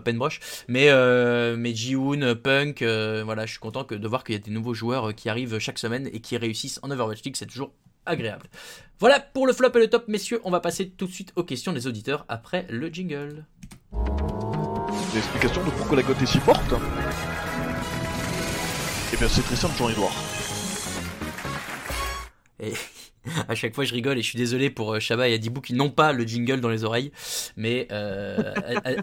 mais 0.68 0.90
euh, 0.90 1.56
mais 1.58 1.74
Jihoon, 1.74 2.36
Punk, 2.36 2.82
euh, 2.82 3.24
voilà, 3.24 3.46
je 3.46 3.52
suis 3.52 3.60
content 3.60 3.84
que, 3.84 3.96
de 3.96 4.08
voir 4.08 4.24
qu'il 4.24 4.34
y 4.34 4.38
a 4.38 4.42
des 4.42 4.52
nouveaux 4.52 4.74
joueurs 4.74 5.10
euh, 5.10 5.12
qui 5.14 5.30
arrivent 5.30 5.60
chaque 5.60 5.80
semaine 5.80 6.10
et 6.12 6.20
qui 6.20 6.38
réussissent 6.38 6.80
en 6.84 6.92
Overwatch 6.92 7.24
League, 7.24 7.36
c'est 7.38 7.46
toujours 7.46 7.72
agréable. 8.06 8.48
Voilà 9.00 9.20
pour 9.20 9.48
le 9.48 9.54
flop 9.54 9.72
et 9.76 9.80
le 9.80 9.90
top, 9.90 10.08
messieurs. 10.08 10.42
On 10.44 10.52
va 10.52 10.60
passer 10.60 10.90
tout 10.90 11.08
de 11.08 11.12
suite 11.12 11.32
aux 11.36 11.44
questions 11.44 11.74
des 11.74 11.88
auditeurs 11.88 12.26
après 12.28 12.66
le 12.70 12.88
jingle. 12.88 13.46
Des 15.12 15.20
explications 15.20 15.64
de 15.64 15.70
pourquoi 15.72 15.98
la 15.98 16.04
cote 16.04 16.22
est 16.22 16.26
si 16.26 16.40
forte? 16.40 16.74
Eh 19.14 19.18
bien, 19.18 19.28
c'est 19.28 19.44
très 19.44 19.56
simple, 19.56 19.76
Jean-Edouard. 19.78 20.14
Et 22.60 22.74
à 23.48 23.56
chaque 23.56 23.74
fois, 23.74 23.84
je 23.84 23.94
rigole 23.94 24.18
et 24.18 24.22
je 24.22 24.28
suis 24.28 24.38
désolé 24.38 24.70
pour 24.70 24.94
euh, 24.94 25.00
Shaba 25.00 25.30
et 25.30 25.34
Adibou 25.34 25.62
qui 25.62 25.74
n'ont 25.74 25.90
pas 25.90 26.14
le 26.14 26.24
jingle 26.26 26.60
dans 26.60 26.70
les 26.70 26.84
oreilles. 26.84 27.12
Mais 27.56 27.88
euh, 27.92 28.54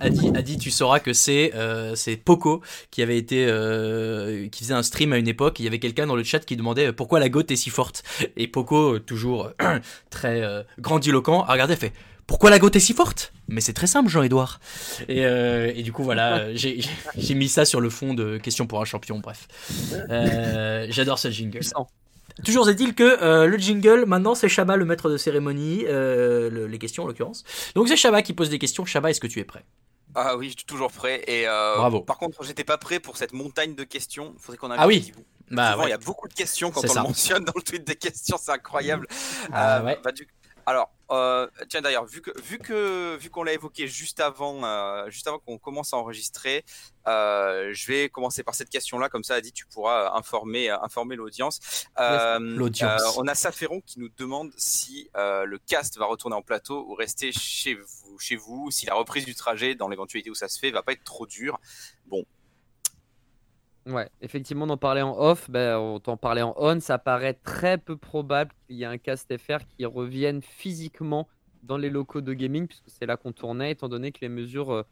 Adi, 0.01 0.31
Adi, 0.35 0.59
tu 0.59 0.71
sauras 0.71 1.01
que 1.01 1.13
c'est 1.13 1.53
euh, 1.55 1.95
c'est 1.95 2.17
Poco 2.17 2.63
qui 2.91 3.03
avait 3.03 3.17
été 3.17 3.47
euh, 3.49 4.49
qui 4.49 4.65
faisait 4.65 4.75
un 4.75 4.83
stream 4.83 5.13
à 5.13 5.19
une 5.19 5.29
époque. 5.29 5.59
Il 5.61 5.65
y 5.65 5.69
avait 5.69 5.79
quelqu'un 5.79 6.07
dans 6.07 6.17
le 6.17 6.25
chat 6.25 6.41
qui 6.41 6.57
demandait 6.57 6.89
euh, 6.89 6.93
pourquoi 6.93 7.21
la 7.21 7.29
gote 7.29 7.51
est 7.51 7.57
si 7.57 7.71
forte? 7.71 8.03
Et 8.37 8.47
Poco, 8.49 8.95
euh, 8.95 9.01
toujours 9.01 9.51
très 10.11 10.43
grandiloquent, 10.79 11.43
a 11.43 11.53
regardé 11.53 11.77
fait. 11.77 11.93
Pourquoi 12.27 12.51
la 12.51 12.59
gote 12.59 12.77
est 12.77 12.81
si 12.81 12.93
forte? 12.93 13.33
Mais 13.49 13.61
c'est 13.61 13.73
très 13.73 13.89
simple, 13.89 14.09
Jean-Edouard. 14.09 14.61
Et, 15.09 15.23
et 15.23 15.83
du 15.83 15.93
coup, 15.93 16.05
voilà, 16.05 16.55
j'ai 16.55 17.35
mis 17.35 17.49
ça 17.49 17.65
sur 17.65 17.81
le 17.81 17.91
fond 17.91 18.15
de 18.15 18.39
questions 18.39 18.67
pour 18.67 18.81
un 18.81 18.85
champion. 18.85 19.19
Bref, 19.19 19.49
j'adore 20.91 21.19
ce 21.19 21.31
jingle. 21.31 21.61
Toujours 22.45 22.69
est-il 22.69 22.95
que 22.95 23.23
euh, 23.23 23.47
le 23.47 23.57
jingle, 23.59 24.05
maintenant, 24.07 24.35
c'est 24.35 24.49
Shaba 24.49 24.77
le 24.77 24.85
maître 24.85 25.11
de 25.11 25.17
cérémonie, 25.17 25.85
euh, 25.87 26.51
le- 26.51 26.67
les 26.67 26.79
questions 26.79 27.05
en 27.05 27.07
l'occurrence. 27.07 27.45
Donc 27.75 27.89
c'est 27.89 27.97
Shaba 27.97 28.23
qui 28.23 28.33
pose 28.33 28.51
des 28.51 28.59
questions. 28.59 28.85
Shaba, 28.85 29.11
est-ce 29.11 29.21
que 29.21 29.27
tu 29.27 29.39
es 29.41 29.45
prêt? 29.45 29.65
Ah 30.15 30.37
oui, 30.37 30.47
je 30.51 30.57
suis 30.57 30.65
toujours 30.67 30.91
prêt. 30.91 31.23
Et 31.29 31.47
euh, 31.47 31.77
Bravo. 31.77 32.01
Par 32.01 32.19
contre, 32.19 32.43
j'étais 32.45 32.65
pas 32.65 32.79
prêt 32.79 32.99
pour 33.01 33.17
cette 33.17 33.33
montagne 33.33 33.75
de 33.75 33.85
questions. 33.85 34.35
Faudrait 34.39 34.57
qu'on 34.59 34.71
Ah 34.71 34.87
oui. 34.87 35.13
Bah 35.53 35.73
Souvent, 35.73 35.83
ouais. 35.83 35.89
il 35.89 35.91
y 35.91 35.95
a 35.95 35.99
beaucoup 35.99 36.29
de 36.29 36.35
questions 36.35 36.71
quand 36.71 36.85
on 36.85 36.89
ça. 36.89 37.01
le 37.03 37.07
mentionne 37.09 37.45
dans 37.45 37.53
le 37.57 37.63
tweet 37.63 37.85
des 37.85 37.97
questions, 37.97 38.37
c'est 38.41 38.53
incroyable. 38.53 39.07
Ah 39.53 39.83
ouais. 39.85 39.99
bah, 40.03 40.13
du- 40.13 40.29
Alors, 40.71 40.93
euh, 41.11 41.49
tiens 41.69 41.83
d'ailleurs, 41.83 42.07
vu 42.07 42.23
que 42.23 42.31
vu 42.43 42.59
que 42.59 43.17
vu 43.17 43.29
qu'on 43.29 43.43
l'a 43.43 43.55
évoqué 43.55 43.89
juste 43.89 44.21
avant, 44.21 44.63
euh, 44.63 45.11
juste 45.11 45.27
avant 45.27 45.41
qu'on 45.41 45.59
commence 45.59 45.93
à 45.93 45.97
enregistrer, 45.97 46.65
euh, 47.09 47.71
je 47.73 47.89
vais 47.89 48.09
commencer 48.09 48.45
par 48.45 48.55
cette 48.55 48.71
question-là, 48.71 49.09
comme 49.09 49.25
ça, 49.25 49.35
Adi, 49.35 49.51
tu 49.51 49.67
pourras 49.67 50.17
informer 50.17 50.71
informer 50.71 51.17
l'audience. 51.17 51.89
L'audience. 51.99 53.03
on 53.17 53.27
a 53.27 53.35
Saferon 53.35 53.81
qui 53.81 53.99
nous 53.99 54.11
demande 54.17 54.53
si 54.57 55.11
le 55.17 55.59
cast 55.67 55.99
va 55.99 56.07
retourner 56.07 56.37
en 56.37 56.43
plateau 56.43 56.87
ou 56.87 56.95
rester 56.95 57.33
chez 57.33 57.75
vous, 57.75 58.17
chez 58.21 58.37
vous, 58.37 58.71
si 58.71 58.87
la 58.87 58.95
reprise 58.95 59.25
du 59.25 59.35
trajet, 59.35 59.75
dans 59.75 59.89
l'éventualité 59.89 60.31
où 60.31 60.37
ça 60.37 60.47
se 60.47 60.61
fait, 60.61 60.71
va 60.71 60.85
pas 60.85 60.93
être 60.93 61.03
trop 61.03 61.27
dure. 61.27 61.59
Bon, 62.07 62.25
Ouais, 63.91 64.09
effectivement, 64.21 64.67
on 64.67 64.71
en 64.71 64.77
parlait 64.77 65.03
en 65.03 65.19
off, 65.19 65.51
ben, 65.51 65.77
on 65.79 65.99
t'en 65.99 66.17
parlait 66.17 66.43
en 66.43 66.55
on, 66.57 66.79
ça 66.81 66.99
paraît 66.99 67.35
très 67.35 67.77
peu 67.77 67.97
probable 67.97 68.53
qu'il 68.67 68.77
y 68.77 68.83
ait 68.83 68.87
un 68.87 68.99
cast 68.99 69.37
FR 69.37 69.59
qui 69.77 69.85
revienne 69.85 70.43
physiquement 70.43 71.29
dans 71.63 71.77
les 71.77 71.91
locaux 71.91 72.21
de 72.21 72.33
gaming, 72.33 72.69
puisque 72.69 72.89
c'est 72.89 73.07
là 73.07 73.17
qu'on 73.17 73.33
tournait, 73.33 73.73
étant 73.73 73.89
donné 73.89 74.13
que 74.13 74.21
les 74.21 74.29
mesures 74.29 74.71
euh, 74.71 74.83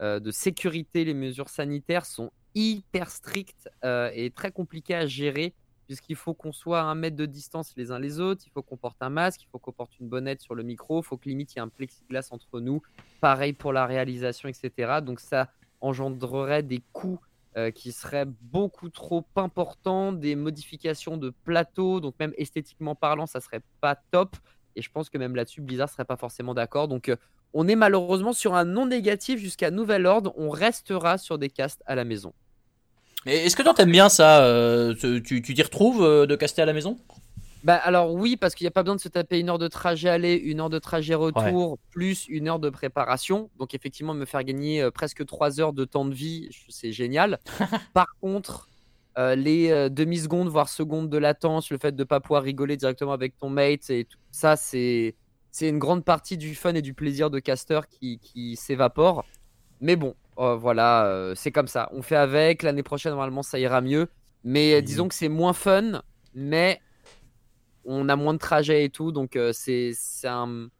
euh, 0.00 0.20
de 0.20 0.30
sécurité, 0.30 1.04
les 1.04 1.14
mesures 1.14 1.48
sanitaires 1.48 2.04
sont 2.04 2.32
hyper 2.54 3.10
strictes 3.10 3.70
euh, 3.84 4.10
et 4.12 4.30
très 4.30 4.50
compliquées 4.50 4.96
à 4.96 5.06
gérer, 5.06 5.54
puisqu'il 5.86 6.16
faut 6.16 6.34
qu'on 6.34 6.52
soit 6.52 6.80
à 6.80 6.84
un 6.84 6.94
mètre 6.94 7.16
de 7.16 7.26
distance 7.26 7.72
les 7.76 7.92
uns 7.92 7.98
les 7.98 8.18
autres, 8.18 8.42
il 8.46 8.50
faut 8.50 8.62
qu'on 8.62 8.76
porte 8.76 9.02
un 9.02 9.10
masque, 9.10 9.42
il 9.42 9.48
faut 9.50 9.58
qu'on 9.58 9.72
porte 9.72 9.98
une 10.00 10.08
bonnette 10.08 10.40
sur 10.40 10.54
le 10.54 10.64
micro, 10.64 11.00
il 11.00 11.04
faut 11.04 11.16
que 11.16 11.28
limite 11.28 11.54
il 11.54 11.56
y 11.56 11.58
ait 11.58 11.62
un 11.62 11.68
plexiglas 11.68 12.28
entre 12.30 12.60
nous, 12.60 12.82
pareil 13.20 13.52
pour 13.52 13.72
la 13.72 13.86
réalisation, 13.86 14.48
etc. 14.48 15.00
Donc 15.02 15.20
ça 15.20 15.48
engendrerait 15.80 16.62
des 16.62 16.82
coûts 16.92 17.20
euh, 17.56 17.70
qui 17.70 17.92
seraient 17.92 18.26
beaucoup 18.26 18.88
trop 18.88 19.24
importants, 19.36 20.12
des 20.12 20.36
modifications 20.36 21.16
de 21.16 21.30
plateau, 21.44 22.00
donc 22.00 22.14
même 22.18 22.32
esthétiquement 22.38 22.94
parlant, 22.94 23.26
ça 23.26 23.40
serait 23.40 23.60
pas 23.80 23.94
top. 24.10 24.36
Et 24.74 24.80
je 24.80 24.90
pense 24.90 25.10
que 25.10 25.18
même 25.18 25.36
là-dessus, 25.36 25.60
Blizzard 25.60 25.90
serait 25.90 26.06
pas 26.06 26.16
forcément 26.16 26.54
d'accord. 26.54 26.88
Donc 26.88 27.08
euh, 27.08 27.16
on 27.52 27.68
est 27.68 27.76
malheureusement 27.76 28.32
sur 28.32 28.54
un 28.54 28.64
non 28.64 28.86
négatif 28.86 29.38
jusqu'à 29.38 29.70
nouvel 29.70 30.06
ordre. 30.06 30.32
On 30.36 30.48
restera 30.48 31.18
sur 31.18 31.36
des 31.36 31.50
castes 31.50 31.82
à 31.86 31.94
la 31.94 32.04
maison. 32.04 32.32
Est-ce 33.26 33.54
que 33.54 33.62
toi 33.62 33.74
t'aimes 33.74 33.92
bien 33.92 34.08
ça 34.08 34.44
euh, 34.44 34.94
Tu 34.94 35.22
tu 35.22 35.42
t'y 35.42 35.62
retrouves 35.62 36.26
de 36.26 36.36
caster 36.36 36.62
à 36.62 36.66
la 36.66 36.72
maison? 36.72 36.98
Bah 37.64 37.76
alors 37.76 38.12
oui, 38.12 38.36
parce 38.36 38.54
qu'il 38.54 38.64
n'y 38.64 38.68
a 38.68 38.72
pas 38.72 38.82
besoin 38.82 38.96
de 38.96 39.00
se 39.00 39.08
taper 39.08 39.38
une 39.38 39.48
heure 39.48 39.58
de 39.58 39.68
trajet 39.68 40.08
aller, 40.08 40.34
une 40.34 40.60
heure 40.60 40.70
de 40.70 40.80
trajet 40.80 41.14
retour, 41.14 41.78
plus 41.90 42.26
une 42.28 42.48
heure 42.48 42.58
de 42.58 42.70
préparation. 42.70 43.50
Donc 43.58 43.74
effectivement, 43.74 44.14
me 44.14 44.24
faire 44.24 44.42
gagner 44.42 44.82
euh, 44.82 44.90
presque 44.90 45.24
trois 45.26 45.60
heures 45.60 45.72
de 45.72 45.84
temps 45.84 46.04
de 46.04 46.14
vie, 46.14 46.48
c'est 46.68 46.92
génial. 46.92 47.38
Par 47.94 48.16
contre, 48.20 48.68
euh, 49.18 49.36
les 49.36 49.70
euh, 49.70 49.88
demi-secondes, 49.88 50.48
voire 50.48 50.68
secondes 50.68 51.08
de 51.08 51.18
latence, 51.18 51.70
le 51.70 51.78
fait 51.78 51.92
de 51.92 52.02
ne 52.02 52.04
pas 52.04 52.18
pouvoir 52.20 52.42
rigoler 52.42 52.76
directement 52.76 53.12
avec 53.12 53.36
ton 53.36 53.48
mate, 53.48 53.90
et 53.90 54.06
tout 54.06 54.18
ça, 54.30 54.56
c'est 54.56 55.14
une 55.60 55.78
grande 55.78 56.04
partie 56.04 56.36
du 56.36 56.54
fun 56.54 56.74
et 56.74 56.82
du 56.82 56.94
plaisir 56.94 57.30
de 57.30 57.38
caster 57.38 57.80
qui, 57.88 58.18
qui 58.18 58.56
s'évapore. 58.56 59.24
Mais 59.80 59.96
bon, 59.96 60.16
euh, 60.38 60.56
voilà, 60.56 61.32
c'est 61.36 61.52
comme 61.52 61.68
ça. 61.68 61.90
On 61.92 62.02
fait 62.02 62.16
avec. 62.16 62.62
L'année 62.62 62.82
prochaine, 62.82 63.12
normalement, 63.12 63.42
ça 63.42 63.58
ira 63.58 63.80
mieux. 63.80 64.08
Mais 64.44 64.82
disons 64.82 65.06
que 65.06 65.14
c'est 65.14 65.28
moins 65.28 65.52
fun, 65.52 66.02
mais 66.34 66.80
on 67.84 68.08
a 68.08 68.16
moins 68.16 68.34
de 68.34 68.38
trajets 68.38 68.84
et 68.84 68.90
tout, 68.90 69.12
donc 69.12 69.36
euh, 69.36 69.52
c'est 69.52 69.92
c'est 69.94 70.28
un, 70.28 70.48
on 70.48 70.70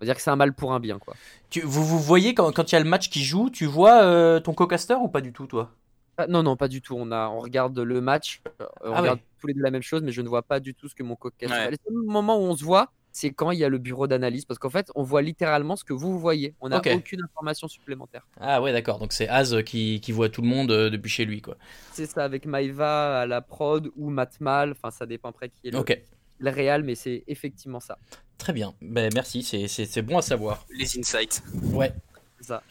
va 0.00 0.06
dire 0.06 0.14
que 0.14 0.22
c'est 0.22 0.30
un 0.30 0.36
mal 0.36 0.54
pour 0.54 0.72
un 0.72 0.80
bien 0.80 0.98
quoi. 0.98 1.14
tu, 1.50 1.60
vous, 1.60 1.84
vous 1.84 1.98
voyez 1.98 2.34
quand 2.34 2.52
quand 2.52 2.70
il 2.72 2.74
y 2.74 2.78
a 2.78 2.80
le 2.82 2.88
match 2.88 3.08
qui 3.10 3.22
joue, 3.24 3.50
tu 3.50 3.66
vois 3.66 4.02
euh, 4.04 4.40
ton 4.40 4.54
co-caster 4.54 4.94
ou 5.00 5.08
pas 5.08 5.20
du 5.20 5.32
tout 5.32 5.46
toi? 5.46 5.70
Ah, 6.16 6.26
non 6.28 6.42
non 6.44 6.56
pas 6.56 6.68
du 6.68 6.80
tout. 6.80 6.94
On 6.96 7.10
a, 7.10 7.28
on 7.28 7.40
regarde 7.40 7.76
le 7.78 8.00
match, 8.00 8.40
euh, 8.60 8.66
on 8.82 8.92
Ah 8.92 9.00
regarde 9.00 9.18
ouais. 9.18 9.24
tous 9.40 9.46
les 9.48 9.54
deux 9.54 9.62
la 9.62 9.70
même 9.72 9.82
chose, 9.82 10.02
mais 10.02 10.12
je 10.12 10.22
ne 10.22 10.28
vois 10.28 10.42
pas 10.42 10.60
du 10.60 10.74
tout 10.74 10.88
ce 10.88 10.94
que 10.94 11.02
mon. 11.02 11.16
Ouais. 11.22 11.70
Le 11.70 11.76
seul 11.84 11.94
moment 12.06 12.36
où 12.38 12.42
on 12.42 12.56
se 12.56 12.62
voit, 12.62 12.92
c'est 13.10 13.30
quand 13.32 13.50
il 13.50 13.58
y 13.58 13.64
a 13.64 13.68
le 13.68 13.78
bureau 13.78 14.06
d'analyse, 14.06 14.44
parce 14.44 14.58
qu'en 14.58 14.70
fait, 14.70 14.90
on 14.94 15.02
voit 15.02 15.22
littéralement 15.22 15.74
ce 15.76 15.84
que 15.84 15.92
vous 15.92 16.18
voyez. 16.18 16.54
On 16.60 16.68
n'a 16.68 16.78
aucune 16.78 17.22
information 17.22 17.66
supplémentaire. 17.68 18.26
Ah 18.40 18.60
ouais 18.62 18.72
d'accord, 18.72 18.98
donc 18.98 19.12
c'est 19.12 19.28
Az 19.28 19.62
qui, 19.64 20.00
qui 20.00 20.12
voit 20.12 20.28
tout 20.28 20.42
le 20.42 20.48
monde 20.48 20.70
euh, 20.70 20.90
depuis 20.90 21.10
chez 21.10 21.24
lui 21.24 21.40
quoi. 21.40 21.56
C'est 21.92 22.06
ça 22.06 22.24
avec 22.24 22.46
Maïva 22.46 23.20
à 23.20 23.26
la 23.26 23.40
prod 23.40 23.90
ou 23.96 24.10
Matmal, 24.10 24.72
enfin 24.72 24.90
ça 24.92 25.06
dépend 25.06 25.30
après 25.30 25.48
qui 25.48 25.68
est 25.68 25.70
le, 25.72 25.78
Ok, 25.78 26.00
le 26.38 26.50
réal, 26.50 26.82
mais 26.84 26.94
c'est 26.94 27.24
effectivement 27.26 27.80
ça. 27.80 27.98
très 28.38 28.52
bien. 28.52 28.74
Ben 28.82 29.10
merci, 29.14 29.42
c'est- 29.42 29.68
c'est 29.68 29.86
c'est 29.86 30.02
bon 30.02 30.18
à 30.18 30.22
savoir. 30.22 30.66
les 30.70 30.98
insights. 30.98 31.42
Ouais. 31.72 31.92
Ça. 32.40 32.62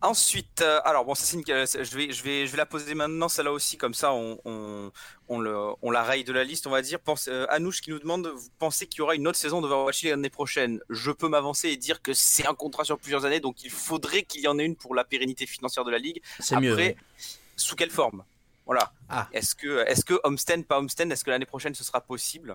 Ensuite, 0.00 0.60
euh, 0.62 0.80
alors 0.84 1.04
bon, 1.04 1.16
ça 1.16 1.24
c'est 1.24 1.36
une, 1.36 1.42
euh, 1.48 1.66
je 1.66 1.96
vais, 1.96 2.12
je 2.12 2.22
vais, 2.22 2.46
je 2.46 2.52
vais 2.52 2.56
la 2.56 2.66
poser 2.66 2.94
maintenant, 2.94 3.28
celle-là 3.28 3.50
aussi, 3.50 3.76
comme 3.76 3.94
ça, 3.94 4.12
on, 4.12 4.38
on, 4.44 4.92
on 5.28 5.40
le, 5.40 5.56
on 5.82 5.90
la 5.90 6.04
raye 6.04 6.22
de 6.22 6.32
la 6.32 6.44
liste, 6.44 6.68
on 6.68 6.70
va 6.70 6.82
dire. 6.82 7.00
Pense, 7.00 7.26
euh, 7.26 7.46
Anouche 7.50 7.80
qui 7.80 7.90
nous 7.90 7.98
demande, 7.98 8.28
vous 8.28 8.48
pensez 8.60 8.86
qu'il 8.86 8.98
y 8.98 9.00
aura 9.02 9.16
une 9.16 9.26
autre 9.26 9.38
saison 9.38 9.60
d'Overwatch 9.60 10.02
League 10.02 10.12
l'année 10.12 10.30
prochaine? 10.30 10.78
Je 10.88 11.10
peux 11.10 11.28
m'avancer 11.28 11.70
et 11.70 11.76
dire 11.76 12.00
que 12.00 12.12
c'est 12.12 12.46
un 12.46 12.54
contrat 12.54 12.84
sur 12.84 12.96
plusieurs 12.96 13.24
années, 13.24 13.40
donc 13.40 13.64
il 13.64 13.70
faudrait 13.72 14.22
qu'il 14.22 14.42
y 14.42 14.46
en 14.46 14.56
ait 14.60 14.64
une 14.66 14.76
pour 14.76 14.94
la 14.94 15.02
pérennité 15.02 15.46
financière 15.46 15.84
de 15.84 15.90
la 15.90 15.98
ligue. 15.98 16.22
C'est 16.38 16.60
mieux. 16.60 16.76
ouais. 16.76 16.96
sous 17.56 17.74
quelle 17.74 17.90
forme? 17.90 18.22
Voilà. 18.66 18.92
Ah. 19.08 19.28
Est-ce 19.32 19.56
que, 19.56 19.84
est-ce 19.88 20.04
que 20.04 20.20
Homestead, 20.22 20.64
pas 20.64 20.78
Homestead, 20.78 21.10
est-ce 21.10 21.24
que 21.24 21.30
l'année 21.30 21.46
prochaine 21.46 21.74
ce 21.74 21.82
sera 21.82 22.00
possible? 22.00 22.54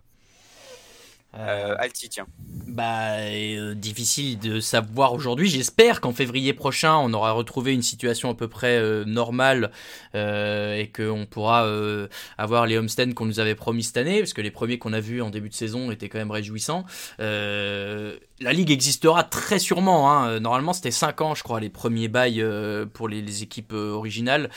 Euh, 1.35 1.75
Alti, 1.79 2.09
tiens. 2.09 2.27
Bah, 2.67 3.17
euh, 3.17 3.73
difficile 3.73 4.39
de 4.39 4.59
savoir 4.59 5.13
aujourd'hui. 5.13 5.49
J'espère 5.49 5.99
qu'en 5.99 6.13
février 6.13 6.53
prochain, 6.53 6.95
on 6.97 7.11
aura 7.13 7.31
retrouvé 7.31 7.73
une 7.73 7.81
situation 7.81 8.29
à 8.29 8.35
peu 8.35 8.47
près 8.47 8.77
euh, 8.77 9.03
normale 9.05 9.71
euh, 10.15 10.75
et 10.75 10.91
qu'on 10.91 11.25
pourra 11.29 11.65
euh, 11.65 12.07
avoir 12.37 12.65
les 12.67 12.77
homestands 12.77 13.11
qu'on 13.13 13.25
nous 13.25 13.39
avait 13.39 13.55
promis 13.55 13.83
cette 13.83 13.97
année, 13.97 14.19
parce 14.19 14.33
que 14.33 14.41
les 14.41 14.51
premiers 14.51 14.77
qu'on 14.77 14.93
a 14.93 14.99
vus 14.99 15.21
en 15.21 15.29
début 15.29 15.49
de 15.49 15.55
saison 15.55 15.91
étaient 15.91 16.09
quand 16.09 16.19
même 16.19 16.31
réjouissants. 16.31 16.85
Euh, 17.19 18.15
la 18.39 18.53
ligue 18.53 18.71
existera 18.71 19.23
très 19.23 19.57
sûrement. 19.57 20.11
Hein. 20.11 20.39
Normalement, 20.39 20.73
c'était 20.73 20.91
5 20.91 21.21
ans, 21.21 21.35
je 21.35 21.43
crois, 21.43 21.59
les 21.59 21.69
premiers 21.69 22.09
bails 22.09 22.45
pour 22.93 23.07
les, 23.07 23.21
les 23.21 23.43
équipes 23.43 23.73
originales. 23.73 24.49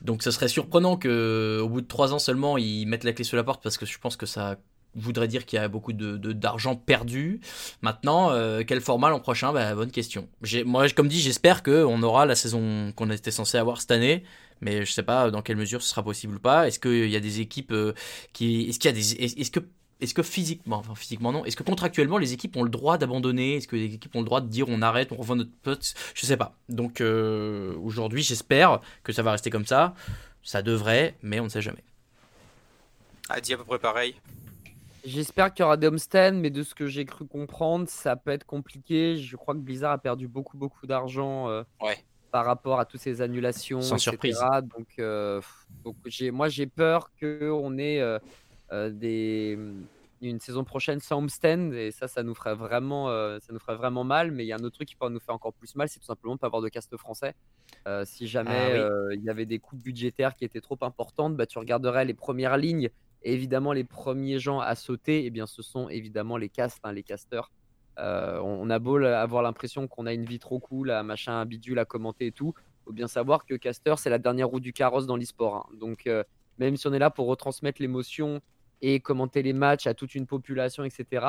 Donc, 0.00 0.22
ce 0.22 0.30
serait 0.30 0.48
surprenant 0.48 0.96
que, 0.96 1.60
au 1.62 1.68
bout 1.68 1.80
de 1.80 1.86
3 1.86 2.14
ans 2.14 2.18
seulement, 2.18 2.56
ils 2.56 2.86
mettent 2.86 3.04
la 3.04 3.12
clé 3.12 3.24
sous 3.24 3.36
la 3.36 3.44
porte, 3.44 3.62
parce 3.62 3.76
que 3.76 3.86
je 3.86 3.98
pense 3.98 4.16
que 4.16 4.26
ça 4.26 4.56
voudrait 4.96 5.28
dire 5.28 5.46
qu'il 5.46 5.58
y 5.58 5.62
a 5.62 5.68
beaucoup 5.68 5.92
de 5.92 6.16
d'argent 6.32 6.76
perdu. 6.76 7.40
Maintenant, 7.82 8.30
euh, 8.30 8.62
quel 8.66 8.80
format 8.80 9.10
l'an 9.10 9.20
prochain? 9.20 9.52
Bah, 9.52 9.74
Bonne 9.74 9.90
question. 9.90 10.28
Moi, 10.64 10.88
comme 10.90 11.08
dit, 11.08 11.20
j'espère 11.20 11.62
qu'on 11.62 12.02
aura 12.02 12.26
la 12.26 12.34
saison 12.34 12.92
qu'on 12.96 13.10
était 13.10 13.30
censé 13.30 13.58
avoir 13.58 13.80
cette 13.80 13.90
année. 13.90 14.24
Mais 14.60 14.86
je 14.86 14.92
sais 14.92 15.02
pas 15.02 15.30
dans 15.30 15.42
quelle 15.42 15.56
mesure 15.56 15.82
ce 15.82 15.90
sera 15.90 16.02
possible 16.02 16.36
ou 16.36 16.40
pas. 16.40 16.66
Est-ce 16.66 16.80
qu'il 16.80 17.10
y 17.10 17.16
a 17.16 17.20
des 17.20 17.40
équipes 17.40 17.72
euh, 17.72 17.92
qui. 18.32 18.68
Est-ce 18.68 18.78
qu'il 18.78 18.90
y 18.90 18.94
a. 18.94 18.98
Est-ce 19.40 19.50
que. 19.50 19.60
Est-ce 19.98 20.12
que 20.12 20.22
physiquement, 20.22 20.76
enfin 20.76 20.94
physiquement 20.94 21.32
non, 21.32 21.46
est-ce 21.46 21.56
que 21.56 21.62
contractuellement 21.62 22.18
les 22.18 22.34
équipes 22.34 22.54
ont 22.58 22.62
le 22.62 22.68
droit 22.68 22.98
d'abandonner? 22.98 23.56
Est-ce 23.56 23.66
que 23.66 23.76
les 23.76 23.94
équipes 23.94 24.14
ont 24.14 24.20
le 24.20 24.26
droit 24.26 24.42
de 24.42 24.46
dire 24.46 24.66
on 24.68 24.82
arrête, 24.82 25.10
on 25.10 25.16
revoit 25.16 25.36
notre 25.36 25.56
pote? 25.62 25.94
Je 26.12 26.26
sais 26.26 26.36
pas. 26.36 26.54
Donc 26.68 27.00
euh, 27.00 27.74
aujourd'hui, 27.82 28.22
j'espère 28.22 28.80
que 29.04 29.14
ça 29.14 29.22
va 29.22 29.32
rester 29.32 29.48
comme 29.48 29.64
ça. 29.64 29.94
Ça 30.42 30.60
devrait, 30.60 31.16
mais 31.22 31.40
on 31.40 31.44
ne 31.44 31.48
sait 31.48 31.62
jamais. 31.62 31.82
A 33.30 33.40
dit 33.40 33.54
à 33.54 33.56
peu 33.56 33.64
près 33.64 33.78
pareil. 33.78 34.16
J'espère 35.06 35.54
qu'il 35.54 35.62
y 35.62 35.66
aura 35.66 35.76
des 35.76 35.86
homestands, 35.86 36.32
mais 36.34 36.50
de 36.50 36.62
ce 36.64 36.74
que 36.74 36.86
j'ai 36.88 37.04
cru 37.04 37.26
comprendre, 37.28 37.88
ça 37.88 38.16
peut 38.16 38.32
être 38.32 38.44
compliqué. 38.44 39.16
Je 39.16 39.36
crois 39.36 39.54
que 39.54 39.60
Blizzard 39.60 39.92
a 39.92 39.98
perdu 39.98 40.26
beaucoup, 40.26 40.58
beaucoup 40.58 40.86
d'argent 40.88 41.48
euh, 41.48 41.62
Ouais. 41.80 42.04
par 42.32 42.44
rapport 42.46 42.80
à 42.80 42.86
toutes 42.86 43.00
ces 43.00 43.22
annulations, 43.22 43.80
Sans 43.82 43.96
etc. 43.96 44.08
surprise. 44.10 44.40
Donc, 44.62 44.88
euh, 44.98 45.40
donc 45.84 45.96
j'ai, 46.06 46.30
moi, 46.32 46.48
j'ai 46.48 46.66
peur 46.66 47.10
qu'on 47.20 47.78
ait 47.78 48.00
euh, 48.00 48.18
euh, 48.72 48.90
des, 48.90 49.58
une 50.22 50.40
saison 50.40 50.64
prochaine 50.64 51.00
sans 51.00 51.18
homestand, 51.18 51.72
et 51.74 51.92
ça, 51.92 52.08
ça 52.08 52.22
nous 52.24 52.34
ferait 52.34 52.56
vraiment, 52.56 53.08
euh, 53.10 53.38
ça 53.40 53.52
nous 53.52 53.60
ferait 53.60 53.76
vraiment 53.76 54.04
mal. 54.04 54.32
Mais 54.32 54.44
il 54.44 54.48
y 54.48 54.52
a 54.52 54.56
un 54.56 54.64
autre 54.64 54.76
truc 54.76 54.88
qui 54.88 54.96
pourrait 54.96 55.10
nous 55.12 55.20
faire 55.20 55.34
encore 55.36 55.54
plus 55.54 55.76
mal, 55.76 55.88
c'est 55.88 56.00
tout 56.00 56.06
simplement 56.06 56.34
de 56.34 56.40
pas 56.40 56.48
avoir 56.48 56.62
de 56.62 56.68
cast 56.68 56.96
français. 56.96 57.34
Euh, 57.88 58.04
si 58.04 58.26
jamais 58.28 58.54
Ah 58.54 58.70
oui. 58.72 58.90
euh, 58.90 59.14
il 59.14 59.22
y 59.24 59.30
avait 59.30 59.46
des 59.46 59.60
coupes 59.60 59.82
budgétaires 59.82 60.34
qui 60.36 60.44
étaient 60.44 60.60
trop 60.60 60.78
importantes, 60.82 61.36
bah, 61.36 61.46
tu 61.46 61.58
regarderais 61.58 62.04
les 62.04 62.14
premières 62.14 62.56
lignes 62.56 62.90
et 63.26 63.32
évidemment, 63.32 63.72
les 63.72 63.82
premiers 63.82 64.38
gens 64.38 64.60
à 64.60 64.76
sauter, 64.76 65.24
eh 65.24 65.30
bien, 65.30 65.46
ce 65.46 65.60
sont 65.60 65.88
évidemment 65.88 66.36
les 66.36 66.48
castes, 66.48 66.78
hein, 66.84 66.92
les 66.92 67.02
casteurs. 67.02 67.50
Euh, 67.98 68.38
on, 68.40 68.70
a 68.70 68.78
beau 68.78 69.02
avoir 69.02 69.42
l'impression 69.42 69.88
qu'on 69.88 70.06
a 70.06 70.12
une 70.12 70.24
vie 70.24 70.38
trop 70.38 70.60
cool, 70.60 70.92
à 70.92 71.02
machin, 71.02 71.44
bidule 71.44 71.80
à 71.80 71.84
commenter 71.84 72.26
et 72.26 72.32
tout. 72.32 72.54
faut 72.84 72.92
bien 72.92 73.08
savoir 73.08 73.44
que 73.44 73.56
caster, 73.56 73.94
c'est 73.96 74.10
la 74.10 74.18
dernière 74.18 74.46
roue 74.46 74.60
du 74.60 74.72
carrosse 74.72 75.06
dans 75.06 75.16
l'e-sport. 75.16 75.56
hein. 75.56 75.76
Donc, 75.76 76.06
euh, 76.06 76.22
même 76.58 76.76
si 76.76 76.86
on 76.86 76.92
est 76.92 77.00
là 77.00 77.10
pour 77.10 77.26
retransmettre 77.26 77.82
l'émotion 77.82 78.40
et 78.80 79.00
commenter 79.00 79.42
les 79.42 79.52
matchs 79.52 79.88
à 79.88 79.94
toute 79.94 80.14
une 80.14 80.28
population, 80.28 80.84
etc., 80.84 81.26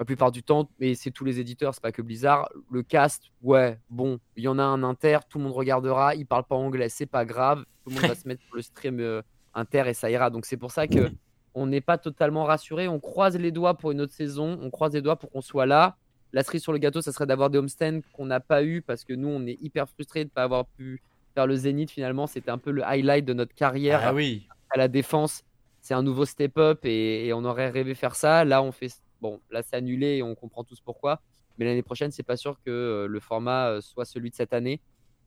la 0.00 0.04
plupart 0.04 0.32
du 0.32 0.42
temps, 0.42 0.68
et 0.80 0.96
c'est 0.96 1.12
tous 1.12 1.24
les 1.24 1.38
éditeurs, 1.38 1.72
c'est 1.72 1.82
pas 1.82 1.92
que 1.92 2.02
Blizzard, 2.02 2.48
le 2.68 2.82
cast, 2.82 3.30
ouais, 3.42 3.78
bon, 3.90 4.18
il 4.36 4.42
y 4.42 4.48
en 4.48 4.58
a 4.58 4.64
un 4.64 4.82
inter, 4.82 5.18
tout 5.28 5.38
le 5.38 5.44
monde 5.44 5.52
regardera, 5.52 6.16
il 6.16 6.26
parle 6.26 6.42
pas 6.42 6.56
anglais, 6.56 6.88
c'est 6.88 7.06
pas 7.06 7.24
grave, 7.24 7.64
tout 7.84 7.90
le 7.90 7.94
monde 7.94 8.06
va 8.06 8.14
se 8.16 8.26
mettre 8.26 8.42
sur 8.42 8.56
le 8.56 8.62
stream 8.62 8.98
euh, 8.98 9.22
inter 9.54 9.84
et 9.86 9.94
ça 9.94 10.10
ira. 10.10 10.30
Donc 10.30 10.46
c'est 10.46 10.56
pour 10.56 10.70
ça 10.70 10.86
que 10.86 11.10
on 11.54 11.66
n'est 11.66 11.80
pas 11.80 11.98
totalement 11.98 12.44
rassuré. 12.44 12.88
On 12.88 12.98
croise 13.00 13.36
les 13.36 13.50
doigts 13.50 13.74
pour 13.74 13.90
une 13.92 14.00
autre 14.00 14.14
saison, 14.14 14.58
on 14.62 14.70
croise 14.70 14.94
les 14.94 15.02
doigts 15.02 15.16
pour 15.16 15.30
qu'on 15.30 15.42
soit 15.42 15.66
là. 15.66 15.96
La 16.32 16.42
cerise 16.42 16.62
sur 16.62 16.72
le 16.72 16.78
gâteau, 16.78 17.02
ça 17.02 17.12
serait 17.12 17.26
d'avoir 17.26 17.50
des 17.50 17.58
homestands 17.58 18.00
qu'on 18.14 18.24
n'a 18.24 18.40
pas 18.40 18.64
eu 18.64 18.80
parce 18.80 19.04
que 19.04 19.12
nous, 19.12 19.28
on 19.28 19.46
est 19.46 19.58
hyper 19.60 19.86
frustrés 19.88 20.20
de 20.24 20.30
ne 20.30 20.34
pas 20.34 20.44
avoir 20.44 20.64
pu 20.64 21.02
faire 21.34 21.46
le 21.46 21.56
zénith 21.56 21.90
finalement. 21.90 22.26
C'était 22.26 22.50
un 22.50 22.56
peu 22.58 22.70
le 22.70 22.82
highlight 22.84 23.24
de 23.26 23.34
notre 23.34 23.54
carrière 23.54 24.00
Ah 24.02 24.14
oui. 24.14 24.46
à 24.70 24.78
la 24.78 24.88
défense. 24.88 25.42
C'est 25.82 25.92
un 25.94 26.02
nouveau 26.02 26.24
step-up 26.24 26.80
et, 26.84 27.26
et 27.26 27.32
on 27.34 27.44
aurait 27.44 27.68
rêvé 27.68 27.94
faire 27.94 28.14
ça. 28.14 28.44
Là, 28.44 28.62
on 28.62 28.72
fait. 28.72 28.90
Bon, 29.20 29.40
là, 29.50 29.62
c'est 29.62 29.76
annulé 29.76 30.16
et 30.16 30.22
on 30.22 30.34
comprend 30.34 30.64
tous 30.64 30.80
pourquoi. 30.80 31.20
Mais 31.58 31.64
l'année 31.66 31.82
prochaine, 31.82 32.10
c'est 32.10 32.22
pas 32.22 32.36
sûr 32.38 32.56
que 32.64 32.70
euh, 32.70 33.06
le 33.06 33.20
format 33.20 33.68
euh, 33.68 33.80
soit 33.82 34.04
celui 34.06 34.30
de 34.30 34.34
cette 34.34 34.54
année. 34.54 34.80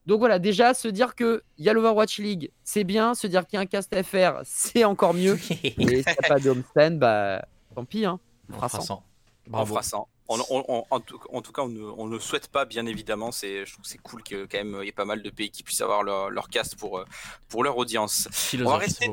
Donc 0.05 0.19
voilà, 0.19 0.37
déjà, 0.39 0.73
se 0.73 0.87
dire 0.87 1.15
qu'il 1.15 1.41
y 1.57 1.67
a 1.69 1.73
l'Overwatch 1.73 2.19
League, 2.19 2.51
c'est 2.63 2.83
bien. 2.83 3.15
Se 3.15 3.25
dire 3.27 3.45
qu'il 3.47 3.57
y 3.57 3.59
a 3.59 3.61
un 3.61 3.65
cast 3.65 3.95
FR, 4.03 4.41
c'est 4.43 4.83
encore 4.83 5.13
mieux. 5.13 5.35
Et 5.63 5.71
s'il 5.77 5.87
n'y 5.87 6.01
a 6.01 6.27
pas 6.27 6.39
de 6.39 6.49
homestand, 6.51 6.99
bah 6.99 7.45
tant 7.73 7.85
pis. 7.85 8.05
Hein. 8.05 8.19
On 8.49 8.53
fera 8.55 8.69
fera 8.69 8.81
sans. 8.81 8.85
100. 8.97 9.03
On 9.53 9.65
fera 9.65 9.81
ça. 9.81 9.97
On- 10.27 10.39
on- 10.49 10.65
on- 10.67 10.83
en, 10.89 10.99
tout, 10.99 11.19
en 11.31 11.41
tout 11.41 11.51
cas, 11.51 11.61
on 11.63 11.69
ne, 11.69 11.81
on 11.81 12.07
ne 12.07 12.17
souhaite 12.19 12.47
pas, 12.47 12.65
bien 12.65 12.85
évidemment. 12.87 13.31
C'est, 13.31 13.65
je 13.65 13.73
trouve 13.73 13.83
que 13.83 13.89
c'est 13.89 13.97
cool 13.99 14.23
que 14.23 14.45
quand 14.45 14.57
même 14.57 14.77
il 14.81 14.85
y 14.85 14.89
ait 14.89 14.91
pas 14.91 15.05
mal 15.05 15.21
de 15.21 15.29
pays 15.29 15.51
qui 15.51 15.61
puissent 15.63 15.81
avoir 15.81 16.01
leur, 16.03 16.29
leur 16.31 16.49
cast 16.49 16.75
pour, 16.77 16.97
euh, 16.99 17.05
pour 17.49 17.63
leur 17.63 17.77
audience. 17.77 18.27
Philosophe, 18.31 18.73
On 18.73 18.77
va 18.77 18.83
rester-. 18.83 19.11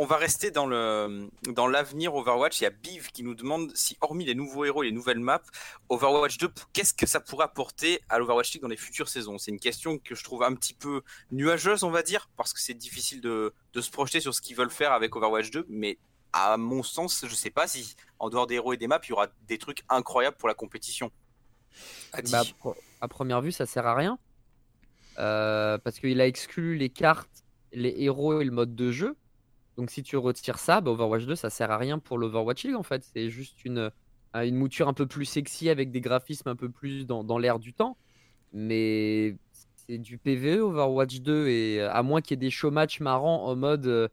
On 0.00 0.06
va 0.06 0.16
rester 0.16 0.52
dans 0.52 0.66
l'avenir 0.68 2.14
Overwatch. 2.14 2.60
Il 2.60 2.64
y 2.64 2.66
a 2.68 2.70
Biv 2.70 3.10
qui 3.10 3.24
nous 3.24 3.34
demande 3.34 3.72
si, 3.74 3.98
hormis 4.00 4.24
les 4.24 4.36
nouveaux 4.36 4.64
héros 4.64 4.84
et 4.84 4.86
les 4.86 4.92
nouvelles 4.92 5.18
maps, 5.18 5.42
Overwatch 5.88 6.38
2, 6.38 6.48
qu'est-ce 6.72 6.94
que 6.94 7.04
ça 7.04 7.18
pourrait 7.18 7.46
apporter 7.46 8.00
à 8.08 8.20
l'Overwatch 8.20 8.52
League 8.52 8.62
dans 8.62 8.68
les 8.68 8.76
futures 8.76 9.08
saisons? 9.08 9.38
C'est 9.38 9.50
une 9.50 9.58
question 9.58 9.98
que 9.98 10.14
je 10.14 10.22
trouve 10.22 10.44
un 10.44 10.54
petit 10.54 10.72
peu 10.72 11.02
nuageuse, 11.32 11.82
on 11.82 11.90
va 11.90 12.02
dire, 12.02 12.30
parce 12.36 12.52
que 12.52 12.60
c'est 12.60 12.74
difficile 12.74 13.20
de, 13.20 13.52
se 13.74 13.90
projeter 13.90 14.20
sur 14.20 14.32
ce 14.32 14.40
qu'ils 14.40 14.56
veulent 14.56 14.70
faire 14.70 14.92
avec 14.92 15.16
Overwatch 15.16 15.50
2. 15.50 15.66
Mais 15.68 15.98
à 16.32 16.56
mon 16.56 16.84
sens, 16.84 17.24
je 17.26 17.34
sais 17.34 17.50
pas 17.50 17.66
si 17.66 17.96
en 18.20 18.30
dehors 18.30 18.46
des 18.46 18.54
héros 18.54 18.74
et 18.74 18.76
des 18.76 18.86
maps, 18.86 19.00
il 19.02 19.08
y 19.08 19.12
aura 19.12 19.26
des 19.48 19.58
trucs 19.58 19.82
incroyables 19.88 20.36
pour 20.36 20.48
la 20.48 20.54
compétition. 20.54 21.10
Bah, 22.30 22.42
à 23.00 23.08
première 23.08 23.40
vue, 23.40 23.50
ça 23.50 23.66
sert 23.66 23.86
à 23.86 23.96
rien. 23.96 24.16
Euh, 25.18 25.76
parce 25.78 25.98
qu'il 25.98 26.20
a 26.20 26.26
exclu 26.28 26.76
les 26.76 26.88
cartes, 26.88 27.42
les 27.72 27.94
héros 27.98 28.40
et 28.40 28.44
le 28.44 28.52
mode 28.52 28.76
de 28.76 28.92
jeu. 28.92 29.16
Donc 29.78 29.90
si 29.92 30.02
tu 30.02 30.16
retires 30.16 30.58
ça, 30.58 30.80
bah, 30.80 30.90
Overwatch 30.90 31.24
2, 31.24 31.36
ça 31.36 31.50
sert 31.50 31.70
à 31.70 31.78
rien 31.78 32.00
pour 32.00 32.18
l'Overwatch 32.18 32.64
League 32.64 32.74
en 32.74 32.82
fait. 32.82 33.04
C'est 33.14 33.30
juste 33.30 33.64
une, 33.64 33.92
euh, 34.34 34.42
une 34.44 34.56
mouture 34.56 34.88
un 34.88 34.92
peu 34.92 35.06
plus 35.06 35.24
sexy 35.24 35.70
avec 35.70 35.92
des 35.92 36.00
graphismes 36.00 36.48
un 36.48 36.56
peu 36.56 36.68
plus 36.68 37.06
dans, 37.06 37.38
l'air 37.38 37.60
du 37.60 37.72
temps. 37.72 37.96
Mais 38.52 39.36
c'est 39.86 39.98
du 39.98 40.18
PvE 40.18 40.58
Overwatch 40.62 41.20
2 41.20 41.46
et 41.46 41.80
euh, 41.80 41.92
à 41.92 42.02
moins 42.02 42.20
qu'il 42.20 42.32
y 42.32 42.34
ait 42.34 42.46
des 42.46 42.50
show 42.50 42.72
match 42.72 42.98
marrants 43.00 43.46
en 43.46 43.54
mode. 43.54 43.86
euh, 43.86 44.08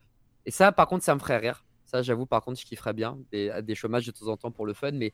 Et 0.46 0.52
ça, 0.52 0.72
par 0.72 0.86
contre, 0.88 1.04
ça 1.04 1.16
me 1.16 1.20
ferait 1.20 1.38
rire. 1.40 1.66
Ça, 1.86 2.04
j'avoue, 2.04 2.28
par 2.28 2.44
contre, 2.44 2.60
je 2.60 2.66
kifferais 2.66 2.94
bien 2.94 3.18
des, 3.32 3.52
des 3.64 3.74
de 3.74 4.12
temps 4.12 4.28
en 4.28 4.38
temps 4.38 4.52
pour 4.52 4.68
le 4.68 4.74
fun. 4.74 4.92
Mais 4.92 5.14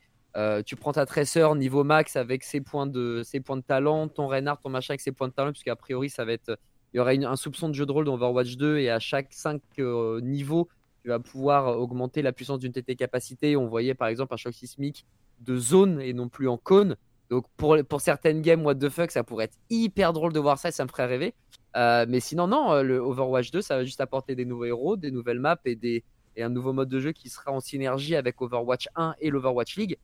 tu 0.66 0.76
prends 0.76 0.91
ta 0.91 1.06
tresseur 1.06 1.56
niveau 1.56 1.86
max 1.86 2.18
avec 2.18 2.43
ses 2.43 2.60
points 2.60 2.88
de, 2.88 3.24
ses 3.24 3.39
points 3.39 3.58
de 3.58 3.64
talent, 3.64 4.10
ton 4.10 4.28
Reinhardt, 4.28 4.60
ton 4.62 4.70
machin 4.70 4.91
avec 4.93 5.02
ses 5.02 5.12
points 5.14 5.28
de 5.30 5.34
talent, 5.34 5.52
puisqu'à 5.52 5.78
priori, 5.78 6.10
ça 6.10 6.26
va 6.26 6.34
être. 6.34 6.58
Il 6.94 7.02
y 7.02 7.16
une- 7.16 7.26
un 7.26 7.36
soupçon 7.36 7.70
de 7.70 7.74
jeu 7.74 7.86
de 7.86 7.92
rôle 7.92 8.06
dans 8.06 8.16
Overwatch 8.16 8.58
2 8.58 8.78
et 8.78 8.89
à 8.89 9.00
chaque 9.00 9.28
5 9.32 9.62
niveaux, 10.22 10.68
tu 11.04 11.10
vas 11.10 11.20
pouvoir 11.20 11.68
euh, 11.70 11.76
augmenter 11.76 12.22
la 12.22 12.32
puissance 12.32 12.60
d'une 12.60 12.72
TT 12.72 12.96
capacité. 12.96 13.56
On 13.56 13.68
voyait 13.68 13.94
par 13.96 14.08
exemple 14.08 14.34
un 14.34 14.38
choc 14.38 14.54
sismique 14.54 15.06
de 15.39 15.58
zone 15.58 16.00
et 16.02 16.14
non 16.14 16.30
plus 16.30 16.48
en 16.48 16.58
cône. 16.58 16.96
Donc 17.30 17.46
pour, 17.58 17.78
pour 17.88 18.02
certaines 18.02 18.42
games, 18.42 18.64
what 18.64 18.76
the 18.76 18.89
fuck, 18.89 19.10
ça 19.12 19.24
pourrait 19.24 19.46
être 19.46 19.58
hyper 19.70 20.14
drôle 20.14 20.34
de 20.34 20.39
voir 20.39 20.60
ça 20.60 20.70
ça 20.72 20.84
me 20.84 20.89
ferait 20.89 21.06
rêver. 21.08 21.34
Euh, 21.78 22.06
mais 22.08 22.20
sinon, 22.20 22.48
non, 22.48 22.74
euh, 22.74 22.84
le 22.84 22.98
Overwatch 22.98 23.52
2, 23.52 23.62
ça 23.62 23.78
va 23.78 23.86
juste 23.86 24.02
apporter 24.02 24.36
des 24.36 24.44
nouveaux 24.46 24.66
héros, 24.66 24.98
des 24.98 25.10
nouvelles 25.10 25.39
maps 25.39 25.56
et, 25.64 25.76
des, 25.76 26.04
et 26.36 26.44
un 26.44 26.50
nouveau 26.50 26.74
mode 26.74 26.89
de 26.89 27.00
jeu 27.00 27.14
qui 27.14 27.30
sera 27.30 27.52
en 27.52 27.62
synergie 27.62 28.16
avec 28.18 28.42
Overwatch 28.42 28.89
1 28.96 29.16
et 29.22 29.30
l'Overwatch 29.30 29.78
League. 29.78 29.98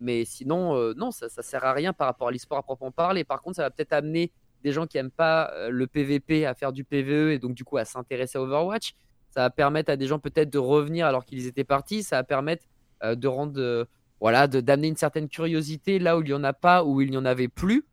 Mais 0.00 0.24
sinon, 0.24 0.74
euh, 0.74 0.94
non, 0.96 1.12
ça, 1.12 1.28
ça 1.28 1.42
sert 1.42 1.64
à 1.64 1.72
rien 1.72 1.92
par 1.92 2.08
rapport 2.08 2.26
à 2.26 2.32
l'e-sport 2.32 2.58
à 2.58 2.62
proprement 2.64 2.90
parler. 2.90 3.22
Par 3.22 3.40
contre, 3.40 3.56
ça 3.56 3.62
va 3.62 3.70
peut-être 3.70 3.92
amener 3.92 4.32
des 4.62 4.72
gens 4.72 4.86
qui 4.86 4.98
aiment 4.98 5.10
pas 5.10 5.50
euh, 5.52 5.70
le 5.70 5.86
PVP 5.86 6.46
à 6.46 6.54
faire 6.54 6.72
du 6.72 6.84
PVE 6.84 7.30
et 7.30 7.38
donc 7.38 7.54
du 7.54 7.64
coup 7.64 7.76
à 7.76 7.84
s'intéresser 7.84 8.38
à 8.38 8.42
Overwatch. 8.42 8.94
Ça 9.30 9.40
va 9.40 9.50
permettre 9.50 9.90
à 9.90 9.96
des 9.96 10.06
gens 10.06 10.18
peut-être 10.18 10.50
de 10.50 10.58
revenir 10.58 11.06
alors 11.06 11.24
qu'ils 11.24 11.46
étaient 11.46 11.64
partis. 11.64 12.02
Ça 12.02 12.16
va 12.16 12.24
permettre 12.24 12.66
euh, 13.02 13.14
de 13.14 13.28
rendre, 13.28 13.60
euh, 13.60 13.84
voilà, 14.20 14.46
d'amener 14.46 14.88
une 14.88 14.96
certaine 14.96 15.28
curiosité 15.28 15.98
là 15.98 16.18
où 16.18 16.22
il 16.22 16.28
y 16.28 16.34
en 16.34 16.44
a 16.44 16.52
pas, 16.52 16.84
où 16.84 17.00
il 17.00 17.10
n'y 17.10 17.16
en 17.16 17.24
avait 17.24 17.48
plus. 17.48 17.86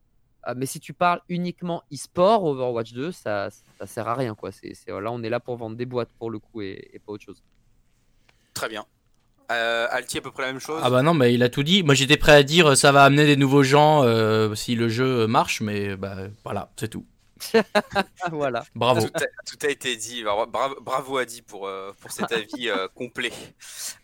Euh, 0.47 0.53
mais 0.55 0.65
si 0.65 0.79
tu 0.79 0.93
parles 0.93 1.21
uniquement 1.29 1.83
e-sport, 1.93 2.43
Overwatch 2.43 2.93
2, 2.93 3.11
ça, 3.11 3.49
ça 3.49 3.87
sert 3.87 4.07
à 4.07 4.15
rien 4.15 4.35
quoi. 4.35 4.51
C'est, 4.51 4.73
là, 4.87 5.11
on 5.11 5.23
est 5.23 5.29
là 5.29 5.39
pour 5.39 5.55
vendre 5.55 5.77
des 5.77 5.85
boîtes 5.85 6.11
pour 6.17 6.29
le 6.29 6.39
coup 6.39 6.61
et 6.61 7.01
pas 7.05 7.13
autre 7.13 7.23
chose. 7.23 7.41
Très 8.53 8.67
bien. 8.67 8.85
Euh, 9.51 9.87
Alti, 9.89 10.19
à 10.19 10.21
peu 10.21 10.31
près 10.31 10.43
la 10.43 10.51
même 10.51 10.61
chose. 10.61 10.79
Ah 10.83 10.89
bah 10.89 11.01
non, 11.01 11.13
mais 11.13 11.33
il 11.33 11.41
a 11.43 11.49
tout 11.49 11.63
dit. 11.63 11.81
Moi 11.83 11.95
j'étais 11.95 12.17
prêt 12.17 12.33
à 12.33 12.43
dire 12.43 12.67
euh, 12.71 12.75
ça 12.75 12.91
va 12.91 13.03
amener 13.03 13.25
des 13.25 13.35
nouveaux 13.35 13.63
gens 13.63 14.03
euh, 14.03 14.53
si 14.55 14.75
le 14.75 14.89
jeu 14.89 15.25
marche, 15.27 15.61
mais 15.61 15.95
bah 15.95 16.15
voilà, 16.43 16.69
c'est 16.77 16.87
tout. 16.89 17.05
voilà. 18.31 18.63
Bravo. 18.75 19.01
Tout 19.07 19.11
a, 19.15 19.25
tout 19.49 19.65
a 19.65 19.69
été 19.69 19.95
dit. 19.95 20.23
Bravo, 20.23 20.45
bravo 20.81 21.17
Adi 21.17 21.41
pour, 21.41 21.67
euh, 21.67 21.91
pour 22.01 22.11
cet 22.11 22.31
avis 22.31 22.69
euh, 22.69 22.87
complet. 22.95 23.31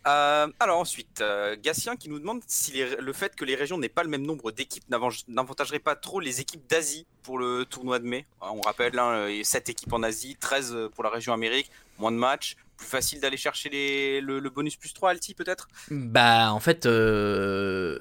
Euh, 0.06 0.46
alors 0.58 0.78
ensuite, 0.80 1.20
euh, 1.20 1.54
Gatien 1.62 1.96
qui 1.96 2.08
nous 2.08 2.18
demande 2.18 2.40
si 2.46 2.72
les- 2.72 2.96
le 2.96 3.12
fait 3.12 3.36
que 3.36 3.44
les 3.44 3.54
régions 3.54 3.78
n'aient 3.78 3.88
pas 3.88 4.02
le 4.02 4.08
même 4.08 4.24
nombre 4.26 4.52
d'équipes 4.52 4.88
n'avantage- 4.88 5.24
n'avantagerait 5.28 5.78
pas 5.80 5.96
trop 5.96 6.18
les 6.20 6.40
équipes 6.40 6.66
d'Asie 6.68 7.06
pour 7.22 7.38
le 7.38 7.64
tournoi 7.66 7.98
de 7.98 8.04
mai. 8.06 8.24
Euh, 8.42 8.46
On 8.52 8.60
rappelle, 8.62 8.98
hein, 8.98 9.28
il 9.28 9.36
y 9.36 9.40
a 9.40 9.44
7 9.44 9.68
équipes 9.68 9.92
en 9.92 10.02
Asie, 10.02 10.36
13 10.40 10.74
pour 10.94 11.04
la 11.04 11.10
région 11.10 11.32
Amérique, 11.32 11.70
moins 11.98 12.12
de 12.12 12.16
matchs. 12.16 12.56
Plus 12.76 12.86
facile 12.86 13.20
d'aller 13.20 13.36
chercher 13.36 13.68
les, 13.68 14.20
le, 14.20 14.38
le 14.38 14.50
bonus 14.50 14.76
plus 14.76 14.92
3 14.92 15.10
Alti 15.10 15.34
peut-être? 15.34 15.68
Bah 15.90 16.52
en 16.52 16.60
fait, 16.60 16.86
euh, 16.86 17.98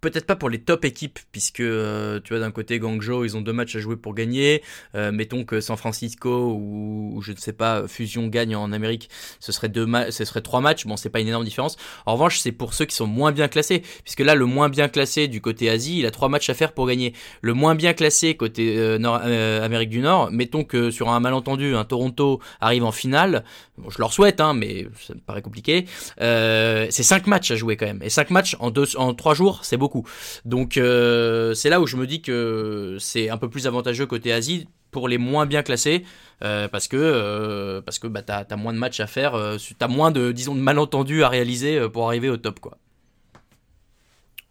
peut-être 0.00 0.26
pas 0.26 0.36
pour 0.36 0.50
les 0.50 0.60
top 0.60 0.84
équipes, 0.84 1.18
puisque 1.32 1.60
euh, 1.60 2.20
tu 2.22 2.32
vois 2.32 2.40
d'un 2.40 2.50
côté 2.50 2.78
Guangzhou, 2.78 3.24
ils 3.24 3.36
ont 3.36 3.40
deux 3.40 3.52
matchs 3.52 3.76
à 3.76 3.80
jouer 3.80 3.96
pour 3.96 4.14
gagner. 4.14 4.62
Euh, 4.94 5.12
mettons 5.12 5.44
que 5.44 5.60
San 5.60 5.76
Francisco 5.76 6.52
ou, 6.52 7.20
je 7.22 7.32
ne 7.32 7.36
sais 7.36 7.52
pas 7.52 7.88
Fusion 7.88 8.28
gagne 8.28 8.54
en 8.56 8.72
Amérique, 8.72 9.10
ce 9.40 9.52
serait 9.52 9.68
deux 9.68 9.86
ce 10.10 10.24
serait 10.24 10.42
trois 10.42 10.60
matchs. 10.60 10.86
Bon, 10.86 10.96
c'est 10.96 11.10
pas 11.10 11.20
une 11.20 11.28
énorme 11.28 11.44
différence. 11.44 11.76
En 12.06 12.14
revanche, 12.14 12.38
c'est 12.38 12.52
pour 12.52 12.74
ceux 12.74 12.84
qui 12.84 12.94
sont 12.94 13.06
moins 13.06 13.32
bien 13.32 13.48
classés, 13.48 13.82
puisque 14.04 14.20
là 14.20 14.34
le 14.34 14.46
moins 14.46 14.68
bien 14.68 14.88
classé 14.88 15.28
du 15.28 15.40
côté 15.40 15.68
Asie, 15.70 15.98
il 15.98 16.06
a 16.06 16.10
trois 16.10 16.28
matchs 16.28 16.50
à 16.50 16.54
faire 16.54 16.72
pour 16.72 16.86
gagner. 16.86 17.12
Le 17.40 17.54
moins 17.54 17.74
bien 17.74 17.92
classé 17.92 18.36
côté 18.36 18.78
euh, 18.78 18.98
Nord, 18.98 19.20
euh, 19.24 19.64
Amérique 19.64 19.90
du 19.90 20.00
Nord, 20.00 20.30
mettons 20.30 20.64
que 20.64 20.90
sur 20.90 21.08
un 21.08 21.20
malentendu, 21.20 21.74
un 21.74 21.84
Toronto 21.84 22.40
arrive 22.60 22.84
en 22.84 22.92
finale. 22.92 23.44
Je 23.88 23.98
leur 23.98 24.12
souhaite, 24.12 24.40
hein, 24.40 24.54
mais 24.54 24.86
ça 25.00 25.14
me 25.14 25.20
paraît 25.20 25.42
compliqué. 25.42 25.86
Euh, 26.20 26.86
c'est 26.90 27.02
5 27.02 27.26
matchs 27.26 27.50
à 27.50 27.56
jouer 27.56 27.76
quand 27.76 27.86
même. 27.86 28.02
Et 28.02 28.10
5 28.10 28.30
matchs 28.30 28.56
en, 28.58 28.70
deux, 28.70 28.96
en 28.96 29.14
3 29.14 29.34
jours, 29.34 29.64
c'est 29.64 29.76
beaucoup. 29.76 30.06
Donc 30.44 30.76
euh, 30.76 31.54
c'est 31.54 31.68
là 31.68 31.80
où 31.80 31.86
je 31.86 31.96
me 31.96 32.06
dis 32.06 32.22
que 32.22 32.96
c'est 33.00 33.28
un 33.28 33.36
peu 33.38 33.48
plus 33.50 33.66
avantageux 33.66 34.06
côté 34.06 34.32
Asie 34.32 34.68
pour 34.90 35.08
les 35.08 35.18
moins 35.18 35.46
bien 35.46 35.62
classés. 35.62 36.04
euh, 36.42 36.68
parce 36.68 36.88
que, 36.88 37.80
parce 37.80 37.98
que 37.98 38.06
bah, 38.06 38.22
t'as 38.22 38.44
as 38.48 38.56
moins 38.56 38.72
de 38.72 38.78
matchs 38.78 39.00
à 39.00 39.06
faire, 39.06 39.34
euh, 39.34 39.56
t'as 39.78 39.88
moins 39.88 40.10
de, 40.10 40.32
disons, 40.32 40.54
de 40.54 40.60
malentendus 40.60 41.22
à 41.22 41.28
réaliser 41.28 41.88
pour 41.90 42.06
arriver 42.06 42.28
au 42.30 42.36
top. 42.36 42.60
quoi. 42.60 42.78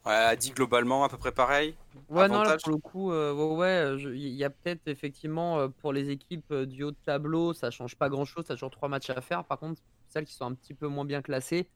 Ouais, 0.05 0.35
dit 0.37 0.51
globalement 0.51 1.03
à 1.03 1.09
peu 1.09 1.17
près 1.17 1.31
pareil. 1.31 1.75
Ouais, 2.09 2.27
non, 2.29 2.43
là, 2.43 2.57
pour 2.61 2.71
le 2.71 2.77
coup, 2.77 3.11
euh, 3.11 3.33
ouais, 3.33 3.55
ouais, 3.93 3.97
je- 3.99 4.09
il 4.09 4.27
y 4.33 4.43
a 4.43 4.49
peut-être 4.49 4.81
effectivement 4.87 5.59
euh, 5.59 5.67
pour 5.69 5.91
les 5.93 6.09
équipes 6.09 6.45
euh, 6.51 6.65
du 6.65 6.83
haut 6.83 6.91
de 6.91 6.97
tableau, 7.05 7.53
ça 7.53 7.71
change 7.71 7.95
pas 7.95 8.09
grand-chose, 8.09 8.45
ça 8.45 8.53
a 8.53 8.55
toujours 8.55 8.69
trois 8.71 8.89
matchs 8.89 9.09
à 9.09 9.21
faire. 9.21 9.43
Par 9.45 9.59
contre, 9.59 9.81
celles 10.07 10.25
qui 10.25 10.33
sont 10.33 10.45
un 10.45 10.53
petit 10.53 10.73
peu 10.73 10.87
moins 10.87 11.05
bien 11.05 11.21
classées, 11.21 11.69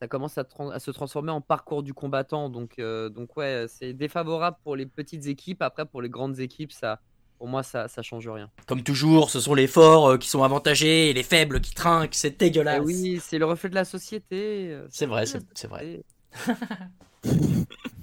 ça 0.00 0.08
commence 0.08 0.38
à, 0.38 0.44
se 0.78 0.90
transformer 0.90 1.30
en 1.30 1.40
parcours 1.40 1.82
du 1.82 1.94
combattant. 1.94 2.48
Donc, 2.50 2.78
euh, 2.78 3.08
donc 3.08 3.36
ouais, 3.36 3.66
c'est 3.68 3.92
défavorable 3.92 4.56
pour 4.64 4.76
les 4.76 4.86
petites 4.86 5.26
équipes. 5.26 5.62
Après, 5.62 5.84
pour 5.86 6.02
les 6.02 6.08
grandes 6.08 6.38
équipes, 6.40 6.72
ça, 6.72 7.00
pour 7.38 7.48
moi, 7.48 7.62
ça, 7.62 7.88
ça 7.88 8.02
change 8.02 8.26
rien. 8.28 8.50
Comme 8.66 8.82
toujours, 8.82 9.30
ce 9.30 9.40
sont 9.40 9.54
les 9.54 9.66
forts 9.66 10.08
euh, 10.10 10.18
qui 10.18 10.28
sont 10.28 10.42
avantagés 10.42 11.10
et 11.10 11.12
les 11.12 11.22
faibles 11.22 11.60
qui 11.60 11.74
trinquent, 11.74 12.14
c'est 12.14 12.28
Eh 12.28 12.36
dégueulasse. 12.36 12.84
oui, 12.84 13.18
c'est 13.22 13.38
le 13.38 13.44
reflet 13.46 13.68
de 13.70 13.74
la 13.74 13.84
société. 13.84 14.72
euh, 14.72 14.86
C'est 14.90 15.06
vrai, 15.06 15.24
c'est 15.26 15.68
vrai. 15.68 16.02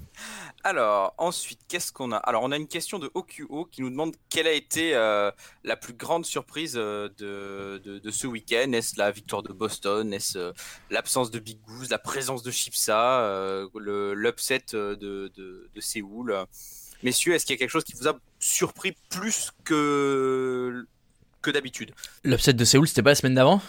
Alors, 0.68 1.14
ensuite, 1.16 1.60
qu'est-ce 1.66 1.92
qu'on 1.92 2.12
a? 2.12 2.18
Alors, 2.18 2.42
on 2.42 2.52
a 2.52 2.56
une 2.58 2.68
question 2.68 2.98
de 2.98 3.10
OQO 3.14 3.64
qui 3.72 3.80
nous 3.80 3.88
demande 3.88 4.14
quelle 4.28 4.46
a 4.46 4.52
été 4.52 4.94
euh, 4.94 5.30
la 5.64 5.76
plus 5.78 5.94
grande 5.94 6.26
surprise 6.26 6.74
euh, 6.76 7.08
de, 7.16 7.98
de, 7.98 8.10
ce 8.10 8.26
week-end? 8.26 8.70
Est-ce 8.72 8.98
la 8.98 9.10
victoire 9.10 9.42
de 9.42 9.54
Boston? 9.54 10.12
Est-ce 10.12 10.36
euh, 10.36 10.52
l'absence 10.90 11.30
de 11.30 11.38
Big 11.38 11.58
Goose? 11.62 11.88
La 11.88 11.98
présence 11.98 12.42
de 12.42 12.50
Chipsa? 12.50 13.66
L'upset 13.74 14.64
de, 14.74 14.94
de, 14.94 15.70
de 15.74 15.80
Séoul? 15.80 16.36
Messieurs, 17.02 17.32
est-ce 17.32 17.46
qu'il 17.46 17.54
y 17.54 17.56
a 17.56 17.60
quelque 17.60 17.70
chose 17.70 17.84
qui 17.84 17.94
vous 17.94 18.06
a 18.06 18.18
surpris 18.38 18.94
plus 19.08 19.52
que, 19.64 20.86
que 21.40 21.50
d'habitude? 21.50 21.94
L'upset 22.24 22.52
de 22.52 22.64
Séoul, 22.66 22.86
c'était 22.86 23.02
pas 23.02 23.12
la 23.12 23.14
semaine 23.14 23.36
d'avant? 23.36 23.62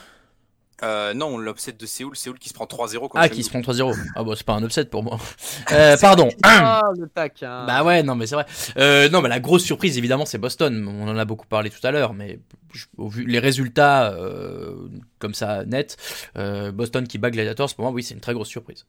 Euh, 0.83 1.13
Non, 1.13 1.37
l'upset 1.37 1.73
de 1.73 1.85
Séoul, 1.85 2.15
Séoul 2.15 2.39
qui 2.39 2.49
se 2.49 2.53
prend 2.53 2.65
3-0 2.65 2.99
contre 2.99 3.17
Ah, 3.17 3.29
qui 3.29 3.43
se 3.43 3.49
prend 3.49 3.59
3-0. 3.59 3.95
Ah, 4.15 4.23
bon, 4.23 4.35
c'est 4.35 4.45
pas 4.45 4.53
un 4.53 4.63
upset 4.63 4.85
pour 4.85 5.03
moi. 5.03 5.19
Euh, 5.71 5.97
pardon. 5.97 6.29
Ah, 6.43 6.81
le 6.97 7.07
taquin. 7.07 7.65
Bah 7.65 7.83
ouais, 7.83 8.01
non, 8.01 8.15
mais 8.15 8.25
c'est 8.25 8.35
vrai. 8.35 8.45
Euh, 8.77 9.07
non, 9.09 9.21
mais 9.21 9.29
la 9.29 9.39
grosse 9.39 9.63
surprise, 9.63 9.97
évidemment, 9.97 10.25
c'est 10.25 10.39
Boston. 10.39 10.87
On 10.87 11.07
en 11.07 11.17
a 11.17 11.25
beaucoup 11.25 11.45
parlé 11.45 11.69
tout 11.69 11.85
à 11.85 11.91
l'heure, 11.91 12.13
mais 12.13 12.39
au 12.97 13.07
vu 13.07 13.25
les 13.25 13.39
résultats 13.39 14.11
euh, 14.13 14.87
comme 15.19 15.33
ça 15.33 15.65
net, 15.65 15.97
euh, 16.37 16.71
Boston 16.71 17.07
qui 17.07 17.17
bat 17.17 17.29
Gladiators, 17.29 17.73
pour 17.75 17.83
moi, 17.83 17.93
oui, 17.93 18.03
c'est 18.03 18.15
une 18.15 18.21
très 18.21 18.33
grosse 18.33 18.47
surprise. 18.47 18.85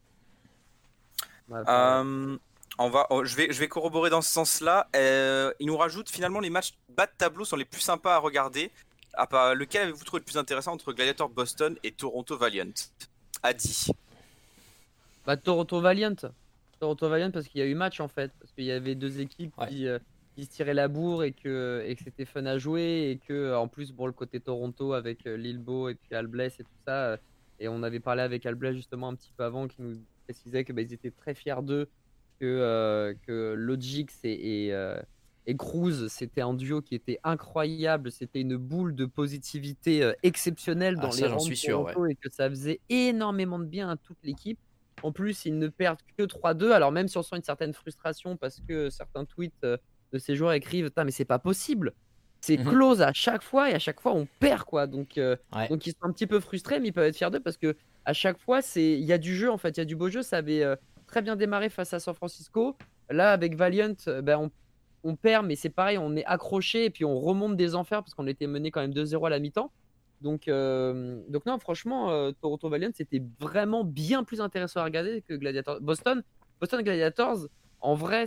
Euh, 1.52 2.36
on 2.78 2.88
va, 2.88 3.06
oh, 3.10 3.24
je, 3.24 3.36
vais, 3.36 3.48
je 3.50 3.58
vais 3.58 3.68
corroborer 3.68 4.10
dans 4.10 4.22
ce 4.22 4.30
sens-là. 4.30 4.88
Euh, 4.96 5.52
il 5.60 5.66
nous 5.66 5.76
rajoute 5.76 6.08
finalement 6.08 6.40
les 6.40 6.50
matchs 6.50 6.72
bas 6.88 7.06
de 7.06 7.12
tableau 7.16 7.44
sont 7.44 7.56
les 7.56 7.64
plus 7.64 7.80
sympas 7.80 8.14
à 8.14 8.18
regarder. 8.18 8.70
À 9.14 9.26
part- 9.26 9.54
lequel 9.54 9.82
avez-vous 9.82 10.04
trouvé 10.04 10.20
le 10.20 10.24
plus 10.24 10.36
intéressant 10.38 10.72
entre 10.72 10.92
Gladiator 10.92 11.28
Boston 11.28 11.76
et 11.82 11.92
Toronto 11.92 12.36
Valiant? 12.36 12.72
Adi. 13.42 13.88
Bah, 15.26 15.36
Toronto 15.36 15.80
Valiant. 15.80 16.14
Toronto 16.78 17.08
Valiant 17.08 17.30
parce 17.30 17.46
qu'il 17.48 17.60
y 17.60 17.62
a 17.64 17.66
eu 17.66 17.74
match 17.74 18.00
en 18.00 18.08
fait. 18.08 18.30
Parce 18.40 18.52
qu'il 18.52 18.64
y 18.64 18.72
avait 18.72 18.94
deux 18.94 19.20
équipes 19.20 19.56
Ouais. 19.58 19.68
qui, 19.68 19.86
euh, 19.86 19.98
qui 20.34 20.44
se 20.44 20.50
tiraient 20.50 20.74
la 20.74 20.88
bourre 20.88 21.24
et 21.24 21.32
que, 21.32 21.84
et 21.86 21.94
que 21.96 22.04
c'était 22.04 22.24
fun 22.24 22.46
à 22.46 22.56
jouer. 22.58 23.10
Et 23.10 23.18
que 23.26 23.54
en 23.54 23.68
plus, 23.68 23.92
pour 23.92 24.06
le 24.06 24.12
côté 24.12 24.40
Toronto 24.40 24.92
avec 24.92 25.26
euh, 25.26 25.36
Lilbo 25.36 25.88
et 25.88 25.94
puis 25.94 26.14
Albless 26.14 26.60
et 26.60 26.64
tout 26.64 26.70
ça. 26.86 26.92
euh, 27.12 27.16
et 27.58 27.68
on 27.68 27.82
avait 27.82 28.00
parlé 28.00 28.22
avec 28.22 28.46
Albless 28.46 28.74
justement 28.76 29.08
un 29.08 29.14
petit 29.14 29.32
peu 29.36 29.44
avant 29.44 29.68
qui 29.68 29.82
nous 29.82 30.00
précisait 30.24 30.64
que 30.64 30.72
bah, 30.72 30.80
ils 30.80 30.92
étaient 30.94 31.10
très 31.10 31.34
fiers 31.34 31.62
d'eux. 31.62 31.88
Que, 32.38 32.46
euh, 32.46 33.12
que 33.26 33.52
Logix 33.52 34.06
et, 34.24 34.66
et, 34.68 34.72
euh, 34.72 34.98
et 35.46 35.56
Cruz, 35.56 36.08
c'était 36.08 36.42
un 36.42 36.54
duo 36.54 36.82
qui 36.82 36.94
était 36.94 37.18
incroyable. 37.24 38.10
C'était 38.12 38.40
une 38.40 38.56
boule 38.56 38.94
de 38.94 39.06
positivité 39.06 40.02
euh, 40.02 40.12
exceptionnelle 40.22 40.96
Ah, 40.98 41.02
dans 41.02 41.10
ça, 41.12 41.26
les 41.26 41.32
rangs 41.32 41.38
suis 41.40 41.56
sûr, 41.56 41.90
et 42.08 42.14
que 42.14 42.28
ça 42.30 42.48
faisait 42.48 42.80
énormément 42.88 43.58
de 43.58 43.64
bien 43.64 43.88
à 43.90 43.96
toute 43.96 44.18
l'équipe. 44.22 44.58
En 45.02 45.12
plus, 45.12 45.46
ils 45.46 45.56
ne 45.58 45.68
perdent 45.68 46.00
que 46.18 46.24
3-2. 46.24 46.72
Alors, 46.72 46.92
même 46.92 47.08
si 47.08 47.16
on 47.16 47.22
sent 47.22 47.36
une 47.36 47.42
certaine 47.42 47.72
frustration 47.72 48.36
parce 48.36 48.60
que 48.68 48.90
certains 48.90 49.24
tweets 49.24 49.54
euh, 49.64 49.76
de 50.12 50.18
ces 50.18 50.36
joueurs 50.36 50.52
écrivent 50.52 50.90
mais 51.04 51.10
c'est 51.10 51.24
pas 51.24 51.38
possible. 51.38 51.94
C'est 52.42 52.58
Mhm. 52.58 52.68
close 52.70 53.02
à 53.02 53.12
chaque 53.12 53.42
fois 53.42 53.70
et 53.70 53.74
à 53.74 53.78
chaque 53.78 54.00
fois 54.00 54.12
on 54.14 54.26
perd 54.40 54.64
quoi. 54.64 54.86
Donc, 54.86 55.18
euh, 55.18 55.36
Ouais. 55.54 55.68
donc 55.68 55.86
ils 55.86 55.90
sont 55.92 56.02
un 56.08 56.12
petit 56.12 56.26
peu 56.26 56.40
frustrés, 56.40 56.80
mais 56.80 56.88
ils 56.88 56.92
peuvent 56.92 57.06
être 57.06 57.16
fiers 57.16 57.30
d'eux 57.30 57.40
parce 57.40 57.56
que 57.56 57.76
à 58.04 58.12
chaque 58.12 58.38
fois, 58.38 58.62
c'est 58.62 58.92
il 58.98 59.04
y 59.04 59.12
a 59.12 59.18
du 59.18 59.34
jeu 59.36 59.50
en 59.50 59.58
fait, 59.58 59.76
il 59.76 59.78
y 59.78 59.82
a 59.82 59.84
du 59.86 59.96
beau 59.96 60.08
jeu. 60.10 60.22
Ça 60.22 60.38
avait 60.38 60.62
euh, 60.62 60.74
très 61.06 61.22
bien 61.22 61.36
démarré 61.36 61.68
face 61.70 61.92
à 61.94 62.00
San 62.00 62.14
Francisco. 62.14 62.76
Là, 63.10 63.32
avec 63.32 63.56
Valiant, 63.56 63.94
ben, 64.22 64.38
on, 64.38 64.50
on 65.04 65.16
perd, 65.16 65.46
mais 65.46 65.56
c'est 65.56 65.70
pareil, 65.70 65.98
on 65.98 66.14
est 66.16 66.24
accroché 66.24 66.84
et 66.84 66.90
puis 66.90 67.04
on 67.04 67.18
remonte 67.18 67.56
des 67.56 67.74
enfers 67.74 68.02
parce 68.02 68.14
qu'on 68.14 68.26
était 68.26 68.46
mené 68.46 68.70
quand 68.70 68.80
même 68.80 68.92
2-0 68.92 69.26
à 69.26 69.30
la 69.30 69.38
mi-temps. 69.38 69.72
Donc, 70.20 70.48
euh, 70.48 71.22
donc 71.28 71.46
non, 71.46 71.58
franchement, 71.58 72.10
euh, 72.10 72.32
Toronto 72.42 72.68
Valiant, 72.68 72.90
c'était 72.94 73.22
vraiment 73.38 73.84
bien 73.84 74.22
plus 74.22 74.40
intéressant 74.42 74.80
à 74.80 74.84
regarder 74.84 75.22
que 75.26 75.34
Gladiators. 75.34 75.80
Boston, 75.80 76.22
Boston 76.60 76.82
Gladiators, 76.82 77.46
en 77.80 77.94
vrai, 77.94 78.26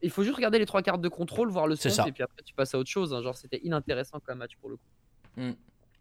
il 0.00 0.10
faut 0.10 0.22
juste 0.22 0.36
regarder 0.36 0.60
les 0.60 0.66
trois 0.66 0.82
cartes 0.82 1.00
de 1.00 1.08
contrôle, 1.08 1.50
voir 1.50 1.66
le 1.66 1.74
son, 1.74 1.88
et 2.06 2.12
puis 2.12 2.22
après 2.22 2.42
tu 2.44 2.54
passes 2.54 2.74
à 2.74 2.78
autre 2.78 2.90
chose. 2.90 3.12
hein. 3.12 3.22
Genre, 3.22 3.36
c'était 3.36 3.60
inintéressant 3.64 4.20
comme 4.20 4.38
match 4.38 4.52
pour 4.60 4.70
le 4.70 4.76
coup. 4.76 4.82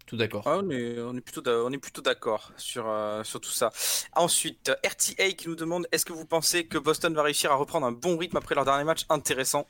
Tout 0.05 0.15
d'accord. 0.15 0.43
Ah, 0.45 0.59
on 0.63 0.69
est, 0.69 0.99
on 1.01 1.15
est 1.17 1.21
plutôt, 1.21 1.41
on 1.49 1.71
est 1.71 1.77
plutôt 1.77 2.01
d'accord 2.01 2.53
sur, 2.55 2.87
euh, 2.87 3.23
sur 3.23 3.41
tout 3.41 3.49
ça. 3.49 3.71
Ensuite, 4.15 4.71
RTA 4.85 5.31
qui 5.31 5.49
nous 5.49 5.55
demande 5.55 5.85
est-ce 5.91 6.05
que 6.05 6.13
vous 6.13 6.25
pensez 6.25 6.65
que 6.65 6.77
Boston 6.77 7.13
va 7.13 7.23
réussir 7.23 7.51
à 7.51 7.55
reprendre 7.55 7.85
un 7.85 7.91
bon 7.91 8.17
rythme 8.17 8.37
après 8.37 8.55
leur 8.55 8.63
dernier 8.63 8.85
match 8.85 9.05
intéressant? 9.09 9.67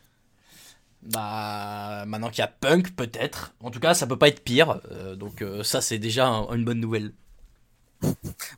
Bah, 1.07 2.03
maintenant 2.05 2.29
qu'il 2.29 2.39
y 2.39 2.41
a 2.41 2.47
Punk, 2.47 2.95
peut-être. 2.95 3.55
En 3.61 3.71
tout 3.71 3.79
cas, 3.79 3.93
ça 3.93 4.07
peut 4.07 4.17
pas 4.17 4.27
être 4.27 4.43
pire. 4.43 4.81
euh, 4.91 5.15
donc, 5.15 5.41
euh, 5.41 5.63
ça, 5.63 5.81
c'est 5.81 5.99
déjà 5.99 6.27
un- 6.27 6.53
une 6.55 6.65
bonne 6.65 6.79
nouvelle. 6.81 7.13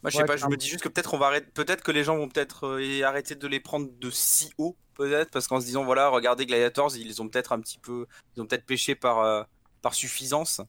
Moi, 0.04 0.10
je 0.10 0.16
sais 0.16 0.24
Ouais, 0.24 0.26
pas, 0.26 0.38
je 0.38 0.48
me 0.48 0.56
dis 0.58 0.68
juste 0.68 0.84
que 0.84 0.90
peut-être 0.90 1.14
on 1.14 1.18
va 1.18 1.28
arrêter, 1.28 1.48
peut-être 1.54 1.84
que 1.84 1.92
les 1.92 2.04
gens 2.04 2.16
vont 2.18 2.30
peut-être 2.30 2.66
euh, 2.68 3.04
arrêter 3.04 3.36
de 3.36 3.48
les 3.48 3.60
prendre 3.60 3.90
de 4.00 4.10
si 4.10 4.52
haut, 4.58 4.78
peut-être, 4.94 5.30
parce 5.32 5.48
qu'en 5.48 5.60
se 5.60 5.66
disant 5.66 5.84
voilà, 5.84 6.10
regardez 6.10 6.46
Gladiators, 6.46 6.96
ils 6.96 7.22
ont 7.22 7.28
peut-être 7.30 7.52
un 7.52 7.60
petit 7.62 7.80
peu, 7.80 8.06
ils 8.36 8.42
ont 8.42 8.46
peut-être 8.48 8.66
pêché 8.66 8.96
par 8.96 9.20
euh, 9.20 9.44
par 9.82 9.94
suffisance. 9.94 10.62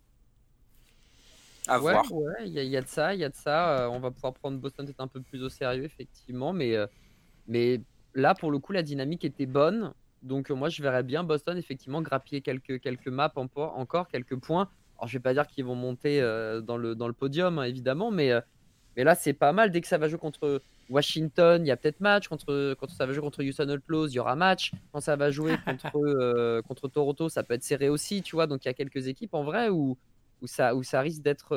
À 1.67 1.79
ouais, 1.79 1.99
voir. 1.99 2.05
ouais, 2.11 2.47
il 2.47 2.53
y, 2.53 2.59
a- 2.59 2.63
il 2.65 2.71
y 2.71 2.77
a 2.77 2.83
de 2.83 2.87
ça, 2.89 3.15
il 3.15 3.21
y 3.21 3.25
a 3.25 3.29
de 3.29 3.35
ça. 3.37 3.85
Euh, 3.87 3.89
on 3.89 4.01
va 4.01 4.11
pouvoir 4.11 4.35
prendre 4.35 4.59
Boston 4.59 4.87
peut-être 4.87 5.01
un 5.01 5.09
peu 5.09 5.23
plus 5.23 5.43
au 5.43 5.49
sérieux, 5.49 5.85
effectivement. 5.85 6.53
Mais, 6.53 6.77
euh, 6.77 6.87
mais 7.47 7.83
là, 8.15 8.35
pour 8.35 8.51
le 8.51 8.59
coup, 8.59 8.73
la 8.73 8.83
dynamique 8.85 9.25
était 9.25 9.47
bonne. 9.47 9.95
Donc, 10.23 10.51
euh, 10.51 10.55
moi, 10.55 10.69
je 10.69 10.83
verrais 10.83 11.03
bien 11.03 11.25
Boston, 11.25 11.57
effectivement, 11.59 12.03
grappiller 12.03 12.43
quelques, 12.43 12.81
quelques 12.81 13.09
maps 13.09 13.33
en- 13.37 13.49
encore, 13.57 14.09
quelques 14.09 14.37
points. 14.37 14.71
Alors, 14.99 15.09
je 15.09 15.15
vais 15.19 15.23
pas 15.23 15.33
dire 15.35 15.47
qu'ils 15.47 15.65
vont 15.65 15.75
monter 15.75 16.21
euh, 16.21 16.61
dans, 16.61 16.77
le, 16.77 16.95
dans 16.95 17.07
le 17.09 17.15
podium, 17.15 17.59
hein, 17.59 17.65
évidemment. 17.65 18.11
Mais, 18.11 18.31
euh, 18.33 18.41
mais 18.97 19.05
là, 19.05 19.15
c'est 19.15 19.33
pas 19.33 19.53
mal. 19.53 19.71
Dès 19.71 19.81
que 19.81 19.89
ça 19.89 19.99
va 19.99 20.09
jouer 20.09 20.19
contre 20.19 20.63
Washington, 20.91 21.65
il 21.65 21.69
y 21.69 21.71
a 21.71 21.77
peut-être 21.77 22.01
match. 22.01 22.29
Contre, 22.29 22.75
quand 22.75 22.89
ça 22.91 23.07
va 23.07 23.13
jouer 23.13 23.23
contre 23.23 23.43
Houston 23.45 23.69
Outlaws, 23.71 24.09
il 24.09 24.15
y 24.15 24.19
aura 24.19 24.37
match. 24.37 24.73
Quand 24.93 25.01
ça 25.01 25.17
va 25.17 25.31
jouer 25.31 25.57
contre, 25.65 25.97
euh, 25.97 26.61
contre 26.63 26.89
Toronto, 26.89 27.29
ça 27.31 27.43
peut 27.43 27.55
être 27.55 27.63
serré 27.65 27.89
aussi, 27.89 28.23
tu 28.23 28.37
vois. 28.37 28.47
Donc, 28.47 28.65
il 28.65 28.69
y 28.69 28.71
a 28.71 28.75
quelques 28.75 29.07
équipes, 29.09 29.35
en 29.35 29.45
vrai, 29.45 29.69
où 29.71 29.99
où 30.43 30.47
ça, 30.47 30.75
où 30.75 30.83
ça 30.83 31.01
risque 31.03 31.21
d'être 31.23 31.55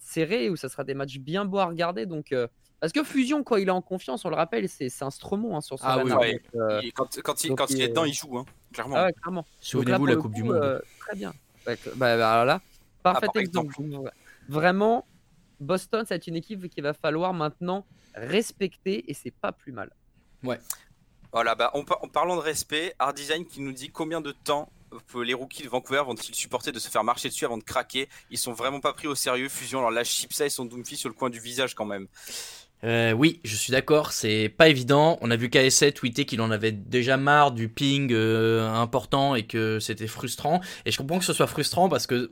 serré, 0.00 0.48
où 0.48 0.56
ça 0.56 0.70
sera 0.70 0.84
des 0.84 0.94
matchs 0.94 1.18
bien 1.18 1.44
beaux 1.44 1.58
à 1.58 1.66
regarder. 1.66 2.06
Donc, 2.06 2.34
parce 2.80 2.92
que 2.92 3.04
Fusion, 3.04 3.42
quand 3.44 3.56
il 3.56 3.68
est 3.68 3.72
en 3.72 3.82
confiance, 3.82 4.24
on 4.24 4.30
le 4.30 4.36
rappelle, 4.36 4.68
c'est 4.68 4.88
c'est 4.88 5.04
un 5.04 5.10
Stromon 5.10 5.56
hein, 5.56 5.60
sur 5.60 5.78
son 5.78 5.84
Ah 5.86 6.02
oui, 6.02 6.12
ouais. 6.12 6.42
Euh, 6.56 6.80
Il- 6.82 6.92
quand, 6.92 7.20
quand 7.22 7.44
il, 7.44 7.54
quand 7.54 7.70
est 7.70 7.78
est- 7.78 7.88
dedans, 7.88 8.04
il 8.04 8.14
joue, 8.14 8.38
hein, 8.38 8.44
clairement. 8.72 8.96
ah 8.96 9.04
ouais, 9.06 9.12
clairement. 9.12 9.42
Là, 9.42 9.56
Souvenez-vous 9.60 10.06
la 10.06 10.16
Coupe 10.16 10.32
du 10.34 10.42
Monde. 10.42 10.56
euh, 10.56 10.80
très 11.00 11.16
bien. 11.16 11.32
Ouais, 11.66 11.78
bah, 11.96 12.16
bah, 12.16 12.32
alors 12.32 12.44
là, 12.46 12.60
parfait 13.02 13.26
par 13.26 13.36
exemple. 13.42 13.74
Vraiment, 14.48 15.06
Boston, 15.60 16.04
c'est 16.08 16.26
une 16.26 16.36
équipe 16.36 16.68
qu'il 16.70 16.82
va 16.82 16.94
falloir 16.94 17.34
maintenant 17.34 17.84
respecter 18.14 19.08
et 19.10 19.14
c'est 19.14 19.30
pas 19.30 19.52
plus 19.52 19.72
mal. 19.72 19.90
Voilà, 21.32 21.54
bah, 21.54 21.70
en, 21.74 21.84
par- 21.84 22.02
en 22.02 22.08
parlant 22.08 22.34
de 22.36 22.40
respect, 22.40 22.94
Art 22.98 23.14
Design 23.14 23.46
qui 23.46 23.60
nous 23.60 23.72
dit 23.72 23.90
combien 23.90 24.20
de 24.20 24.32
temps 24.32 24.68
les 25.14 25.34
rookies 25.34 25.62
de 25.62 25.68
Vancouver 25.68 26.02
vont-ils 26.04 26.34
supporter 26.34 26.72
de 26.72 26.80
se 26.80 26.88
faire 26.88 27.04
marcher 27.04 27.28
dessus 27.28 27.44
avant 27.44 27.58
de 27.58 27.62
craquer? 27.62 28.08
Ils 28.30 28.38
sont 28.38 28.52
vraiment 28.52 28.80
pas 28.80 28.92
pris 28.92 29.06
au 29.06 29.14
sérieux. 29.14 29.48
Fusion 29.48 29.80
leur 29.80 29.92
lâche 29.92 30.08
Chipsa 30.10 30.46
et 30.46 30.50
son 30.50 30.64
Doomfist 30.64 30.98
sur 31.00 31.08
le 31.08 31.14
coin 31.14 31.30
du 31.30 31.38
visage 31.38 31.74
quand 31.76 31.84
même. 31.84 32.08
Euh, 32.84 33.12
oui, 33.12 33.40
je 33.44 33.54
suis 33.56 33.72
d'accord, 33.72 34.12
c'est 34.12 34.48
pas 34.48 34.68
évident. 34.68 35.18
On 35.20 35.30
a 35.30 35.36
vu 35.36 35.48
KS7 35.48 35.92
tweeter 35.92 36.24
qu'il 36.24 36.40
en 36.40 36.50
avait 36.50 36.72
déjà 36.72 37.16
marre 37.16 37.52
du 37.52 37.68
ping 37.68 38.12
euh, 38.12 38.68
important 38.70 39.34
et 39.34 39.42
que 39.42 39.78
c'était 39.80 40.06
frustrant. 40.06 40.60
Et 40.86 40.90
je 40.90 40.98
comprends 40.98 41.18
que 41.18 41.24
ce 41.24 41.32
soit 41.32 41.46
frustrant 41.46 41.88
parce 41.88 42.06
que 42.06 42.30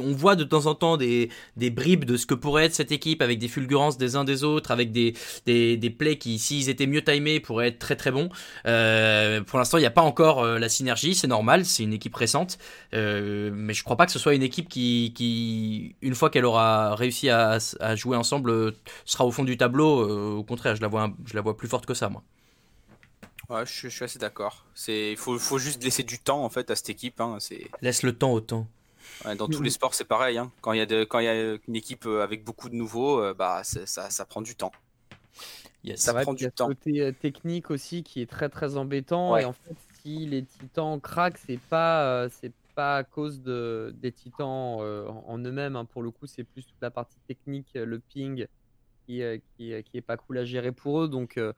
on 0.00 0.12
voit 0.12 0.36
de 0.36 0.44
temps 0.44 0.66
en 0.66 0.74
temps 0.74 0.96
des, 0.96 1.30
des 1.56 1.70
bribes 1.70 2.04
de 2.04 2.16
ce 2.16 2.26
que 2.26 2.34
pourrait 2.34 2.66
être 2.66 2.74
cette 2.74 2.92
équipe 2.92 3.22
avec 3.22 3.38
des 3.38 3.48
fulgurances 3.48 3.98
des 3.98 4.14
uns 4.14 4.24
des 4.24 4.44
autres, 4.44 4.70
avec 4.70 4.92
des, 4.92 5.14
des, 5.46 5.76
des 5.76 5.90
plays 5.90 6.18
qui, 6.18 6.38
s'ils 6.38 6.68
étaient 6.68 6.86
mieux 6.86 7.02
timés, 7.02 7.40
pourraient 7.40 7.68
être 7.68 7.78
très 7.78 7.96
très 7.96 8.10
bons. 8.10 8.28
Euh, 8.66 9.40
pour 9.42 9.58
l'instant, 9.58 9.78
il 9.78 9.80
n'y 9.80 9.86
a 9.86 9.90
pas 9.90 10.02
encore 10.02 10.44
la 10.44 10.68
synergie, 10.68 11.14
c'est 11.14 11.26
normal, 11.26 11.64
c'est 11.64 11.82
une 11.82 11.92
équipe 11.92 12.14
récente. 12.14 12.58
Mais 12.92 13.74
je 13.74 13.82
crois 13.82 13.96
pas 13.96 14.06
que 14.06 14.12
ce 14.12 14.18
soit 14.18 14.34
une 14.34 14.42
équipe 14.42 14.68
qui, 14.68 15.12
qui 15.16 15.96
une 16.02 16.14
fois 16.14 16.30
qu'elle 16.30 16.44
aura 16.44 16.94
réussi 16.94 17.28
à, 17.28 17.58
à 17.80 17.96
jouer 17.96 18.16
ensemble, 18.16 18.74
sera 19.04 19.24
au 19.24 19.30
fond 19.30 19.44
du 19.44 19.56
tableau. 19.56 19.77
Euh, 19.84 20.34
au 20.36 20.44
contraire, 20.44 20.76
je 20.76 20.80
la, 20.82 20.88
vois, 20.88 21.04
un- 21.04 21.16
je 21.26 21.34
la 21.34 21.40
vois 21.40 21.56
plus 21.56 21.68
forte 21.68 21.86
que 21.86 21.94
ça, 21.94 22.08
moi. 22.08 22.22
Ouais, 23.48 23.64
je, 23.64 23.72
suis- 23.72 23.90
je 23.90 23.94
suis 23.96 24.04
assez 24.04 24.18
d'accord. 24.18 24.64
C'est, 24.74 25.12
il 25.12 25.16
faut, 25.16 25.38
faut 25.38 25.58
juste 25.58 25.82
laisser 25.82 26.02
du 26.02 26.18
temps 26.18 26.44
en 26.44 26.50
fait 26.50 26.70
à 26.70 26.76
cette 26.76 26.90
équipe. 26.90 27.20
Hein. 27.20 27.38
C'est, 27.40 27.68
Laisse 27.80 28.02
le 28.02 28.16
temps 28.16 28.32
au 28.32 28.40
temps. 28.40 28.66
ouais, 29.24 29.36
dans 29.36 29.48
tous 29.48 29.62
les 29.62 29.70
sports, 29.70 29.94
c'est 29.94 30.04
pareil. 30.04 30.36
Hein. 30.38 30.52
Quand 30.60 30.72
il 30.72 30.78
y 30.78 30.82
a 30.82 30.86
de, 30.86 31.04
quand 31.04 31.18
il 31.20 31.24
y 31.24 31.28
a 31.28 31.54
une 31.66 31.76
équipe 31.76 32.04
euh, 32.06 32.22
avec 32.22 32.44
beaucoup 32.44 32.68
de 32.68 32.74
nouveaux, 32.74 33.20
euh, 33.22 33.32
bah 33.34 33.62
ça, 33.64 33.86
ça 34.10 34.24
prend 34.26 34.42
du 34.42 34.54
temps. 34.54 34.72
Yes. 35.84 36.00
Ça 36.00 36.12
prend 36.12 36.34
il 36.34 36.42
y 36.42 36.44
a 36.44 36.48
du 36.48 36.54
temps. 36.54 36.66
côté 36.66 37.12
technique 37.20 37.70
aussi 37.70 38.02
qui 38.02 38.20
est 38.20 38.28
très 38.30 38.48
très 38.50 38.76
embêtant. 38.76 39.32
Ouais. 39.32 39.42
Et 39.42 39.44
en 39.46 39.52
fait, 39.54 39.74
si 40.02 40.26
les 40.26 40.44
titans 40.44 41.00
craquent, 41.00 41.38
c'est 41.46 41.60
pas, 41.70 42.04
euh, 42.04 42.28
c'est 42.40 42.52
pas 42.74 42.96
à 42.98 43.04
cause 43.04 43.40
de, 43.40 43.94
des 43.96 44.12
titans 44.12 44.78
euh, 44.80 45.08
en 45.26 45.38
eux-mêmes. 45.38 45.74
hein. 45.76 45.84
Pour 45.86 46.02
le 46.02 46.10
coup, 46.10 46.26
c'est 46.26 46.44
plus 46.44 46.64
toute 46.66 46.82
la 46.82 46.90
partie 46.90 47.16
technique, 47.26 47.68
le 47.74 47.98
ping, 47.98 48.46
qui, 49.08 49.22
euh, 49.22 49.38
qui, 49.56 49.72
euh, 49.72 49.82
qui 49.82 49.96
est 49.96 50.02
pas 50.02 50.16
cool 50.16 50.38
à 50.38 50.44
gérer 50.44 50.72
pour 50.72 51.00
eux. 51.02 51.08
Donc, 51.08 51.38
euh, 51.38 51.52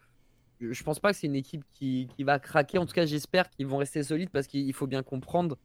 je 0.60 0.82
pense 0.84 1.00
pas 1.00 1.12
que 1.12 1.18
c'est 1.18 1.26
une 1.26 1.34
équipe 1.36 1.64
qui, 1.70 2.08
qui 2.16 2.24
va 2.24 2.38
craquer. 2.38 2.78
En 2.78 2.86
tout 2.86 2.94
cas, 2.94 3.06
j'espère 3.06 3.50
qu'ils 3.50 3.66
vont 3.66 3.78
rester 3.78 4.02
solides 4.02 4.30
parce 4.30 4.46
qu'il 4.46 4.72
faut 4.74 4.86
bien 4.86 5.02
comprendre 5.02 5.58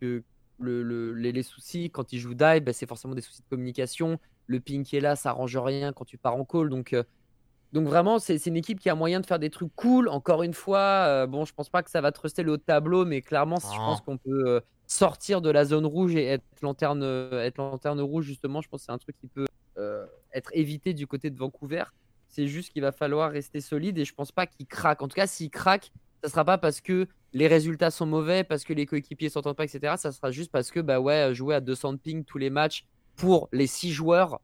que 0.00 0.22
le, 0.58 0.82
le- 0.82 1.14
les, 1.14 1.32
les 1.32 1.42
soucis, 1.42 1.90
quand 1.90 2.12
ils 2.12 2.18
jouent 2.18 2.34
die, 2.34 2.60
bah, 2.60 2.72
c'est 2.72 2.86
forcément 2.86 3.14
des 3.14 3.22
soucis 3.22 3.42
de 3.42 3.48
communication. 3.48 4.18
Le 4.46 4.60
ping 4.60 4.84
qui 4.84 4.96
est 4.96 5.00
là, 5.00 5.16
ça 5.16 5.30
arrange 5.30 5.56
rien 5.56 5.92
quand 5.92 6.04
tu 6.04 6.18
pars 6.18 6.36
en 6.36 6.44
call. 6.44 6.68
Donc, 6.70 6.92
euh, 6.92 7.04
donc 7.72 7.86
vraiment, 7.86 8.18
c'est 8.18 8.44
une 8.46 8.56
équipe 8.56 8.80
qui 8.80 8.90
a 8.90 8.94
moyen 8.94 9.20
de 9.20 9.26
faire 9.26 9.38
des 9.38 9.50
trucs 9.50 9.74
cool. 9.76 10.08
Encore 10.08 10.42
une 10.42 10.54
fois, 10.54 11.06
euh, 11.08 11.26
bon, 11.26 11.44
je 11.44 11.54
pense 11.54 11.70
pas 11.70 11.82
que 11.82 11.90
ça 11.90 12.00
va 12.00 12.12
truster 12.12 12.42
le 12.42 12.52
haut 12.52 12.56
de 12.58 12.62
tableau, 12.62 13.04
mais 13.06 13.22
clairement, 13.22 13.56
je 13.58 13.80
pense 13.84 14.00
qu'on 14.02 14.18
peut 14.18 14.44
euh, 14.46 14.60
sortir 14.86 15.40
de 15.40 15.50
la 15.50 15.64
zone 15.64 15.86
rouge 15.86 16.14
et 16.16 16.24
être 16.26 16.44
lanterne, 16.62 17.02
être 17.32 17.56
lanterne 17.58 18.00
rouge, 18.00 18.26
justement, 18.26 18.60
je 18.60 18.68
pense 18.68 18.80
que 18.82 18.86
c'est 18.86 18.92
un 18.92 18.98
truc 18.98 19.16
qui 19.18 19.28
peut 19.28 19.46
être 20.32 20.50
évité 20.54 20.94
du 20.94 21.06
côté 21.06 21.30
de 21.30 21.38
Vancouver. 21.38 21.84
C'est 22.28 22.46
juste 22.46 22.72
qu'il 22.72 22.82
va 22.82 22.92
falloir 22.92 23.30
rester 23.30 23.60
solide 23.60 23.98
et 23.98 24.04
je 24.04 24.14
pense 24.14 24.32
pas 24.32 24.46
qu'il 24.46 24.66
craque. 24.66 25.02
En 25.02 25.08
tout 25.08 25.16
cas, 25.16 25.26
s'il 25.26 25.50
craque, 25.50 25.92
ça 26.22 26.30
sera 26.30 26.44
pas 26.44 26.58
parce 26.58 26.80
que 26.80 27.06
les 27.32 27.46
résultats 27.46 27.90
sont 27.90 28.06
mauvais, 28.06 28.44
parce 28.44 28.64
que 28.64 28.72
les 28.72 28.86
coéquipiers 28.86 29.28
s'entendent 29.28 29.56
pas, 29.56 29.64
etc. 29.64 29.94
Ça 29.96 30.12
sera 30.12 30.30
juste 30.30 30.50
parce 30.52 30.70
que, 30.70 30.80
bah 30.80 31.00
ouais, 31.00 31.34
jouer 31.34 31.54
à 31.54 31.60
200 31.60 31.94
de 31.94 31.98
ping 31.98 32.24
tous 32.24 32.38
les 32.38 32.50
matchs 32.50 32.86
pour 33.16 33.48
les 33.52 33.66
6 33.66 33.92
joueurs, 33.92 34.40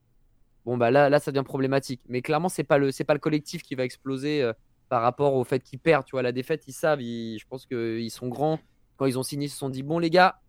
bon 0.65 0.77
bah 0.77 0.91
là, 0.91 1.09
là 1.09 1.19
ça 1.19 1.31
devient 1.31 1.43
problématique. 1.43 2.01
Mais 2.07 2.21
clairement, 2.21 2.49
c'est 2.49 2.63
pas 2.63 2.77
le, 2.77 2.91
c'est 2.91 3.03
pas 3.03 3.13
le 3.13 3.19
collectif 3.19 3.61
qui 3.63 3.75
va 3.75 3.83
exploser 3.83 4.41
euh, 4.41 4.53
par 4.89 5.01
rapport 5.01 5.35
au 5.35 5.43
fait 5.43 5.61
qu'ils 5.61 5.79
perdent. 5.79 6.05
Tu 6.05 6.11
vois, 6.11 6.21
la 6.21 6.31
défaite, 6.31 6.63
ils 6.67 6.73
savent. 6.73 6.99
je 6.99 7.45
pense 7.47 7.65
qu'ils 7.65 8.11
sont 8.11 8.27
grands. 8.27 8.59
Quand 8.97 9.05
ils 9.05 9.17
ont 9.17 9.23
signé, 9.23 9.45
ils 9.45 9.49
se 9.49 9.57
sont 9.57 9.69
dit 9.69 9.83
bon 9.83 9.99
les 9.99 10.09
gars, 10.09 10.41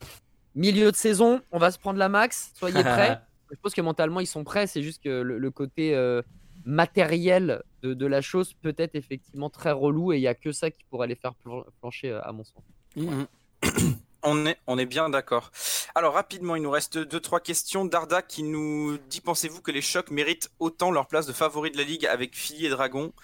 milieu 0.54 0.90
de 0.90 0.96
saison, 0.96 1.40
on 1.52 1.58
va 1.58 1.70
se 1.70 1.78
prendre 1.78 1.98
la 1.98 2.08
max. 2.08 2.52
Soyez 2.54 2.82
prêts. 2.82 3.20
je 3.50 3.56
pense 3.62 3.74
que 3.74 3.80
mentalement 3.80 4.20
ils 4.20 4.26
sont 4.26 4.44
prêts. 4.44 4.66
C'est 4.66 4.82
juste 4.82 5.02
que 5.02 5.08
le, 5.22 5.38
le 5.38 5.50
côté 5.50 5.94
euh, 5.94 6.22
matériel 6.64 7.62
de, 7.82 7.94
de 7.94 8.06
la 8.06 8.20
chose 8.20 8.54
peut 8.54 8.74
être 8.78 8.94
effectivement 8.94 9.50
très 9.50 9.72
relou 9.72 10.12
et 10.12 10.16
il 10.16 10.22
y 10.22 10.28
a 10.28 10.34
que 10.34 10.52
ça 10.52 10.70
qui 10.70 10.84
pourrait 10.90 11.08
les 11.08 11.14
faire 11.16 11.34
plan- 11.34 11.64
plancher 11.80 12.10
euh, 12.10 12.22
à 12.22 12.32
mon 12.32 12.44
sens. 12.44 12.62
Mhm. 12.96 13.26
On 14.22 14.44
est, 14.44 14.58
on 14.66 14.76
est 14.76 14.84
bien 14.84 15.08
d'accord. 15.08 15.50
Alors 15.94 16.12
rapidement, 16.12 16.54
il 16.54 16.60
nous 16.62 16.70
reste 16.70 16.98
deux 16.98 17.20
trois 17.20 17.40
questions. 17.40 17.86
Darda 17.86 18.20
qui 18.20 18.42
nous 18.42 18.98
dit 19.08 19.22
pensez-vous 19.22 19.62
que 19.62 19.70
les 19.70 19.80
chocs 19.80 20.10
méritent 20.10 20.50
autant 20.58 20.90
leur 20.90 21.06
place 21.06 21.24
de 21.26 21.32
favori 21.32 21.70
de 21.70 21.78
la 21.78 21.84
ligue 21.84 22.04
avec 22.04 22.36
Philly 22.36 22.66
et 22.66 22.68
Dragon 22.68 23.14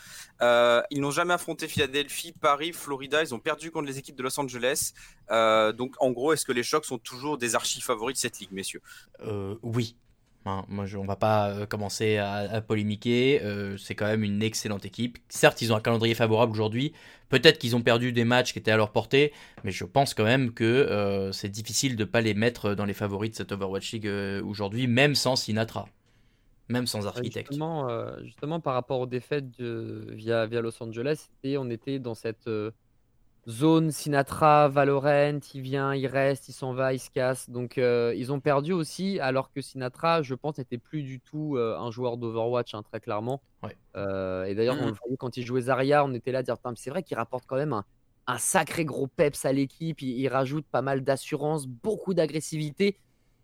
Euh, 0.41 0.81
Ils 0.91 1.03
n'ont 1.03 1.11
jamais 1.11 1.35
affronté 1.35 1.69
Philadelphie, 1.69 2.33
Paris, 2.33 2.73
Florida. 2.73 3.23
Ils 3.23 3.35
ont 3.35 3.39
perdu 3.39 3.71
contre 3.71 3.87
les 3.89 3.99
équipes 3.99 4.17
de 4.17 4.23
Los 4.23 4.41
Angeles. 4.41 4.95
Euh, 5.31 5.71
donc 5.73 5.95
en 6.01 6.13
gros, 6.13 6.33
est-ce 6.33 6.47
que 6.47 6.53
les 6.53 6.63
chocs 6.63 6.87
sont 6.87 6.97
toujours 6.97 7.37
des 7.37 7.55
archi 7.55 7.83
favoris 7.83 8.17
de 8.17 8.21
cette 8.21 8.39
ligue, 8.39 8.53
messieurs? 8.53 8.81
Euh, 9.21 9.55
oui. 9.63 9.97
Hein, 10.47 10.65
moi, 10.69 10.87
je, 10.87 10.97
on 10.97 11.05
va 11.05 11.17
pas 11.17 11.51
euh, 11.51 11.67
commencer 11.67 12.19
à, 12.19 12.35
à 12.37 12.61
polémiquer. 12.61 13.41
euh, 13.43 13.77
c'est 13.77 13.95
quand 13.97 14.07
même 14.07 14.23
une 14.23 14.43
excellente 14.43 14.85
équipe. 14.85 15.19
Certes, 15.29 15.61
ils 15.61 15.73
ont 15.73 15.77
un 15.77 15.81
calendrier 15.81 16.15
favorable 16.15 16.53
aujourd'hui. 16.53 16.93
Peut-être 17.29 17.59
qu'ils 17.59 17.75
ont 17.75 17.83
perdu 17.83 18.13
des 18.13 18.25
matchs 18.25 18.53
qui 18.53 18.61
étaient 18.61 18.71
à 18.71 18.77
leur 18.77 18.93
portée, 18.93 19.33
mais 19.65 19.73
je 19.73 19.85
pense 19.85 20.15
quand 20.15 20.25
même 20.25 20.53
que 20.55 20.63
euh, 20.65 21.33
c'est 21.33 21.49
difficile 21.49 21.97
de 21.97 22.05
pas 22.05 22.21
les 22.21 22.35
mettre 22.35 22.75
dans 22.75 22.85
les 22.85 22.95
favoris 22.95 23.33
de 23.33 23.35
cette 23.37 23.51
Overwatch 23.51 23.93
League 23.93 24.09
aujourd'hui, 24.45 24.87
même 24.87 25.17
sans 25.17 25.35
Sinatra, 25.35 25.89
même 26.69 26.87
sans 26.87 27.09
Architect. 27.09 27.49
Justement, 27.51 27.89
justement 28.23 28.61
par 28.61 28.75
rapport 28.75 29.01
aux 29.01 29.07
défaites 29.07 29.51
de- 29.59 30.07
via, 30.13 30.47
via 30.47 30.61
Los 30.61 30.81
Angeles, 30.81 31.27
c'était- 31.43 31.57
on 31.57 31.69
était 31.71 31.99
dans 31.99 32.15
cette 32.15 32.49
zone 33.49 33.93
Sinatra, 33.93 34.69
Valorant, 34.69 35.39
il 35.55 35.61
vient, 35.61 35.95
il 35.95 36.07
reste, 36.07 36.49
il 36.49 36.53
s'en 36.53 36.73
va, 36.73 36.93
il 36.93 36.99
se 36.99 37.11
casse. 37.11 37.49
Donc 37.49 37.79
euh, 37.79 38.13
ils 38.17 38.33
ont 38.33 38.41
perdu 38.41 38.73
aussi, 38.73 39.21
alors 39.21 39.53
que 39.53 39.61
Sinatra, 39.61 40.23
je 40.23 40.35
pense, 40.35 40.59
n'était 40.59 40.79
plus 40.79 41.03
du 41.03 41.21
tout 41.21 41.57
euh, 41.57 41.79
un 41.79 41.91
joueur 41.91 42.17
d'Overwatch, 42.17 42.75
hein, 42.75 42.83
très 42.83 43.01
clairement. 43.01 43.43
Ouais. 43.63 43.77
Euh, 43.97 44.45
et 44.45 44.55
d'ailleurs, 44.55 44.77
on 44.81 44.87
le 44.87 44.93
voyait 44.93 45.17
quand 45.17 45.37
il 45.37 45.45
jouait 45.47 45.63
Zarya, 45.63 46.05
on 46.05 46.13
était 46.15 46.33
là 46.33 46.41
à 46.41 46.43
dire, 46.43 46.57
c'est 46.75 46.91
vrai 46.91 47.03
qu'il 47.03 47.17
rapporte 47.17 47.45
quand 47.47 47.57
même 47.57 47.73
un, 47.73 47.85
un 48.27 48.39
sacré 48.39 48.85
gros 48.85 49.07
peps 49.07 49.45
à 49.45 49.53
l'équipe, 49.53 50.03
il, 50.03 50.19
il 50.19 50.29
rajoute 50.29 50.67
pas 50.67 50.83
mal 50.83 51.03
d'assurance, 51.03 51.67
beaucoup 51.67 52.15
d'agressivité. 52.15 52.99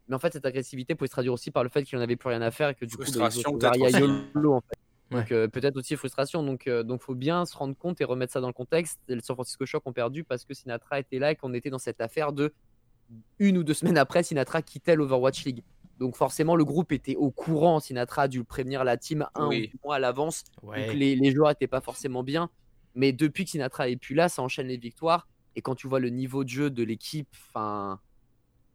Mais 0.08 0.16
en 0.16 0.18
fait, 0.18 0.32
cette 0.32 0.44
agressivité 0.44 0.96
pouvait 0.96 1.06
se 1.06 1.12
traduire 1.12 1.32
aussi 1.32 1.52
par 1.52 1.62
le 1.62 1.68
fait 1.70 1.84
qu'il 1.84 1.96
n'en 1.96 2.02
avait 2.02 2.16
plus 2.16 2.28
rien 2.28 2.42
à 2.42 2.50
faire 2.50 2.70
et 2.70 2.74
que 2.74 2.84
du 2.84 2.96
coup, 2.96 3.02
bah, 3.02 3.30
Frustration, 3.30 3.58
Zarya. 3.58 4.00
YOLO, 4.00 4.54
en 4.54 4.60
fait. 4.60 4.78
Ouais. 5.12 5.20
Donc 5.20 5.32
euh, 5.32 5.48
peut-être 5.48 5.76
aussi 5.76 5.96
frustration. 5.96 6.42
Donc 6.42 6.66
euh, 6.66 6.82
donc 6.82 7.02
faut 7.02 7.14
bien 7.14 7.44
se 7.44 7.56
rendre 7.56 7.76
compte 7.76 8.00
et 8.00 8.04
remettre 8.04 8.32
ça 8.32 8.40
dans 8.40 8.46
le 8.48 8.52
contexte. 8.52 8.98
Et 9.08 9.14
le 9.14 9.20
San 9.20 9.36
Francisco 9.36 9.66
Shock 9.66 9.86
ont 9.86 9.92
perdu 9.92 10.24
parce 10.24 10.44
que 10.44 10.54
Sinatra 10.54 10.98
était 10.98 11.18
là 11.18 11.30
et 11.32 11.36
qu'on 11.36 11.52
était 11.54 11.70
dans 11.70 11.78
cette 11.78 12.00
affaire 12.00 12.32
de 12.32 12.52
une 13.38 13.58
ou 13.58 13.64
deux 13.64 13.74
semaines 13.74 13.98
après 13.98 14.22
Sinatra 14.22 14.62
quittait 14.62 14.96
l'Overwatch 14.96 15.44
League. 15.44 15.62
Donc 15.98 16.16
forcément 16.16 16.56
le 16.56 16.64
groupe 16.64 16.92
était 16.92 17.16
au 17.16 17.30
courant. 17.30 17.78
Sinatra 17.80 18.22
a 18.22 18.28
dû 18.28 18.42
prévenir 18.44 18.84
la 18.84 18.96
team 18.96 19.26
un 19.34 19.48
Oui. 19.48 19.64
ou 19.68 19.76
deux 19.76 19.80
mois 19.84 19.96
à 19.96 19.98
l'avance. 19.98 20.44
Ouais. 20.62 20.86
Donc 20.86 20.94
les, 20.96 21.14
les 21.16 21.30
joueurs 21.32 21.50
n'étaient 21.50 21.66
pas 21.66 21.80
forcément 21.80 22.22
bien. 22.22 22.48
Mais 22.94 23.12
depuis 23.12 23.44
que 23.44 23.50
Sinatra 23.50 23.88
est 23.88 23.96
plus 23.96 24.14
là, 24.14 24.28
ça 24.28 24.42
enchaîne 24.42 24.68
les 24.68 24.76
victoires. 24.76 25.28
Et 25.54 25.60
quand 25.62 25.74
tu 25.74 25.86
vois 25.88 26.00
le 26.00 26.08
niveau 26.08 26.44
de 26.44 26.48
jeu 26.48 26.70
de 26.70 26.82
l'équipe, 26.82 27.28
enfin. 27.48 28.00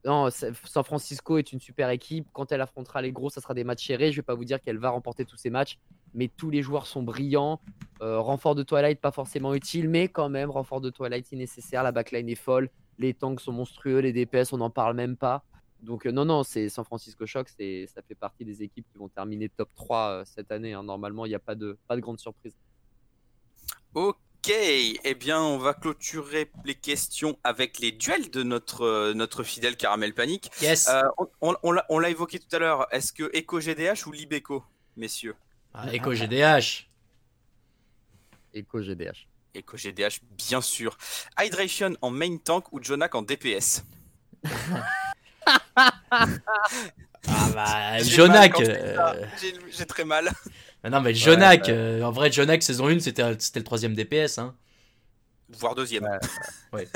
Non, 0.05 0.29
San 0.29 0.83
Francisco 0.83 1.37
est 1.37 1.51
une 1.51 1.59
super 1.59 1.89
équipe. 1.89 2.27
Quand 2.31 2.51
elle 2.51 2.61
affrontera 2.61 3.01
les 3.01 3.11
gros, 3.11 3.29
ça 3.29 3.41
sera 3.41 3.53
des 3.53 3.63
matchs 3.65 3.87
serrés. 3.87 4.11
Je 4.11 4.17
vais 4.17 4.21
pas 4.21 4.35
vous 4.35 4.45
dire 4.45 4.61
qu'elle 4.61 4.77
va 4.77 4.89
remporter 4.91 5.25
tous 5.25 5.35
ces 5.35 5.49
matchs, 5.49 5.79
mais 6.13 6.27
tous 6.27 6.49
les 6.49 6.61
joueurs 6.61 6.87
sont 6.87 7.03
brillants. 7.03 7.59
Euh, 8.01 8.19
renfort 8.19 8.55
de 8.55 8.63
Twilight, 8.63 8.99
pas 9.01 9.11
forcément 9.11 9.53
utile, 9.53 9.89
mais 9.89 10.07
quand 10.07 10.29
même, 10.29 10.49
renfort 10.51 10.81
de 10.81 10.89
Twilight 10.89 11.31
est 11.31 11.35
nécessaire. 11.35 11.83
La 11.83 11.91
backline 11.91 12.29
est 12.29 12.35
folle. 12.35 12.69
Les 12.99 13.13
tanks 13.13 13.41
sont 13.41 13.51
monstrueux. 13.51 13.99
Les 13.99 14.13
DPS, 14.13 14.53
on 14.53 14.57
n'en 14.57 14.69
parle 14.69 14.95
même 14.95 15.15
pas. 15.17 15.43
Donc, 15.83 16.05
euh, 16.07 16.11
non, 16.11 16.25
non, 16.25 16.43
c'est 16.43 16.69
San 16.69 16.83
Francisco 16.85 17.25
Shock. 17.25 17.49
c'est- 17.49 17.85
Ça 17.93 18.01
fait 18.01 18.15
partie 18.15 18.43
des 18.45 18.63
équipes 18.63 18.85
qui 18.91 18.97
vont 18.97 19.09
terminer 19.09 19.49
top 19.49 19.69
3 19.75 20.09
euh, 20.09 20.23
cette 20.25 20.51
année. 20.51 20.73
hein. 20.73 20.83
Normalement, 20.83 21.25
il 21.25 21.29
n'y 21.29 21.35
a 21.35 21.39
pas 21.39 21.55
de, 21.55 21.77
pas 21.87 21.95
de 21.95 22.01
grande 22.01 22.19
surprise. 22.19 22.55
Ok, 23.93 24.17
eh 24.49 25.15
bien 25.15 25.41
on 25.41 25.57
va 25.57 25.73
clôturer 25.73 26.51
les 26.65 26.75
questions 26.75 27.37
avec 27.43 27.79
les 27.79 27.91
duels 27.91 28.29
de 28.29 28.43
notre, 28.43 28.81
euh, 28.83 29.13
notre 29.13 29.43
fidèle 29.43 29.75
Caramel 29.75 30.13
Panique. 30.13 30.49
Yes. 30.61 30.87
Euh, 30.87 31.01
on 31.41 31.55
on- 31.63 31.75
on 31.89 31.99
l'a- 31.99 32.09
évoqué 32.09 32.39
tout 32.39 32.55
à 32.55 32.59
l'heure, 32.59 32.87
est-ce 32.91 33.11
que 33.11 33.29
Echo 33.35 33.59
GDH 33.59 34.05
ou 34.07 34.11
Libeco, 34.11 34.63
messieurs? 34.95 35.35
Ah, 35.79 35.93
Echo 35.93 36.11
GDH. 36.13 36.87
Echo 38.53 38.79
GDH. 38.81 39.27
Echo 39.53 39.77
GDH, 39.77 40.19
bien 40.37 40.61
sûr. 40.61 40.97
Hydration 41.39 41.93
en 42.01 42.09
main 42.09 42.37
tank 42.37 42.71
ou 42.73 42.81
Jonak 42.83 43.13
en 43.15 43.21
DPS 43.21 43.83
Ah 47.29 47.49
bah, 47.53 47.97
J'ai 47.99 48.15
Jonak. 48.15 48.59
euh, 48.59 49.25
J'ai- 49.71 49.85
très 49.85 50.05
mal. 50.05 50.29
ah 50.83 50.89
non 50.89 51.01
mais 51.01 51.13
Jonak, 51.13 51.65
ouais. 51.67 51.73
euh, 51.73 52.03
en 52.03 52.11
vrai 52.11 52.31
Jonak 52.31 52.63
saison 52.63 52.87
1 52.87 52.99
c'était 52.99 53.23
le 53.29 53.63
troisième 53.63 53.93
DPS. 53.93 54.37
Hein. 54.39 54.55
Voire 55.49 55.75
deuxième. 55.75 56.03
Ouais. 56.03 56.19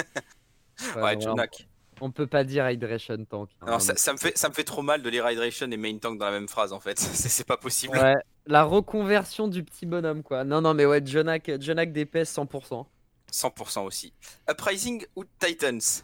Ouais, 0.96 1.02
Ouais, 1.02 1.20
Jonak. 1.22 1.68
On 2.00 2.10
peut 2.12 2.26
pas 2.26 2.44
dire 2.44 2.68
Hydration 2.68 3.24
Tank. 3.26 3.50
hein. 3.62 3.66
Non, 3.70 3.80
ça, 3.80 3.94
me 4.14 4.18
fait, 4.18 4.36
ça 4.36 4.50
me 4.50 4.54
fait 4.56 4.64
trop 4.64 4.82
mal 4.82 5.04
de 5.04 5.10
lire 5.10 5.30
Hydration 5.30 5.70
et 5.70 5.78
main 5.78 5.96
tank 6.00 6.18
dans 6.18 6.26
la 6.26 6.32
même 6.32 6.48
phrase 6.48 6.74
en 6.74 6.80
fait. 6.80 6.98
C'est 7.00 7.30
c'est 7.30 7.44
pas 7.46 7.58
possible. 7.58 7.96
Ouais, 7.96 8.16
la 8.48 8.64
reconversion 8.64 9.48
du 9.48 9.64
petit 9.64 9.86
bonhomme, 9.86 10.24
quoi. 10.24 10.44
Non, 10.44 10.62
non, 10.62 10.74
mais 10.74 10.86
ouais, 10.86 11.02
Jonak, 11.06 11.52
Jonak 11.60 11.92
DPS 11.92 12.36
100%. 12.36 12.86
100% 13.32 13.86
aussi. 13.86 14.14
Uprising 14.50 15.06
ou 15.16 15.24
Titans? 15.40 16.04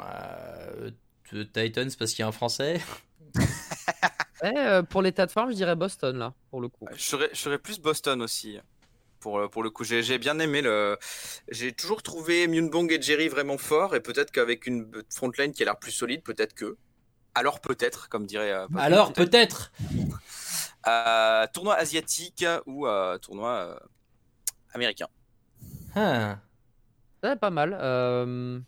Euh, 0.00 0.90
Titans 1.52 1.90
parce 1.98 2.12
qu'il 2.12 2.20
y 2.20 2.22
a 2.22 2.28
un 2.28 2.32
Français. 2.32 2.80
Ouais, 4.42 4.52
euh, 4.54 4.82
pour 4.82 5.00
l'état 5.00 5.24
de 5.24 5.30
forme, 5.30 5.50
je 5.50 5.56
dirais 5.56 5.76
Boston 5.76 6.18
là, 6.18 6.34
pour 6.50 6.60
le 6.60 6.68
coup. 6.68 6.86
Je 6.94 7.02
serais, 7.02 7.30
je 7.32 7.38
serais 7.38 7.58
plus 7.58 7.80
Boston 7.80 8.20
aussi. 8.20 8.58
Pour, 9.18 9.38
euh, 9.38 9.48
pour 9.48 9.62
le 9.62 9.70
coup, 9.70 9.82
j'ai 9.82 10.18
bien 10.18 10.38
aimé 10.40 10.60
le. 10.60 10.98
J'ai 11.50 11.72
toujours 11.72 12.02
trouvé 12.02 12.46
Myunbong 12.46 12.92
et 12.92 13.00
Jerry 13.00 13.28
vraiment 13.28 13.56
forts 13.56 13.96
et 13.96 14.00
peut-être 14.00 14.30
qu'avec 14.30 14.66
une 14.66 14.90
frontline 15.08 15.52
qui 15.52 15.62
a 15.62 15.64
l'air 15.64 15.78
plus 15.78 15.90
solide, 15.90 16.22
peut-être 16.22 16.52
que. 16.52 16.76
Alors 17.34 17.60
peut-être, 17.60 18.10
comme 18.10 18.26
dirait. 18.26 18.52
euh, 18.52 18.66
Alors 18.76 19.14
peut-être. 19.14 19.72
Euh, 20.88 21.46
tournoi 21.52 21.74
asiatique 21.74 22.44
ou 22.66 22.86
euh, 22.86 23.18
tournoi 23.18 23.50
euh, 23.50 23.78
américain. 24.72 25.08
Ah. 25.94 26.38
Ouais, 27.22 27.36
pas 27.36 27.50
mal. 27.50 27.76
Euh, 27.80 28.60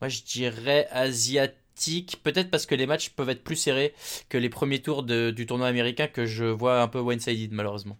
Moi 0.00 0.08
je 0.08 0.22
dirais 0.22 0.86
asiatique, 0.90 2.20
peut-être 2.22 2.50
parce 2.50 2.64
que 2.66 2.74
les 2.74 2.86
matchs 2.86 3.10
peuvent 3.10 3.28
être 3.28 3.44
plus 3.44 3.56
serrés 3.56 3.94
que 4.28 4.38
les 4.38 4.48
premiers 4.48 4.80
tours 4.80 5.02
de- 5.02 5.30
du 5.30 5.46
tournoi 5.46 5.66
américain 5.68 6.06
que 6.08 6.24
je 6.26 6.44
vois 6.44 6.80
un 6.80 6.88
peu 6.88 6.98
one-sided 7.00 7.52
malheureusement. 7.52 7.98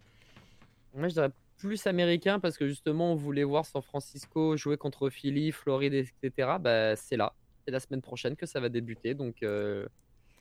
Moi, 0.94 1.08
je 1.08 1.14
dirais 1.14 1.30
plus 1.58 1.86
américain 1.86 2.40
parce 2.40 2.56
que 2.56 2.66
justement, 2.66 3.12
on 3.12 3.16
voulait 3.16 3.44
voir 3.44 3.64
San 3.66 3.82
Francisco 3.82 4.56
jouer 4.56 4.76
contre 4.76 5.10
Philly, 5.10 5.52
Floride, 5.52 5.94
etc. 5.94 6.58
Bah, 6.58 6.96
c'est 6.96 7.16
là. 7.16 7.32
C'est 7.64 7.70
la 7.70 7.80
semaine 7.80 8.00
prochaine 8.02 8.34
que 8.34 8.46
ça 8.46 8.60
va 8.60 8.68
débuter. 8.68 9.14
Donc, 9.14 9.42
euh, 9.42 9.86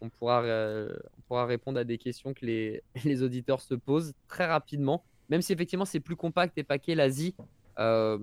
on, 0.02 0.10
pourra, 0.10 0.42
euh, 0.44 0.96
on 1.18 1.22
pourra 1.22 1.46
répondre 1.46 1.80
à 1.80 1.84
des 1.84 1.98
questions 1.98 2.34
que 2.34 2.46
les, 2.46 2.84
les 3.04 3.24
auditeurs 3.24 3.62
se 3.62 3.74
posent 3.76 4.14
très 4.28 4.46
rapidement. 4.46 5.04
Même 5.30 5.42
si 5.42 5.54
effectivement, 5.54 5.86
c'est 5.86 6.00
plus 6.00 6.16
compact 6.16 6.58
et 6.58 6.64
paquet 6.64 6.96
l'Asie. 6.96 7.36
Euh, 7.78 8.18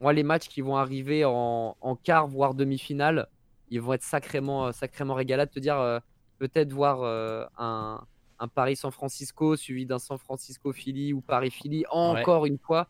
moi, 0.00 0.12
les 0.12 0.22
matchs 0.22 0.48
qui 0.48 0.60
vont 0.60 0.76
arriver 0.76 1.24
en, 1.24 1.76
en 1.80 1.96
quart, 1.96 2.26
voire 2.26 2.54
demi-finale, 2.54 3.28
ils 3.70 3.80
vont 3.80 3.92
être 3.92 4.02
sacrément, 4.02 4.66
euh, 4.66 4.72
sacrément 4.72 5.14
régalades. 5.14 5.50
Te 5.50 5.58
dire, 5.60 5.78
euh, 5.78 5.98
peut-être 6.38 6.72
voir 6.72 7.02
euh, 7.02 7.44
un, 7.58 8.02
un 8.38 8.48
Paris-San 8.48 8.90
Francisco 8.90 9.56
suivi 9.56 9.86
d'un 9.86 9.98
San 9.98 10.18
Francisco-Philly 10.18 11.12
ou 11.12 11.20
Paris-Philly 11.20 11.84
encore 11.90 12.46
une 12.46 12.58
fois, 12.58 12.88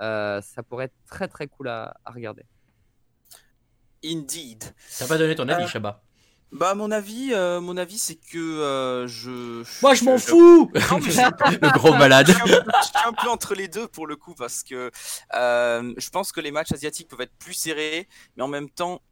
euh, 0.00 0.40
ça 0.40 0.62
pourrait 0.62 0.86
être 0.86 0.96
très 1.06 1.28
très 1.28 1.46
cool 1.46 1.68
à, 1.68 1.96
à 2.04 2.10
regarder. 2.10 2.44
Indeed. 4.04 4.64
T'as 4.98 5.08
pas 5.08 5.18
donné 5.18 5.34
ton 5.34 5.48
avis, 5.48 5.64
Euh, 5.64 5.66
Shabba 5.66 6.02
Bah 6.52 6.74
mon 6.74 6.90
avis, 6.90 7.30
euh, 7.34 7.60
mon 7.60 7.76
avis 7.76 7.98
c'est 7.98 8.14
que 8.14 8.38
euh, 8.38 9.06
je. 9.08 9.64
Moi 9.82 9.94
je 9.94 10.04
m'en 10.04 10.16
je- 10.16 10.26
fous 10.26 10.70
Non, 10.90 10.98
mais 11.00 11.10
je- 11.10 11.20
Le 11.62 11.72
gros 11.78 11.92
malade. 11.94 12.28
je 12.28 12.32
suis, 12.32 12.40
un 12.42 12.46
peu, 12.62 12.70
je 12.82 12.86
suis 12.86 13.08
un 13.08 13.12
peu 13.12 13.28
entre 13.28 13.54
les 13.54 13.68
deux 13.68 13.88
pour 13.88 14.06
le 14.06 14.16
coup 14.16 14.34
parce 14.34 14.62
que 14.62 14.90
euh, 15.34 15.94
je 15.96 16.10
pense 16.10 16.32
que 16.32 16.40
les 16.40 16.50
matchs 16.52 16.72
asiatiques 16.72 17.08
peuvent 17.08 17.20
être 17.20 17.36
plus 17.38 17.52
serrés, 17.54 18.08
mais 18.36 18.42
en 18.44 18.48
même 18.48 18.70
temps 18.70 19.02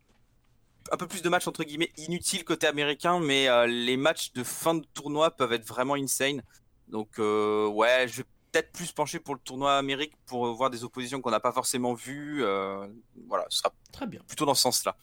un 0.93 0.97
peu 0.97 1.07
plus 1.09 1.23
de 1.23 1.29
matchs 1.29 1.49
entre 1.49 1.65
guillemets 1.65 1.91
inutiles 1.97 2.45
côté 2.45 2.67
américain, 2.67 3.19
mais 3.19 3.49
euh, 3.49 3.67
les 3.67 3.97
matchs 3.97 4.33
de 4.35 4.45
fin 4.45 4.75
de 4.75 4.85
tournoi 4.95 5.31
peuvent 5.31 5.53
être 5.53 5.67
vraiment 5.67 5.95
insane. 5.95 6.43
Donc 6.89 7.19
euh, 7.19 7.67
ouais, 7.67 8.07
je 8.07 8.19
vais 8.19 8.25
peut-être 8.53 8.71
plus 8.73 8.93
pencher 8.93 9.19
pour 9.19 9.35
le 9.35 9.41
tournoi 9.41 9.77
Amérique 9.77 10.13
pour 10.27 10.47
voir 10.55 10.71
des 10.71 10.85
oppositions 10.85 11.21
qu'on 11.21 11.31
n'a 11.33 11.41
pas 11.41 11.53
forcément 11.53 11.95
vues. 11.95 12.45
euh, 12.45 12.87
voilà, 13.29 13.45
ce 13.49 13.59
sera 13.59 13.73
Très 13.93 14.07
bien. 14.07 14.21
plutôt 14.29 14.45
dans 14.47 14.55
ce 14.55 14.63
sens-là. 14.63 14.97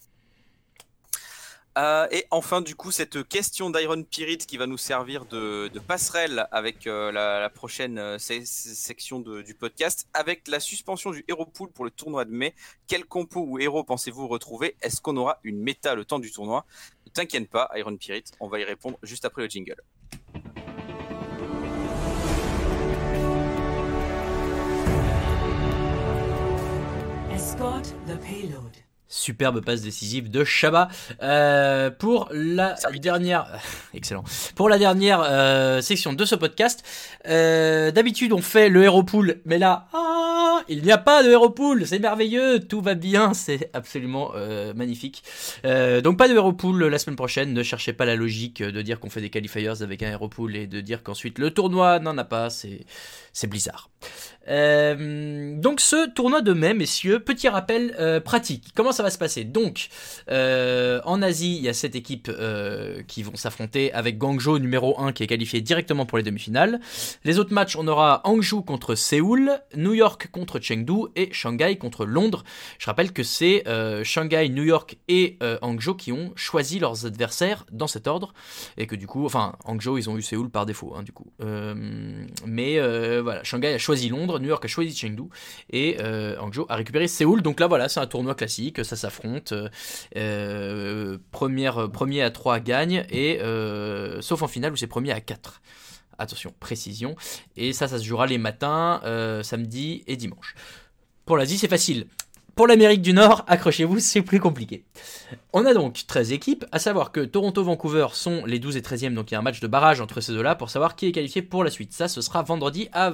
Euh, 1.77 2.05
et 2.11 2.25
enfin, 2.31 2.59
du 2.61 2.75
coup, 2.75 2.91
cette 2.91 3.25
question 3.29 3.69
d'Iron 3.69 4.03
Pirit 4.03 4.39
qui 4.39 4.57
va 4.57 4.67
nous 4.67 4.77
servir 4.77 5.25
de, 5.25 5.71
passerelle 5.87 6.47
avec 6.51 6.85
euh, 6.85 7.11
la, 7.13 7.49
prochaine 7.49 7.97
euh, 7.97 8.17
se- 8.19 8.43
section 8.43 9.19
du 9.21 9.53
podcast, 9.53 10.07
avec 10.13 10.47
la 10.49 10.59
suspension 10.59 11.11
du 11.11 11.23
Hero 11.29 11.45
Pool 11.45 11.69
pour 11.71 11.85
le 11.85 11.91
tournoi 11.91 12.25
de 12.25 12.31
mai. 12.31 12.53
Quel 12.87 13.05
compo 13.05 13.39
ou 13.47 13.57
héros 13.57 13.85
pensez-vous 13.85 14.27
retrouver? 14.27 14.75
Est-ce 14.81 14.99
qu'on 14.99 15.15
aura 15.15 15.39
une 15.43 15.61
méta 15.61 15.95
le 15.95 16.03
temps 16.03 16.19
du 16.19 16.31
tournoi? 16.31 16.65
Ne 17.05 17.11
t'inquiète 17.11 17.49
pas, 17.49 17.69
Iron 17.75 17.95
Pirit, 17.95 18.25
on 18.41 18.49
va 18.49 18.59
y 18.59 18.65
répondre 18.65 18.97
juste 19.03 19.23
après 19.23 19.41
le 19.43 19.49
jingle. 19.49 19.81
Escort 27.31 27.81
the 28.07 28.17
payload. 28.17 28.80
Superbe 29.11 29.61
passe 29.63 29.81
décisive 29.81 30.31
de 30.31 30.43
Shabba. 30.45 30.87
Euh, 31.21 31.91
pour 31.91 32.29
la 32.31 32.75
dernière 32.93 33.45
excellent. 33.93 34.23
Pour 34.55 34.69
la 34.69 34.79
dernière 34.79 35.21
euh, 35.21 35.81
section 35.81 36.13
de 36.13 36.23
ce 36.23 36.35
podcast 36.35 36.83
euh, 37.27 37.91
d'habitude 37.91 38.31
on 38.31 38.41
fait 38.41 38.69
le 38.69 38.83
hero 38.83 39.03
pool 39.03 39.41
mais 39.45 39.59
là 39.59 39.87
ah, 39.93 40.61
il 40.69 40.81
n'y 40.83 40.91
a 40.91 40.97
pas 40.97 41.23
de 41.23 41.29
hero 41.29 41.49
pool 41.49 41.85
c'est 41.85 41.99
merveilleux. 41.99 42.59
Tout 42.59 42.81
va 42.81 42.95
bien. 42.95 43.33
C'est 43.33 43.69
absolument 43.73 44.31
euh, 44.35 44.73
magnifique. 44.73 45.23
Euh, 45.65 46.01
donc 46.01 46.17
pas 46.17 46.27
de 46.27 46.35
hero 46.35 46.53
pool 46.53 46.85
la 46.85 46.99
semaine 46.99 47.15
prochaine. 47.15 47.53
Ne 47.53 47.63
cherchez 47.63 47.93
pas 47.93 48.05
la 48.05 48.15
logique 48.15 48.63
de 48.63 48.81
dire 48.81 48.99
qu'on 48.99 49.09
fait 49.09 49.21
des 49.21 49.29
qualifiers 49.29 49.81
avec 49.81 50.03
un 50.03 50.09
hero 50.09 50.29
pool 50.29 50.55
et 50.55 50.67
de 50.67 50.81
dire 50.81 51.03
qu'ensuite 51.03 51.37
le 51.39 51.51
tournoi 51.51 51.99
n'en 51.99 52.17
a 52.17 52.23
pas. 52.23 52.49
C'est 52.49 52.85
c'est 53.33 53.47
Blizzard 53.47 53.89
euh, 54.47 55.55
donc 55.55 55.79
ce 55.79 56.09
tournoi 56.09 56.41
de 56.41 56.53
mai, 56.53 56.73
messieurs, 56.73 57.19
petit 57.19 57.47
rappel 57.47 57.95
euh, 57.99 58.19
pratique. 58.19 58.69
Comment 58.75 58.91
ça 58.91 59.03
va 59.03 59.09
se 59.09 59.17
passer? 59.17 59.43
Donc, 59.43 59.89
euh, 60.29 60.99
en 61.05 61.21
Asie, 61.21 61.57
il 61.57 61.63
y 61.63 61.69
a 61.69 61.73
sept 61.73 61.95
équipes 61.95 62.31
qui 63.07 63.23
vont 63.23 63.35
s'affronter 63.35 63.93
avec 63.93 64.17
Guangzhou 64.17 64.59
numéro 64.59 64.99
1 64.99 65.11
qui 65.13 65.23
est 65.23 65.27
qualifié 65.27 65.61
directement 65.61 66.05
pour 66.05 66.17
les 66.17 66.23
demi-finales. 66.23 66.79
Les 67.23 67.39
autres 67.39 67.53
matchs, 67.53 67.75
on 67.75 67.87
aura 67.87 68.21
Hangzhou 68.23 68.61
contre 68.61 68.95
Séoul, 68.95 69.59
New 69.75 69.93
York 69.93 70.29
contre 70.31 70.59
Chengdu 70.59 71.09
et 71.15 71.31
Shanghai 71.31 71.77
contre 71.77 72.05
Londres. 72.05 72.43
Je 72.79 72.85
rappelle 72.85 73.11
que 73.11 73.23
c'est 73.23 73.63
Shanghai, 74.03 74.49
New 74.49 74.63
York 74.63 74.97
et 75.07 75.37
Hangzhou 75.61 75.95
qui 75.95 76.11
ont 76.11 76.31
choisi 76.35 76.79
leurs 76.79 77.05
adversaires 77.05 77.65
dans 77.71 77.87
cet 77.87 78.07
ordre 78.07 78.33
et 78.77 78.87
que 78.87 78.95
du 78.95 79.07
coup, 79.07 79.25
enfin, 79.25 79.55
Hangzhou, 79.65 79.97
ils 79.97 80.09
ont 80.09 80.17
eu 80.17 80.21
Séoul 80.21 80.49
par 80.49 80.65
défaut, 80.65 80.93
hein, 80.95 81.03
du 81.03 81.11
coup. 81.11 81.31
Mais 82.45 82.79
voilà, 83.21 83.43
Shanghai 83.43 83.73
a 83.73 83.77
choisi 83.77 84.09
Londres, 84.09 84.30
New 84.39 84.47
York 84.47 84.63
a 84.65 84.67
choisi 84.67 84.95
Chengdu 84.95 85.23
et 85.69 85.97
euh, 85.99 86.35
a 86.69 86.75
récupéré 86.75 87.07
Séoul. 87.07 87.41
Donc 87.41 87.59
là, 87.59 87.67
voilà, 87.67 87.89
c'est 87.89 87.99
un 87.99 88.07
tournoi 88.07 88.35
classique, 88.35 88.83
ça 88.83 88.95
s'affronte. 88.95 89.53
euh, 89.53 89.69
euh, 90.15 91.17
premier 91.87 92.21
à 92.21 92.31
3 92.31 92.59
gagne 92.59 93.05
et 93.09 93.39
euh, 93.41 94.21
sauf 94.21 94.41
en 94.41 94.47
finale 94.47 94.73
où 94.73 94.75
c'est 94.75 94.87
premier 94.87 95.11
à 95.11 95.21
4. 95.21 95.61
Attention, 96.17 96.53
précision. 96.59 97.15
Et 97.57 97.73
ça, 97.73 97.87
ça 97.87 97.97
se 97.97 98.03
jouera 98.03 98.27
les 98.27 98.37
matins, 98.37 99.01
samedi 99.43 100.03
et 100.07 100.15
dimanche. 100.17 100.55
Pour 101.25 101.37
l'Asie, 101.37 101.57
c'est 101.57 101.67
facile. 101.67 102.07
Pour 102.55 102.67
l'Amérique 102.67 103.01
du 103.01 103.13
Nord, 103.13 103.43
accrochez-vous, 103.47 103.99
c'est 103.99 104.21
plus 104.21 104.39
compliqué. 104.39 104.83
On 105.53 105.65
a 105.65 105.73
donc 105.73 106.05
13 106.05 106.31
équipes, 106.33 106.65
à 106.71 106.79
savoir 106.79 107.11
que 107.11 107.21
Toronto-Vancouver 107.21 108.07
sont 108.13 108.45
les 108.45 108.59
12 108.59 108.77
et 108.77 108.81
13e, 108.81 109.13
donc 109.13 109.31
il 109.31 109.33
y 109.33 109.37
a 109.37 109.39
un 109.39 109.43
match 109.43 109.59
de 109.59 109.67
barrage 109.67 110.01
entre 110.01 110.21
ces 110.21 110.33
deux-là 110.33 110.55
pour 110.55 110.69
savoir 110.69 110.95
qui 110.95 111.07
est 111.07 111.11
qualifié 111.11 111.41
pour 111.41 111.63
la 111.63 111.71
suite. 111.71 111.93
Ça, 111.93 112.07
ce 112.07 112.21
sera 112.21 112.43
vendredi 112.43 112.89
à 112.93 113.11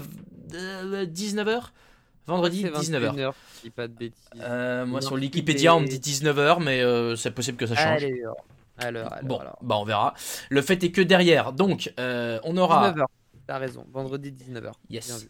euh, 0.54 1.06
19h 1.06 1.72
Vendredi, 2.28 2.64
C'est 2.64 2.92
19h. 2.92 3.16
21h, 3.16 3.32
je 3.58 3.62
dis 3.64 3.70
pas 3.70 3.88
de 3.88 3.94
bêtises. 3.94 4.30
Euh, 4.42 4.86
moi, 4.86 5.02
sur 5.02 5.14
Wikipédia, 5.14 5.74
on 5.74 5.80
me 5.80 5.88
dit 5.88 6.00
19h, 6.00 6.62
mais 6.62 6.82
euh, 6.82 7.16
c'est 7.16 7.32
possible 7.32 7.58
que 7.58 7.66
ça 7.66 7.76
change. 7.76 8.04
Allez, 8.04 8.22
alors. 8.22 8.36
Alors, 8.80 9.14
alors, 9.14 9.20
Bon, 9.24 9.40
bah 9.62 9.78
on 9.80 9.86
verra. 9.86 10.14
Le 10.50 10.62
fait 10.62 10.84
est 10.84 10.92
que 10.92 11.02
derrière, 11.02 11.54
donc, 11.54 11.94
euh, 12.00 12.40
on 12.44 12.58
aura. 12.58 12.92
19h. 12.92 13.06
T'as 13.48 13.60
raison, 13.60 13.86
vendredi 13.94 14.32
19h. 14.32 14.62
Bien 14.62 14.72
Yes. 14.90 15.28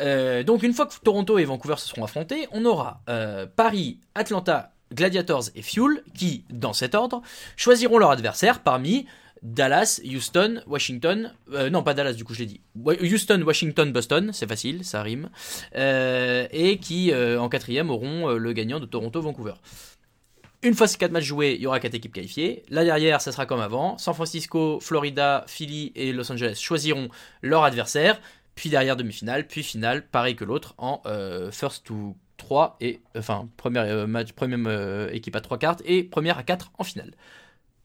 Euh, 0.00 0.42
donc 0.42 0.62
une 0.62 0.72
fois 0.72 0.86
que 0.86 0.94
Toronto 1.04 1.38
et 1.38 1.44
Vancouver 1.44 1.76
se 1.76 1.88
seront 1.88 2.02
affrontés, 2.04 2.48
on 2.52 2.64
aura 2.64 3.02
euh, 3.10 3.46
Paris, 3.54 4.00
Atlanta, 4.14 4.72
Gladiators 4.94 5.50
et 5.54 5.60
Fuel 5.60 6.02
qui, 6.14 6.44
dans 6.48 6.72
cet 6.72 6.94
ordre, 6.94 7.20
choisiront 7.56 7.98
leur 7.98 8.10
adversaire 8.10 8.60
parmi 8.60 9.06
Dallas, 9.42 10.00
Houston, 10.06 10.62
Washington, 10.66 11.34
euh, 11.52 11.68
non 11.68 11.82
pas 11.82 11.92
Dallas 11.92 12.14
du 12.14 12.24
coup 12.24 12.32
je 12.32 12.38
l'ai 12.38 12.46
dit, 12.46 12.62
Houston, 12.76 13.42
Washington, 13.42 13.92
Boston, 13.92 14.30
c'est 14.32 14.48
facile, 14.48 14.82
ça 14.82 15.02
rime, 15.02 15.28
et 15.74 16.78
qui 16.80 17.12
en 17.14 17.48
quatrième 17.50 17.90
auront 17.90 18.30
le 18.30 18.52
gagnant 18.54 18.80
de 18.80 18.86
Toronto-Vancouver. 18.86 19.54
Une 20.64 20.74
fois 20.74 20.86
ces 20.86 20.96
quatre 20.96 21.12
matchs 21.12 21.26
joués, 21.26 21.56
il 21.56 21.60
y 21.60 21.66
aura 21.66 21.78
quatre 21.78 21.94
équipes 21.94 22.14
qualifiées. 22.14 22.62
Là 22.70 22.84
derrière, 22.84 23.20
ça 23.20 23.32
sera 23.32 23.44
comme 23.44 23.60
avant. 23.60 23.98
San 23.98 24.14
Francisco, 24.14 24.80
Florida, 24.80 25.44
Philly 25.46 25.92
et 25.94 26.10
Los 26.10 26.32
Angeles 26.32 26.58
choisiront 26.58 27.10
leur 27.42 27.64
adversaire. 27.64 28.18
Puis 28.54 28.70
derrière 28.70 28.96
demi-finale, 28.96 29.46
puis 29.46 29.62
finale, 29.62 30.06
pareil 30.06 30.36
que 30.36 30.44
l'autre, 30.44 30.74
en 30.78 31.02
euh, 31.04 31.50
first 31.50 31.84
to 31.84 32.16
3 32.38 32.76
et 32.80 33.00
enfin 33.16 33.48
première 33.58 33.82
euh, 33.84 34.06
match, 34.06 34.32
première 34.32 34.58
euh, 34.66 35.10
équipe 35.12 35.36
à 35.36 35.42
3 35.42 35.58
cartes 35.58 35.82
et 35.84 36.02
première 36.02 36.38
à 36.38 36.42
4 36.42 36.72
en 36.78 36.84
finale. 36.84 37.12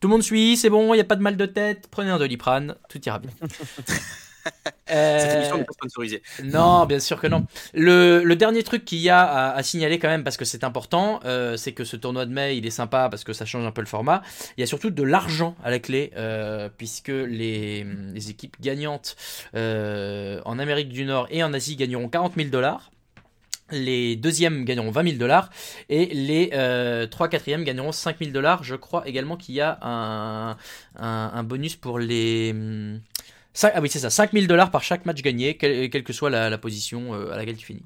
Tout 0.00 0.08
le 0.08 0.12
monde 0.12 0.22
suit, 0.22 0.56
c'est 0.56 0.70
bon, 0.70 0.94
il 0.94 0.96
n'y 0.96 1.02
a 1.02 1.04
pas 1.04 1.16
de 1.16 1.22
mal 1.22 1.36
de 1.36 1.44
tête, 1.44 1.88
prenez 1.90 2.08
un 2.08 2.18
doliprane, 2.18 2.76
tout 2.88 3.00
ira 3.04 3.18
bien. 3.18 3.30
Cette 5.16 5.34
émission 5.34 5.56
Euh, 5.56 5.58
n'est 5.58 5.64
pas 5.64 5.72
sponsorisée. 5.72 6.22
non, 6.42 6.84
bien 6.86 6.98
sûr 7.00 7.20
que 7.20 7.26
non. 7.26 7.46
Le, 7.74 8.22
le 8.24 8.36
dernier 8.36 8.62
truc 8.62 8.84
qu'il 8.84 8.98
y 8.98 9.08
a 9.08 9.22
à, 9.22 9.54
à 9.54 9.62
signaler 9.62 9.98
quand 9.98 10.08
même, 10.08 10.24
parce 10.24 10.36
que 10.36 10.44
c'est 10.44 10.64
important, 10.64 11.20
euh, 11.24 11.56
c'est 11.56 11.72
que 11.72 11.84
ce 11.84 11.96
tournoi 11.96 12.26
de 12.26 12.32
mai, 12.32 12.56
il 12.56 12.66
est 12.66 12.70
sympa 12.70 13.08
parce 13.08 13.22
que 13.24 13.32
ça 13.32 13.44
change 13.44 13.64
un 13.66 13.70
peu 13.72 13.80
le 13.82 13.86
format. 13.86 14.22
Il 14.56 14.60
y 14.60 14.64
a 14.64 14.66
surtout 14.66 14.90
de 14.90 15.02
l'argent 15.02 15.54
à 15.62 15.70
la 15.70 15.78
clé, 15.78 16.10
euh, 16.16 16.68
puisque 16.76 17.08
les, 17.08 17.84
les 17.84 18.30
équipes 18.30 18.56
gagnantes 18.60 19.16
euh, 19.54 20.40
en 20.44 20.58
Amérique 20.58 20.88
du 20.88 21.04
Nord 21.04 21.28
et 21.30 21.42
en 21.44 21.52
Asie 21.52 21.76
gagneront 21.76 22.08
40 22.08 22.34
000 22.36 22.48
dollars. 22.48 22.90
Les 23.72 24.16
deuxièmes 24.16 24.64
gagneront 24.64 24.90
20 24.90 25.04
000 25.04 25.16
dollars 25.16 25.48
et 25.88 26.06
les 26.06 26.50
euh, 26.54 27.06
trois 27.06 27.28
quatrièmes 27.28 27.62
gagneront 27.62 27.92
5 27.92 28.18
000 28.18 28.32
dollars. 28.32 28.64
Je 28.64 28.74
crois 28.74 29.06
également 29.06 29.36
qu'il 29.36 29.54
y 29.54 29.60
a 29.60 29.78
un, 29.82 30.50
un, 30.50 30.56
un 31.34 31.42
bonus 31.44 31.76
pour 31.76 32.00
les... 32.00 32.52
ah 33.62 33.80
oui, 33.80 33.88
c'est 33.88 33.98
ça, 33.98 34.10
5 34.10 34.32
000 34.32 34.46
dollars 34.46 34.70
par 34.70 34.82
chaque 34.82 35.06
match 35.06 35.22
gagné, 35.22 35.56
quelle, 35.56 35.90
que 35.90 36.12
soit 36.12 36.30
la, 36.30 36.58
position 36.58 37.14
euh, 37.14 37.32
à 37.32 37.36
laquelle 37.36 37.56
tu 37.56 37.66
finis. 37.66 37.84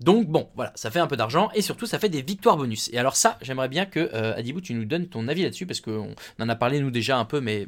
Donc 0.00 0.26
bon, 0.26 0.48
voilà, 0.56 0.72
ça 0.74 0.90
fait 0.90 0.98
un 0.98 1.06
peu 1.06 1.16
d'argent 1.16 1.50
et 1.54 1.62
surtout 1.62 1.86
ça 1.86 1.98
fait 1.98 2.08
des 2.08 2.20
victoires 2.20 2.56
bonus. 2.56 2.90
Et 2.92 2.98
alors 2.98 3.16
ça, 3.16 3.38
j'aimerais 3.42 3.68
bien 3.68 3.86
que 3.86 4.10
euh, 4.12 4.34
Adibou, 4.34 4.60
tu 4.60 4.74
nous 4.74 4.84
donnes 4.84 5.06
ton 5.06 5.28
avis 5.28 5.42
là-dessus 5.42 5.66
parce 5.66 5.80
qu'on 5.80 6.14
en 6.40 6.48
a 6.48 6.56
parlé 6.56 6.80
nous 6.80 6.90
déjà 6.90 7.16
un 7.16 7.24
peu, 7.24 7.40
mais, 7.40 7.66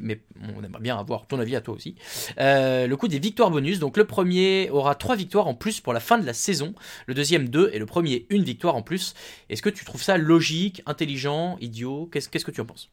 on 0.57 0.63
aimerait 0.63 0.81
bien 0.81 0.97
avoir 0.97 1.25
ton 1.25 1.39
avis 1.39 1.55
à 1.55 1.61
toi 1.61 1.73
aussi. 1.73 1.95
Euh, 2.39 2.85
le 2.85 2.97
coup 2.97 3.07
des 3.07 3.19
victoires 3.19 3.49
bonus, 3.49 3.79
donc 3.79 3.97
le 3.97 4.05
premier 4.05 4.69
aura 4.71 4.93
3 4.95 5.15
victoires 5.15 5.47
en 5.47 5.53
plus 5.53 5.79
pour 5.79 5.93
la 5.93 5.99
fin 5.99 6.17
de 6.17 6.25
la 6.25 6.33
saison, 6.33 6.75
le 7.05 7.13
deuxième 7.13 7.49
2 7.49 7.71
et 7.73 7.79
le 7.79 7.85
premier 7.85 8.25
une 8.29 8.43
victoire 8.43 8.75
en 8.75 8.81
plus. 8.81 9.13
Est-ce 9.49 9.61
que 9.61 9.69
tu 9.69 9.85
trouves 9.85 10.03
ça 10.03 10.17
logique, 10.17 10.81
intelligent, 10.85 11.57
idiot? 11.61 12.09
Qu'est-ce 12.11 12.29
que 12.29 12.51
tu 12.51 12.61
en 12.61 12.65
penses? 12.65 12.89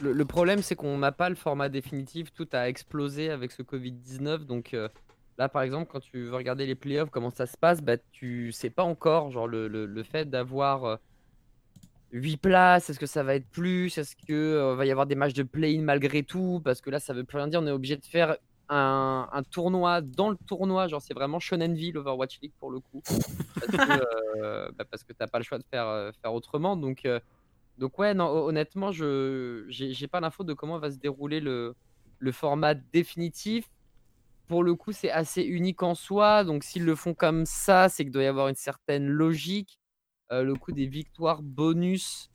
Le, 0.00 0.24
problème, 0.24 0.60
c'est 0.62 0.74
qu'on 0.76 0.98
n'a 0.98 1.12
pas 1.12 1.28
le 1.28 1.34
format 1.34 1.68
définitif. 1.68 2.32
Tout 2.32 2.48
a 2.52 2.68
explosé 2.68 3.30
avec 3.30 3.52
ce 3.52 3.62
Covid-19. 3.62 4.44
Donc 4.44 4.74
euh, 4.74 4.88
là, 5.38 5.48
par 5.48 5.62
exemple, 5.62 5.90
quand 5.90 6.00
tu 6.00 6.24
veux 6.24 6.34
regarder 6.34 6.66
les 6.66 6.74
playoffs, 6.74 7.10
comment 7.10 7.30
ça 7.30 7.46
se 7.46 7.56
passe, 7.56 7.80
bah, 7.82 7.96
tu 8.12 8.52
sais 8.52 8.70
pas 8.70 8.82
encore. 8.84 9.30
Genre, 9.30 9.46
le, 9.48 9.68
le- 9.68 9.86
le 9.86 10.02
fait 10.02 10.28
d'avoir 10.28 10.98
8 12.12 12.36
places, 12.36 12.90
est-ce 12.90 12.98
que 13.00 13.06
ça 13.06 13.22
va 13.22 13.34
être 13.34 13.48
plus 13.50 13.96
Est-ce 13.98 14.14
que 14.16 14.32
euh, 14.32 14.74
va 14.74 14.86
y 14.86 14.90
avoir 14.90 15.06
des 15.06 15.14
matchs 15.14 15.34
de 15.34 15.42
play-in 15.42 15.82
malgré 15.82 16.22
tout 16.22 16.60
Parce 16.64 16.80
que 16.80 16.90
là, 16.90 17.00
ça 17.00 17.12
veut 17.14 17.24
plus 17.24 17.38
rien 17.38 17.48
dire. 17.48 17.60
On 17.62 17.66
est 17.66 17.70
obligé 17.72 17.96
de 17.96 18.04
faire 18.04 18.36
un, 18.68 19.28
un 19.32 19.42
tournoi 19.42 20.00
dans 20.00 20.30
le 20.30 20.36
tournoi. 20.46 20.88
Genre, 20.88 21.02
c'est 21.02 21.14
vraiment 21.14 21.40
Shonenville 21.40 21.98
Overwatch 21.98 22.40
League 22.42 22.52
pour 22.60 22.70
le 22.70 22.80
coup. 22.80 23.02
Parce 23.04 23.88
que, 23.88 24.04
euh, 24.42 24.68
bah, 24.76 24.84
t'as 25.18 25.26
pas 25.26 25.38
le 25.38 25.44
choix 25.44 25.58
de 25.58 25.64
faire, 25.70 25.86
euh, 25.88 26.10
faire 26.22 26.34
autrement. 26.34 26.76
Donc. 26.76 27.04
euh, 27.06 27.20
donc 27.78 27.98
ouais, 27.98 28.14
non, 28.14 28.26
hon- 28.26 28.46
honnêtement, 28.48 28.92
je 28.92 29.64
j'ai 29.68 30.08
pas 30.08 30.20
l'info 30.20 30.44
de 30.44 30.54
comment 30.54 30.78
va 30.78 30.90
se 30.90 30.98
dérouler 30.98 31.40
le, 31.40 31.74
le 32.18 32.32
format 32.32 32.74
définitif. 32.74 33.66
Pour 34.48 34.64
le 34.64 34.74
coup, 34.74 34.92
c'est 34.92 35.10
assez 35.10 35.42
unique 35.42 35.82
en 35.82 35.94
soi. 35.94 36.44
Donc 36.44 36.64
s'ils 36.64 36.84
le 36.84 36.96
font 36.96 37.14
comme 37.14 37.46
ça, 37.46 37.88
c'est 37.88 38.04
qu'il 38.04 38.12
doit 38.12 38.24
y 38.24 38.26
avoir 38.26 38.48
une 38.48 38.56
certaine 38.56 39.08
logique. 39.08 39.78
Euh, 40.32 40.42
le 40.44 40.56
coup 40.56 40.72
des 40.72 40.86
victoires 40.86 41.42
bonus, 41.42 42.30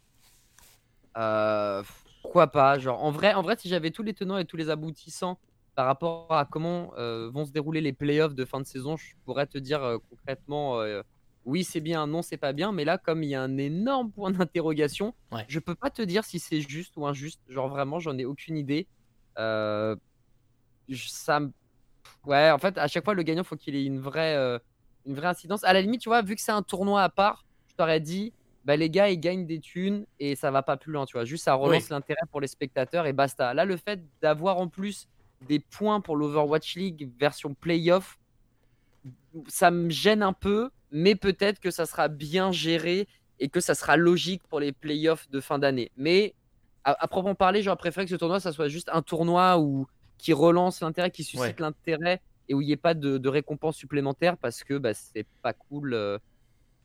euh, 1.18 1.84
pourquoi 2.22 2.48
pas? 2.48 2.80
Genre 2.80 3.04
en 3.04 3.12
vrai, 3.12 3.34
en 3.34 3.42
vrai, 3.42 3.56
si 3.58 3.70
j'avais 3.70 3.92
tous 3.92 4.04
les 4.04 4.14
tenants 4.14 4.38
et 4.38 4.46
tous 4.46 4.58
les 4.58 4.70
aboutissants 4.70 5.40
par 5.76 5.86
rapport 5.86 6.32
à 6.34 6.46
comment 6.46 6.94
euh, 6.98 7.30
vont 7.32 7.46
se 7.46 7.52
dérouler 7.52 7.82
les 7.82 7.94
playoffs 7.94 8.36
de 8.36 8.46
fin 8.46 8.60
de 8.60 8.66
saison, 8.66 8.98
je 8.98 9.14
pourrais 9.26 9.48
te 9.48 9.58
dire 9.58 9.98
concrètement 10.10 10.82
oui, 11.50 11.64
c'est 11.64 11.82
bien, 11.82 12.08
non, 12.08 12.22
c'est 12.22 12.38
pas 12.38 12.54
bien. 12.54 12.72
Mais 12.72 12.86
là, 12.86 12.98
comme 12.98 13.24
il 13.24 13.30
y 13.30 13.36
a 13.36 13.42
un 13.42 13.58
énorme 13.58 14.12
point 14.12 14.32
d'interrogation, 14.48 15.14
Ouais. 15.32 15.46
je 15.48 15.60
peux 15.60 15.76
pas 15.76 15.90
te 15.90 16.02
dire 16.02 16.24
si 16.24 16.40
c'est 16.40 16.62
juste 16.62 16.96
ou 16.98 17.06
injuste. 17.08 17.42
Genre 17.50 17.68
vraiment, 17.68 18.00
j'en 18.00 18.18
ai 18.18 18.26
aucune 18.26 18.58
idée. 18.58 18.88
Euh, 19.38 19.96
ça 20.94 21.40
Ouais, 22.26 22.52
en 22.52 22.58
fait, 22.58 22.78
à 22.78 22.88
chaque 22.88 23.06
fois, 23.06 23.14
le 23.14 23.24
gagnant, 23.24 23.44
faut 23.44 23.56
qu'il 23.56 23.76
ait 23.76 23.84
une 23.86 24.00
vraie, 24.00 24.36
euh, 24.36 24.58
une 25.06 25.16
vraie 25.16 25.28
incidence. 25.28 25.64
À 25.64 25.74
la 25.74 25.82
limite, 25.82 26.02
tu 26.02 26.10
vois, 26.10 26.22
vu 26.22 26.36
que 26.36 26.42
c'est 26.42 26.52
un 26.52 26.64
tournoi 26.64 27.04
à 27.04 27.10
part, 27.10 27.46
je 27.68 27.76
t'aurais 27.76 28.00
dit, 28.00 28.34
bah, 28.66 28.76
les 28.76 28.90
gars, 28.90 29.10
ils 29.10 29.20
gagnent 29.20 29.46
des 29.46 29.60
thunes 29.60 30.06
et 30.20 30.36
ça 30.36 30.52
va 30.52 30.62
pas 30.64 30.76
plus 30.78 30.92
loin, 30.92 31.06
tu 31.06 31.14
vois. 31.14 31.26
Juste, 31.26 31.46
ça 31.46 31.54
relance 31.54 31.90
l'intérêt 31.90 32.22
pour 32.32 32.42
les 32.42 32.48
spectateurs 32.48 33.06
et 33.06 33.14
basta. 33.14 33.54
Là, 33.54 33.66
le 33.66 33.78
fait 33.78 34.02
d'avoir 34.22 34.58
en 34.58 34.68
plus 34.68 35.08
des 35.48 35.60
points 35.60 36.02
pour 36.02 36.16
l'Overwatch 36.18 36.76
League 36.76 37.10
version 37.20 37.54
playoff, 37.54 38.18
ça 39.48 39.72
me 39.72 39.90
gêne 39.90 40.24
un 40.24 40.34
peu, 40.34 40.70
mais 40.92 41.16
peut-être 41.16 41.60
que 41.60 41.72
ça 41.72 41.86
sera 41.86 42.08
bien 42.08 42.52
géré 42.52 43.08
et 43.40 43.50
que 43.50 43.60
ça 43.62 43.76
sera 43.76 43.98
logique 43.98 44.44
pour 44.50 44.60
les 44.60 44.72
playoffs 44.74 45.30
de 45.30 45.40
fin 45.40 45.60
d'année. 45.60 45.92
Mais 45.96 46.36
à, 46.84 47.04
à 47.04 47.08
proprement 47.08 47.36
parler, 47.36 47.62
j'aurais 47.64 47.78
préféré 47.78 48.06
que 48.06 48.12
ce 48.12 48.16
tournoi, 48.16 48.40
ça 48.40 48.52
soit 48.52 48.68
juste 48.70 48.90
un 48.92 49.02
tournoi 49.02 49.60
où, 49.60 49.88
qui 50.18 50.34
relance 50.34 50.82
l'intérêt, 50.82 51.12
qui 51.12 51.24
suscite 51.24 51.60
Ouais. 51.60 51.66
l'intérêt 51.66 52.22
et 52.48 52.54
où 52.54 52.62
il 52.62 52.66
n'y 52.68 52.74
ait 52.74 52.78
pas 52.78 52.94
de, 52.96 53.18
de 53.18 53.30
récompense 53.30 53.78
supplémentaire 53.78 54.38
parce 54.38 54.64
que 54.64 54.78
bah, 54.78 54.94
c'est 54.94 55.28
pas 55.42 55.54
cool. 55.54 55.94
euh, 55.94 56.18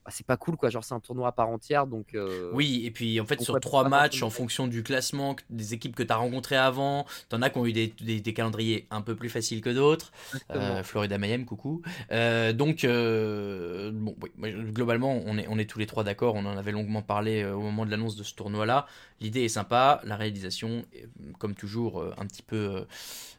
bah, 0.05 0.11
c'est 0.15 0.27
pas 0.27 0.37
cool 0.37 0.57
quoi, 0.57 0.69
genre 0.71 0.85
c'est 0.85 0.95
un 0.95 1.01
tournoi 1.01 1.29
à 1.29 1.33
part 1.33 1.49
entière 1.49 1.87
donc. 1.87 2.15
euh, 2.15 2.51
Oui, 2.53 2.83
et 2.85 2.91
puis 2.91 3.21
en 3.21 3.25
fait, 3.27 3.41
sur 3.41 3.59
trois 3.61 3.89
matchs, 3.89 4.23
en 4.23 4.31
fonction 4.31 4.67
du 4.67 4.83
classement, 4.83 5.35
des 5.51 5.73
équipes 5.75 5.97
que 5.97 6.03
tu 6.03 6.13
as 6.13 6.17
rencontrées 6.17 6.57
avant, 6.57 7.07
t'en 7.29 7.41
as 7.43 7.51
qui 7.51 7.59
ont 7.59 7.67
eu 7.67 7.73
des, 7.73 7.95
des- 8.01 8.21
des 8.21 8.35
calendriers 8.35 8.87
un 8.91 9.01
peu 9.01 9.15
plus 9.17 9.31
faciles 9.31 9.61
que 9.63 9.71
d'autres. 9.71 10.13
Euh, 10.51 10.83
Florida 10.83 11.17
Mayhem, 11.19 11.45
coucou. 11.47 11.81
Euh, 12.13 12.53
donc, 12.53 12.85
euh, 12.85 13.91
bon, 13.95 14.15
oui, 14.43 14.53
globalement, 14.73 15.23
on 15.27 15.39
est, 15.39 15.47
on 15.49 15.59
est 15.59 15.65
tous 15.65 15.79
les 15.79 15.87
trois 15.87 16.05
d'accord. 16.05 16.35
On 16.35 16.45
en 16.45 16.57
avait 16.57 16.73
longuement 16.73 17.03
parlé 17.03 17.45
au 17.45 17.61
moment 17.61 17.87
de 17.87 17.91
l'annonce 17.91 18.17
de 18.17 18.23
ce 18.23 18.35
tournoi-là. 18.35 18.87
L'idée 19.21 19.45
est 19.45 19.49
sympa, 19.49 20.01
la 20.05 20.17
réalisation, 20.17 20.85
est, 20.93 21.09
comme 21.39 21.55
toujours, 21.55 22.05
un 22.19 22.27
petit 22.27 22.43
peu 22.43 22.85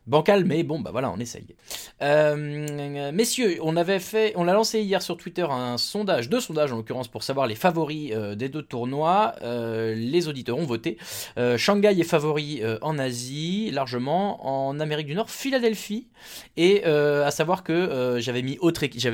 bancale, 0.08 0.46
mais 0.46 0.64
bon, 0.64 0.80
bah 0.80 0.92
voilà, 0.92 1.12
on 1.12 1.18
essaye. 1.20 1.56
Messieurs, 3.14 3.60
on 3.62 3.76
avait 3.76 4.00
fait, 4.00 4.34
on 4.36 4.48
a 4.48 4.54
lancé 4.54 4.82
hier 4.82 5.02
sur 5.02 5.18
Twitter 5.18 5.46
un 5.50 5.78
sondage, 5.78 6.30
deux 6.30 6.40
en 6.58 6.78
l'occurrence, 6.78 7.08
pour 7.08 7.24
savoir 7.24 7.48
les 7.48 7.56
favoris 7.56 8.12
euh, 8.14 8.36
des 8.36 8.50
deux 8.50 8.62
tournois. 8.62 9.36
Euh, 9.42 9.96
les 9.96 10.28
auditeurs 10.28 10.58
ont 10.58 10.66
voté. 10.66 10.98
Euh, 11.38 11.58
Shanghai 11.58 12.00
est 12.00 12.04
favori 12.04 12.62
en 12.82 12.98
Asie, 12.98 13.72
largement. 13.72 14.46
En 14.46 14.80
Amérique 14.80 15.08
du 15.08 15.16
Nord, 15.16 15.30
Philadelphie. 15.30 16.08
Et 16.58 16.84
à 16.86 17.32
savoir 17.32 17.64
que 17.64 18.18
j'avais 18.20 18.42
mis 18.42 18.58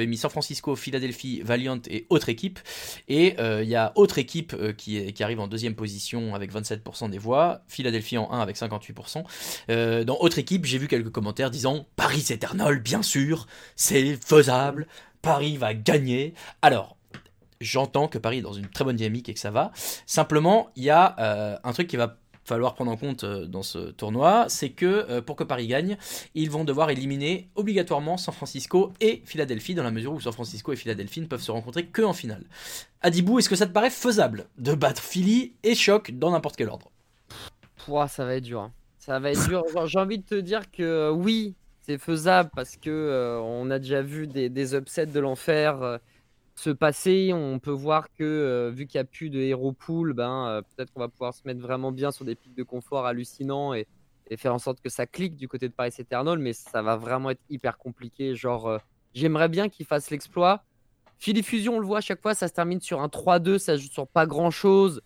mis 0.08 0.18
San 0.18 0.30
Francisco, 0.30 0.76
Philadelphie, 0.76 1.42
Valiant 1.44 1.80
et 1.90 2.06
autre 2.10 2.30
équipe. 2.30 2.60
Et 3.08 3.36
il 3.40 3.70
y 3.70 3.76
a 3.76 3.92
autre 3.96 4.18
équipe 4.18 4.56
qui, 4.76 5.24
arrive 5.24 5.40
en 5.40 5.48
deuxième 5.48 5.76
position 5.76 6.36
avec 6.36 6.52
27% 6.52 7.10
des 7.10 7.18
voix. 7.18 7.62
Philadelphie 7.68 8.18
en 8.18 8.32
1 8.32 8.40
avec 8.40 8.58
58%. 8.58 9.24
Euh, 9.70 10.04
dans 10.04 10.18
autre 10.20 10.40
équipe, 10.40 10.66
j'ai 10.66 10.78
vu 10.78 10.88
quelques 10.88 11.12
commentaires 11.12 11.52
disant 11.52 11.88
Paris 11.96 12.26
Eternal, 12.30 12.80
bien 12.80 13.02
sûr, 13.02 13.48
c'est 13.76 14.18
faisable. 14.24 14.88
Paris 15.22 15.58
va 15.58 15.74
gagner. 15.74 16.34
Alors. 16.62 16.98
J'entends 17.62 18.08
que 18.08 18.18
Paris 18.18 18.40
est 18.40 18.42
dans 18.42 18.54
une 18.54 18.68
très 18.68 18.84
bonne 18.84 18.96
dynamique 18.98 19.30
et 19.30 19.34
que 19.34 19.40
ça 19.40 19.52
va. 19.52 19.72
Simplement, 20.06 20.70
il 20.76 20.84
y 20.84 20.90
a 20.90 21.16
euh, 21.20 21.58
un 21.64 21.72
truc 21.74 21.88
qui 21.88 21.96
va 21.96 22.18
falloir 22.44 22.74
prendre 22.74 22.92
en 22.92 22.98
compte 22.98 23.24
euh, 23.24 23.46
dans 23.46 23.62
ce 23.62 23.92
tournoi, 23.92 24.48
c'est 24.50 24.72
que 24.72 24.86
euh, 24.86 25.22
pour 25.22 25.36
que 25.36 25.44
Paris 25.44 25.68
gagne, 25.68 25.96
ils 26.34 26.50
vont 26.50 26.64
devoir 26.64 26.90
éliminer 26.90 27.50
obligatoirement 27.56 28.18
San 28.18 28.34
Francisco 28.34 28.92
et 29.00 29.22
Philadelphie, 29.26 29.76
dans 29.76 29.84
la 29.84 29.92
mesure 29.92 30.12
où 30.14 30.20
San 30.20 30.34
Francisco 30.34 30.74
et 30.74 30.76
Philadelphie 30.76 31.22
ne 31.22 31.28
peuvent 31.28 31.42
se 31.42 31.52
rencontrer 31.52 31.86
que 31.86 32.02
en 32.02 32.14
finale. 32.14 32.44
Adibou, 33.02 33.38
est-ce 33.38 33.48
que 33.48 33.56
ça 33.56 33.68
te 33.68 33.72
paraît 33.72 33.92
faisable 33.92 34.48
de 34.58 34.74
battre 34.74 35.04
Philly 35.04 35.54
et 35.62 35.76
Choc 35.76 36.12
dans 36.12 36.32
n'importe 36.32 36.56
quel 36.56 36.70
ordre? 36.70 36.90
Ça 38.10 38.26
va 38.26 38.36
être 38.36 38.44
dur. 38.44 38.62
hein. 38.62 38.72
Ça 38.98 39.20
va 39.20 39.32
être 39.32 39.48
dur. 39.48 39.64
J'ai 39.86 40.00
envie 40.00 40.18
de 40.18 40.26
te 40.26 40.36
dire 40.36 40.70
que 40.72 41.12
oui, 41.12 41.54
c'est 41.82 42.00
faisable 42.00 42.50
parce 42.56 42.76
que 42.76 43.40
on 43.44 43.70
a 43.70 43.78
déjà 43.80 44.02
vu 44.02 44.26
des, 44.28 44.50
des 44.50 44.76
upsets 44.76 45.06
de 45.08 45.20
l'enfer 45.20 46.00
se 46.56 46.70
passer. 46.70 47.32
On 47.34 47.60
peut 47.60 47.72
voir 47.72 48.12
que 48.14 48.24
euh, 48.24 48.72
vu 48.72 48.88
qu'il 48.88 49.00
n'y 49.00 49.02
a 49.02 49.06
plus 49.06 49.30
de 49.30 49.40
hero 49.40 49.72
pool, 49.72 50.14
ben 50.14 50.48
euh, 50.48 50.62
peut-être 50.62 50.92
qu'on 50.92 51.00
va 51.00 51.08
pouvoir 51.08 51.34
se 51.34 51.42
mettre 51.46 51.62
vraiment 51.62 51.92
bien 51.92 52.12
sur 52.12 52.26
des 52.26 52.36
pics 52.36 52.56
de 52.56 52.64
confort 52.64 53.06
hallucinants 53.06 53.74
et, 53.74 53.88
faire 54.38 54.54
en 54.54 54.60
sorte 54.60 54.80
que 54.80 54.88
ça 54.88 55.06
clique 55.06 55.36
du 55.36 55.50
côté 55.50 55.68
de 55.68 55.74
Paris 55.74 55.92
Eternal, 55.98 56.40
mais 56.40 56.54
ça 56.54 56.82
va 56.82 56.96
vraiment 56.96 57.32
être 57.32 57.42
hyper 57.50 57.78
compliqué. 57.78 58.34
Genre, 58.34 58.66
euh, 58.66 58.78
j'aimerais 59.14 59.50
bien 59.50 59.68
qu'ils 59.68 59.86
fassent 59.86 60.10
l'exploit. 60.10 60.64
Philly 61.20 61.44
Fusion, 61.44 61.76
on 61.76 61.80
le 61.80 61.86
voit 61.86 61.98
à 61.98 62.02
chaque 62.02 62.22
fois, 62.22 62.34
ça 62.34 62.48
se 62.48 62.54
termine 62.54 62.80
sur 62.80 63.02
un 63.02 63.10
3-2, 63.10 63.58
ça 63.58 63.76
joue 63.76 63.90
sur 63.90 64.08
pas 64.08 64.26
grand-chose. 64.26 65.02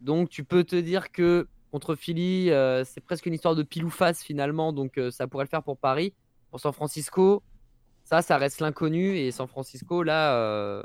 Donc 0.00 0.28
tu 0.28 0.44
peux 0.44 0.62
te 0.62 0.76
dire 0.76 1.10
que 1.10 1.48
contre 1.72 1.96
Philly, 1.96 2.50
c'est 2.84 3.00
presque 3.00 3.26
une 3.26 3.34
histoire 3.34 3.56
de 3.56 3.64
pile 3.64 3.84
ou 3.84 3.90
face 3.90 4.22
finalement, 4.22 4.72
donc 4.72 4.98
ça 5.10 5.26
pourrait 5.26 5.44
le 5.44 5.50
faire 5.50 5.64
pour 5.64 5.76
Paris. 5.76 6.14
Pour 6.50 6.60
San 6.60 6.72
Francisco, 6.72 7.42
ça, 8.08 8.22
ça 8.22 8.38
reste 8.38 8.60
l'inconnu. 8.60 9.18
Et 9.18 9.30
San 9.30 9.46
Francisco, 9.46 10.02
là, 10.02 10.34
euh, 10.34 10.82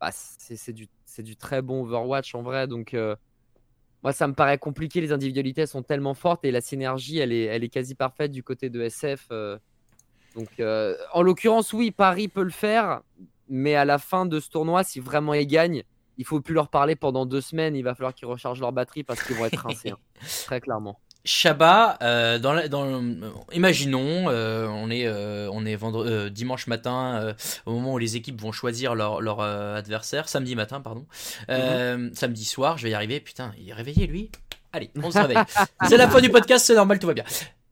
bah, 0.00 0.10
c'est 0.12 0.72
du, 0.72 1.36
très 1.36 1.60
bon 1.60 1.82
Overwatch 1.82 2.36
en 2.36 2.42
vrai. 2.42 2.68
Donc 2.68 2.94
euh, 2.94 3.16
moi, 4.04 4.12
ça 4.12 4.28
me 4.28 4.32
paraît 4.32 4.58
compliqué. 4.58 5.00
Les 5.00 5.10
individualités 5.10 5.66
sont 5.66 5.82
tellement 5.82 6.14
fortes 6.14 6.44
et 6.44 6.52
la 6.52 6.60
synergie, 6.60 7.18
elle 7.18 7.32
est, 7.32 7.44
elle 7.46 7.64
est 7.64 7.68
quasi 7.68 7.96
parfaite 7.96 8.30
du 8.30 8.44
côté 8.44 8.70
de 8.70 8.80
SF. 8.80 9.26
euh. 9.32 9.58
donc 10.36 10.62
en 11.12 11.22
l'occurrence, 11.22 11.72
oui, 11.72 11.90
Paris 11.90 12.28
peut 12.28 12.44
le 12.44 12.50
faire, 12.50 13.02
mais 13.48 13.74
à 13.74 13.84
la 13.84 13.98
fin 13.98 14.24
de 14.24 14.38
ce 14.38 14.48
tournoi, 14.48 14.84
si 14.84 15.00
vraiment 15.00 15.34
ils 15.34 15.48
gagnent, 15.48 15.82
il 16.16 16.24
faut 16.24 16.40
plus 16.40 16.54
leur 16.54 16.68
parler 16.68 16.94
pendant 16.94 17.26
deux 17.26 17.40
semaines. 17.40 17.74
Il 17.74 17.82
va 17.82 17.96
falloir 17.96 18.14
qu'ils 18.14 18.28
rechargent 18.28 18.60
leur 18.60 18.72
batterie 18.72 19.02
parce 19.02 19.20
qu'ils 19.24 19.34
vont 19.34 19.46
être 19.46 19.58
rincés, 19.58 19.90
hein. 19.90 19.98
très 20.46 20.60
clairement. 20.60 21.00
Shabba, 21.24 21.98
euh, 22.02 22.38
dans 22.38 22.52
la- 22.52 22.68
dans 22.68 22.84
le- 22.84 23.32
imaginons, 23.52 24.26
euh, 24.28 24.66
on 24.68 24.90
est, 24.90 25.06
euh, 25.06 25.48
on 25.52 25.64
est 25.64 25.76
vendre- 25.76 26.04
euh, 26.04 26.28
dimanche 26.30 26.66
matin, 26.66 27.20
euh, 27.22 27.32
au 27.66 27.72
moment 27.72 27.94
où 27.94 27.98
les 27.98 28.16
équipes 28.16 28.40
vont 28.40 28.50
choisir 28.52 28.94
leur, 28.94 29.20
leur 29.20 29.40
euh, 29.40 29.76
adversaire, 29.76 30.28
samedi 30.28 30.56
matin, 30.56 30.80
pardon. 30.80 31.06
Euh, 31.48 32.10
Samedi 32.14 32.44
soir, 32.44 32.76
je 32.78 32.84
vais 32.84 32.90
y 32.90 32.94
arriver. 32.94 33.20
Putain, 33.20 33.52
il 33.60 33.68
est 33.68 33.72
réveillé 33.74 34.06
lui 34.06 34.30
Allez, 34.72 34.90
on 35.02 35.10
se 35.10 35.18
réveille. 35.26 35.36
c'est 35.88 35.96
la 35.96 36.08
fin 36.08 36.20
du 36.20 36.30
podcast, 36.30 36.66
c'est 36.66 36.74
normal, 36.74 36.98
tout 36.98 37.06
va 37.06 37.14
bien. 37.14 37.24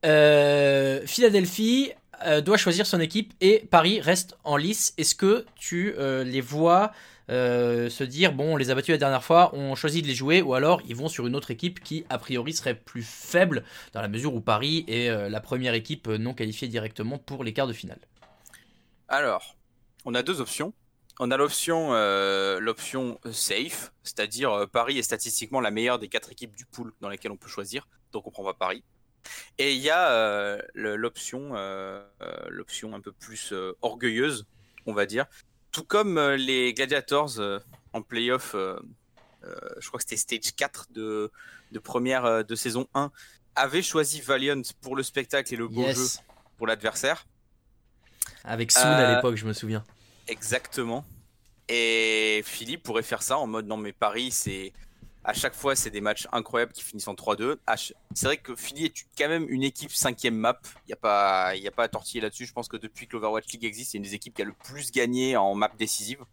Euh, 0.06 1.00
Philadelphie 1.06 1.92
euh, 2.26 2.40
doit 2.40 2.56
choisir 2.58 2.86
son 2.86 3.00
équipe 3.00 3.32
et 3.40 3.66
Paris 3.70 4.00
reste 4.00 4.36
en 4.44 4.56
lice. 4.56 4.92
Est-ce 4.98 5.14
que 5.14 5.44
tu 5.58 5.94
euh, 5.98 6.22
les 6.24 6.40
vois 6.42 6.92
euh, 7.30 7.88
se 7.88 8.04
dire 8.04 8.32
bon, 8.32 8.54
on 8.54 8.56
les 8.56 8.70
a 8.70 8.74
battus 8.74 8.92
la 8.92 8.98
dernière 8.98 9.24
fois, 9.24 9.54
on 9.54 9.74
choisit 9.74 10.02
de 10.02 10.08
les 10.08 10.14
jouer, 10.14 10.42
ou 10.42 10.54
alors 10.54 10.82
ils 10.86 10.96
vont 10.96 11.08
sur 11.08 11.26
une 11.26 11.36
autre 11.36 11.50
équipe 11.50 11.80
qui 11.80 12.04
a 12.08 12.18
priori 12.18 12.52
serait 12.52 12.74
plus 12.74 13.02
faible 13.02 13.64
dans 13.92 14.02
la 14.02 14.08
mesure 14.08 14.34
où 14.34 14.40
Paris 14.40 14.84
est 14.88 15.08
euh, 15.08 15.28
la 15.28 15.40
première 15.40 15.74
équipe 15.74 16.08
non 16.08 16.34
qualifiée 16.34 16.68
directement 16.68 17.18
pour 17.18 17.44
les 17.44 17.52
quarts 17.52 17.68
de 17.68 17.72
finale. 17.72 18.00
Alors, 19.08 19.56
on 20.04 20.14
a 20.14 20.22
deux 20.22 20.40
options. 20.40 20.72
On 21.22 21.30
a 21.30 21.36
l'option 21.36 21.90
euh, 21.92 22.72
safe, 23.30 23.92
c'est-à-dire 24.02 24.52
euh, 24.52 24.66
Paris 24.66 24.98
est 24.98 25.02
statistiquement 25.02 25.60
la 25.60 25.70
meilleure 25.70 25.98
des 25.98 26.08
quatre 26.08 26.32
équipes 26.32 26.56
du 26.56 26.64
pool 26.64 26.94
dans 27.02 27.10
lesquelles 27.10 27.30
on 27.30 27.36
peut 27.36 27.48
choisir, 27.48 27.86
donc 28.12 28.26
on 28.26 28.30
prend 28.30 28.42
pas 28.42 28.54
Paris. 28.54 28.82
Et 29.58 29.74
il 29.74 29.80
y 29.80 29.90
a 29.90 30.12
euh, 30.12 30.62
l'option 30.74 31.50
euh, 31.54 32.02
euh, 32.22 32.92
un 32.92 33.00
peu 33.00 33.12
plus 33.12 33.52
euh, 33.52 33.76
orgueilleuse, 33.82 34.46
on 34.86 34.94
va 34.94 35.04
dire. 35.04 35.26
Tout 35.72 35.84
comme 35.84 36.18
euh, 36.18 36.36
les 36.36 36.74
Gladiators 36.74 37.38
euh, 37.38 37.58
en 37.92 38.02
playoff, 38.02 38.54
euh, 38.54 38.78
je 39.78 39.86
crois 39.88 39.98
que 39.98 40.04
c'était 40.08 40.16
stage 40.16 40.54
4 40.54 40.88
de, 40.92 41.30
de 41.72 41.78
première 41.78 42.44
de 42.44 42.54
saison 42.54 42.86
1, 42.94 43.10
avaient 43.56 43.82
choisi 43.82 44.20
Valiant 44.20 44.62
pour 44.80 44.96
le 44.96 45.02
spectacle 45.02 45.52
et 45.54 45.56
le 45.56 45.68
beau 45.68 45.86
jeu 45.92 46.06
pour 46.56 46.66
l'adversaire. 46.66 47.26
Avec 48.44 48.70
Soon 48.72 48.82
à 48.82 49.14
l'époque, 49.14 49.36
je 49.36 49.46
me 49.46 49.52
souviens. 49.52 49.84
Exactement. 50.28 51.04
Et 51.68 52.42
Philippe 52.44 52.82
pourrait 52.82 53.02
faire 53.02 53.22
ça 53.22 53.38
en 53.38 53.46
mode 53.46 53.66
non 53.66 53.76
mais 53.76 53.92
Paris 53.92 54.30
c'est 54.30 54.72
à 55.24 55.32
chaque 55.34 55.54
fois 55.54 55.76
c'est 55.76 55.90
des 55.90 56.00
matchs 56.00 56.26
incroyables 56.32 56.72
qui 56.72 56.82
finissent 56.82 57.08
en 57.08 57.14
3-2. 57.14 57.56
À 57.66 57.76
ch- 57.76 57.92
C'est 58.14 58.26
vrai 58.26 58.36
que 58.38 58.56
Philly 58.56 58.86
est 58.86 59.06
quand 59.18 59.28
même 59.28 59.46
une 59.48 59.62
équipe 59.62 59.92
cinquième 59.92 60.36
map. 60.36 60.58
Il 60.86 60.90
y 60.90 60.92
a 60.92 60.96
pas 60.96 61.54
il 61.56 61.62
y 61.62 61.68
a 61.68 61.70
pas 61.70 61.84
à 61.84 61.88
tortiller 61.88 62.20
là-dessus. 62.22 62.46
Je 62.46 62.52
pense 62.52 62.68
que 62.68 62.76
depuis 62.76 63.06
que 63.06 63.12
l'Overwatch 63.16 63.46
League 63.52 63.64
existe, 63.64 63.92
c'est 63.92 63.98
une 63.98 64.04
des 64.04 64.14
équipes 64.14 64.34
qui 64.34 64.42
a 64.42 64.44
le 64.46 64.52
plus 64.54 64.90
gagné 64.92 65.36
en 65.36 65.54
map 65.54 65.70
décisive. 65.78 66.24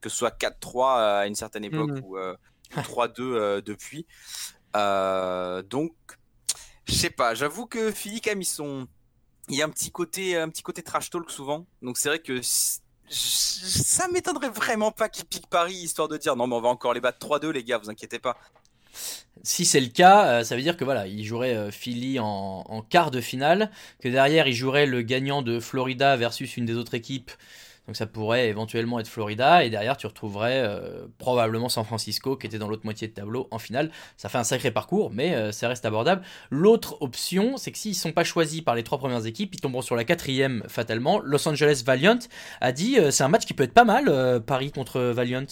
Que 0.00 0.08
ce 0.08 0.16
soit 0.16 0.30
4-3 0.30 1.20
à 1.20 1.26
une 1.26 1.34
certaine 1.34 1.64
époque 1.64 1.90
Mhm. 1.90 2.02
ou 2.04 2.16
euh, 2.18 2.36
3-2 2.70 3.34
euh, 3.34 3.60
depuis. 3.60 4.06
Euh, 4.76 5.62
donc 5.62 5.92
je 6.86 6.94
sais 6.94 7.10
pas. 7.10 7.34
J'avoue 7.34 7.66
que 7.66 7.90
Philly 7.90 8.20
quand 8.20 8.30
même 8.30 8.42
ils 8.42 8.44
sont 8.44 8.86
il 9.48 9.56
y 9.56 9.62
a 9.62 9.64
un 9.64 9.70
petit 9.70 9.90
côté 9.90 10.36
un 10.36 10.48
petit 10.50 10.62
côté 10.62 10.82
trash 10.82 11.10
talk 11.10 11.30
souvent. 11.30 11.66
Donc 11.82 11.98
c'est 11.98 12.08
vrai 12.08 12.18
que 12.20 12.40
ça 13.10 14.08
m'étonnerait 14.08 14.50
vraiment 14.50 14.90
pas 14.90 15.08
qu'ils 15.08 15.24
piquent 15.24 15.48
Paris 15.48 15.74
histoire 15.74 16.08
de 16.08 16.16
dire 16.16 16.36
non 16.36 16.46
mais 16.46 16.56
on 16.56 16.60
va 16.60 16.68
encore 16.68 16.94
les 16.94 17.00
battre 17.00 17.26
3-2 17.26 17.50
les 17.50 17.64
gars, 17.64 17.78
vous 17.78 17.90
inquiétez 17.90 18.18
pas. 18.18 18.36
Si 19.42 19.64
c'est 19.64 19.80
le 19.80 19.88
cas, 19.88 20.26
euh, 20.26 20.44
ça 20.44 20.56
veut 20.56 20.62
dire 20.62 20.76
que 20.76 20.84
voilà, 20.84 21.06
il 21.06 21.24
jouerait 21.24 21.54
euh, 21.54 21.70
Philly 21.70 22.18
en, 22.18 22.64
en 22.66 22.82
quart 22.82 23.10
de 23.10 23.20
finale, 23.20 23.70
que 24.00 24.08
derrière 24.08 24.48
il 24.48 24.52
jouerait 24.54 24.86
le 24.86 25.02
gagnant 25.02 25.42
de 25.42 25.60
Florida 25.60 26.16
versus 26.16 26.56
une 26.56 26.66
des 26.66 26.74
autres 26.74 26.94
équipes. 26.94 27.30
Donc 27.88 27.96
ça 27.96 28.06
pourrait 28.06 28.48
éventuellement 28.50 29.00
être 29.00 29.08
Florida 29.08 29.64
et 29.64 29.70
derrière 29.70 29.96
tu 29.96 30.06
retrouverais 30.06 30.58
euh, 30.58 31.06
probablement 31.16 31.70
San 31.70 31.84
Francisco 31.84 32.36
qui 32.36 32.46
était 32.46 32.58
dans 32.58 32.68
l'autre 32.68 32.84
moitié 32.84 33.08
de 33.08 33.14
tableau 33.14 33.48
en 33.50 33.58
finale. 33.58 33.90
Ça 34.18 34.28
fait 34.28 34.36
un 34.36 34.44
sacré 34.44 34.70
parcours, 34.70 35.10
mais 35.10 35.34
euh, 35.34 35.52
ça 35.52 35.68
reste 35.68 35.86
abordable. 35.86 36.20
L'autre 36.50 36.98
option, 37.00 37.56
c'est 37.56 37.72
que 37.72 37.78
s'ils 37.78 37.94
sont 37.94 38.12
pas 38.12 38.24
choisis 38.24 38.60
par 38.60 38.74
les 38.74 38.82
trois 38.82 38.98
premières 38.98 39.24
équipes, 39.24 39.54
ils 39.54 39.60
tomberont 39.62 39.80
sur 39.80 39.96
la 39.96 40.04
quatrième 40.04 40.64
fatalement. 40.68 41.18
Los 41.24 41.48
Angeles 41.48 41.82
Valiant 41.84 42.18
a 42.60 42.72
dit 42.72 42.98
euh, 42.98 43.10
c'est 43.10 43.24
un 43.24 43.28
match 43.28 43.46
qui 43.46 43.54
peut 43.54 43.64
être 43.64 43.72
pas 43.72 43.84
mal, 43.84 44.42
Paris 44.44 44.70
contre 44.70 45.00
Valiant. 45.00 45.46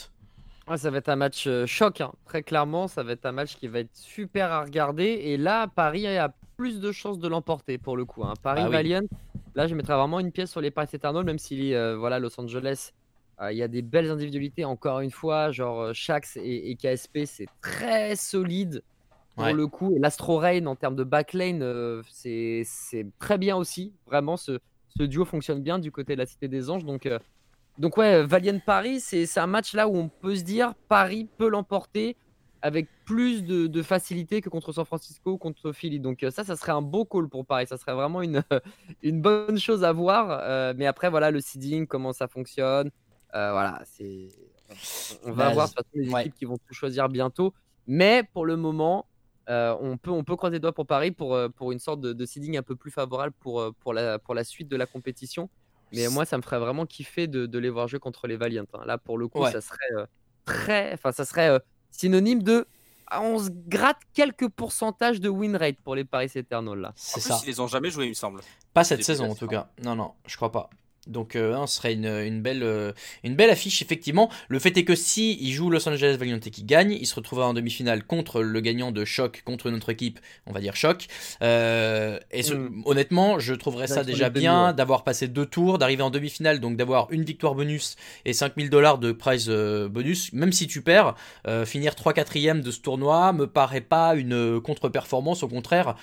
Ouais, 0.68 0.76
ça 0.76 0.90
va 0.90 0.98
être 0.98 1.08
un 1.08 1.16
match 1.16 1.48
choc, 1.64 2.02
hein. 2.02 2.12
très 2.26 2.42
clairement. 2.42 2.86
Ça 2.86 3.02
va 3.02 3.12
être 3.12 3.24
un 3.24 3.32
match 3.32 3.56
qui 3.56 3.66
va 3.66 3.78
être 3.78 3.94
super 3.96 4.52
à 4.52 4.62
regarder. 4.62 5.04
Et 5.04 5.38
là, 5.38 5.68
Paris 5.68 6.06
a 6.06 6.34
plus 6.56 6.80
de 6.80 6.92
chances 6.92 7.18
de 7.18 7.28
l'emporter 7.28 7.78
pour 7.78 7.96
le 7.96 8.04
coup. 8.04 8.24
hein. 8.24 8.34
Paris 8.42 8.62
Ah 8.64 8.68
oui. 8.68 8.76
Là, 9.56 9.66
je 9.66 9.74
mettrais 9.74 9.94
vraiment 9.96 10.20
une 10.20 10.30
pièce 10.32 10.50
sur 10.52 10.60
les 10.60 10.70
Paris 10.70 10.88
Eternal, 10.92 11.24
même 11.24 11.38
si 11.38 11.74
euh, 11.74 11.96
voilà, 11.96 12.18
Los 12.20 12.38
Angeles, 12.40 12.92
euh, 13.40 13.50
il 13.52 13.58
y 13.58 13.62
a 13.62 13.68
des 13.68 13.82
belles 13.82 14.10
individualités. 14.10 14.64
Encore 14.64 15.00
une 15.00 15.10
fois, 15.10 15.50
genre 15.50 15.80
euh, 15.80 15.92
Shax 15.94 16.36
et, 16.36 16.70
et 16.70 16.76
KSP, 16.76 17.20
c'est 17.24 17.46
très 17.62 18.16
solide 18.16 18.82
pour 19.34 19.44
Ouais. 19.44 19.52
le 19.54 19.66
coup. 19.66 19.94
Et 19.96 19.98
l'Astro 19.98 20.38
Rain 20.38 20.66
en 20.66 20.76
termes 20.76 20.94
de 20.96 21.04
backlane, 21.04 21.62
euh, 21.62 22.02
c'est 22.10 22.62
c'est 22.64 23.06
très 23.18 23.38
bien 23.38 23.56
aussi. 23.56 23.92
Vraiment, 24.06 24.36
ce, 24.36 24.58
ce 24.96 25.02
duo 25.02 25.24
fonctionne 25.24 25.62
bien 25.62 25.78
du 25.78 25.90
côté 25.90 26.14
de 26.14 26.18
la 26.20 26.26
Cité 26.26 26.48
des 26.48 26.70
Anges. 26.70 26.84
Donc, 26.84 27.08
donc 27.78 27.96
ouais, 27.98 28.24
Valiant 28.24 28.60
Paris, 28.64 29.00
c'est 29.00 29.26
c'est 29.26 29.40
un 29.40 29.46
match 29.46 29.74
là 29.74 29.88
où 29.88 29.96
on 29.96 30.08
peut 30.08 30.36
se 30.36 30.42
dire 30.44 30.74
Paris 30.88 31.28
peut 31.38 31.48
l'emporter 31.48 32.16
avec 32.66 32.88
plus 33.04 33.42
de, 33.44 33.66
de 33.66 33.82
facilité 33.82 34.40
que 34.40 34.48
contre 34.48 34.72
San 34.72 34.84
Francisco 34.84 35.32
ou 35.32 35.38
contre 35.38 35.72
Philly. 35.72 36.00
Donc 36.00 36.22
euh, 36.22 36.30
ça, 36.30 36.44
ça 36.44 36.56
serait 36.56 36.72
un 36.72 36.82
beau 36.82 37.04
call 37.04 37.28
pour 37.28 37.46
Paris. 37.46 37.66
Ça 37.66 37.76
serait 37.78 37.94
vraiment 37.94 38.22
une, 38.22 38.42
une 39.02 39.20
bonne 39.22 39.58
chose 39.58 39.84
à 39.84 39.92
voir. 39.92 40.30
Euh, 40.42 40.74
mais 40.76 40.86
après, 40.86 41.08
voilà, 41.10 41.30
le 41.30 41.40
seeding, 41.40 41.86
comment 41.86 42.12
ça 42.12 42.28
fonctionne. 42.28 42.90
Euh, 43.34 43.52
voilà, 43.52 43.82
c'est. 43.84 44.28
On 45.24 45.32
va 45.32 45.46
Bah, 45.48 45.52
voir 45.54 45.66
de 45.68 45.72
toute 45.74 45.78
façon 45.84 45.88
les 45.94 46.10
ouais. 46.10 46.20
équipes 46.22 46.34
qui 46.34 46.44
vont 46.44 46.56
tout 46.58 46.74
choisir 46.74 47.08
bientôt. 47.08 47.54
Mais 47.86 48.22
pour 48.32 48.44
le 48.46 48.56
moment, 48.56 49.06
euh, 49.48 49.76
on, 49.80 49.96
peut, 49.96 50.10
on 50.10 50.24
peut 50.24 50.34
croiser 50.36 50.54
les 50.56 50.60
doigts 50.60 50.72
pour 50.74 50.86
Paris 50.86 51.12
pour, 51.12 51.38
pour 51.56 51.70
une 51.72 51.78
sorte 51.78 52.00
de, 52.00 52.12
de 52.12 52.26
seeding 52.26 52.56
un 52.58 52.62
peu 52.62 52.74
plus 52.74 52.90
favorable 52.90 53.32
pour, 53.38 53.72
pour, 53.80 53.92
la, 53.94 54.18
pour 54.18 54.34
la 54.34 54.42
suite 54.42 54.68
de 54.68 54.76
la 54.76 54.86
compétition. 54.86 55.48
Mais 55.92 56.08
moi, 56.08 56.24
ça 56.24 56.36
me 56.36 56.42
ferait 56.42 56.58
vraiment 56.58 56.84
kiffer 56.84 57.28
de, 57.28 57.46
de 57.46 57.58
les 57.60 57.70
voir 57.70 57.86
jouer 57.86 58.00
contre 58.00 58.26
les 58.26 58.36
Valiant. 58.36 58.64
hein. 58.74 58.80
Là, 58.86 58.98
pour 58.98 59.18
le 59.18 59.28
coup, 59.28 59.40
Ouais. 59.40 59.52
ça 59.52 59.60
serait 59.60 59.78
très. 60.44 60.92
Enfin, 60.94 61.12
ça 61.12 61.24
serait 61.24 61.60
synonyme 61.98 62.42
de. 62.42 62.66
ah, 63.08 63.20
On 63.22 63.38
se 63.38 63.50
gratte 63.50 63.98
quelques 64.14 64.48
pourcentages 64.48 65.20
de 65.20 65.28
win 65.28 65.56
rate 65.56 65.76
pour 65.82 65.94
les 65.94 66.04
Paris 66.04 66.30
Eternal 66.34 66.78
là. 66.78 66.92
C'est 66.96 67.20
ça. 67.20 67.38
ils 67.44 67.46
les 67.48 67.60
ont 67.60 67.66
jamais 67.66 67.90
joué, 67.90 68.06
il 68.06 68.10
me 68.10 68.14
semble. 68.14 68.40
Pas 68.74 68.84
cette 68.84 69.04
saison 69.04 69.30
en 69.30 69.34
tout 69.34 69.46
cas. 69.46 69.68
Non, 69.82 69.94
non, 69.94 70.12
je 70.26 70.36
crois 70.36 70.52
pas. 70.52 70.68
Donc 71.06 71.36
euh, 71.36 71.52
non, 71.54 71.66
ce 71.66 71.76
serait 71.76 71.92
une, 71.94 72.06
une 72.06 72.42
belle, 72.42 72.62
euh, 72.62 72.92
une 73.24 73.36
belle 73.36 73.50
affiche, 73.50 73.80
effectivement. 73.82 74.30
Le 74.48 74.58
fait 74.58 74.76
est 74.76 74.84
que 74.84 74.94
si 74.94 75.38
il 75.40 75.52
joue 75.52 75.70
Los 75.70 75.88
Angeles 75.88 76.16
Valiant 76.18 76.38
et 76.44 76.50
qu'il 76.50 76.66
gagne, 76.66 76.92
il 76.92 77.06
se 77.06 77.14
retrouvera 77.14 77.46
en 77.48 77.54
demi-finale 77.54 78.04
contre 78.04 78.42
le 78.42 78.60
gagnant 78.60 78.90
de 78.92 79.04
Choc, 79.04 79.42
contre 79.44 79.70
notre 79.70 79.90
équipe, 79.90 80.18
on 80.46 80.52
va 80.52 80.60
dire 80.60 80.74
Choc. 80.76 81.06
Euh, 81.42 82.18
et 82.30 82.42
ce- 82.42 82.54
Mm. 82.54 82.82
honnêtement, 82.86 83.38
je 83.38 83.54
trouverais 83.54 83.86
ça 83.86 84.02
déjà 84.04 84.30
bien 84.30 84.66
ouais. 84.68 84.74
d'avoir 84.74 85.04
passé 85.04 85.28
deux 85.28 85.46
tours, 85.46 85.78
d'arriver 85.78 86.02
en 86.02 86.10
demi-finale, 86.10 86.60
donc 86.60 86.76
d'avoir 86.76 87.06
une 87.12 87.22
victoire 87.24 87.54
bonus 87.54 87.96
et 88.24 88.32
5000 88.32 88.70
dollars 88.70 88.98
de 88.98 89.12
prize 89.12 89.46
euh, 89.48 89.88
bonus. 89.88 90.32
Même 90.32 90.52
si 90.52 90.66
tu 90.66 90.82
perds, 90.82 91.14
finir 91.66 91.94
3 91.94 92.12
4 92.12 92.60
de 92.62 92.70
ce 92.70 92.80
tournoi 92.80 93.32
me 93.32 93.46
paraît 93.46 93.80
pas 93.80 94.14
une 94.16 94.60
contre-performance, 94.60 95.42
au 95.42 95.48
contraire. 95.48 95.94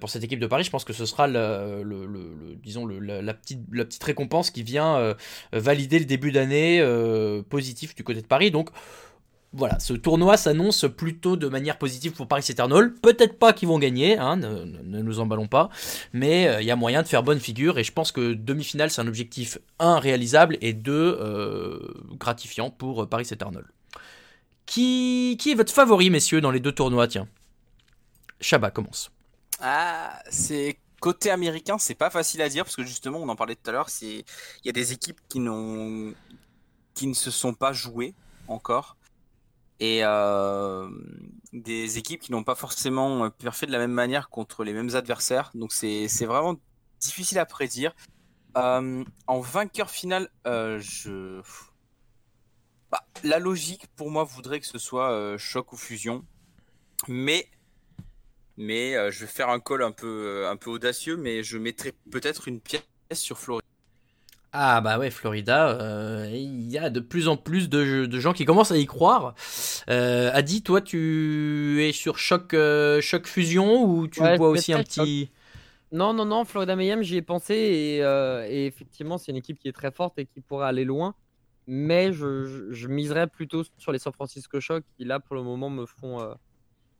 Pour 0.00 0.10
cette 0.10 0.22
équipe 0.24 0.38
de 0.40 0.46
Paris, 0.46 0.64
je 0.64 0.70
pense 0.70 0.84
que 0.84 0.92
ce 0.92 1.04
sera 1.06 1.26
le, 1.26 1.82
le- 1.82 2.56
disons 2.62 2.86
la 2.86 3.34
petite, 3.34 3.60
la 3.72 3.84
petite 3.84 4.02
récompense 4.04 4.35
qui 4.42 4.62
vient 4.62 4.96
euh, 4.96 5.14
valider 5.52 5.98
le 5.98 6.04
début 6.04 6.32
d'année 6.32 6.80
euh, 6.80 7.42
positif 7.42 7.94
du 7.94 8.04
côté 8.04 8.22
de 8.22 8.26
Paris. 8.26 8.50
Donc 8.50 8.70
voilà, 9.52 9.78
ce 9.78 9.94
tournoi 9.94 10.36
s'annonce 10.36 10.84
plutôt 10.96 11.36
de 11.36 11.48
manière 11.48 11.78
positive 11.78 12.12
pour 12.12 12.26
Paris 12.28 12.44
Eternal. 12.48 12.92
Peut-être 12.92 13.38
pas 13.38 13.52
qu'ils 13.52 13.68
vont 13.68 13.78
gagner, 13.78 14.18
hein, 14.18 14.36
ne, 14.36 14.64
ne- 14.64 15.00
nous 15.00 15.18
emballons 15.20 15.46
pas, 15.46 15.70
mais 16.12 16.46
euh, 16.48 16.60
il 16.60 16.66
y 16.66 16.70
a 16.70 16.76
moyen 16.76 17.02
de 17.02 17.08
faire 17.08 17.22
bonne 17.22 17.40
figure 17.40 17.78
et 17.78 17.84
je 17.84 17.92
pense 17.92 18.12
que 18.12 18.34
demi-finale 18.34 18.90
c'est 18.90 19.00
un 19.00 19.08
objectif 19.08 19.58
un 19.78 19.98
réalisable 19.98 20.58
et 20.60 20.74
deux 20.74 21.18
euh, 21.20 21.78
gratifiant 22.18 22.70
pour 22.70 23.08
Paris 23.08 23.28
Eternal. 23.30 23.64
Qui, 24.66 25.36
qui 25.40 25.52
est 25.52 25.54
votre 25.54 25.72
favori, 25.72 26.10
messieurs, 26.10 26.40
dans 26.40 26.50
les 26.50 26.60
deux 26.60 26.72
tournois? 26.72 27.06
Tiens, 27.06 27.28
Chabat 28.40 28.72
commence. 28.72 29.10
Ah, 29.60 30.18
c'est 30.28 30.76
côté 31.00 31.30
américain, 31.30 31.78
c'est 31.78 31.94
pas 31.94 32.10
facile 32.10 32.42
à 32.42 32.48
dire 32.48 32.64
parce 32.64 32.76
que 32.76 32.84
justement, 32.84 33.18
on 33.18 33.28
en 33.28 33.36
parlait 33.36 33.56
tout 33.56 33.68
à 33.70 33.72
l'heure, 33.72 33.90
c'est 33.90 34.24
il 34.64 34.66
y 34.66 34.68
a 34.68 34.72
des 34.72 34.92
équipes 34.92 35.20
qui 35.28 35.40
n'ont 35.40 36.14
qui 36.94 37.06
ne 37.06 37.14
se 37.14 37.30
sont 37.30 37.54
pas 37.54 37.72
jouées 37.72 38.14
encore 38.48 38.96
et 39.78 40.00
euh, 40.02 40.88
des 41.52 41.98
équipes 41.98 42.20
qui 42.20 42.32
n'ont 42.32 42.44
pas 42.44 42.54
forcément 42.54 43.30
fait 43.52 43.66
de 43.66 43.72
la 43.72 43.78
même 43.78 43.92
manière 43.92 44.30
contre 44.30 44.64
les 44.64 44.72
mêmes 44.72 44.94
adversaires. 44.94 45.50
Donc 45.54 45.72
c'est 45.72 46.24
vraiment 46.24 46.56
difficile 47.00 47.38
à 47.38 47.46
prédire. 47.46 47.94
Euh, 48.56 49.04
en 49.26 49.40
vainqueur 49.40 49.90
final, 49.90 50.30
euh, 50.46 50.78
je 50.80 51.42
bah, 52.90 53.04
la 53.22 53.38
logique 53.38 53.86
pour 53.96 54.10
moi 54.10 54.24
voudrait 54.24 54.60
que 54.60 54.66
ce 54.66 54.78
soit 54.78 55.36
choc 55.36 55.72
ou 55.72 55.76
fusion, 55.76 56.24
mais 57.06 57.48
mais 58.56 58.96
euh, 58.96 59.10
je 59.10 59.20
vais 59.20 59.26
faire 59.26 59.48
un 59.50 59.60
call 59.60 59.82
un 59.82 59.92
peu, 59.92 60.06
euh, 60.06 60.50
un 60.50 60.56
peu 60.56 60.70
audacieux, 60.70 61.16
mais 61.16 61.42
je 61.42 61.58
mettrai 61.58 61.92
peut-être 62.10 62.48
une 62.48 62.60
pièce 62.60 62.82
sur 63.14 63.38
Floride. 63.38 63.62
Ah 64.52 64.80
bah 64.80 64.98
ouais, 64.98 65.10
Florida, 65.10 65.68
euh, 65.80 66.30
il 66.32 66.70
y 66.70 66.78
a 66.78 66.88
de 66.88 67.00
plus 67.00 67.28
en 67.28 67.36
plus 67.36 67.68
de, 67.68 68.06
de 68.06 68.20
gens 68.20 68.32
qui 68.32 68.46
commencent 68.46 68.70
à 68.72 68.78
y 68.78 68.86
croire. 68.86 69.34
Euh, 69.90 70.30
Adi, 70.32 70.62
toi, 70.62 70.80
tu 70.80 71.84
es 71.84 71.92
sur 71.92 72.16
choc, 72.18 72.54
euh, 72.54 73.02
choc 73.02 73.26
fusion 73.26 73.82
ou 73.84 74.08
tu 74.08 74.22
Ouais, 74.22 74.38
vois 74.38 74.48
aussi 74.48 74.72
un 74.72 74.82
petit... 74.82 75.30
Non, 75.92 76.14
non, 76.14 76.24
non, 76.24 76.44
Florida 76.46 76.74
Mayhem, 76.74 77.02
j'y 77.02 77.16
ai 77.16 77.22
pensé 77.22 77.54
et, 77.54 78.02
euh, 78.02 78.46
et 78.48 78.66
effectivement, 78.66 79.18
c'est 79.18 79.30
une 79.30 79.36
équipe 79.36 79.58
qui 79.58 79.68
est 79.68 79.72
très 79.72 79.90
forte 79.92 80.18
et 80.18 80.24
qui 80.26 80.40
pourrait 80.40 80.68
aller 80.68 80.84
loin. 80.84 81.14
Mais 81.66 82.12
je, 82.12 82.44
je, 82.46 82.72
je 82.72 82.88
miserais 82.88 83.26
plutôt 83.26 83.62
sur 83.76 83.92
les 83.92 83.98
San 83.98 84.12
Francisco 84.12 84.58
Shock 84.60 84.84
qui, 84.96 85.04
là, 85.04 85.20
pour 85.20 85.36
le 85.36 85.42
moment, 85.42 85.68
me 85.68 85.84
font, 85.84 86.20
euh, 86.20 86.32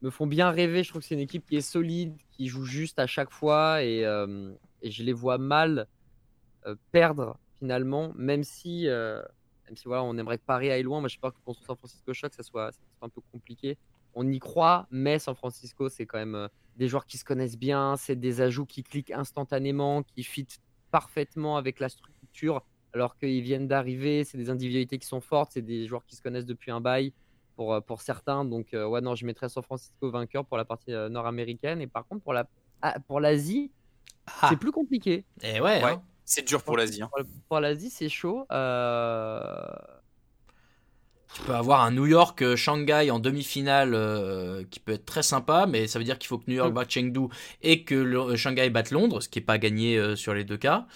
me 0.02 0.10
font 0.10 0.26
bien 0.26 0.50
rêver. 0.50 0.82
Je 0.82 0.90
trouve 0.90 1.02
que 1.02 1.08
c'est 1.08 1.14
une 1.14 1.20
équipe 1.20 1.46
qui 1.46 1.56
est 1.56 1.60
solide, 1.60 2.16
qui 2.30 2.48
joue 2.48 2.64
juste 2.64 2.98
à 2.98 3.06
chaque 3.06 3.30
fois 3.30 3.82
et, 3.82 4.04
euh, 4.04 4.52
et 4.82 4.90
je 4.90 5.02
les 5.02 5.12
vois 5.12 5.38
mal 5.38 5.86
euh, 6.66 6.74
perdre 6.92 7.38
finalement, 7.58 8.12
même 8.16 8.44
si, 8.44 8.88
euh, 8.88 9.22
Même 9.66 9.76
si 9.76 9.84
voilà, 9.84 10.04
on 10.04 10.16
aimerait 10.18 10.38
que 10.38 10.44
Paris 10.44 10.70
aille 10.70 10.82
loin, 10.82 11.00
moi 11.00 11.08
j'ai 11.08 11.18
peur 11.18 11.32
que 11.32 11.40
contre 11.44 11.62
San 11.64 11.76
Francisco 11.76 12.12
Shock, 12.12 12.34
ça 12.34 12.42
soit, 12.42 12.72
ça 12.72 12.78
soit 12.98 13.06
un 13.06 13.08
peu 13.08 13.20
compliqué. 13.32 13.78
On 14.14 14.26
y 14.30 14.38
croit, 14.38 14.86
mais 14.90 15.18
San 15.18 15.34
Francisco, 15.34 15.88
c'est 15.88 16.06
quand 16.06 16.18
même 16.18 16.48
des 16.76 16.88
joueurs 16.88 17.06
qui 17.06 17.18
se 17.18 17.24
connaissent 17.24 17.58
bien, 17.58 17.96
c'est 17.96 18.16
des 18.16 18.40
ajouts 18.40 18.66
qui 18.66 18.82
cliquent 18.82 19.10
instantanément, 19.10 20.02
qui 20.02 20.22
fit 20.22 20.46
parfaitement 20.90 21.56
avec 21.56 21.80
la 21.80 21.88
structure, 21.88 22.64
alors 22.92 23.16
qu'ils 23.18 23.42
viennent 23.42 23.68
d'arriver, 23.68 24.24
c'est 24.24 24.38
des 24.38 24.50
individualités 24.50 24.98
qui 24.98 25.06
sont 25.06 25.20
fortes, 25.20 25.52
c'est 25.52 25.62
des 25.62 25.86
joueurs 25.86 26.04
qui 26.06 26.16
se 26.16 26.22
connaissent 26.22 26.46
depuis 26.46 26.70
un 26.70 26.80
bail 26.80 27.12
pour, 27.56 27.74
euh, 27.74 27.80
pour 27.80 28.02
certains. 28.02 28.44
Donc, 28.44 28.74
euh, 28.74 28.86
ouais, 28.86 29.00
non, 29.00 29.14
je 29.14 29.26
mettrais 29.26 29.48
San 29.48 29.62
Francisco 29.62 30.10
vainqueur 30.10 30.44
pour 30.44 30.56
la 30.56 30.64
partie 30.64 30.92
euh, 30.92 31.08
nord-américaine. 31.08 31.80
Et 31.80 31.86
par 31.86 32.06
contre, 32.06 32.22
pour 32.22 32.32
la 32.32 32.46
ah, 32.82 32.96
pour 33.08 33.20
l'Asie, 33.20 33.72
Ah. 34.26 34.48
c'est 34.50 34.56
plus 34.58 34.72
compliqué. 34.72 35.24
Et 35.42 35.60
ouais, 35.60 35.82
Ouais. 35.82 35.92
hein. 35.92 36.02
C'est 36.24 36.46
dur 36.46 36.62
pour 36.62 36.76
l'Asie. 36.76 37.02
hein. 37.02 37.08
Pour, 37.14 37.24
pour 37.48 37.60
l'Asie, 37.60 37.88
c'est 37.90 38.08
chaud. 38.08 38.46
Euh, 38.52 39.50
Tu 41.34 41.42
peux 41.42 41.54
avoir 41.54 41.82
un 41.82 41.90
New 41.90 42.06
York 42.06 42.40
euh, 42.42 42.56
Shanghai 42.56 43.10
en 43.10 43.18
demi-finale 43.18 43.92
euh, 43.94 44.64
qui 44.70 44.80
peut 44.80 44.92
être 44.92 45.04
très 45.04 45.22
sympa, 45.22 45.66
mais 45.66 45.86
ça 45.86 45.98
veut 45.98 46.04
dire 46.04 46.18
qu'il 46.18 46.28
faut 46.28 46.38
que 46.38 46.44
New 46.48 46.56
York 46.56 46.70
Mm. 46.70 46.74
batte 46.74 46.90
Chengdu 46.90 47.20
et 47.62 47.84
que 47.84 47.94
le- 47.94 48.18
euh, 48.20 48.36
Shanghai 48.36 48.70
batte 48.70 48.90
Londres, 48.90 49.20
ce 49.20 49.28
qui 49.28 49.38
n'est 49.40 49.44
pas 49.44 49.58
gagné 49.58 49.98
euh, 49.98 50.16
sur 50.16 50.32
les 50.34 50.44
deux 50.44 50.56
cas. 50.56 50.86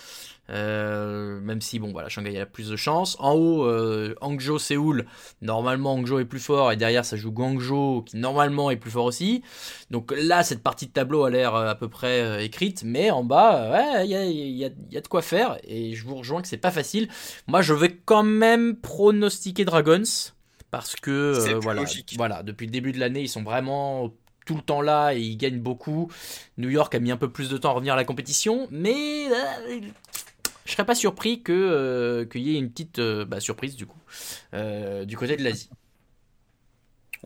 Euh, 0.50 1.40
même 1.40 1.60
si 1.60 1.78
bon 1.78 1.92
voilà 1.92 2.08
Shanghai 2.08 2.38
a 2.40 2.46
plus 2.46 2.68
de 2.70 2.76
chance. 2.76 3.16
En 3.20 3.34
haut 3.34 3.64
euh, 3.64 4.14
Hangzhou 4.20 4.58
Séoul 4.58 5.06
normalement 5.42 5.94
Hangzhou 5.94 6.18
est 6.18 6.24
plus 6.24 6.40
fort 6.40 6.72
et 6.72 6.76
derrière 6.76 7.04
ça 7.04 7.16
joue 7.16 7.30
Guangzhou 7.30 8.02
qui 8.02 8.16
normalement 8.16 8.70
est 8.70 8.76
plus 8.76 8.90
fort 8.90 9.04
aussi. 9.04 9.42
Donc 9.90 10.12
là 10.16 10.42
cette 10.42 10.62
partie 10.62 10.86
de 10.86 10.92
tableau 10.92 11.24
a 11.24 11.30
l'air 11.30 11.54
euh, 11.54 11.68
à 11.70 11.74
peu 11.76 11.88
près 11.88 12.20
euh, 12.22 12.40
écrite 12.42 12.82
mais 12.84 13.10
en 13.12 13.22
bas 13.22 13.70
ouais 13.70 14.04
il 14.06 14.10
y 14.10 14.16
a, 14.16 14.24
il 14.24 14.32
y 14.56 14.64
a- 14.64 14.70
il 14.88 14.92
y 14.92 14.96
a 14.96 15.00
de 15.00 15.08
quoi 15.08 15.22
faire 15.22 15.56
et 15.64 15.94
je 15.94 16.04
vous 16.04 16.16
rejoins 16.16 16.42
que 16.42 16.48
c'est 16.48 16.56
pas 16.56 16.72
facile. 16.72 17.08
Moi 17.46 17.62
je 17.62 17.72
vais 17.74 17.90
quand 18.04 18.24
même 18.24 18.74
pronostiquer 18.76 19.64
Dragons 19.64 20.02
parce 20.72 20.96
que 20.96 21.54
voilà 21.60 21.82
logique. 21.82 22.14
voilà 22.16 22.42
depuis 22.42 22.66
le 22.66 22.72
début 22.72 22.92
de 22.92 22.98
l'année 22.98 23.20
ils 23.22 23.28
sont 23.28 23.42
vraiment 23.42 24.12
tout 24.46 24.54
le 24.56 24.62
temps 24.62 24.80
là 24.80 25.12
et 25.14 25.20
ils 25.20 25.36
gagnent 25.36 25.60
beaucoup. 25.60 26.10
New 26.58 26.70
York 26.70 26.92
a 26.94 26.98
mis 26.98 27.12
un 27.12 27.16
peu 27.16 27.28
plus 27.30 27.48
de 27.50 27.56
temps 27.56 27.70
à 27.70 27.72
revenir 27.74 27.92
à 27.92 27.96
la 27.96 28.04
compétition, 28.04 28.66
mais 28.72 29.26
je 30.70 30.76
serais 30.76 30.86
pas 30.86 30.94
surpris 30.94 31.42
que 31.42 31.52
euh, 31.52 32.24
qu'il 32.26 32.42
y 32.42 32.54
ait 32.54 32.58
une 32.58 32.70
petite 32.70 33.00
euh, 33.00 33.24
bah, 33.24 33.40
surprise 33.40 33.74
du 33.76 33.86
coup 33.86 33.98
euh, 34.54 35.04
du 35.04 35.16
côté 35.16 35.36
de 35.36 35.42
l'Asie. 35.42 35.68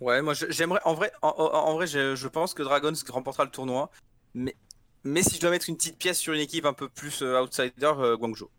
Ouais, 0.01 0.23
moi 0.23 0.35
j'aimerais. 0.35 0.81
En 0.85 0.95
vrai, 0.95 1.13
en, 1.23 1.75
vrai 1.75 1.87
je, 1.87 2.17
je 2.17 2.29
pense 2.29 2.55
que 2.55 2.63
Dragons 2.63 2.93
remportera 3.09 3.45
le 3.45 3.51
tournoi. 3.51 3.91
Mais, 4.35 4.57
mais 5.05 5.23
si 5.23 5.37
je 5.37 5.41
dois 5.41 5.51
mettre 5.51 5.69
une 5.69 5.77
petite 5.77 5.99
pièce 5.99 6.19
sur 6.19 6.33
une 6.33 6.41
équipe 6.41 6.65
un 6.67 6.73
peu 6.73 6.89
plus 6.89 7.23
euh, 7.23 7.41
outsider, 7.41 7.93
euh, 7.99 8.17
Guangzhou. 8.17 8.51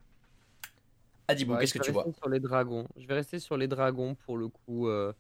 Adibou, 1.28 1.54
ouais, 1.54 1.60
qu'est-ce 1.60 1.74
que 1.74 1.80
tu 1.80 1.92
vois? 1.92 2.04
rester 2.04 2.18
sur 2.20 2.30
les 2.30 2.40
dragons. 2.40 2.88
Je 2.98 3.08
vais 3.08 3.16
rester 3.16 3.40
sur 3.40 3.58
les 3.58 3.68
dragons 3.68 4.16
pour 4.16 4.38
le 4.38 4.48
coup. 4.50 4.88
euh, 4.88 5.14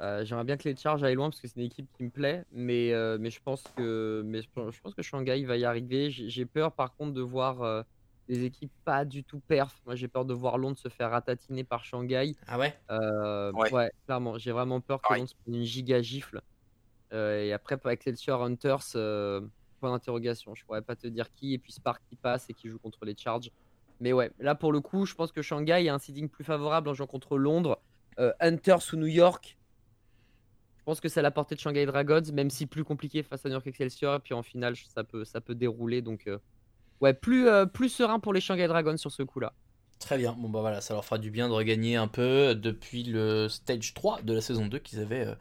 euh, 0.00 0.24
J'aimerais 0.24 0.44
bien 0.44 0.56
que 0.56 0.68
les 0.68 0.76
Charges 0.76 1.02
aillent 1.04 1.14
loin 1.14 1.30
parce 1.30 1.40
que 1.40 1.48
c'est 1.48 1.60
une 1.60 1.66
équipe 1.66 1.88
qui 1.96 2.04
me 2.04 2.10
plaît, 2.10 2.44
mais, 2.52 2.92
euh, 2.92 3.18
mais 3.20 3.30
je 3.30 3.40
pense 3.42 3.64
que 3.76 4.22
mais 4.26 4.42
je 4.42 4.48
pense 4.82 4.94
que 4.94 5.02
Shanghai 5.02 5.44
va 5.44 5.56
y 5.56 5.64
arriver. 5.64 6.10
J'ai 6.10 6.28
j'ai 6.28 6.46
peur 6.46 6.72
par 6.72 6.94
contre 6.96 7.12
de 7.12 7.22
voir 7.22 7.62
euh, 7.62 7.82
des 8.28 8.44
équipes 8.44 8.72
pas 8.84 9.04
du 9.04 9.24
tout 9.24 9.40
perf. 9.40 9.80
Moi 9.84 9.94
j'ai 9.94 10.08
peur 10.08 10.24
de 10.24 10.34
voir 10.34 10.58
Londres 10.58 10.78
se 10.78 10.88
faire 10.88 11.10
ratatiner 11.10 11.64
par 11.64 11.84
Shanghai. 11.84 12.34
Ah 12.46 12.58
ouais? 12.58 12.74
Euh, 12.90 13.52
Ouais. 13.52 13.72
ouais. 13.72 13.90
clairement, 14.06 14.38
j'ai 14.38 14.52
vraiment 14.52 14.80
peur 14.80 15.00
que. 15.02 15.14
Londres 15.14 15.28
se 15.28 15.34
prenne 15.34 15.54
une 15.54 15.64
giga 15.64 16.00
gifle. 16.02 16.40
Euh, 17.12 17.42
et 17.42 17.52
après, 17.52 17.74
avec 17.84 18.00
Excelsior 18.00 18.42
Hunters, 18.42 18.94
euh, 18.94 19.42
point 19.80 19.90
d'interrogation. 19.90 20.54
Je 20.54 20.64
pourrais 20.64 20.80
pas 20.82 20.96
te 20.96 21.06
dire 21.06 21.30
qui, 21.34 21.52
et 21.54 21.58
puis 21.58 21.72
Spark 21.72 22.00
qui 22.08 22.16
passe 22.16 22.48
et 22.48 22.54
qui 22.54 22.68
joue 22.68 22.78
contre 22.78 23.04
les 23.04 23.16
Charges. 23.16 23.50
Mais 24.00 24.12
ouais, 24.12 24.30
là 24.38 24.54
pour 24.54 24.72
le 24.72 24.80
coup, 24.80 25.04
je 25.06 25.14
pense 25.14 25.30
que 25.30 25.42
Shanghai 25.42 25.88
a 25.88 25.94
un 25.94 25.98
seeding 25.98 26.28
plus 26.28 26.44
favorable 26.44 26.88
en 26.88 26.94
jouant 26.94 27.06
contre 27.06 27.36
Londres. 27.36 27.78
Euh, 28.18 28.32
Hunters 28.40 28.92
ou 28.92 28.96
New 28.96 29.06
York, 29.06 29.58
je 30.78 30.84
pense 30.84 31.00
que 31.00 31.08
c'est 31.08 31.20
à 31.20 31.22
la 31.22 31.30
portée 31.30 31.54
de 31.54 31.60
Shanghai 31.60 31.86
Dragons, 31.86 32.22
même 32.32 32.50
si 32.50 32.66
plus 32.66 32.82
compliqué 32.82 33.22
face 33.22 33.46
à 33.46 33.48
New 33.48 33.54
York 33.54 33.66
Excelsior. 33.68 34.16
Et 34.16 34.18
puis 34.18 34.34
en 34.34 34.42
finale, 34.42 34.74
ça 34.76 35.04
peut, 35.04 35.24
ça 35.24 35.40
peut 35.40 35.54
dérouler. 35.54 36.02
Donc, 36.02 36.26
euh, 36.26 36.38
ouais, 37.02 37.12
plus, 37.12 37.48
euh, 37.48 37.66
plus 37.66 37.90
serein 37.90 38.18
pour 38.20 38.32
les 38.32 38.40
Shanghai 38.40 38.68
Dragons 38.68 38.96
sur 38.96 39.12
ce 39.12 39.22
coup-là. 39.22 39.52
Très 39.98 40.18
bien. 40.18 40.34
Bon 40.36 40.48
bah 40.48 40.60
voilà, 40.60 40.80
ça 40.80 40.94
leur 40.94 41.04
fera 41.04 41.18
du 41.18 41.30
bien 41.30 41.48
de 41.48 41.52
regagner 41.52 41.94
un 41.94 42.08
peu 42.08 42.56
depuis 42.56 43.04
le 43.04 43.48
stage 43.48 43.94
3 43.94 44.22
de 44.22 44.32
la 44.32 44.40
saison 44.40 44.66
2 44.66 44.78
qu'ils 44.80 44.98
avaient 44.98 45.26
euh, 45.26 45.34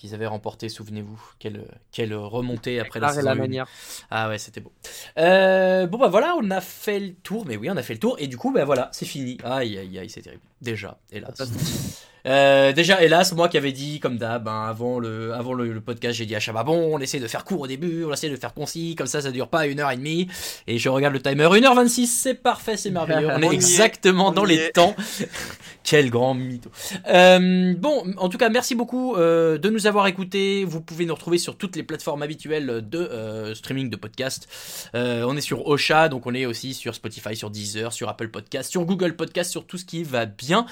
qu'ils 0.00 0.14
avaient 0.14 0.26
remporté, 0.26 0.68
souvenez-vous. 0.68 1.20
Quelle 1.38 1.64
quelle 1.92 2.14
remontée 2.14 2.80
après 2.80 3.00
la 3.00 3.10
saison 3.10 3.26
la 3.26 3.32
1. 3.32 3.34
manière. 3.34 3.68
Ah 4.10 4.28
ouais, 4.28 4.38
c'était 4.38 4.60
beau. 4.60 4.72
Euh, 5.18 5.86
bon 5.86 5.98
bah 5.98 6.08
voilà, 6.08 6.34
on 6.40 6.50
a 6.50 6.60
fait 6.60 6.98
le 6.98 7.12
tour, 7.12 7.44
mais 7.46 7.56
oui, 7.56 7.68
on 7.70 7.76
a 7.76 7.82
fait 7.82 7.94
le 7.94 8.00
tour 8.00 8.16
et 8.18 8.26
du 8.26 8.38
coup 8.38 8.50
bah 8.50 8.64
voilà, 8.64 8.88
c'est 8.92 9.06
fini. 9.06 9.36
Aïe 9.44 9.76
aïe 9.76 9.98
aïe, 9.98 10.08
c'est 10.08 10.22
terrible. 10.22 10.42
Déjà, 10.62 10.98
hélas. 11.12 11.30
Euh, 12.26 12.72
déjà, 12.72 13.02
hélas, 13.02 13.32
moi 13.32 13.48
qui 13.48 13.56
avais 13.56 13.72
dit, 13.72 13.98
comme 13.98 14.18
d'hab, 14.18 14.46
hein, 14.46 14.66
avant, 14.68 14.98
le, 14.98 15.32
avant 15.32 15.54
le, 15.54 15.72
le 15.72 15.80
podcast, 15.80 16.18
j'ai 16.18 16.26
dit 16.26 16.36
à 16.36 16.40
Chabat, 16.40 16.64
bon, 16.64 16.94
on 16.94 16.98
essaie 16.98 17.18
de 17.18 17.26
faire 17.26 17.44
court 17.44 17.60
au 17.60 17.66
début, 17.66 18.04
on 18.04 18.12
essaie 18.12 18.28
de 18.28 18.36
faire 18.36 18.52
concis, 18.52 18.94
comme 18.94 19.06
ça, 19.06 19.22
ça 19.22 19.30
dure 19.30 19.48
pas 19.48 19.66
une 19.66 19.80
heure 19.80 19.90
et 19.90 19.96
demie. 19.96 20.28
Et 20.66 20.78
je 20.78 20.88
regarde 20.88 21.14
le 21.14 21.22
timer, 21.22 21.44
1h26, 21.46 22.06
c'est 22.06 22.34
parfait, 22.34 22.76
c'est 22.76 22.90
merveilleux. 22.90 23.28
On 23.34 23.38
On 23.38 23.50
est 23.50 23.54
exactement 23.54 24.28
on 24.28 24.32
dans 24.32 24.44
les 24.44 24.70
temps. 24.70 24.94
Quel 25.82 26.10
grand 26.10 26.34
mytho. 26.34 26.70
Euh, 27.08 27.74
bon, 27.78 28.04
en 28.18 28.28
tout 28.28 28.36
cas, 28.36 28.50
merci 28.50 28.74
beaucoup 28.74 29.16
euh, 29.16 29.56
de 29.56 29.70
nous 29.70 29.86
avoir 29.86 29.89
écoutés. 29.98 30.64
Vous 30.64 30.80
pouvez 30.80 31.04
nous 31.04 31.14
retrouver 31.14 31.38
sur 31.38 31.56
toutes 31.56 31.76
les 31.76 31.82
plateformes 31.82 32.22
habituelles 32.22 32.88
de 32.88 32.98
euh, 32.98 33.54
streaming 33.54 33.90
de 33.90 33.96
podcast. 33.96 34.48
Euh, 34.94 35.24
on 35.26 35.36
est 35.36 35.40
sur 35.40 35.66
Ocha, 35.66 36.08
donc 36.08 36.26
on 36.26 36.34
est 36.34 36.46
aussi 36.46 36.74
sur 36.74 36.94
Spotify, 36.94 37.36
sur 37.36 37.50
Deezer, 37.50 37.92
sur 37.92 38.08
Apple 38.08 38.28
Podcast, 38.28 38.70
sur 38.70 38.84
Google 38.84 39.16
Podcast, 39.16 39.50
sur 39.50 39.66
tout 39.66 39.78
ce 39.78 39.84
qui 39.84 40.04
va 40.04 40.26
bien. 40.26 40.66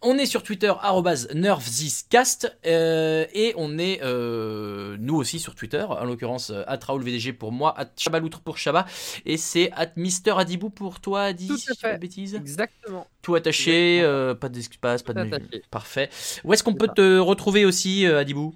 On 0.00 0.18
est 0.18 0.26
sur 0.26 0.42
Twitter, 0.42 0.72
nervziscast, 1.34 2.56
euh, 2.66 3.26
et 3.34 3.52
on 3.56 3.78
est 3.78 4.00
euh, 4.02 4.96
nous 4.98 5.16
aussi 5.16 5.38
sur 5.38 5.54
Twitter, 5.54 5.84
en 5.88 6.04
l'occurrence 6.04 6.52
at 6.66 6.80
RaoulVDG 6.86 7.32
pour 7.34 7.52
moi, 7.52 7.74
at 7.78 7.90
Chabaloutre 7.96 8.40
pour 8.40 8.58
Chaba, 8.58 8.86
et 9.26 9.36
c'est 9.36 9.70
at 9.72 9.92
Mister 9.96 10.32
Adibou 10.36 10.70
pour 10.70 11.00
toi, 11.00 11.22
Adi, 11.24 11.48
Tout 11.48 11.58
si 11.58 11.68
pas 11.80 11.94
de 11.94 11.98
bêtises. 11.98 12.34
Exactement. 12.34 13.06
Tout 13.20 13.34
attaché, 13.34 13.98
Exactement. 13.98 14.34
pas 14.36 14.48
d'espace, 14.48 15.02
pas 15.02 15.12
de 15.12 15.20
attaché. 15.20 15.62
Parfait. 15.70 16.10
Où 16.44 16.52
est-ce 16.52 16.62
qu'on 16.62 16.74
peut 16.74 16.88
te 16.88 17.18
retrouver 17.18 17.64
aussi, 17.64 18.06
Adibou? 18.06 18.54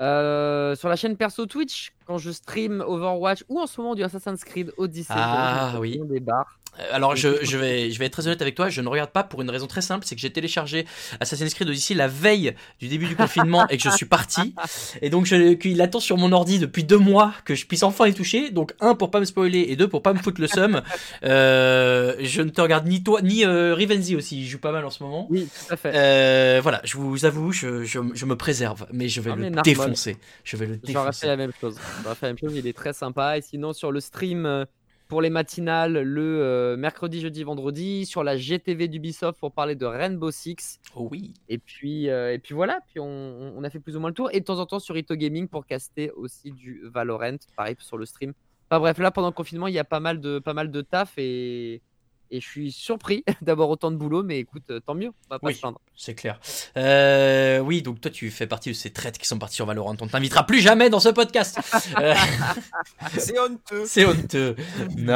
Euh, 0.00 0.74
sur 0.76 0.88
la 0.88 0.96
chaîne 0.96 1.16
perso 1.16 1.44
Twitch, 1.46 1.92
quand 2.06 2.16
je 2.16 2.30
stream 2.30 2.80
Overwatch 2.80 3.44
ou 3.48 3.60
en 3.60 3.66
ce 3.66 3.80
moment 3.80 3.94
du 3.94 4.02
Assassin's 4.02 4.42
Creed 4.44 4.72
Odyssey. 4.78 5.12
Ah, 5.14 5.74
oui. 5.78 5.98
on 6.00 6.06
Des 6.06 6.20
bars. 6.20 6.59
Euh, 6.78 6.82
Alors 6.92 7.16
je, 7.16 7.28
je 7.44 7.56
vais, 7.56 7.90
je 7.90 7.98
vais 7.98 8.06
être 8.06 8.12
très 8.12 8.26
honnête 8.26 8.40
avec 8.42 8.54
toi, 8.54 8.68
je 8.68 8.80
ne 8.80 8.88
regarde 8.88 9.10
pas 9.10 9.24
pour 9.24 9.42
une 9.42 9.50
raison 9.50 9.66
très 9.66 9.80
simple, 9.82 10.04
c'est 10.06 10.14
que 10.14 10.20
j'ai 10.20 10.30
téléchargé 10.30 10.86
Assassin's 11.20 11.52
Creed 11.54 11.68
Odyssey 11.68 11.94
la 11.94 12.06
veille 12.08 12.54
du 12.78 12.88
début 12.88 13.06
du 13.06 13.16
confinement 13.16 13.66
et 13.68 13.76
que 13.76 13.82
je 13.82 13.94
suis 13.96 14.06
parti. 14.06 14.54
Et 15.02 15.10
donc 15.10 15.26
je- 15.26 15.54
qu'il 15.54 15.80
attend 15.82 16.00
sur 16.00 16.16
mon 16.16 16.32
ordi 16.32 16.58
depuis 16.58 16.84
deux 16.84 16.98
mois 16.98 17.32
que 17.44 17.54
je 17.54 17.66
puisse 17.66 17.82
enfin 17.82 18.06
y 18.06 18.14
toucher. 18.14 18.50
Donc 18.50 18.72
un 18.80 18.94
pour 18.94 19.10
pas 19.10 19.20
me 19.20 19.24
spoiler 19.24 19.66
et 19.68 19.76
deux 19.76 19.88
pour 19.88 20.02
pas 20.02 20.12
me 20.12 20.18
foutre 20.18 20.40
le 20.40 20.46
seum. 20.46 20.82
Euh, 21.22 22.14
je 22.20 22.42
ne 22.42 22.50
te 22.50 22.60
regarde 22.60 22.86
ni 22.86 23.02
toi 23.02 23.20
ni 23.22 23.44
euh, 23.44 23.74
Rivenzi 23.74 24.16
aussi, 24.16 24.40
il 24.42 24.46
joue 24.46 24.58
pas 24.58 24.72
mal 24.72 24.84
en 24.84 24.90
ce 24.90 25.02
moment. 25.02 25.26
Oui, 25.30 25.48
tout 25.66 25.72
à 25.74 25.76
fait. 25.76 25.92
Euh, 25.94 26.60
voilà, 26.62 26.80
je 26.84 26.96
vous 26.96 27.24
avoue, 27.24 27.52
je, 27.52 27.84
je, 27.84 28.00
je 28.14 28.26
me 28.26 28.36
préserve, 28.36 28.86
mais 28.92 29.08
je 29.08 29.20
vais 29.20 29.30
Ah, 29.32 29.36
le 29.36 29.50
mais 29.50 29.62
défoncer. 29.62 30.16
Je 30.44 30.56
vais 30.56 30.66
le 30.66 30.80
J'aurais 30.86 31.12
fait 31.12 31.26
défoncer. 31.26 31.26
la 31.26 31.36
même 31.36 31.52
chose. 31.60 31.76
J'aurais 32.02 32.14
fait 32.14 32.26
la 32.26 32.32
même 32.32 32.38
chose. 32.38 32.52
Il 32.56 32.66
est 32.66 32.72
très 32.76 32.92
sympa. 32.92 33.38
Et 33.38 33.42
sinon, 33.42 33.72
sur 33.72 33.92
le 33.92 34.00
stream 34.00 34.46
euh, 34.46 34.64
pour 35.10 35.20
les 35.20 35.28
matinales, 35.28 36.00
le 36.02 36.40
euh, 36.40 36.76
mercredi, 36.76 37.20
jeudi, 37.20 37.42
vendredi, 37.42 38.06
sur 38.06 38.22
la 38.22 38.36
GTV 38.36 38.86
d'Ubisoft 38.86 39.40
pour 39.40 39.50
parler 39.50 39.74
de 39.74 39.84
Rainbow 39.84 40.30
Six. 40.30 40.78
Oh 40.94 41.08
oui. 41.10 41.34
Et 41.48 41.58
puis, 41.58 42.08
euh, 42.08 42.32
et 42.32 42.38
puis 42.38 42.54
voilà. 42.54 42.78
Puis 42.86 43.00
on, 43.00 43.52
on 43.56 43.64
a 43.64 43.70
fait 43.70 43.80
plus 43.80 43.96
ou 43.96 44.00
moins 44.00 44.10
le 44.10 44.14
tour. 44.14 44.30
Et 44.32 44.38
de 44.38 44.44
temps 44.44 44.60
en 44.60 44.66
temps 44.66 44.78
sur 44.78 44.96
Ito 44.96 45.16
Gaming 45.16 45.48
pour 45.48 45.66
caster 45.66 46.12
aussi 46.12 46.52
du 46.52 46.82
Valorant. 46.84 47.38
Pareil 47.56 47.74
sur 47.80 47.98
le 47.98 48.06
stream. 48.06 48.32
Enfin 48.70 48.78
bref, 48.78 48.98
là 48.98 49.10
pendant 49.10 49.26
le 49.26 49.34
confinement, 49.34 49.66
il 49.66 49.74
y 49.74 49.80
a 49.80 49.84
pas 49.84 49.98
mal 49.98 50.20
de, 50.20 50.38
pas 50.38 50.54
mal 50.54 50.70
de 50.70 50.80
taf 50.80 51.14
et. 51.18 51.82
Et 52.32 52.40
je 52.40 52.46
suis 52.46 52.70
surpris 52.72 53.24
d'avoir 53.42 53.68
autant 53.70 53.90
de 53.90 53.96
boulot, 53.96 54.22
mais 54.22 54.38
écoute, 54.38 54.62
euh, 54.70 54.80
tant 54.80 54.94
mieux, 54.94 55.08
on 55.08 55.34
va 55.34 55.38
pas 55.38 55.48
Oui. 55.48 55.54
se 55.54 55.60
plaindre. 55.60 55.80
C'est 55.96 56.14
clair. 56.14 56.38
Euh, 56.76 57.58
oui, 57.58 57.82
donc 57.82 58.00
toi, 58.00 58.10
tu 58.10 58.30
fais 58.30 58.46
partie 58.46 58.70
de 58.70 58.74
ces 58.74 58.90
traites 58.90 59.18
qui 59.18 59.26
sont 59.26 59.38
partis 59.38 59.56
sur 59.56 59.66
Valorant. 59.66 59.96
On 60.00 60.04
ne 60.06 60.10
t'invitera 60.10 60.46
plus 60.46 60.60
jamais 60.60 60.88
dans 60.90 61.00
ce 61.00 61.08
podcast. 61.10 61.58
Euh, 62.00 62.14
C'est 63.18 63.38
honteux. 63.38 63.84
c'est 63.86 64.04
honteux. 64.06 64.54
Non. 64.96 65.12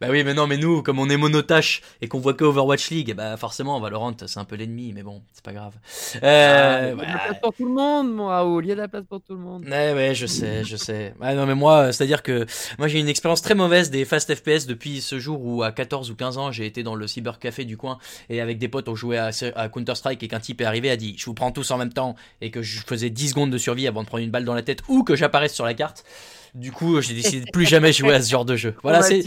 Bah 0.00 0.08
oui, 0.10 0.22
mais 0.24 0.34
non, 0.34 0.46
mais 0.46 0.56
nous, 0.58 0.82
comme 0.82 0.98
on 0.98 1.08
est 1.08 1.16
monotache 1.16 1.82
et 2.00 2.08
qu'on 2.08 2.18
voit 2.20 2.34
que 2.34 2.44
Overwatch 2.44 2.90
League, 2.90 3.14
bah 3.16 3.36
forcément, 3.36 3.80
Valorant, 3.80 4.14
c'est 4.26 4.38
un 4.38 4.44
peu 4.44 4.56
l'ennemi, 4.56 4.92
mais 4.92 5.02
bon, 5.02 5.22
c'est 5.32 5.44
pas 5.44 5.52
grave. 5.52 5.74
Ah, 6.16 6.18
il 6.20 6.22
y 6.22 6.26
a 6.26 6.94
de 6.94 7.00
la 7.00 7.18
place 7.18 7.40
pour 7.42 7.54
tout 7.54 7.64
le 7.66 7.72
monde, 7.72 8.14
mon 8.14 8.26
Raoul. 8.26 8.64
Il 8.64 8.68
y 8.68 8.72
a 8.72 8.74
de 8.74 8.80
la 8.80 8.88
place 8.88 9.04
pour 9.08 9.20
tout 9.20 9.34
le 9.34 9.40
monde. 9.40 9.64
Ouais, 9.64 9.92
ouais, 9.94 10.14
je 10.14 10.26
sais, 10.26 10.64
je 10.64 10.76
sais. 10.76 11.14
Ouais, 11.20 11.34
non, 11.34 11.46
mais 11.46 11.54
moi, 11.54 11.92
c'est-à-dire 11.92 12.22
que 12.22 12.46
moi, 12.78 12.88
j'ai 12.88 13.00
une 13.00 13.08
expérience 13.08 13.42
très 13.42 13.54
mauvaise 13.54 13.90
des 13.90 14.04
fast 14.04 14.32
FPS 14.34 14.66
depuis 14.66 15.00
ce 15.00 15.18
jour 15.18 15.40
où, 15.44 15.62
à 15.62 15.72
14 15.72 16.10
ou 16.10 16.14
15 16.16 16.38
ans, 16.38 16.41
j'ai 16.50 16.66
été 16.66 16.82
dans 16.82 16.94
le 16.94 17.06
cybercafé 17.06 17.64
du 17.64 17.76
coin 17.76 17.98
et 18.28 18.40
avec 18.40 18.58
des 18.58 18.68
potes, 18.68 18.88
on 18.88 18.94
jouait 18.94 19.18
à, 19.18 19.30
à 19.54 19.68
Counter-Strike 19.68 20.22
et 20.22 20.28
qu'un 20.28 20.40
type 20.40 20.60
est 20.60 20.64
arrivé, 20.64 20.90
a 20.90 20.96
dit, 20.96 21.14
je 21.18 21.26
vous 21.26 21.34
prends 21.34 21.52
tous 21.52 21.70
en 21.70 21.78
même 21.78 21.92
temps 21.92 22.16
et 22.40 22.50
que 22.50 22.62
je 22.62 22.80
faisais 22.80 23.10
10 23.10 23.30
secondes 23.30 23.50
de 23.50 23.58
survie 23.58 23.86
avant 23.86 24.02
de 24.02 24.08
prendre 24.08 24.24
une 24.24 24.30
balle 24.30 24.44
dans 24.44 24.54
la 24.54 24.62
tête 24.62 24.82
ou 24.88 25.04
que 25.04 25.14
j'apparaisse 25.14 25.54
sur 25.54 25.64
la 25.64 25.74
carte. 25.74 26.04
Du 26.54 26.70
coup, 26.70 27.00
j'ai 27.00 27.14
décidé 27.14 27.46
de 27.46 27.50
plus 27.52 27.64
jamais 27.64 27.92
jouer 27.92 28.14
à 28.14 28.20
ce 28.20 28.30
genre 28.30 28.44
de 28.44 28.56
jeu. 28.56 28.74
Voilà, 28.82 29.00
vie. 29.00 29.26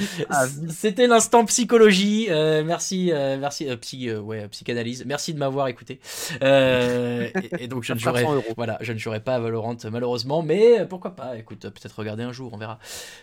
c'était 0.70 1.08
l'instant 1.08 1.44
psychologie. 1.46 2.28
Euh, 2.30 2.64
merci, 2.64 3.12
euh, 3.12 3.38
merci, 3.40 3.68
euh, 3.68 3.78
psy, 3.78 4.14
ouais, 4.14 4.48
psychanalyse. 4.50 5.06
Merci 5.08 5.34
de 5.34 5.40
m'avoir 5.40 5.68
écouté. 5.68 6.00
Et, 6.42 7.34
et 7.60 7.68
donc 7.68 7.84
je 7.84 7.94
ne 7.94 8.00
500 8.00 8.20
jouerai, 8.20 8.54
voilà, 8.56 8.78
je 8.82 8.94
ne 8.94 9.00
jouerai 9.00 9.22
pas 9.22 9.36
à 9.36 9.40
Valorant 9.40 9.76
malheureusement, 9.92 10.44
mais 10.44 10.86
pourquoi 10.88 11.16
pas 11.16 11.36
Écoute, 11.36 11.62
peut-être 11.62 11.98
regarder 11.98 12.22
un 12.22 12.32
jour, 12.32 12.54
on 12.54 12.58
verra. 12.58 12.78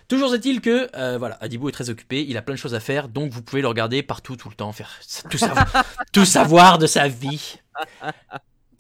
Toujours 0.09 0.35
est-il 0.35 0.61
que, 0.61 0.89
voilà, 1.19 1.39
Adibou 1.41 1.69
est 1.69 1.73
très 1.73 1.89
occupé, 1.89 2.27
il 2.29 2.37
a 2.37 2.43
plein 2.43 2.55
de 2.55 2.59
choses 2.59 2.75
à 2.75 2.81
faire, 2.81 3.09
donc 3.09 3.31
vous 3.31 3.43
pouvez 3.43 3.63
le 3.63 3.69
regarder 3.69 4.03
partout, 4.03 4.35
tout 4.35 4.49
le 4.49 4.55
temps, 4.57 4.73
faire 4.73 5.01
tout 5.31 5.39
savoir, 5.39 5.85
tout 6.13 6.25
savoir 6.25 6.79
de 6.79 6.87
sa 6.87 7.07
vie 7.07 7.61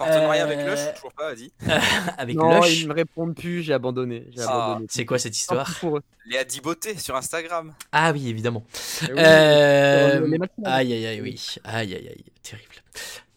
Partenariat 0.05 0.45
avec 0.45 0.59
Euh, 0.59 0.71
Lush, 0.71 0.95
toujours 0.97 1.13
pas, 1.13 1.35
dit. 1.35 1.53
avec 2.19 2.37
Non, 2.37 2.61
Lush. 2.61 2.81
ils 2.83 2.89
me 2.89 2.95
répondent 2.95 3.35
plus, 3.35 3.63
j'ai 3.63 3.73
abandonné. 3.73 4.27
J'ai 4.35 4.43
Ah, 4.47 4.65
abandonné. 4.67 4.87
C'est 4.91 5.05
quoi 5.05 5.19
cette 5.19 5.37
histoire 5.37 5.67
pis 5.67 5.75
pour 5.81 5.99
eux. 5.99 6.03
Léa 6.27 6.45
Diboté 6.45 6.97
sur 6.99 7.17
Instagram. 7.17 7.73
Ah 7.93 8.13
oui, 8.13 8.29
évidemment. 8.29 8.65
Eh 9.03 9.13
oui, 9.13 9.19
Euh, 9.19 10.17
sur 10.19 10.27
les 10.27 10.39
matinales. 10.39 10.73
Aïe 10.73 10.93
aïe 10.93 11.07
aïe 11.07 11.21
oui, 11.21 11.47
aïe 11.65 11.95
aïe 11.95 12.09
aïe, 12.09 12.25
terrible. 12.43 12.67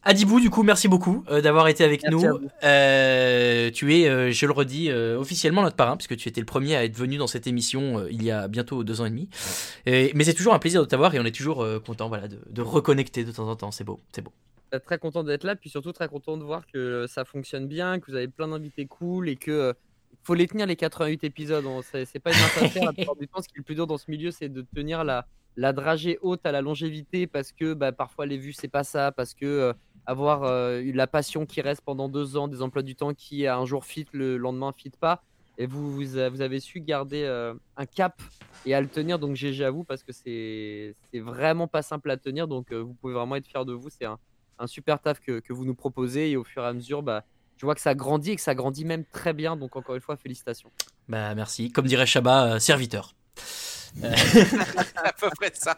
Adibou, 0.08 0.40
du 0.40 0.52
coup, 0.52 0.62
merci 0.62 0.88
beaucoup 0.88 1.24
euh, 1.32 1.42
d'avoir 1.42 1.68
été 1.68 1.84
avec 1.84 2.04
Merci 2.04 2.26
à 2.28 2.30
nous. 2.30 2.38
vous. 2.38 2.48
Euh, 2.64 3.72
tu 3.72 3.96
es, 4.00 4.08
euh, 4.08 4.32
je 4.32 4.46
le 4.46 4.52
redis, 4.52 4.92
euh, 4.92 5.18
officiellement 5.18 5.64
notre 5.64 5.76
parrain, 5.76 5.98
puisque 5.98 6.16
tu 6.16 6.30
étais 6.30 6.40
le 6.40 6.46
premier 6.46 6.76
à 6.76 6.84
être 6.84 6.96
venu 6.96 7.18
dans 7.18 7.26
cette 7.26 7.48
émission 7.48 7.98
euh, 7.98 8.08
il 8.12 8.22
y 8.24 8.30
a 8.30 8.48
bientôt 8.48 8.84
deux 8.84 9.02
ans 9.02 9.06
et 9.06 9.10
demi. 9.10 9.30
Et- 9.88 10.12
mais 10.14 10.24
c'est 10.24 10.36
toujours 10.36 10.54
un 10.54 10.60
plaisir 10.60 10.80
de 10.82 10.86
t'avoir 10.86 11.16
et 11.16 11.20
on 11.20 11.26
est 11.26 11.36
toujours 11.36 11.64
euh, 11.64 11.80
content 11.80 12.08
voilà, 12.08 12.28
de, 12.28 12.38
de 12.48 12.62
reconnecter 12.62 13.24
de 13.24 13.32
temps 13.32 13.50
en 13.50 13.56
temps. 13.56 13.72
C'est 13.72 13.84
beau, 13.84 14.00
c'est 14.14 14.22
beau. 14.22 14.32
Euh, 14.74 14.80
Très 14.80 14.98
content 14.98 15.24
d'être 15.24 15.44
là, 15.44 15.56
puis 15.56 15.70
surtout 15.70 15.92
très 15.92 16.08
content 16.08 16.38
de 16.38 16.44
voir 16.44 16.66
que 16.68 17.06
ça 17.08 17.24
fonctionne 17.26 17.68
bien, 17.68 18.00
que 18.00 18.10
vous 18.12 18.18
avez 18.18 18.28
plein 18.28 18.48
d'invités 18.48 18.86
cool 18.88 19.30
et 19.30 19.36
que 19.36 19.52
euh, 19.52 19.74
faut 20.24 20.34
les 20.34 20.48
tenir 20.48 20.66
les 20.66 20.76
88 20.76 21.24
épisodes. 21.24 21.66
On- 21.66 21.82
C'est 21.84 22.20
pas 22.20 22.32
une 22.32 22.38
affaire. 22.38 23.16
Du 23.20 23.28
temps, 23.28 23.42
ce 23.42 23.48
qui 23.48 23.56
est 23.56 23.58
le 23.60 23.64
plus 23.64 23.76
dur 23.76 23.86
dans 23.88 23.98
ce 23.98 24.10
milieu, 24.10 24.32
c'est 24.32 24.50
de 24.50 24.66
tenir 24.76 25.04
la, 25.04 25.28
la 25.56 25.72
dragée 25.72 26.18
haute 26.22 26.46
à 26.46 26.52
la 26.52 26.62
longévité 26.62 27.28
parce 27.28 27.52
que 27.52 27.74
bah, 27.74 27.92
parfois 27.92 28.26
les 28.26 28.38
vues, 28.38 28.54
c'est 28.54 28.68
pas 28.68 28.84
ça, 28.84 29.12
parce 29.12 29.34
que 29.36 29.46
euh, 29.46 29.74
avoir 30.08 30.44
euh, 30.44 30.80
eu 30.82 30.92
la 30.94 31.06
passion 31.08 31.46
qui 31.46 31.62
reste 31.62 31.82
pendant 31.82 32.10
deux 32.10 32.36
ans, 32.38 32.48
des 32.48 32.62
emplois 32.64 32.82
du 32.82 32.96
temps 32.96 33.14
qui 33.14 33.46
un 33.48 33.66
jour 33.66 33.86
fit, 33.86 34.08
le 34.14 34.38
lendemain 34.38 34.72
fit 34.76 34.92
pas. 35.00 35.24
Et 35.58 35.68
vous, 35.68 35.94
vous, 35.94 36.18
avez 36.18 36.60
su 36.60 36.82
garder 36.82 37.24
euh, 37.24 37.54
un 37.78 37.86
cap 37.86 38.22
et 38.66 38.74
à 38.76 38.82
le 38.82 38.88
tenir, 38.90 39.20
donc 39.20 39.36
GG 39.38 39.64
à 39.64 39.72
vous 39.72 39.86
parce 39.86 40.04
que 40.04 40.12
c'est 40.12 40.96
c'est 41.14 41.22
vraiment 41.22 41.68
pas 41.68 41.82
simple 41.82 42.10
à 42.12 42.18
tenir. 42.18 42.48
Donc 42.50 42.72
euh, 42.74 42.80
vous 42.82 42.94
pouvez 42.94 43.14
vraiment 43.14 43.38
être 43.38 43.48
fier 43.48 43.64
de 43.64 43.72
vous. 43.72 43.90
C'est 43.90 44.04
un, 44.04 44.20
un 44.60 44.68
super 44.68 44.99
taf 44.99 45.19
que, 45.19 45.40
que 45.40 45.53
vous 45.53 45.65
nous 45.65 45.76
proposez 45.76 46.32
et 46.32 46.38
au 46.38 46.44
fur 46.44 46.64
et 46.64 46.68
à 46.68 46.73
mesure, 46.73 47.03
bah, 47.03 47.23
je 47.57 47.65
vois 47.65 47.76
que 47.76 47.82
ça 47.82 47.95
grandit 47.95 48.32
et 48.32 48.36
que 48.36 48.41
ça 48.41 48.56
grandit 48.56 48.86
même 48.86 49.06
très 49.06 49.34
bien. 49.34 49.56
Donc 49.56 49.76
encore 49.76 49.95
une 49.95 50.02
fois, 50.02 50.18
félicitations. 50.18 50.72
Bah 51.07 51.36
merci. 51.36 51.72
Comme 51.72 51.86
dirait 51.86 52.06
Chabat, 52.06 52.56
euh, 52.56 52.60
serviteur. 52.60 53.15
à 54.04 55.14
peu 55.14 55.30
près 55.40 55.52
ça. 55.54 55.78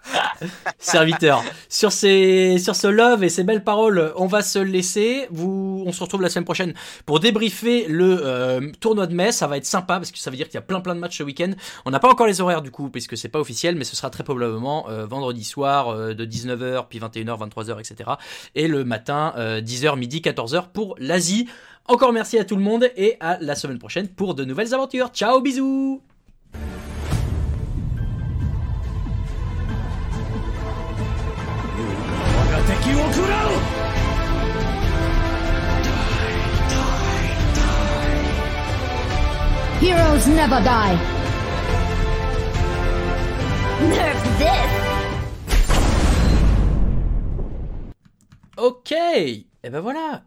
serviteur. 0.79 1.43
Sur, 1.69 1.91
ce 1.91 2.87
love 2.87 3.23
et 3.23 3.29
ces 3.29 3.43
belles 3.43 3.63
paroles, 3.63 4.13
on 4.15 4.27
va 4.27 4.41
se 4.41 4.59
laisser. 4.59 5.27
Vous, 5.31 5.83
on 5.85 5.91
se 5.91 6.01
retrouve 6.01 6.21
la 6.21 6.29
semaine 6.29 6.45
prochaine 6.45 6.73
pour 7.05 7.19
débriefer 7.19 7.87
le 7.87 8.19
euh, 8.25 8.71
tournoi 8.79 9.07
de 9.07 9.13
mai. 9.13 9.31
Ça 9.31 9.47
va 9.47 9.57
être 9.57 9.65
sympa 9.65 9.97
parce 9.97 10.11
que 10.11 10.19
ça 10.19 10.29
veut 10.29 10.37
dire 10.37 10.47
qu'il 10.47 10.55
y 10.55 10.57
a 10.57 10.61
plein 10.61 10.81
plein 10.81 10.95
de 10.95 10.99
matchs 10.99 11.17
ce 11.17 11.23
week-end. 11.23 11.51
On 11.85 11.91
n'a 11.91 11.99
pas 11.99 12.09
encore 12.09 12.27
les 12.27 12.41
horaires 12.41 12.61
du 12.61 12.71
coup 12.71 12.89
puisque 12.89 13.17
c'est 13.17 13.29
pas 13.29 13.39
officiel, 13.39 13.75
mais 13.75 13.83
ce 13.83 13.95
sera 13.95 14.09
très 14.09 14.23
probablement 14.23 14.89
euh, 14.89 15.05
vendredi 15.05 15.43
soir 15.43 15.89
euh, 15.89 16.13
de 16.13 16.25
19h 16.25 16.85
puis 16.89 16.99
21h, 16.99 17.49
23h, 17.49 17.79
etc. 17.79 18.11
Et 18.55 18.67
le 18.67 18.83
matin 18.83 19.33
euh, 19.37 19.61
10h, 19.61 19.97
midi, 19.97 20.21
14h 20.21 20.71
pour 20.73 20.95
l'Asie. 20.99 21.47
Encore 21.85 22.11
merci 22.11 22.37
à 22.37 22.43
tout 22.43 22.55
le 22.55 22.61
monde 22.63 22.89
et 22.97 23.15
à 23.19 23.37
la 23.39 23.55
semaine 23.55 23.79
prochaine 23.79 24.07
pour 24.07 24.35
de 24.35 24.43
nouvelles 24.43 24.73
aventures. 24.73 25.09
Ciao, 25.09 25.41
bisous 25.41 26.01
Heroes 39.79 40.27
never 40.27 40.61
die. 40.61 40.97
Ok, 48.57 48.91
et 48.91 49.45
ben 49.69 49.79
voilà, 49.81 50.23